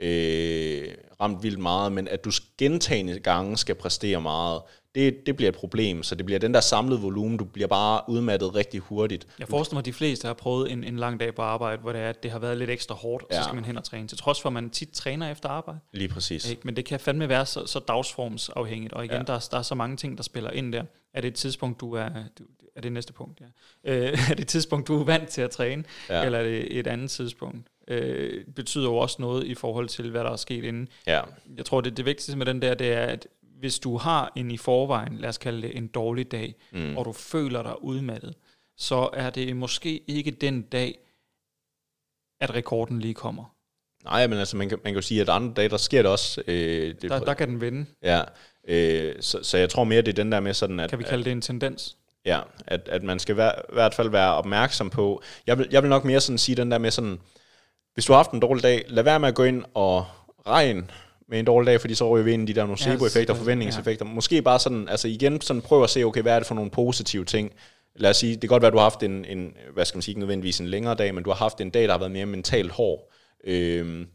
øh, 0.00 0.88
ramt 1.20 1.42
vildt 1.42 1.58
meget, 1.58 1.92
men 1.92 2.08
at 2.08 2.24
du 2.24 2.30
gentagende 2.58 3.18
gange 3.18 3.56
skal 3.56 3.74
præstere 3.74 4.20
meget, 4.20 4.62
det, 4.94 5.26
det 5.26 5.36
bliver 5.36 5.48
et 5.48 5.54
problem. 5.54 6.02
Så 6.02 6.14
det 6.14 6.26
bliver 6.26 6.38
den 6.38 6.54
der 6.54 6.60
samlede 6.60 7.00
volumen, 7.00 7.36
du 7.36 7.44
bliver 7.44 7.68
bare 7.68 8.00
udmattet 8.08 8.54
rigtig 8.54 8.80
hurtigt. 8.80 9.26
Jeg 9.38 9.48
forestiller 9.48 9.74
mig, 9.74 9.80
at 9.80 9.86
de 9.86 9.92
fleste 9.92 10.26
har 10.26 10.34
prøvet 10.34 10.72
en, 10.72 10.84
en 10.84 10.96
lang 10.96 11.20
dag 11.20 11.34
på 11.34 11.42
arbejde, 11.42 11.82
hvor 11.82 11.92
det, 11.92 12.00
er, 12.00 12.08
at 12.08 12.22
det 12.22 12.30
har 12.30 12.38
været 12.38 12.58
lidt 12.58 12.70
ekstra 12.70 12.94
hårdt, 12.94 13.24
og 13.24 13.28
ja. 13.30 13.36
så 13.36 13.42
skal 13.42 13.54
man 13.54 13.64
hen 13.64 13.76
og 13.76 13.84
træne. 13.84 14.08
Til 14.08 14.18
trods 14.18 14.40
for, 14.40 14.48
at 14.48 14.52
man 14.52 14.70
tit 14.70 14.88
træner 14.92 15.30
efter 15.30 15.48
arbejde. 15.48 15.80
Lige 15.92 16.08
præcis. 16.08 16.50
Ikke? 16.50 16.62
Men 16.64 16.76
det 16.76 16.84
kan 16.84 17.00
fandme 17.00 17.28
være 17.28 17.46
så, 17.46 17.66
så 17.66 17.78
dagsformsafhængigt. 17.78 18.92
Og 18.92 19.04
igen, 19.04 19.16
ja. 19.16 19.32
der, 19.32 19.48
der 19.50 19.58
er 19.58 19.62
så 19.62 19.74
mange 19.74 19.96
ting, 19.96 20.16
der 20.16 20.22
spiller 20.22 20.50
ind 20.50 20.72
der. 20.72 20.84
Er 21.14 21.20
det 21.20 21.28
et 21.28 21.34
tidspunkt, 21.34 21.80
du 21.80 21.92
er... 21.92 22.08
Du, 22.38 22.44
er 22.76 22.80
det 22.80 22.92
næste 22.92 23.12
punkt, 23.12 23.40
ja. 23.40 23.46
Øh, 23.84 24.08
er 24.30 24.34
det 24.34 24.40
et 24.40 24.48
tidspunkt, 24.48 24.88
du 24.88 25.00
er 25.00 25.04
vant 25.04 25.28
til 25.28 25.42
at 25.42 25.50
træne, 25.50 25.84
ja. 26.08 26.24
eller 26.24 26.38
er 26.38 26.42
det 26.42 26.78
et 26.78 26.86
andet 26.86 27.10
tidspunkt? 27.10 27.68
Øh, 27.88 28.44
betyder 28.44 28.84
jo 28.84 28.96
også 28.96 29.16
noget 29.22 29.46
i 29.46 29.54
forhold 29.54 29.88
til, 29.88 30.10
hvad 30.10 30.24
der 30.24 30.30
er 30.30 30.36
sket 30.36 30.64
inden. 30.64 30.88
Ja. 31.06 31.20
Jeg 31.56 31.64
tror, 31.64 31.80
det, 31.80 31.96
det 31.96 32.04
vigtigste 32.04 32.36
med 32.36 32.46
den 32.46 32.62
der, 32.62 32.74
det 32.74 32.92
er, 32.92 33.06
at 33.06 33.26
hvis 33.58 33.78
du 33.78 33.96
har 33.96 34.32
en 34.36 34.50
i 34.50 34.56
forvejen, 34.56 35.18
lad 35.18 35.28
os 35.28 35.38
kalde 35.38 35.62
det 35.62 35.76
en 35.76 35.86
dårlig 35.86 36.32
dag, 36.32 36.54
mm. 36.72 36.96
og 36.96 37.04
du 37.04 37.12
føler 37.12 37.62
dig 37.62 37.84
udmattet, 37.84 38.34
så 38.76 39.10
er 39.12 39.30
det 39.30 39.56
måske 39.56 40.02
ikke 40.06 40.30
den 40.30 40.62
dag, 40.62 40.98
at 42.40 42.54
rekorden 42.54 43.00
lige 43.00 43.14
kommer. 43.14 43.51
Nej, 44.04 44.26
men 44.26 44.38
altså 44.38 44.56
man 44.56 44.68
kan, 44.68 44.78
man 44.84 44.92
kan 44.92 44.94
jo 44.94 45.06
sige, 45.06 45.20
at 45.20 45.28
andre 45.28 45.52
dage, 45.56 45.68
der 45.68 45.76
sker 45.76 46.02
det 46.02 46.10
også. 46.10 46.42
Øh, 46.46 46.94
det, 47.02 47.10
der, 47.10 47.18
der 47.18 47.34
kan 47.34 47.48
den 47.48 47.60
vende. 47.60 47.86
Ja, 48.02 48.22
øh, 48.68 49.14
så, 49.20 49.38
så 49.42 49.58
jeg 49.58 49.70
tror 49.70 49.84
mere, 49.84 50.02
det 50.02 50.08
er 50.08 50.22
den 50.22 50.32
der 50.32 50.40
med 50.40 50.54
sådan, 50.54 50.80
at... 50.80 50.90
Kan 50.90 50.98
vi 50.98 51.04
kalde 51.04 51.20
at, 51.20 51.24
det 51.24 51.32
en 51.32 51.40
tendens? 51.40 51.96
Ja, 52.24 52.40
at, 52.66 52.88
at 52.88 53.02
man 53.02 53.18
skal 53.18 53.36
være, 53.36 53.52
i 53.70 53.72
hvert 53.72 53.94
fald 53.94 54.08
være 54.08 54.34
opmærksom 54.34 54.90
på... 54.90 55.22
Jeg 55.46 55.58
vil, 55.58 55.68
jeg 55.70 55.82
vil 55.82 55.88
nok 55.88 56.04
mere 56.04 56.20
sådan 56.20 56.38
sige 56.38 56.56
den 56.56 56.70
der 56.70 56.78
med 56.78 56.90
sådan... 56.90 57.18
Hvis 57.94 58.04
du 58.04 58.12
har 58.12 58.18
haft 58.18 58.30
en 58.30 58.40
dårlig 58.40 58.62
dag, 58.62 58.84
lad 58.88 59.02
være 59.02 59.20
med 59.20 59.28
at 59.28 59.34
gå 59.34 59.44
ind 59.44 59.64
og 59.74 60.06
regn 60.46 60.90
med 61.28 61.38
en 61.38 61.44
dårlig 61.44 61.66
dag, 61.66 61.80
fordi 61.80 61.94
så 61.94 62.08
ryger 62.08 62.24
vi 62.24 62.32
ind 62.32 62.48
i 62.48 62.52
de 62.52 62.60
der 62.60 62.66
nocebo-effekter, 62.66 63.34
forventningseffekter. 63.34 64.06
Ja. 64.06 64.12
Måske 64.12 64.42
bare 64.42 64.58
sådan, 64.58 64.88
altså 64.88 65.08
igen, 65.08 65.40
sådan 65.40 65.62
prøv 65.62 65.82
at 65.82 65.90
se, 65.90 66.04
okay, 66.04 66.22
hvad 66.22 66.34
er 66.34 66.38
det 66.38 66.46
for 66.46 66.54
nogle 66.54 66.70
positive 66.70 67.24
ting? 67.24 67.52
Lad 67.96 68.10
os 68.10 68.16
sige, 68.16 68.32
det 68.32 68.40
kan 68.40 68.48
godt 68.48 68.62
være, 68.62 68.66
at 68.66 68.72
du 68.72 68.78
har 68.78 68.84
haft 68.84 69.02
en, 69.02 69.24
en 69.24 69.54
hvad 69.74 69.84
skal 69.84 69.96
man 69.96 70.02
sige, 70.02 70.12
ikke 70.12 70.20
nødvendigvis 70.20 70.58
en 70.58 70.68
længere 70.68 70.94
dag, 70.94 71.14
men 71.14 71.24
du 71.24 71.30
har 71.30 71.36
haft 71.36 71.60
en 71.60 71.70
dag, 71.70 71.82
der 71.82 71.90
har 71.90 71.98
været 71.98 72.10
mere 72.10 72.26
mentalt 72.26 72.70
hård. 72.70 73.12
Øh, 73.44 74.06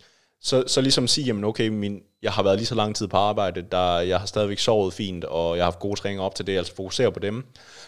så, 0.42 0.64
så 0.68 0.82
ligesom 0.82 1.08
sige, 1.08 1.26
jamen 1.26 1.44
okay, 1.44 1.68
min, 1.68 2.02
jeg 2.22 2.32
har 2.32 2.44
været 2.44 2.58
lige 2.58 2.66
så 2.66 2.76
lang 2.76 2.96
tid 2.96 3.08
på 3.08 3.18
arbejde, 3.18 3.66
der, 3.72 4.00
jeg 4.00 4.20
har 4.20 4.26
stadigvæk 4.26 4.60
sovet 4.60 4.94
fint, 4.94 5.24
og 5.24 5.58
jeg 5.58 5.66
har 5.66 5.72
haft 5.72 5.80
gode 5.80 6.00
træninger 6.00 6.24
op 6.24 6.36
til 6.36 6.48
det, 6.48 6.58
altså 6.58 6.76
fokusere 6.76 7.12
på 7.12 7.20
dem. 7.20 7.46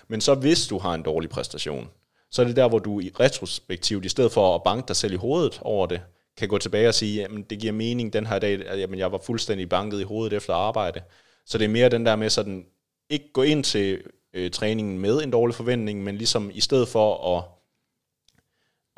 Men 0.07 0.21
så 0.21 0.35
hvis 0.35 0.67
du 0.67 0.77
har 0.77 0.93
en 0.93 1.03
dårlig 1.03 1.29
præstation, 1.29 1.89
så 2.31 2.41
er 2.41 2.45
det 2.45 2.55
der, 2.55 2.69
hvor 2.69 2.79
du 2.79 2.99
i 2.99 3.11
retrospektivt, 3.19 4.05
i 4.05 4.09
stedet 4.09 4.31
for 4.31 4.55
at 4.55 4.63
banke 4.63 4.87
dig 4.87 4.95
selv 4.95 5.13
i 5.13 5.15
hovedet 5.15 5.59
over 5.61 5.85
det, 5.85 6.01
kan 6.37 6.47
gå 6.47 6.57
tilbage 6.57 6.87
og 6.87 6.93
sige, 6.93 7.21
jamen 7.21 7.43
det 7.43 7.59
giver 7.59 7.73
mening 7.73 8.13
den 8.13 8.25
her 8.25 8.39
dag, 8.39 8.67
at 8.67 8.79
jamen, 8.79 8.99
jeg 8.99 9.11
var 9.11 9.21
fuldstændig 9.25 9.69
banket 9.69 9.99
i 9.99 10.03
hovedet 10.03 10.33
efter 10.33 10.53
arbejde. 10.53 11.01
Så 11.45 11.57
det 11.57 11.65
er 11.65 11.69
mere 11.69 11.89
den 11.89 12.05
der 12.05 12.15
med 12.15 12.29
sådan, 12.29 12.65
ikke 13.09 13.31
gå 13.33 13.41
ind 13.41 13.63
til 13.63 14.01
øh, 14.33 14.51
træningen 14.51 14.99
med 14.99 15.23
en 15.23 15.31
dårlig 15.31 15.55
forventning, 15.55 16.03
men 16.03 16.15
ligesom 16.15 16.51
i 16.53 16.61
stedet 16.61 16.87
for 16.87 17.37
at, 17.37 17.43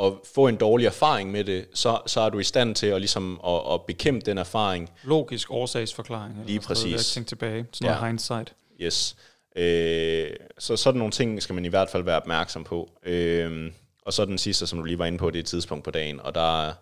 at 0.01 0.13
få 0.35 0.47
en 0.47 0.55
dårlig 0.55 0.85
erfaring 0.85 1.31
med 1.31 1.43
det, 1.43 1.65
så, 1.73 1.99
så 2.07 2.21
er 2.21 2.29
du 2.29 2.39
i 2.39 2.43
stand 2.43 2.75
til 2.75 2.87
at, 2.87 3.01
ligesom, 3.01 3.41
at, 3.47 3.73
at 3.73 3.81
bekæmpe 3.87 4.25
den 4.25 4.37
erfaring. 4.37 4.89
Logisk 5.03 5.51
årsagsforklaring. 5.51 6.37
Lige 6.45 6.59
præcis. 6.59 6.91
Jeg 6.91 6.99
tænke 6.99 7.27
tilbage. 7.27 7.65
Sådan 7.71 7.85
noget 7.85 8.01
ja. 8.01 8.07
hindsight. 8.07 8.53
Yes. 8.81 9.15
Øh, 9.55 10.29
så 10.57 10.77
sådan 10.77 10.97
nogle 10.97 11.11
ting 11.11 11.43
skal 11.43 11.55
man 11.55 11.65
i 11.65 11.67
hvert 11.67 11.89
fald 11.89 12.03
være 12.03 12.17
opmærksom 12.17 12.63
på. 12.63 12.89
Øh, 13.05 13.71
og 14.05 14.13
så 14.13 14.25
den 14.25 14.37
sidste, 14.37 14.67
som 14.67 14.79
du 14.79 14.85
lige 14.85 14.99
var 14.99 15.05
inde 15.05 15.17
på, 15.17 15.29
det 15.29 15.35
er 15.35 15.39
et 15.43 15.45
tidspunkt 15.45 15.83
på 15.83 15.91
dagen, 15.91 16.19
og 16.19 16.35
der 16.35 16.73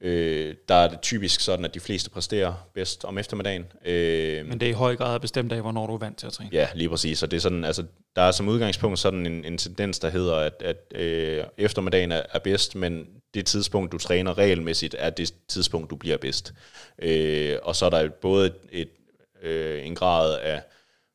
Øh, 0.00 0.54
der 0.68 0.74
er 0.74 0.88
det 0.88 1.00
typisk 1.00 1.40
sådan, 1.40 1.64
at 1.64 1.74
de 1.74 1.80
fleste 1.80 2.10
præsterer 2.10 2.54
bedst 2.74 3.04
om 3.04 3.18
eftermiddagen. 3.18 3.64
Øh, 3.84 4.46
Men 4.46 4.60
det 4.60 4.66
er 4.66 4.70
i 4.70 4.74
høj 4.74 4.96
grad 4.96 5.20
bestemt 5.20 5.52
af, 5.52 5.60
hvornår 5.60 5.86
du 5.86 5.94
er 5.94 5.98
vant 5.98 6.18
til 6.18 6.26
at 6.26 6.32
træne. 6.32 6.50
Ja, 6.52 6.68
lige 6.74 6.88
præcis. 6.88 7.18
Så 7.18 7.26
det 7.26 7.36
er 7.36 7.40
sådan, 7.40 7.64
altså, 7.64 7.84
der 8.16 8.22
er 8.22 8.30
som 8.30 8.48
udgangspunkt 8.48 8.98
sådan 8.98 9.26
en, 9.26 9.44
en 9.44 9.58
tendens, 9.58 9.98
der 9.98 10.08
hedder, 10.10 10.36
at, 10.36 10.62
at 10.64 11.00
øh, 11.00 11.44
eftermiddagen 11.58 12.12
er, 12.12 12.22
er 12.32 12.38
bedst, 12.38 12.74
men 12.74 13.06
det 13.34 13.46
tidspunkt, 13.46 13.92
du 13.92 13.98
træner 13.98 14.38
regelmæssigt, 14.38 14.96
er 14.98 15.10
det 15.10 15.34
tidspunkt, 15.48 15.90
du 15.90 15.96
bliver 15.96 16.16
bedst. 16.16 16.54
Øh, 16.98 17.56
og 17.62 17.76
så 17.76 17.86
er 17.86 17.90
der 17.90 18.08
både 18.08 18.46
et, 18.46 18.54
et, 18.72 18.88
øh, 19.42 19.86
en 19.86 19.94
grad 19.94 20.38
af, 20.38 20.62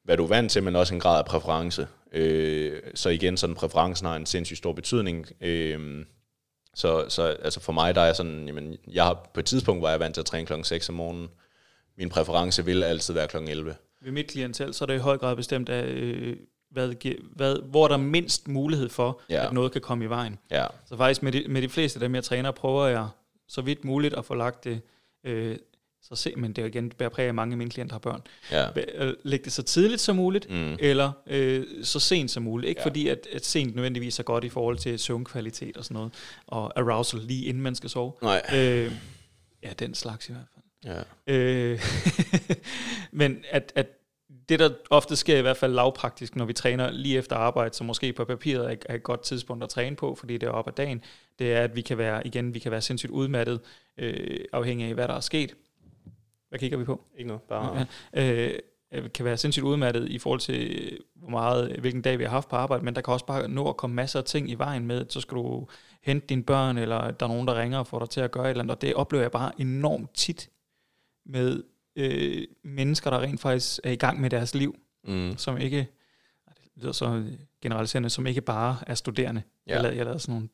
hvad 0.04 0.18
du 0.18 0.24
er 0.24 0.28
vant 0.28 0.52
til, 0.52 0.64
men 0.64 0.76
også 0.76 0.94
en 0.94 1.00
grad 1.00 1.18
af 1.18 1.26
præference. 1.26 1.88
Øh, 2.14 2.80
så 2.96 3.10
igen, 3.10 3.38
sådan 3.38 3.56
præferencen 3.56 4.08
har 4.08 4.16
en 4.16 4.26
sindssygt 4.26 4.58
stor 4.58 4.74
betydning. 4.74 5.28
Øh, 5.42 6.06
så, 6.74 7.06
så 7.10 7.24
altså 7.24 7.60
for 7.60 7.72
mig, 7.72 7.96
der 7.96 8.02
er 8.02 8.14
sådan, 8.14 8.48
jamen, 8.48 8.78
jeg 8.88 9.04
har 9.04 9.30
på 9.34 9.40
et 9.40 9.46
tidspunkt, 9.46 9.82
hvor 9.82 9.88
jeg 9.88 9.96
er 9.96 10.00
vant 10.00 10.14
til 10.14 10.22
at 10.22 10.26
træne 10.26 10.46
klokken 10.46 10.64
6 10.64 10.90
om 10.90 10.96
morgenen. 10.96 11.28
Min 11.98 12.10
præference 12.10 12.66
vil 12.66 12.84
altid 12.84 13.14
være 13.14 13.28
klokken 13.28 13.52
11. 13.52 13.76
Ved 14.02 14.12
mit 14.12 14.28
klientel, 14.28 14.74
så 14.74 14.84
er 14.84 14.86
det 14.86 14.96
i 14.96 14.98
høj 14.98 15.18
grad 15.18 15.36
bestemt 15.36 15.70
af, 15.70 15.86
øh, 15.86 16.38
hvad, 16.72 16.94
hvad, 17.36 17.56
hvor 17.70 17.88
der 17.88 17.96
er 17.96 18.00
mindst 18.00 18.48
mulighed 18.48 18.90
for, 18.90 19.22
ja. 19.30 19.46
at 19.46 19.54
noget 19.54 19.72
kan 19.72 19.82
komme 19.82 20.06
i 20.06 20.10
vejen. 20.10 20.40
Ja. 20.52 20.66
Så 20.86 20.98
faktisk 20.98 21.24
med 21.24 21.32
de, 21.32 21.46
med 21.50 21.62
de 21.62 21.70
fleste 21.70 21.98
af 21.98 22.00
dem, 22.00 22.16
jeg 22.16 22.24
træner, 22.24 22.52
prøver 22.52 22.88
jeg 22.88 23.08
så 23.48 23.62
vidt 23.62 23.86
muligt 23.86 24.14
at 24.14 24.26
få 24.26 24.34
lagt 24.34 24.64
det 24.64 24.82
øh, 25.24 25.58
så 26.04 26.16
se, 26.16 26.34
men 26.38 26.54
det 26.54 26.62
er 26.62 26.66
igen 26.66 26.90
bærer 26.90 27.10
præg 27.10 27.26
af, 27.26 27.30
at 27.30 27.36
mange 27.36 27.54
af 27.54 27.58
mine 27.58 27.70
klienter 27.70 27.94
har 27.94 28.00
børn. 28.00 28.22
Ja. 28.52 28.68
Øh, 28.96 29.14
læg 29.24 29.46
det 29.46 29.54
så 29.54 29.64
tidligt 29.64 30.02
som 30.02 30.16
muligt, 30.16 30.50
mm. 30.50 30.78
eller 30.80 31.12
øh, 31.28 31.66
så 31.84 32.00
sent 32.00 32.32
som 32.32 32.44
muligt. 32.44 32.70
Ikke 32.70 32.82
ja. 32.82 32.88
fordi, 32.88 33.08
at, 33.08 33.28
at 33.34 33.46
sent 33.46 33.76
nødvendigvis 33.76 34.20
er 34.20 34.24
godt 34.24 34.44
i 34.44 34.50
forhold 34.50 34.78
til 34.78 35.00
søvnkvalitet 35.00 35.78
og 35.78 35.84
sådan 35.84 35.96
noget, 35.96 36.14
og 36.48 36.80
arousal 36.80 37.20
lige 37.20 37.46
inden 37.46 37.64
man 37.64 37.76
skal 37.76 37.90
sove. 37.90 38.14
Nej. 38.22 38.42
Øh, 38.54 38.92
ja, 39.64 39.70
den 39.80 39.94
slags 39.94 40.30
i 40.30 40.32
hvert 40.32 40.46
fald. 40.54 41.06
Ja. 41.28 41.34
Øh, 41.34 41.80
men 43.12 43.44
at, 43.52 43.72
at 43.76 43.88
det, 44.50 44.60
der 44.60 44.70
ofte 44.90 45.16
sker 45.16 45.38
i 45.38 45.42
hvert 45.42 45.58
fald 45.58 45.74
lavpraktisk, 45.74 46.36
når 46.36 46.46
vi 46.46 46.54
træner 46.54 46.92
lige 46.92 47.18
efter 47.18 47.36
arbejde, 47.36 47.76
som 47.76 47.88
måske 47.88 48.14
på 48.14 48.26
papiret 48.26 48.72
er, 48.72 48.76
er 48.86 48.96
et 48.96 49.04
godt 49.04 49.24
tidspunkt 49.24 49.64
at 49.64 49.70
træne 49.70 49.96
på, 49.96 50.16
fordi 50.16 50.38
det 50.38 50.48
er 50.48 50.52
op 50.52 50.68
ad 50.68 50.74
dagen, 50.74 51.04
det 51.40 51.54
er, 51.54 51.64
at 51.64 51.76
vi 51.76 51.82
kan 51.82 51.98
være, 51.98 52.28
igen, 52.28 52.54
vi 52.54 52.60
kan 52.60 52.72
være 52.72 52.82
sindssygt 52.82 53.12
udmattet, 53.12 53.60
øh, 53.98 54.40
afhængig 54.54 54.88
af, 54.88 54.94
hvad 54.94 55.08
der 55.08 55.14
er 55.14 55.20
sket. 55.20 55.56
Hvad 56.52 56.60
kigger 56.60 56.78
vi 56.78 56.84
på? 56.84 57.02
Ikke 57.18 57.28
noget, 57.28 57.42
bare... 57.42 57.86
Ja. 58.14 58.52
Øh, 58.52 58.60
kan 59.14 59.26
være 59.26 59.38
sindssygt 59.38 59.64
udmattet 59.64 60.10
i 60.10 60.20
forhold 60.20 60.40
til, 60.40 60.98
hvor 61.16 61.30
meget, 61.30 61.80
hvilken 61.80 62.02
dag 62.02 62.20
vi 62.20 62.24
har 62.24 62.32
haft 62.32 62.50
på 62.50 62.56
arbejde, 62.56 62.86
men 62.86 62.96
der 62.96 63.02
kan 63.02 63.14
også 63.14 63.26
bare 63.26 63.48
nå 63.48 63.70
at 63.70 63.78
komme 63.78 63.96
masser 63.96 64.20
af 64.20 64.26
ting 64.26 64.50
i 64.50 64.56
vejen 64.56 64.86
med, 64.86 65.06
så 65.10 65.22
skal 65.22 65.36
du 65.36 65.68
hente 66.04 66.28
dine 66.28 66.44
børn, 66.44 66.78
eller 66.78 67.12
der 67.12 67.26
er 67.26 67.30
nogen, 67.30 67.48
der 67.48 67.62
ringer 67.62 67.80
og 67.80 67.88
får 67.88 68.00
dig 68.00 68.10
til 68.10 68.22
at 68.22 68.32
gøre 68.32 68.46
et 68.46 68.50
eller 68.50 68.64
andet, 68.64 68.76
og 68.76 68.82
det 68.82 68.94
oplever 68.94 69.22
jeg 69.22 69.32
bare 69.32 69.52
enormt 69.58 70.14
tit 70.14 70.50
med 71.26 71.64
øh, 71.96 72.48
mennesker, 72.64 73.10
der 73.10 73.20
rent 73.22 73.42
faktisk 73.42 73.80
er 73.84 73.92
i 73.92 73.96
gang 73.96 74.22
med 74.22 74.30
deres 74.30 74.56
liv, 74.56 74.76
mm. 75.04 75.38
som 75.38 75.58
ikke, 75.58 75.78
det 76.48 76.72
lyder 76.76 76.92
så 76.92 77.24
generaliserende, 77.62 78.10
som 78.10 78.28
ikke 78.28 78.42
bare 78.42 78.78
er 78.88 78.96
studerende. 78.96 79.44
Ja. 79.68 79.74
Jeg, 79.74 79.82
lavede, 79.82 79.98
jeg 79.98 80.06
lavede 80.06 80.20
sådan 80.20 80.34
nogle 80.36 80.50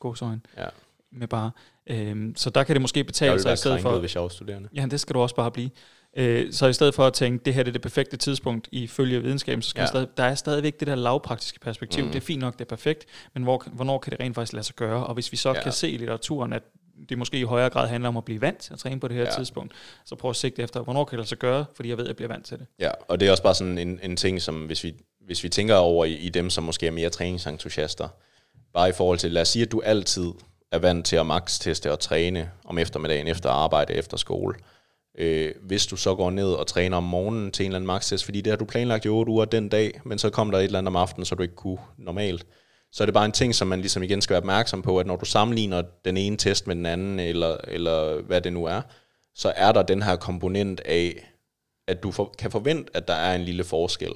godsøjne. 0.00 0.40
Ja 0.56 0.68
med 1.14 1.28
bare. 1.28 1.50
Øhm, 1.86 2.36
så 2.36 2.50
der 2.50 2.64
kan 2.64 2.74
det 2.74 2.80
måske 2.80 3.04
betale 3.04 3.42
sig 3.42 3.52
i 3.52 3.56
stedet 3.56 3.80
for... 3.80 3.98
hvis 3.98 4.14
jeg 4.14 4.22
var 4.22 4.28
studerende. 4.28 4.68
Ja, 4.74 4.86
det 4.90 5.00
skal 5.00 5.14
du 5.14 5.20
også 5.20 5.34
bare 5.34 5.50
blive. 5.50 5.70
Øh, 6.16 6.52
så 6.52 6.66
i 6.66 6.72
stedet 6.72 6.94
for 6.94 7.06
at 7.06 7.12
tænke, 7.12 7.44
det 7.44 7.54
her 7.54 7.62
det 7.62 7.70
er 7.70 7.72
det 7.72 7.82
perfekte 7.82 8.16
tidspunkt 8.16 8.68
i 8.72 8.86
følge 8.86 9.22
videnskaben, 9.22 9.62
så 9.62 9.70
skal 9.70 9.80
ja. 9.80 9.86
stadig, 9.86 10.08
der 10.16 10.24
er 10.24 10.34
stadigvæk 10.34 10.80
det 10.80 10.88
der 10.88 10.94
lavpraktiske 10.94 11.60
perspektiv. 11.60 12.04
Mm. 12.04 12.10
Det 12.10 12.16
er 12.16 12.24
fint 12.24 12.40
nok, 12.40 12.52
det 12.52 12.60
er 12.60 12.68
perfekt, 12.68 13.06
men 13.34 13.42
hvor, 13.42 13.64
hvornår 13.72 13.98
kan 13.98 14.10
det 14.10 14.20
rent 14.20 14.34
faktisk 14.34 14.52
lade 14.52 14.64
sig 14.64 14.76
gøre? 14.76 15.06
Og 15.06 15.14
hvis 15.14 15.32
vi 15.32 15.36
så 15.36 15.48
ja. 15.48 15.62
kan 15.62 15.72
se 15.72 15.90
i 15.90 15.96
litteraturen, 15.96 16.52
at 16.52 16.62
det 17.08 17.18
måske 17.18 17.38
i 17.38 17.42
højere 17.42 17.70
grad 17.70 17.88
handler 17.88 18.08
om 18.08 18.16
at 18.16 18.24
blive 18.24 18.40
vant 18.40 18.58
til 18.58 18.72
at 18.72 18.78
træne 18.78 19.00
på 19.00 19.08
det 19.08 19.16
her 19.16 19.24
ja. 19.24 19.30
tidspunkt, 19.36 19.72
så 20.04 20.16
prøv 20.16 20.30
at 20.30 20.36
sigte 20.36 20.62
efter, 20.62 20.80
hvornår 20.80 21.04
kan 21.04 21.18
det 21.18 21.28
sig 21.28 21.38
gøre, 21.38 21.64
fordi 21.74 21.88
jeg 21.88 21.96
ved, 21.96 22.04
at 22.04 22.08
jeg 22.08 22.16
bliver 22.16 22.28
vant 22.28 22.46
til 22.46 22.58
det. 22.58 22.66
Ja, 22.78 22.90
og 23.08 23.20
det 23.20 23.28
er 23.28 23.30
også 23.30 23.42
bare 23.42 23.54
sådan 23.54 23.78
en, 23.78 24.00
en 24.02 24.16
ting, 24.16 24.42
som 24.42 24.66
hvis 24.66 24.84
vi, 24.84 24.94
hvis 25.20 25.44
vi 25.44 25.48
tænker 25.48 25.74
over 25.74 26.04
i, 26.04 26.14
i 26.14 26.28
dem, 26.28 26.50
som 26.50 26.64
måske 26.64 26.86
er 26.86 26.90
mere 26.90 27.10
træningsentusiaster, 27.10 28.08
bare 28.74 28.88
i 28.88 28.92
forhold 28.92 29.18
til, 29.18 29.32
lad 29.32 29.42
os 29.42 29.48
sige, 29.48 29.62
at 29.62 29.72
du 29.72 29.80
altid 29.80 30.32
er 30.72 30.78
vant 30.78 31.06
til 31.06 31.16
at 31.16 31.26
max-teste 31.26 31.92
og 31.92 32.00
træne 32.00 32.50
om 32.64 32.78
eftermiddagen 32.78 33.28
efter 33.28 33.50
arbejde, 33.50 33.94
efter 33.94 34.16
skole. 34.16 34.54
Øh, 35.18 35.54
hvis 35.62 35.86
du 35.86 35.96
så 35.96 36.14
går 36.14 36.30
ned 36.30 36.52
og 36.52 36.66
træner 36.66 36.96
om 36.96 37.04
morgenen 37.04 37.50
til 37.50 37.64
en 37.64 37.70
eller 37.70 37.76
anden 37.76 37.86
max-test, 37.86 38.24
fordi 38.24 38.40
det 38.40 38.50
har 38.50 38.56
du 38.56 38.64
planlagt 38.64 39.04
i 39.04 39.08
8 39.08 39.30
uger 39.30 39.44
den 39.44 39.68
dag, 39.68 40.00
men 40.04 40.18
så 40.18 40.30
kom 40.30 40.50
der 40.50 40.58
et 40.58 40.64
eller 40.64 40.78
andet 40.78 40.88
om 40.88 40.96
aftenen, 40.96 41.24
så 41.24 41.34
du 41.34 41.42
ikke 41.42 41.54
kunne 41.54 41.78
normalt. 41.98 42.46
Så 42.92 43.04
er 43.04 43.06
det 43.06 43.14
bare 43.14 43.24
en 43.24 43.32
ting, 43.32 43.54
som 43.54 43.68
man 43.68 43.80
ligesom 43.80 44.02
igen 44.02 44.20
skal 44.20 44.34
være 44.34 44.40
opmærksom 44.40 44.82
på, 44.82 44.98
at 44.98 45.06
når 45.06 45.16
du 45.16 45.24
sammenligner 45.24 45.82
den 46.04 46.16
ene 46.16 46.36
test 46.36 46.66
med 46.66 46.76
den 46.76 46.86
anden, 46.86 47.20
eller, 47.20 47.56
eller 47.68 48.22
hvad 48.22 48.40
det 48.40 48.52
nu 48.52 48.64
er, 48.64 48.80
så 49.34 49.52
er 49.56 49.72
der 49.72 49.82
den 49.82 50.02
her 50.02 50.16
komponent 50.16 50.80
af, 50.80 51.34
at 51.88 52.02
du 52.02 52.10
for, 52.10 52.34
kan 52.38 52.50
forvente, 52.50 52.96
at 52.96 53.08
der 53.08 53.14
er 53.14 53.34
en 53.34 53.42
lille 53.42 53.64
forskel. 53.64 54.12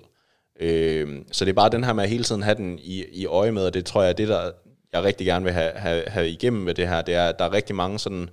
Øh, 0.61 1.23
så 1.33 1.45
det 1.45 1.51
er 1.51 1.55
bare 1.55 1.71
den 1.71 1.85
her 1.85 1.93
med 1.93 2.05
at 2.05 2.11
hele 2.11 2.25
tiden 2.25 2.43
have 2.43 2.55
den 2.55 2.79
i, 2.79 3.05
i 3.13 3.27
øje 3.27 3.53
med, 3.53 3.67
og 3.67 3.75
det 3.75 3.87
tror 3.87 4.03
jeg 4.03 4.09
er 4.09 4.15
det, 4.15 4.29
der, 4.29 4.51
jeg 4.93 5.03
rigtig 5.03 5.27
gerne 5.27 5.45
vil 5.45 5.55
have, 5.55 5.73
have, 5.73 6.05
have 6.07 6.31
igennem 6.31 6.63
med 6.63 6.75
det 6.75 6.89
her, 6.89 7.03
det 7.03 7.15
er, 7.15 7.29
at 7.29 7.39
der 7.39 7.45
er 7.45 7.53
rigtig 7.53 7.77
mange 7.77 7.99
sådan 7.99 8.31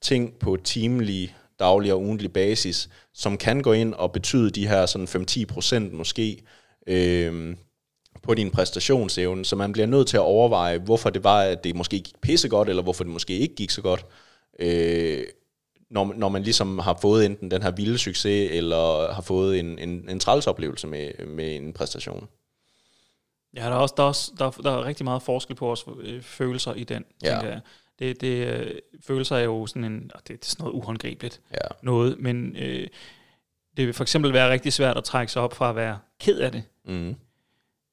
ting 0.00 0.38
på 0.38 0.56
timelig, 0.64 1.36
daglig 1.58 1.92
og 1.92 2.00
ugentlig 2.00 2.32
basis, 2.32 2.88
som 3.14 3.36
kan 3.36 3.62
gå 3.62 3.72
ind 3.72 3.94
og 3.94 4.12
betyde 4.12 4.50
de 4.50 4.68
her 4.68 4.86
sådan 4.86 5.26
5-10 5.30 5.44
procent 5.44 5.92
måske 5.92 6.42
øh, 6.86 7.56
på 8.22 8.34
din 8.34 8.50
præstationsevne, 8.50 9.44
så 9.44 9.56
man 9.56 9.72
bliver 9.72 9.86
nødt 9.86 10.08
til 10.08 10.16
at 10.16 10.22
overveje, 10.22 10.78
hvorfor 10.78 11.10
det 11.10 11.24
var, 11.24 11.42
at 11.42 11.64
det 11.64 11.76
måske 11.76 11.96
gik 11.96 12.20
pissegodt, 12.22 12.68
eller 12.68 12.82
hvorfor 12.82 13.04
det 13.04 13.12
måske 13.12 13.38
ikke 13.38 13.54
gik 13.54 13.70
så 13.70 13.82
godt. 13.82 14.06
Øh, 14.58 15.24
når, 15.90 16.14
når 16.16 16.28
man 16.28 16.42
ligesom 16.42 16.78
har 16.78 16.98
fået 17.02 17.26
enten 17.26 17.50
den 17.50 17.62
her 17.62 17.70
vilde 17.70 17.98
succes, 17.98 18.50
eller 18.52 19.12
har 19.12 19.22
fået 19.22 19.58
en, 19.58 19.78
en, 19.78 20.08
en 20.10 20.20
træls 20.20 20.46
oplevelse 20.46 20.86
med, 20.86 21.26
med 21.26 21.56
en 21.56 21.72
præstation. 21.72 22.28
Ja, 23.56 23.60
der 23.60 23.70
er, 23.70 23.74
også, 23.74 23.94
der, 23.96 24.02
er 24.02 24.06
også, 24.06 24.32
der, 24.38 24.44
er, 24.46 24.50
der 24.50 24.70
er 24.70 24.84
rigtig 24.84 25.04
meget 25.04 25.22
forskel 25.22 25.56
på 25.56 25.66
vores 25.66 25.84
øh, 26.00 26.22
følelser 26.22 26.74
i 26.74 26.84
den, 26.84 27.04
Ja. 27.22 27.38
jeg. 27.38 27.60
Det, 27.98 28.20
det, 28.20 28.46
øh, 28.46 28.74
følelser 29.06 29.36
er 29.36 29.44
jo 29.44 29.66
sådan 29.66 29.84
en, 29.84 30.10
det, 30.16 30.28
det 30.28 30.34
er 30.34 30.38
sådan 30.46 30.62
noget 30.64 30.74
uhåndgribeligt 30.74 31.40
Ja. 31.50 31.68
noget, 31.82 32.18
men 32.18 32.56
øh, 32.56 32.88
det 33.76 33.86
vil 33.86 33.94
for 33.94 34.04
eksempel 34.04 34.32
være 34.32 34.50
rigtig 34.50 34.72
svært 34.72 34.96
at 34.96 35.04
trække 35.04 35.32
sig 35.32 35.42
op 35.42 35.54
fra 35.54 35.68
at 35.70 35.76
være 35.76 35.98
ked 36.20 36.38
af 36.38 36.52
det, 36.52 36.62
Mm. 36.84 37.14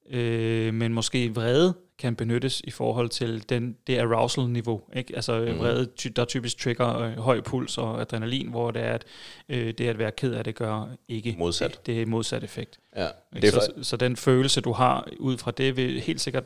øh, 0.10 0.74
men 0.74 0.94
måske 0.94 1.36
vrede 1.36 1.74
kan 2.00 2.16
benyttes 2.16 2.62
i 2.64 2.72
forhold 2.72 3.10
til 3.10 3.50
den, 3.50 3.78
det 3.88 3.98
arousal-niveau. 3.98 4.82
Ikke? 4.96 5.16
Altså 5.16 5.40
mm. 5.40 5.60
vrede, 5.60 6.10
der 6.16 6.26
typisk 6.26 6.58
trigger 6.58 7.00
øh, 7.00 7.18
høj 7.18 7.42
puls 7.42 7.78
og 7.78 8.02
adrenalin, 8.02 8.50
hvor 8.50 8.72
det 8.72 8.82
er, 8.82 8.94
at 8.94 9.06
øh, 9.50 9.74
det 9.78 9.88
at 9.88 10.00
være 10.00 10.12
ked 10.12 10.34
af 10.34 10.44
det 10.44 10.56
gør 10.56 10.96
ikke 11.08 11.36
Modsat. 11.38 11.80
Det 11.86 12.02
er 12.02 12.06
modsat 12.06 12.44
effekt. 12.44 12.80
Ja. 12.96 13.08
Det 13.34 13.44
er 13.44 13.52
så, 13.52 13.54
for, 13.54 13.84
så, 13.84 13.90
så 13.90 13.98
den 13.98 14.16
følelse, 14.16 14.62
du 14.62 14.72
har 14.72 15.10
ud 15.20 15.38
fra 15.38 15.52
det, 15.52 15.78
vil 15.78 16.02
helt 16.02 16.22
sikkert 16.22 16.44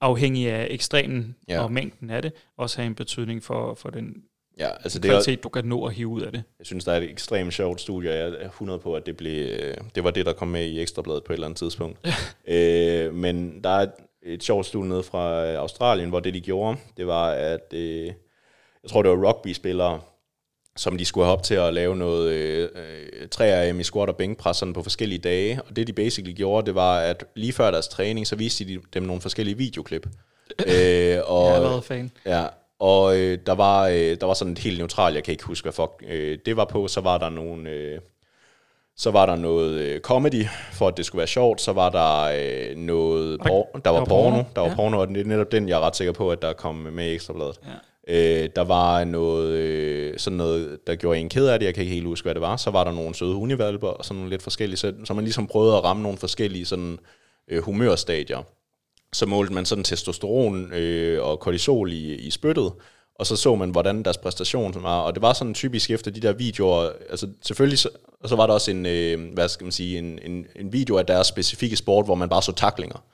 afhængig 0.00 0.50
af 0.50 0.66
ekstremen 0.70 1.36
Ja. 1.48 1.62
og 1.62 1.72
mængden 1.72 2.10
af 2.10 2.22
det, 2.22 2.32
også 2.56 2.76
have 2.76 2.86
en 2.86 2.94
betydning 2.94 3.42
for, 3.42 3.74
for 3.74 3.90
den 3.90 4.14
ja, 4.58 4.70
altså 4.70 4.98
det 4.98 5.10
er, 5.10 5.36
du 5.42 5.48
kan 5.48 5.64
nå 5.64 5.86
at 5.86 5.94
hive 5.94 6.08
ud 6.08 6.22
af 6.22 6.32
det. 6.32 6.42
jeg 6.58 6.66
synes, 6.66 6.84
der 6.84 6.92
er 6.92 6.96
et 6.96 7.10
ekstremt 7.10 7.54
sjovt 7.54 7.80
studie, 7.80 8.10
og 8.10 8.16
jeg 8.16 8.28
er 8.40 8.48
100 8.48 8.78
på, 8.78 8.94
at 8.94 9.06
det, 9.06 9.16
blev, 9.16 9.50
øh, 9.50 9.74
det 9.94 10.04
var 10.04 10.10
det, 10.10 10.26
der 10.26 10.32
kom 10.32 10.48
med 10.48 10.64
i 10.64 10.80
Ekstrabladet 10.80 11.24
på 11.24 11.32
et 11.32 11.34
eller 11.34 11.46
andet 11.46 11.58
tidspunkt. 11.58 11.98
øh, 12.48 13.14
men 13.14 13.64
der 13.64 13.70
er 13.70 13.86
et, 14.22 14.44
sjovt 14.44 14.66
studie 14.66 14.88
nede 14.88 15.02
fra 15.02 15.46
øh, 15.46 15.58
Australien, 15.58 16.08
hvor 16.08 16.20
det, 16.20 16.34
de 16.34 16.40
gjorde, 16.40 16.78
det 16.96 17.06
var, 17.06 17.30
at 17.30 17.72
øh, 17.74 18.06
jeg 18.82 18.90
tror, 18.90 19.02
det 19.02 19.10
var 19.10 19.28
rugby-spillere, 19.28 20.00
som 20.76 20.98
de 20.98 21.04
skulle 21.04 21.24
have 21.24 21.32
op 21.32 21.42
til 21.42 21.54
at 21.54 21.74
lave 21.74 21.96
noget 21.96 22.32
øh, 22.32 22.68
øh, 23.22 23.28
3 23.28 23.70
i 23.70 23.82
squat 23.82 24.08
og 24.08 24.16
bænkpres 24.16 24.56
sådan 24.56 24.74
på 24.74 24.82
forskellige 24.82 25.18
dage. 25.18 25.62
Og 25.62 25.76
det, 25.76 25.86
de 25.86 25.92
basically 25.92 26.36
gjorde, 26.36 26.66
det 26.66 26.74
var, 26.74 26.98
at 26.98 27.24
lige 27.34 27.52
før 27.52 27.70
deres 27.70 27.88
træning, 27.88 28.26
så 28.26 28.36
viste 28.36 28.64
de 28.64 28.80
dem 28.94 29.02
nogle 29.02 29.22
forskellige 29.22 29.56
videoklip. 29.56 30.06
øh, 30.50 31.18
og, 31.26 31.46
Jeg 31.46 31.54
har 31.54 31.60
været 31.60 31.84
fan. 31.84 32.10
Ja, 32.26 32.46
og 32.78 33.18
øh, 33.18 33.38
der, 33.46 33.52
var, 33.52 33.88
øh, 33.88 34.16
der 34.20 34.26
var 34.26 34.34
sådan 34.34 34.52
et 34.52 34.58
helt 34.58 34.78
neutralt, 34.78 35.14
jeg 35.14 35.24
kan 35.24 35.32
ikke 35.32 35.44
huske, 35.44 35.64
hvad 35.64 35.72
fuck 35.72 36.04
øh, 36.08 36.38
det 36.46 36.56
var 36.56 36.64
på. 36.64 36.88
Så 36.88 37.00
var 37.00 37.18
der 37.18 37.28
nogle... 37.28 37.70
Øh, 37.70 38.00
så 39.02 39.10
var 39.10 39.26
der 39.26 39.36
noget 39.36 39.72
øh, 39.80 40.00
comedy, 40.00 40.44
for 40.72 40.88
at 40.88 40.96
det 40.96 41.06
skulle 41.06 41.18
være 41.18 41.26
sjovt. 41.26 41.60
Så 41.60 41.72
var 41.72 41.90
der 41.90 42.22
øh, 42.70 42.76
noget... 42.76 43.38
Var 43.38 43.44
der- 43.44 43.50
Por- 43.50 43.80
der 43.84 43.90
var 43.90 43.96
der 43.96 43.98
var 43.98 44.04
porno. 44.04 44.30
porno, 44.30 44.44
Der 44.54 44.60
var 44.60 44.68
ja. 44.68 44.74
porno, 44.74 45.00
og 45.00 45.08
det 45.08 45.16
er 45.20 45.24
netop 45.24 45.52
den, 45.52 45.68
jeg 45.68 45.76
er 45.76 45.80
ret 45.80 45.96
sikker 45.96 46.12
på, 46.12 46.30
at 46.30 46.42
der 46.42 46.52
kom 46.52 46.74
med 46.74 47.06
i 47.06 47.14
Ekstrabladet. 47.14 47.60
Ja. 48.08 48.42
Øh, 48.42 48.48
der 48.56 48.64
var 48.64 49.04
noget, 49.04 49.48
øh, 49.48 50.18
sådan 50.18 50.36
noget, 50.36 50.78
der 50.86 50.94
gjorde 50.94 51.18
en 51.18 51.28
ked 51.28 51.46
af 51.46 51.58
det. 51.58 51.66
Jeg 51.66 51.74
kan 51.74 51.80
ikke 51.82 51.94
helt 51.94 52.06
huske, 52.06 52.24
hvad 52.24 52.34
det 52.34 52.42
var. 52.42 52.56
Så 52.56 52.70
var 52.70 52.84
der 52.84 52.92
nogle 52.92 53.14
søde 53.14 53.34
hundevalper 53.34 53.88
og 53.88 54.04
sådan 54.04 54.16
nogle 54.16 54.30
lidt 54.30 54.42
forskellige. 54.42 54.76
Så, 54.78 54.92
så 55.04 55.14
man 55.14 55.24
ligesom 55.24 55.46
prøvede 55.46 55.76
at 55.76 55.84
ramme 55.84 56.02
nogle 56.02 56.18
forskellige 56.18 56.64
sådan, 56.66 56.98
øh, 57.50 57.62
humørstadier. 57.62 58.42
Så 59.12 59.26
målte 59.26 59.52
man 59.52 59.64
sådan 59.64 59.84
testosteron 59.84 60.72
øh, 60.72 61.22
og 61.24 61.40
kortisol 61.40 61.92
i, 61.92 62.14
i 62.14 62.30
spyttet, 62.30 62.72
og 63.18 63.26
så 63.26 63.36
så 63.36 63.54
man, 63.54 63.70
hvordan 63.70 64.02
deres 64.02 64.18
præstation 64.18 64.74
var. 64.82 65.00
Og 65.00 65.14
det 65.14 65.22
var 65.22 65.32
sådan 65.32 65.54
typisk 65.54 65.90
efter 65.90 66.10
de 66.10 66.20
der 66.20 66.32
videoer, 66.32 66.90
altså 67.10 67.26
selvfølgelig, 67.42 67.78
så, 67.78 67.88
og 68.20 68.28
så 68.28 68.36
var 68.36 68.46
der 68.46 68.54
også 68.54 68.70
en, 68.70 68.86
øh, 68.86 69.32
hvad 69.32 69.48
skal 69.48 69.64
man 69.64 69.72
sige, 69.72 69.98
en, 69.98 70.18
en, 70.22 70.46
en 70.56 70.72
video 70.72 70.96
af 70.96 71.06
deres 71.06 71.26
specifikke 71.26 71.76
sport, 71.76 72.04
hvor 72.04 72.14
man 72.14 72.28
bare 72.28 72.42
så 72.42 72.52
taklinger. 72.52 73.04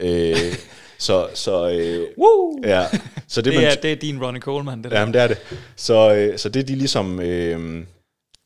Øh, 0.00 0.36
så, 0.98 1.28
så, 1.34 1.70
øh, 1.70 2.06
Woo! 2.18 2.60
ja, 2.64 2.86
så 3.28 3.42
det, 3.42 3.52
Det, 3.52 3.60
man, 3.60 3.70
er, 3.70 3.74
det 3.74 3.92
er 3.92 3.96
din 3.96 4.24
Ronnie 4.24 4.42
Coleman, 4.42 4.82
det 4.82 4.90
der. 4.90 4.98
Jamen, 4.98 5.14
det 5.14 5.22
er 5.22 5.26
det. 5.26 5.38
Så, 5.76 6.14
øh, 6.14 6.38
så 6.38 6.48
det 6.48 6.68
de 6.68 6.74
ligesom... 6.74 7.20
Øh, 7.20 7.84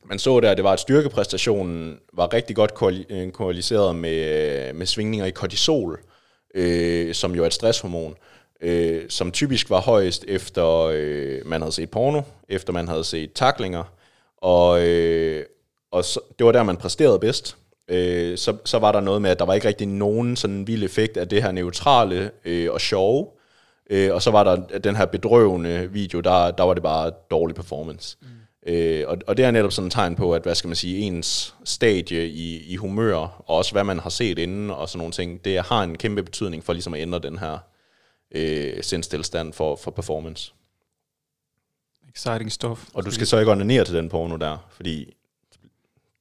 man 0.09 0.19
så 0.19 0.39
der, 0.39 0.53
det 0.53 0.63
var, 0.63 0.73
at 0.73 0.79
styrkepræstationen 0.79 1.97
var 2.13 2.33
rigtig 2.33 2.55
godt 2.55 2.71
øh, 3.09 3.31
korreliseret 3.31 3.95
med, 3.95 4.73
med 4.73 4.85
svingninger 4.85 5.25
i 5.25 5.31
kortisol, 5.31 5.99
øh, 6.55 7.13
som 7.13 7.35
jo 7.35 7.43
er 7.43 7.47
et 7.47 7.53
stresshormon, 7.53 8.11
øh, 8.11 8.34
som 9.09 9.31
typisk 9.31 9.69
var 9.69 9.79
højest 9.79 10.25
efter 10.27 10.91
øh, 10.93 11.41
man 11.45 11.61
havde 11.61 11.71
set 11.71 11.91
porno, 11.91 12.21
efter 12.49 12.73
man 12.73 12.87
havde 12.87 13.03
set 13.03 13.33
taklinger, 13.33 13.83
og, 14.37 14.87
øh, 14.87 15.45
og 15.91 16.05
så, 16.05 16.19
det 16.39 16.45
var 16.45 16.51
der, 16.51 16.63
man 16.63 16.77
præsterede 16.77 17.19
bedst. 17.19 17.57
Øh, 17.87 18.37
så, 18.37 18.57
så 18.65 18.79
var 18.79 18.91
der 18.91 18.99
noget 18.99 19.21
med, 19.21 19.29
at 19.29 19.39
der 19.39 19.45
var 19.45 19.53
ikke 19.53 19.67
rigtig 19.67 19.87
nogen 19.87 20.35
sådan 20.35 20.67
vild 20.67 20.83
effekt 20.83 21.17
af 21.17 21.27
det 21.27 21.43
her 21.43 21.51
neutrale 21.51 22.31
øh, 22.45 22.71
og 22.71 22.81
sjove, 22.81 23.27
Øh, 23.89 24.13
og 24.13 24.21
så 24.21 24.31
var 24.31 24.43
der 24.43 24.79
den 24.79 24.95
her 24.95 25.05
bedrøvende 25.05 25.89
video, 25.91 26.19
der, 26.19 26.51
der 26.51 26.63
var 26.63 26.73
det 26.73 26.83
bare 26.83 27.11
dårlig 27.31 27.55
performance. 27.55 28.17
Mm. 28.21 28.27
Øh, 28.73 29.03
og, 29.07 29.17
og 29.27 29.37
det 29.37 29.45
er 29.45 29.51
netop 29.51 29.71
sådan 29.71 29.87
et 29.87 29.93
tegn 29.93 30.15
på, 30.15 30.33
at 30.33 30.41
hvad 30.41 30.55
skal 30.55 30.67
man 30.67 30.75
sige, 30.75 30.97
ens 30.97 31.55
stadie 31.63 32.27
i, 32.27 32.73
i 32.73 32.75
humør, 32.75 33.15
og 33.15 33.57
også 33.57 33.71
hvad 33.71 33.83
man 33.83 33.99
har 33.99 34.09
set 34.09 34.39
inden, 34.39 34.69
og 34.69 34.89
sådan 34.89 34.97
nogle 34.97 35.11
ting, 35.11 35.45
det 35.45 35.61
har 35.61 35.83
en 35.83 35.97
kæmpe 35.97 36.23
betydning 36.23 36.63
for 36.63 36.73
ligesom 36.73 36.93
at 36.93 37.01
ændre 37.01 37.19
den 37.19 37.37
her 37.37 37.57
øh, 38.35 38.83
sindstilstand 38.83 39.53
for, 39.53 39.75
for 39.75 39.91
performance. 39.91 40.53
Exciting 42.09 42.51
stuff. 42.51 42.83
Og 42.93 43.05
du 43.05 43.11
skal 43.11 43.27
så 43.27 43.37
ikke 43.39 43.51
onanere 43.51 43.85
til 43.85 43.95
den 43.95 44.09
porno 44.09 44.35
der, 44.35 44.57
fordi 44.69 45.13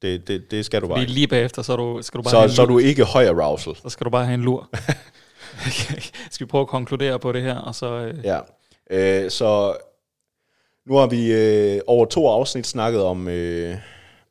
det, 0.02 0.28
det, 0.28 0.50
det 0.50 0.64
skal 0.64 0.82
du 0.82 0.88
bare 0.88 0.98
Fordi 0.98 1.12
lige 1.12 1.28
bagefter, 1.28 1.62
så, 1.62 1.72
er 1.72 1.76
du, 1.76 2.02
skal 2.02 2.18
du 2.18 2.22
bare 2.22 2.48
Så, 2.48 2.54
så 2.54 2.62
er 2.62 2.66
du 2.66 2.78
ikke 2.78 3.04
høj 3.04 3.26
arousal. 3.26 3.76
så 3.76 3.88
skal 3.88 4.04
du 4.04 4.10
bare 4.10 4.24
have 4.24 4.34
en 4.34 4.42
lur. 4.42 4.70
skal 6.30 6.46
vi 6.46 6.46
prøve 6.46 6.62
at 6.62 6.68
konkludere 6.68 7.18
på 7.18 7.32
det 7.32 7.42
her, 7.42 7.58
og 7.58 7.74
så... 7.74 7.86
Øh, 7.86 8.24
Ja. 8.24 8.40
Øh, 8.90 9.30
så 9.30 9.76
nu 10.86 10.96
har 10.96 11.06
vi 11.06 11.32
øh, 11.32 11.80
over 11.86 12.06
to 12.06 12.28
afsnit 12.28 12.66
snakket 12.66 13.02
om, 13.02 13.28
øh, 13.28 13.76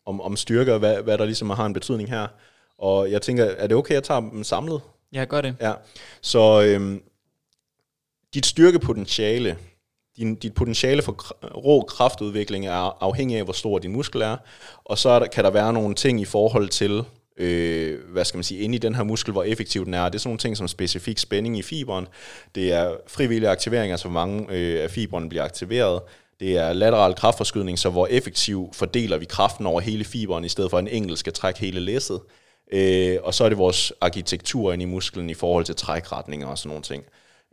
om, 0.06 0.22
om 0.22 0.36
styrker, 0.36 0.78
hvad, 0.78 1.02
hvad 1.02 1.18
der 1.18 1.26
ligesom 1.26 1.50
har 1.50 1.66
en 1.66 1.74
betydning 1.74 2.10
her. 2.10 2.28
Og 2.78 3.12
jeg 3.12 3.22
tænker, 3.22 3.46
er 3.46 3.68
det 3.68 3.78
okay, 3.78 3.92
at 3.92 3.96
jeg 3.96 4.04
tager 4.04 4.20
dem 4.20 4.44
samlet? 4.44 4.82
ja, 5.14 5.26
gør 5.26 5.42
det. 5.42 5.56
Ja. 5.62 5.74
Så 6.22 6.62
øh, 6.62 7.00
dit 8.34 8.46
styrkepotentiale, 8.46 9.58
din, 10.18 10.36
dit 10.36 10.54
potentiale 10.54 11.02
for 11.02 11.12
kr- 11.12 11.56
rå 11.56 11.82
kraftudvikling 11.82 12.68
er 12.68 13.04
afhængig 13.04 13.38
af, 13.38 13.44
hvor 13.44 13.54
stor 13.54 13.80
din 13.80 13.92
muskel 13.92 14.22
er. 14.22 14.38
Og 14.84 14.98
så 14.98 15.10
er 15.10 15.20
der, 15.20 15.28
kan 15.28 15.44
der 15.44 15.52
være 15.52 15.74
nogle 15.74 15.96
ting 15.96 16.22
i 16.22 16.26
forhold 16.26 16.70
til, 16.70 17.04
øh, 17.38 18.00
hvad 18.12 18.26
skal 18.26 18.38
man 18.38 18.44
sige, 18.44 18.60
inde 18.60 18.76
i 18.76 18.80
den 18.80 18.96
her 18.96 19.04
muskel, 19.04 19.32
hvor 19.32 19.44
effektiv 19.44 19.86
den 19.86 19.94
er. 19.94 20.10
Det 20.10 20.16
er 20.16 20.20
sådan 20.20 20.30
nogle 20.30 20.40
ting 20.40 20.58
som 20.58 20.68
specifik 20.68 21.18
spænding 21.18 21.58
i 21.58 21.62
fiberen. 21.62 22.08
Det 22.56 22.74
er 22.74 22.96
frivillig 23.08 23.50
aktivering, 23.50 23.92
altså 23.92 24.08
hvor 24.08 24.14
mange 24.14 24.46
øh, 24.50 24.84
af 24.84 24.92
fiberen 24.92 25.30
bliver 25.30 25.44
aktiveret. 25.44 26.02
Det 26.40 26.58
er 26.58 26.74
lateral 26.74 27.16
kraftforskydning, 27.16 27.80
så 27.80 27.90
hvor 27.90 28.08
effektiv 28.08 28.70
fordeler 28.74 29.18
vi 29.18 29.26
kraften 29.26 29.66
over 29.66 29.82
hele 29.82 30.04
fiberen, 30.04 30.46
i 30.46 30.50
stedet 30.50 30.70
for 30.70 30.78
at 30.78 30.82
en 30.82 30.88
enkelt 30.88 31.20
skal 31.20 31.34
trække 31.34 31.60
hele 31.60 31.80
læsset. 31.80 32.22
Øh, 32.72 33.18
og 33.24 33.34
så 33.34 33.44
er 33.44 33.50
det 33.50 33.58
vores 33.58 33.94
arkitektur 34.02 34.74
inde 34.74 34.84
i 34.84 34.86
musklen 34.86 35.30
i 35.30 35.34
forhold 35.34 35.66
til 35.66 35.76
trækretninger 35.76 36.48
og 36.48 36.58
sådan 36.58 36.70
nogle 36.70 36.84
ting. 36.84 37.04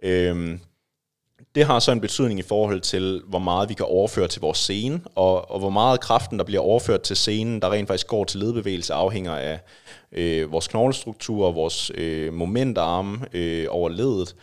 Øh, 0.02 0.58
det 1.54 1.64
har 1.64 1.78
så 1.78 1.92
en 1.92 2.00
betydning 2.00 2.40
i 2.40 2.42
forhold 2.42 2.80
til, 2.80 3.22
hvor 3.28 3.38
meget 3.38 3.68
vi 3.68 3.74
kan 3.74 3.86
overføre 3.86 4.28
til 4.28 4.40
vores 4.40 4.58
scene, 4.58 5.00
og, 5.14 5.50
og 5.50 5.58
hvor 5.58 5.70
meget 5.70 6.00
kraften, 6.00 6.38
der 6.38 6.44
bliver 6.44 6.60
overført 6.60 7.02
til 7.02 7.16
scenen, 7.16 7.62
der 7.62 7.72
rent 7.72 7.88
faktisk 7.88 8.06
går 8.06 8.24
til 8.24 8.40
ledbevægelse, 8.40 8.94
afhænger 8.94 9.32
af 9.32 9.60
øh, 10.12 10.52
vores 10.52 10.68
knoglestruktur, 10.68 11.52
vores 11.52 11.90
øh, 11.94 12.32
momentarme 12.32 13.18
øh, 13.32 13.66
over 13.70 13.88
ledet, 13.88 14.36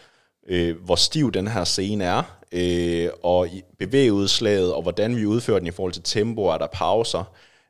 øh, 0.47 0.75
hvor 0.85 0.95
stiv 0.95 1.31
den 1.31 1.47
her 1.47 1.63
scene 1.63 2.03
er, 2.03 2.37
øh, 2.51 3.09
og 3.23 3.47
i 3.47 3.61
bevægeudslaget, 3.79 4.73
og 4.73 4.81
hvordan 4.81 5.15
vi 5.15 5.25
udfører 5.25 5.59
den 5.59 5.67
i 5.67 5.71
forhold 5.71 5.93
til 5.93 6.03
tempo, 6.03 6.45
er 6.45 6.57
der 6.57 6.67
pauser, 6.67 7.23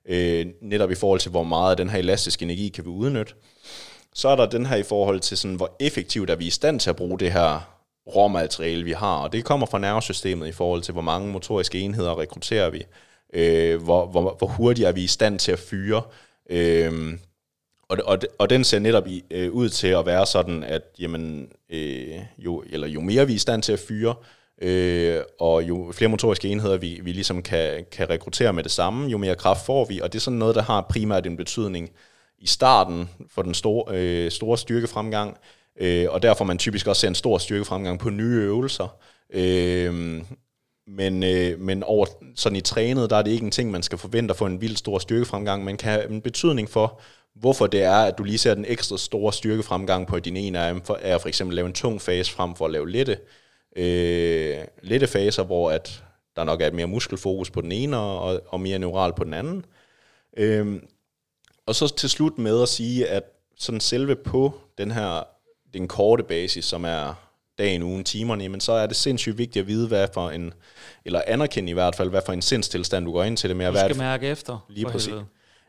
øh, 0.09 0.45
netop 0.61 0.91
i 0.91 0.95
forhold 0.95 1.19
til, 1.19 1.31
hvor 1.31 1.43
meget 1.43 1.71
af 1.71 1.77
den 1.77 1.89
her 1.89 1.99
elastiske 1.99 2.43
energi 2.43 2.69
kan 2.69 2.83
vi 2.83 2.89
udnytte. 2.89 3.33
Så 4.13 4.29
er 4.29 4.35
der 4.35 4.45
den 4.45 4.65
her 4.65 4.75
i 4.75 4.83
forhold 4.83 5.19
til, 5.19 5.37
sådan, 5.37 5.55
hvor 5.55 5.75
effektivt 5.79 6.29
er 6.29 6.35
vi 6.35 6.45
i 6.45 6.49
stand 6.49 6.79
til 6.79 6.89
at 6.89 6.95
bruge 6.95 7.19
det 7.19 7.31
her 7.31 7.76
råmateriale, 8.15 8.83
vi 8.83 8.91
har. 8.91 9.17
Og 9.17 9.33
det 9.33 9.45
kommer 9.45 9.67
fra 9.67 9.79
nervesystemet 9.79 10.47
i 10.47 10.51
forhold 10.51 10.81
til, 10.81 10.91
hvor 10.91 11.01
mange 11.01 11.31
motoriske 11.31 11.79
enheder 11.79 12.19
rekrutterer 12.19 12.69
vi. 12.69 12.83
Øh, 13.33 13.83
hvor, 13.83 14.05
hvor, 14.05 14.35
hvor 14.37 14.47
hurtigt 14.47 14.87
er 14.87 14.91
vi 14.91 15.03
i 15.03 15.07
stand 15.07 15.39
til 15.39 15.51
at 15.51 15.59
fyre. 15.59 16.01
Øh, 16.49 17.17
og, 17.89 17.97
og, 18.05 18.19
og 18.39 18.49
den 18.49 18.63
ser 18.63 18.79
netop 18.79 19.07
i, 19.07 19.23
øh, 19.31 19.51
ud 19.51 19.69
til 19.69 19.87
at 19.87 20.05
være 20.05 20.25
sådan, 20.25 20.63
at 20.63 20.81
jamen, 20.99 21.49
øh, 21.69 22.19
jo, 22.37 22.63
eller 22.69 22.87
jo 22.87 23.01
mere 23.01 23.27
vi 23.27 23.33
er 23.33 23.35
i 23.35 23.39
stand 23.39 23.63
til 23.63 23.73
at 23.73 23.79
fyre, 23.79 24.15
øh, 24.61 25.21
og 25.39 25.63
jo 25.63 25.91
flere 25.95 26.09
motoriske 26.09 26.47
enheder 26.47 26.77
vi, 26.77 26.99
vi 27.03 27.11
ligesom 27.11 27.43
kan, 27.43 27.85
kan 27.91 28.09
rekruttere 28.09 28.53
med 28.53 28.63
det 28.63 28.71
samme, 28.71 29.09
jo 29.09 29.17
mere 29.17 29.35
kraft 29.35 29.65
får 29.65 29.85
vi. 29.85 29.99
Og 29.99 30.13
det 30.13 30.19
er 30.19 30.21
sådan 30.21 30.39
noget, 30.39 30.55
der 30.55 30.61
har 30.61 30.81
primært 30.89 31.25
en 31.25 31.37
betydning 31.37 31.89
i 32.39 32.47
starten 32.47 33.09
for 33.29 33.41
den 33.41 33.53
store, 33.53 33.83
øh, 33.97 34.31
store 34.31 34.57
styrkefremgang, 34.57 35.37
øh, 35.77 36.05
og 36.09 36.21
derfor 36.21 36.45
man 36.45 36.57
typisk 36.57 36.87
også 36.87 36.99
ser 36.99 37.07
en 37.07 37.15
stor 37.15 37.37
styrkefremgang 37.37 37.99
på 37.99 38.09
nye 38.09 38.41
øvelser. 38.41 38.97
Øh, 39.33 40.23
men, 40.87 41.23
øh, 41.23 41.59
men 41.59 41.83
over, 41.83 42.05
sådan 42.35 42.55
i 42.55 42.61
trænet, 42.61 43.09
der 43.09 43.15
er 43.15 43.21
det 43.21 43.31
ikke 43.31 43.45
en 43.45 43.51
ting, 43.51 43.71
man 43.71 43.83
skal 43.83 43.97
forvente 43.97 44.31
at 44.31 44.37
få 44.37 44.45
en 44.45 44.61
vild 44.61 44.75
stor 44.75 44.99
styrkefremgang, 44.99 45.63
men 45.63 45.77
kan 45.77 45.91
have 45.91 46.09
en 46.09 46.21
betydning 46.21 46.69
for, 46.69 47.01
hvorfor 47.35 47.67
det 47.67 47.83
er, 47.83 47.95
at 47.95 48.17
du 48.17 48.23
lige 48.23 48.37
ser 48.37 48.53
den 48.53 48.65
ekstra 48.67 48.97
store 48.97 49.33
styrkefremgang 49.33 50.07
på 50.07 50.19
din 50.19 50.37
ene 50.37 50.59
arm, 50.59 50.81
for, 50.81 50.99
er 51.01 51.17
for 51.17 51.27
eksempel 51.27 51.53
at 51.53 51.55
lave 51.55 51.67
en 51.67 51.73
tung 51.73 52.01
fase 52.01 52.31
frem 52.31 52.55
for 52.55 52.65
at 52.65 52.71
lave 52.71 52.89
lette, 52.89 53.17
øh, 53.75 54.57
lette 54.83 55.07
faser, 55.07 55.43
hvor 55.43 55.71
at 55.71 56.03
der 56.35 56.43
nok 56.43 56.61
er 56.61 56.67
et 56.67 56.73
mere 56.73 56.87
muskelfokus 56.87 57.49
på 57.49 57.61
den 57.61 57.71
ene, 57.71 57.97
og, 57.97 58.41
og 58.47 58.59
mere 58.59 58.79
neural 58.79 59.13
på 59.13 59.23
den 59.23 59.33
anden. 59.33 59.65
Øhm, 60.37 60.87
og 61.65 61.75
så 61.75 61.95
til 61.95 62.09
slut 62.09 62.37
med 62.37 62.61
at 62.61 62.69
sige, 62.69 63.07
at 63.07 63.23
sådan 63.57 63.79
selve 63.79 64.15
på 64.15 64.53
den 64.77 64.91
her, 64.91 65.23
den 65.73 65.87
korte 65.87 66.23
basis, 66.23 66.65
som 66.65 66.85
er 66.85 67.13
dagen, 67.57 67.83
ugen, 67.83 68.03
timerne, 68.03 68.49
men 68.49 68.59
så 68.59 68.71
er 68.71 68.87
det 68.87 68.95
sindssygt 68.95 69.37
vigtigt 69.37 69.63
at 69.63 69.67
vide, 69.67 69.87
hvad 69.87 70.07
for 70.13 70.29
en, 70.29 70.53
eller 71.05 71.21
anerkende 71.27 71.69
i 71.69 71.73
hvert 71.73 71.95
fald, 71.95 72.09
hvad 72.09 72.21
for 72.25 72.33
en 72.33 72.41
sindstilstand 72.41 73.05
du 73.05 73.11
går 73.11 73.23
ind 73.23 73.37
til 73.37 73.49
det 73.49 73.57
med. 73.57 73.71
Du 73.71 73.77
skal 73.77 73.97
mærke 73.97 74.27
efter. 74.27 74.65
Lige 74.69 74.85
præcis. 74.85 75.05
helvede. 75.05 75.25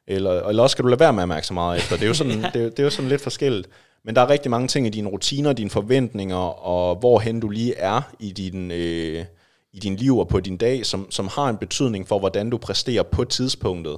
eller, 0.07 0.49
eller 0.49 0.63
også 0.63 0.73
skal 0.73 0.83
du 0.83 0.89
lade 0.89 1.01
være 1.01 1.13
med 1.13 1.23
at 1.23 1.29
mærke 1.29 1.47
så 1.47 1.55
meget 1.55 1.79
efter. 1.79 1.97
Det 1.97 2.03
er 2.03 2.09
jo 2.09 2.15
sådan, 2.15 2.43
det, 2.55 2.63
er, 2.63 2.71
det 2.71 2.79
er 2.79 2.83
jo 2.83 2.91
sådan 2.91 3.09
lidt 3.09 3.21
forskelligt. 3.21 3.69
Men 4.05 4.17
der 4.17 4.21
er 4.23 4.31
rigtig 4.31 4.51
mange 4.51 4.69
ting 4.69 4.87
i 4.87 4.91
dine 4.91 5.09
rutiner, 5.09 5.53
dine 5.53 5.71
forventninger, 5.71 6.37
og 6.37 6.97
hvorhen 6.97 7.41
du 7.41 7.49
lige 7.49 7.75
er 7.77 8.03
i 8.21 8.33
din, 8.33 8.71
øh, 8.71 9.25
i 9.73 9.79
din 9.79 9.97
liv 9.97 10.19
og 10.19 10.29
på 10.29 10.41
din 10.41 10.57
dag, 10.57 10.87
som, 10.87 11.11
som 11.11 11.29
har 11.29 11.49
en 11.49 11.57
betydning 11.57 12.09
for, 12.09 12.19
hvordan 12.19 12.51
du 12.51 12.59
præsterer 12.59 13.03
på 13.03 13.25
tidspunktet. 13.25 13.97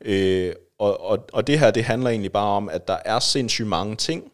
Øh, 0.00 0.52
og, 0.78 1.04
og, 1.04 1.18
og 1.32 1.46
det 1.46 1.58
her, 1.58 1.70
det 1.70 1.84
handler 1.84 2.10
egentlig 2.10 2.32
bare 2.32 2.56
om, 2.56 2.68
at 2.68 2.88
der 2.88 2.96
er 3.04 3.18
sindssygt 3.18 3.68
mange 3.68 3.96
ting, 3.96 4.32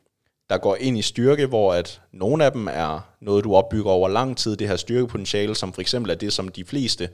der 0.51 0.59
går 0.59 0.77
ind 0.77 0.99
i 0.99 1.03
styrke, 1.03 1.47
hvor 1.47 1.75
at 1.75 2.01
nogle 2.13 2.45
af 2.45 2.53
dem 2.53 2.69
er 2.71 3.01
noget, 3.21 3.45
du 3.45 3.55
opbygger 3.55 3.91
over 3.91 4.09
lang 4.09 4.37
tid, 4.37 4.57
det 4.57 4.69
her 4.69 4.77
styrkepotentiale, 4.77 5.55
som 5.55 5.73
for 5.73 5.81
eksempel 5.81 6.11
er 6.11 6.15
det, 6.15 6.33
som 6.33 6.49
de 6.49 6.65
fleste 6.65 7.09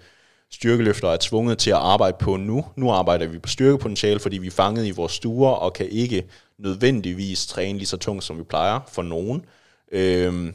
styrkeløfter 0.51 1.09
er 1.09 1.17
tvunget 1.21 1.59
til 1.59 1.71
at 1.71 1.77
arbejde 1.77 2.17
på 2.21 2.37
nu. 2.37 2.65
Nu 2.77 2.91
arbejder 2.91 3.27
vi 3.27 3.39
på 3.39 3.49
styrkepotentiale, 3.49 4.21
fordi 4.21 4.39
vi 4.39 4.47
er 4.47 4.51
fanget 4.51 4.87
i 4.87 4.91
vores 4.91 5.13
stuer 5.13 5.51
og 5.51 5.73
kan 5.73 5.89
ikke 5.89 6.25
nødvendigvis 6.59 7.47
træne 7.47 7.79
lige 7.79 7.89
så 7.89 7.97
tungt, 7.97 8.25
som 8.25 8.39
vi 8.39 8.43
plejer 8.43 8.81
for 8.89 9.03
nogen. 9.03 9.45
Øhm, 9.93 10.55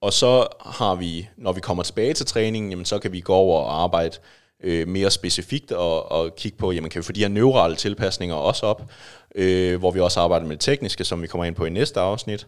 og 0.00 0.12
så 0.12 0.46
har 0.66 0.94
vi, 0.94 1.28
når 1.36 1.52
vi 1.52 1.60
kommer 1.60 1.82
tilbage 1.82 2.14
til 2.14 2.26
træningen, 2.26 2.70
jamen, 2.70 2.84
så 2.84 2.98
kan 2.98 3.12
vi 3.12 3.20
gå 3.20 3.34
over 3.34 3.60
og 3.60 3.82
arbejde 3.82 4.16
øh, 4.62 4.88
mere 4.88 5.10
specifikt 5.10 5.72
og, 5.72 6.12
og 6.12 6.36
kigge 6.36 6.58
på, 6.58 6.72
jamen 6.72 6.90
kan 6.90 6.98
vi 6.98 7.02
få 7.02 7.12
de 7.12 7.20
her 7.20 7.28
neurale 7.28 7.76
tilpasninger 7.76 8.36
også 8.36 8.66
op, 8.66 8.90
øh, 9.34 9.78
hvor 9.78 9.90
vi 9.90 10.00
også 10.00 10.20
arbejder 10.20 10.46
med 10.46 10.56
det 10.56 10.60
tekniske, 10.60 11.04
som 11.04 11.22
vi 11.22 11.26
kommer 11.26 11.44
ind 11.44 11.54
på 11.54 11.64
i 11.64 11.70
næste 11.70 12.00
afsnit. 12.00 12.46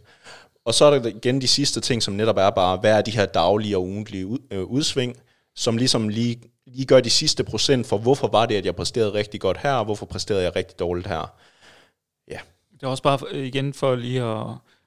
Og 0.65 0.75
så 0.75 0.85
er 0.85 0.99
der 0.99 1.09
igen 1.09 1.41
de 1.41 1.49
sidste 1.49 1.81
ting, 1.81 2.03
som 2.03 2.15
netop 2.15 2.37
er 2.37 2.51
bare, 2.51 2.77
hvad 2.77 2.93
er 2.93 3.03
de 3.03 3.11
her 3.11 3.27
daglige 3.27 3.77
og 3.77 3.83
ugentlige 3.83 4.27
ud, 4.27 4.39
øh, 4.51 4.65
udsving, 4.65 5.17
som 5.57 5.77
ligesom 5.77 6.09
lige, 6.09 6.43
lige 6.67 6.87
gør 6.87 7.01
de 7.01 7.11
sidste 7.11 7.45
procent 7.45 7.87
for, 7.87 7.99
hvorfor 7.99 8.29
var 8.29 8.47
det, 8.47 8.55
at 8.55 8.67
jeg 8.67 8.77
præsterede 8.77 9.13
rigtig 9.15 9.41
godt 9.41 9.59
her, 9.59 9.73
og 9.73 9.85
hvorfor 9.85 10.07
præsterede 10.07 10.43
jeg 10.43 10.57
rigtig 10.57 10.79
dårligt 10.79 11.07
her. 11.07 11.33
Ja, 12.31 12.39
Det 12.73 12.83
er 12.83 12.87
også 12.87 13.03
bare 13.03 13.47
igen 13.47 13.75
for 13.75 13.95
lige 13.95 14.23
at 14.23 14.47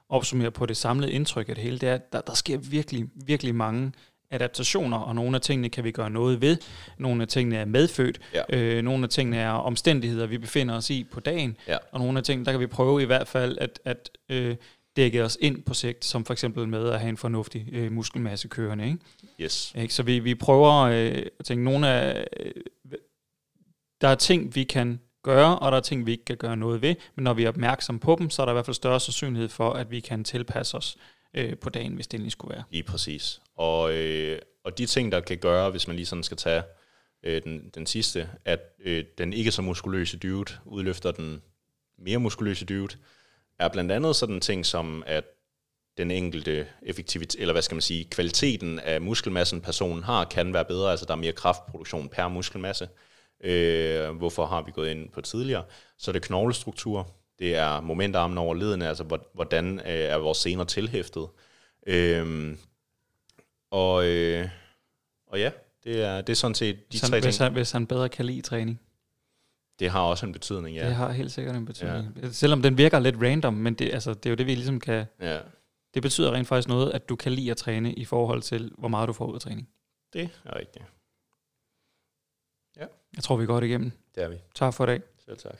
opsummere 0.09 0.51
på 0.51 0.65
det 0.65 0.77
samlede 0.77 1.11
indtryk 1.11 1.49
af 1.49 1.55
det 1.55 1.63
hele, 1.63 1.79
det 1.79 1.89
er, 1.89 1.93
at 1.93 2.13
der, 2.13 2.21
der 2.21 2.33
sker 2.33 2.57
virkelig, 2.57 3.05
virkelig 3.15 3.55
mange 3.55 3.91
adaptationer, 4.31 4.97
og 4.97 5.15
nogle 5.15 5.35
af 5.35 5.41
tingene 5.41 5.69
kan 5.69 5.83
vi 5.83 5.91
gøre 5.91 6.09
noget 6.09 6.41
ved. 6.41 6.57
Nogle 6.97 7.21
af 7.21 7.27
tingene 7.27 7.57
er 7.57 7.65
medfødt. 7.65 8.19
Ja. 8.33 8.57
Øh, 8.57 8.83
nogle 8.83 9.03
af 9.03 9.09
tingene 9.09 9.37
er 9.37 9.51
omstændigheder, 9.51 10.27
vi 10.27 10.37
befinder 10.37 10.75
os 10.75 10.89
i 10.89 11.03
på 11.03 11.19
dagen. 11.19 11.57
Ja. 11.67 11.77
Og 11.91 11.99
nogle 11.99 12.17
af 12.17 12.23
tingene, 12.23 12.45
der 12.45 12.51
kan 12.51 12.59
vi 12.59 12.67
prøve 12.67 13.01
i 13.01 13.05
hvert 13.05 13.27
fald 13.27 13.57
at, 13.61 13.79
at 13.85 14.09
øh, 14.29 14.55
dække 14.95 15.23
os 15.23 15.37
ind 15.41 15.63
på 15.63 15.73
sigt, 15.73 16.05
som 16.05 16.25
for 16.25 16.33
eksempel 16.33 16.67
med 16.67 16.89
at 16.89 16.99
have 16.99 17.09
en 17.09 17.17
fornuftig 17.17 17.67
øh, 17.71 17.91
muskelmasse 17.91 18.47
kørende. 18.47 18.85
Ikke? 18.85 18.99
yes. 19.39 19.73
Ikke? 19.77 19.93
Så 19.93 20.03
vi, 20.03 20.19
vi 20.19 20.35
prøver 20.35 20.73
øh, 20.81 21.25
at 21.39 21.45
tænke, 21.45 21.63
nogle 21.63 21.87
af, 21.87 22.27
øh, 22.39 22.51
der 24.01 24.07
er 24.07 24.15
ting, 24.15 24.55
vi 24.55 24.63
kan 24.63 24.99
gøre, 25.23 25.59
og 25.59 25.71
der 25.71 25.77
er 25.77 25.81
ting, 25.81 26.05
vi 26.05 26.11
ikke 26.11 26.25
kan 26.25 26.37
gøre 26.37 26.57
noget 26.57 26.81
ved, 26.81 26.95
men 27.15 27.23
når 27.23 27.33
vi 27.33 27.43
er 27.43 27.49
opmærksom 27.49 27.99
på 27.99 28.15
dem, 28.19 28.29
så 28.29 28.41
er 28.41 28.45
der 28.45 28.53
i 28.53 28.55
hvert 28.55 28.65
fald 28.65 28.75
større 28.75 28.99
sandsynlighed 28.99 29.49
for, 29.49 29.73
at 29.73 29.91
vi 29.91 29.99
kan 29.99 30.23
tilpasse 30.23 30.77
os 30.77 30.97
øh, 31.33 31.57
på 31.57 31.69
dagen, 31.69 31.93
hvis 31.93 32.07
det 32.07 32.17
endelig 32.17 32.31
skulle 32.31 32.55
være. 32.55 32.63
Lige 32.71 32.83
præcis. 32.83 33.41
Og, 33.61 33.93
øh, 33.93 34.39
og 34.63 34.77
de 34.77 34.85
ting, 34.85 35.11
der 35.11 35.19
kan 35.19 35.37
gøre, 35.37 35.69
hvis 35.69 35.87
man 35.87 35.95
lige 35.95 36.05
sådan 36.05 36.23
skal 36.23 36.37
tage 36.37 36.63
øh, 37.23 37.43
den, 37.43 37.69
den 37.75 37.85
sidste, 37.85 38.29
at 38.45 38.59
øh, 38.79 39.05
den 39.17 39.33
ikke 39.33 39.51
så 39.51 39.61
muskuløse 39.61 40.17
dude 40.17 40.53
udløfter 40.65 41.11
den 41.11 41.41
mere 41.97 42.17
muskuløse 42.19 42.65
dude, 42.65 42.97
er 43.59 43.67
blandt 43.67 43.91
andet 43.91 44.15
sådan 44.15 44.41
ting 44.41 44.65
som, 44.65 45.03
at 45.05 45.23
den 45.97 46.11
enkelte 46.11 46.67
effektivitet, 46.81 47.41
eller 47.41 47.53
hvad 47.53 47.61
skal 47.61 47.75
man 47.75 47.81
sige, 47.81 48.05
kvaliteten 48.05 48.79
af 48.79 49.01
muskelmassen, 49.01 49.61
personen 49.61 50.03
har, 50.03 50.25
kan 50.25 50.53
være 50.53 50.65
bedre, 50.65 50.91
altså 50.91 51.05
der 51.05 51.13
er 51.13 51.17
mere 51.17 51.31
kraftproduktion 51.31 52.09
per 52.09 52.27
muskelmasse. 52.27 52.89
Øh, 53.43 54.09
hvorfor 54.09 54.45
har 54.45 54.61
vi 54.61 54.71
gået 54.71 54.91
ind 54.91 55.09
på 55.09 55.21
tidligere? 55.21 55.63
Så 55.97 56.11
er 56.11 56.13
det 56.13 56.21
knoglestruktur, 56.21 57.07
det 57.39 57.55
er 57.55 57.81
momentarmen 57.81 58.37
over 58.37 58.55
ledene, 58.55 58.87
altså 58.87 59.19
hvordan 59.33 59.79
øh, 59.79 59.85
er 59.85 60.17
vores 60.17 60.37
sener 60.37 60.63
tilhæftet. 60.63 61.27
Øh, 61.87 62.55
og, 63.71 64.05
øh, 64.07 64.49
og 65.27 65.39
ja, 65.39 65.51
det 65.83 66.01
er, 66.03 66.21
det 66.21 66.29
er 66.33 66.35
sådan 66.35 66.55
set 66.55 66.75
de 66.75 66.83
Hvis 66.89 67.01
tre 67.01 67.19
hvis, 67.21 67.35
ting. 67.35 67.45
han, 67.45 67.53
hvis 67.53 67.71
han 67.71 67.87
bedre 67.87 68.09
kan 68.09 68.25
lide 68.25 68.41
træning. 68.41 68.81
Det 69.79 69.89
har 69.89 70.01
også 70.01 70.25
en 70.25 70.31
betydning, 70.31 70.75
Ja. 70.75 70.81
ja. 70.81 70.87
Det 70.87 70.95
har 70.95 71.11
helt 71.11 71.31
sikkert 71.31 71.55
en 71.55 71.65
betydning. 71.65 72.17
Ja. 72.23 72.31
Selvom 72.31 72.61
den 72.61 72.77
virker 72.77 72.99
lidt 72.99 73.15
random, 73.21 73.53
men 73.53 73.73
det, 73.73 73.93
altså, 73.93 74.13
det 74.13 74.25
er 74.25 74.29
jo 74.29 74.35
det, 74.35 74.45
vi 74.45 74.55
ligesom 74.55 74.79
kan... 74.79 75.05
ja. 75.21 75.39
Det 75.93 76.01
betyder 76.01 76.31
rent 76.31 76.47
faktisk 76.47 76.67
noget, 76.67 76.91
at 76.91 77.09
du 77.09 77.15
kan 77.15 77.31
lide 77.31 77.51
at 77.51 77.57
træne 77.57 77.93
i 77.93 78.05
forhold 78.05 78.41
til, 78.41 78.71
hvor 78.77 78.87
meget 78.87 79.07
du 79.07 79.13
får 79.13 79.25
ud 79.25 79.35
af 79.35 79.41
træning. 79.41 79.69
Det 80.13 80.29
er 80.45 80.55
rigtigt. 80.55 80.85
Jeg 83.15 83.23
tror, 83.23 83.35
vi 83.35 83.45
går 83.45 83.59
det 83.59 83.67
igennem. 83.67 83.91
Det 84.15 84.23
er 84.23 84.27
vi. 84.27 84.35
Tak 84.55 84.73
for 84.73 84.83
i 84.83 84.87
dag. 84.87 85.01
Selv 85.25 85.37
tak. 85.37 85.57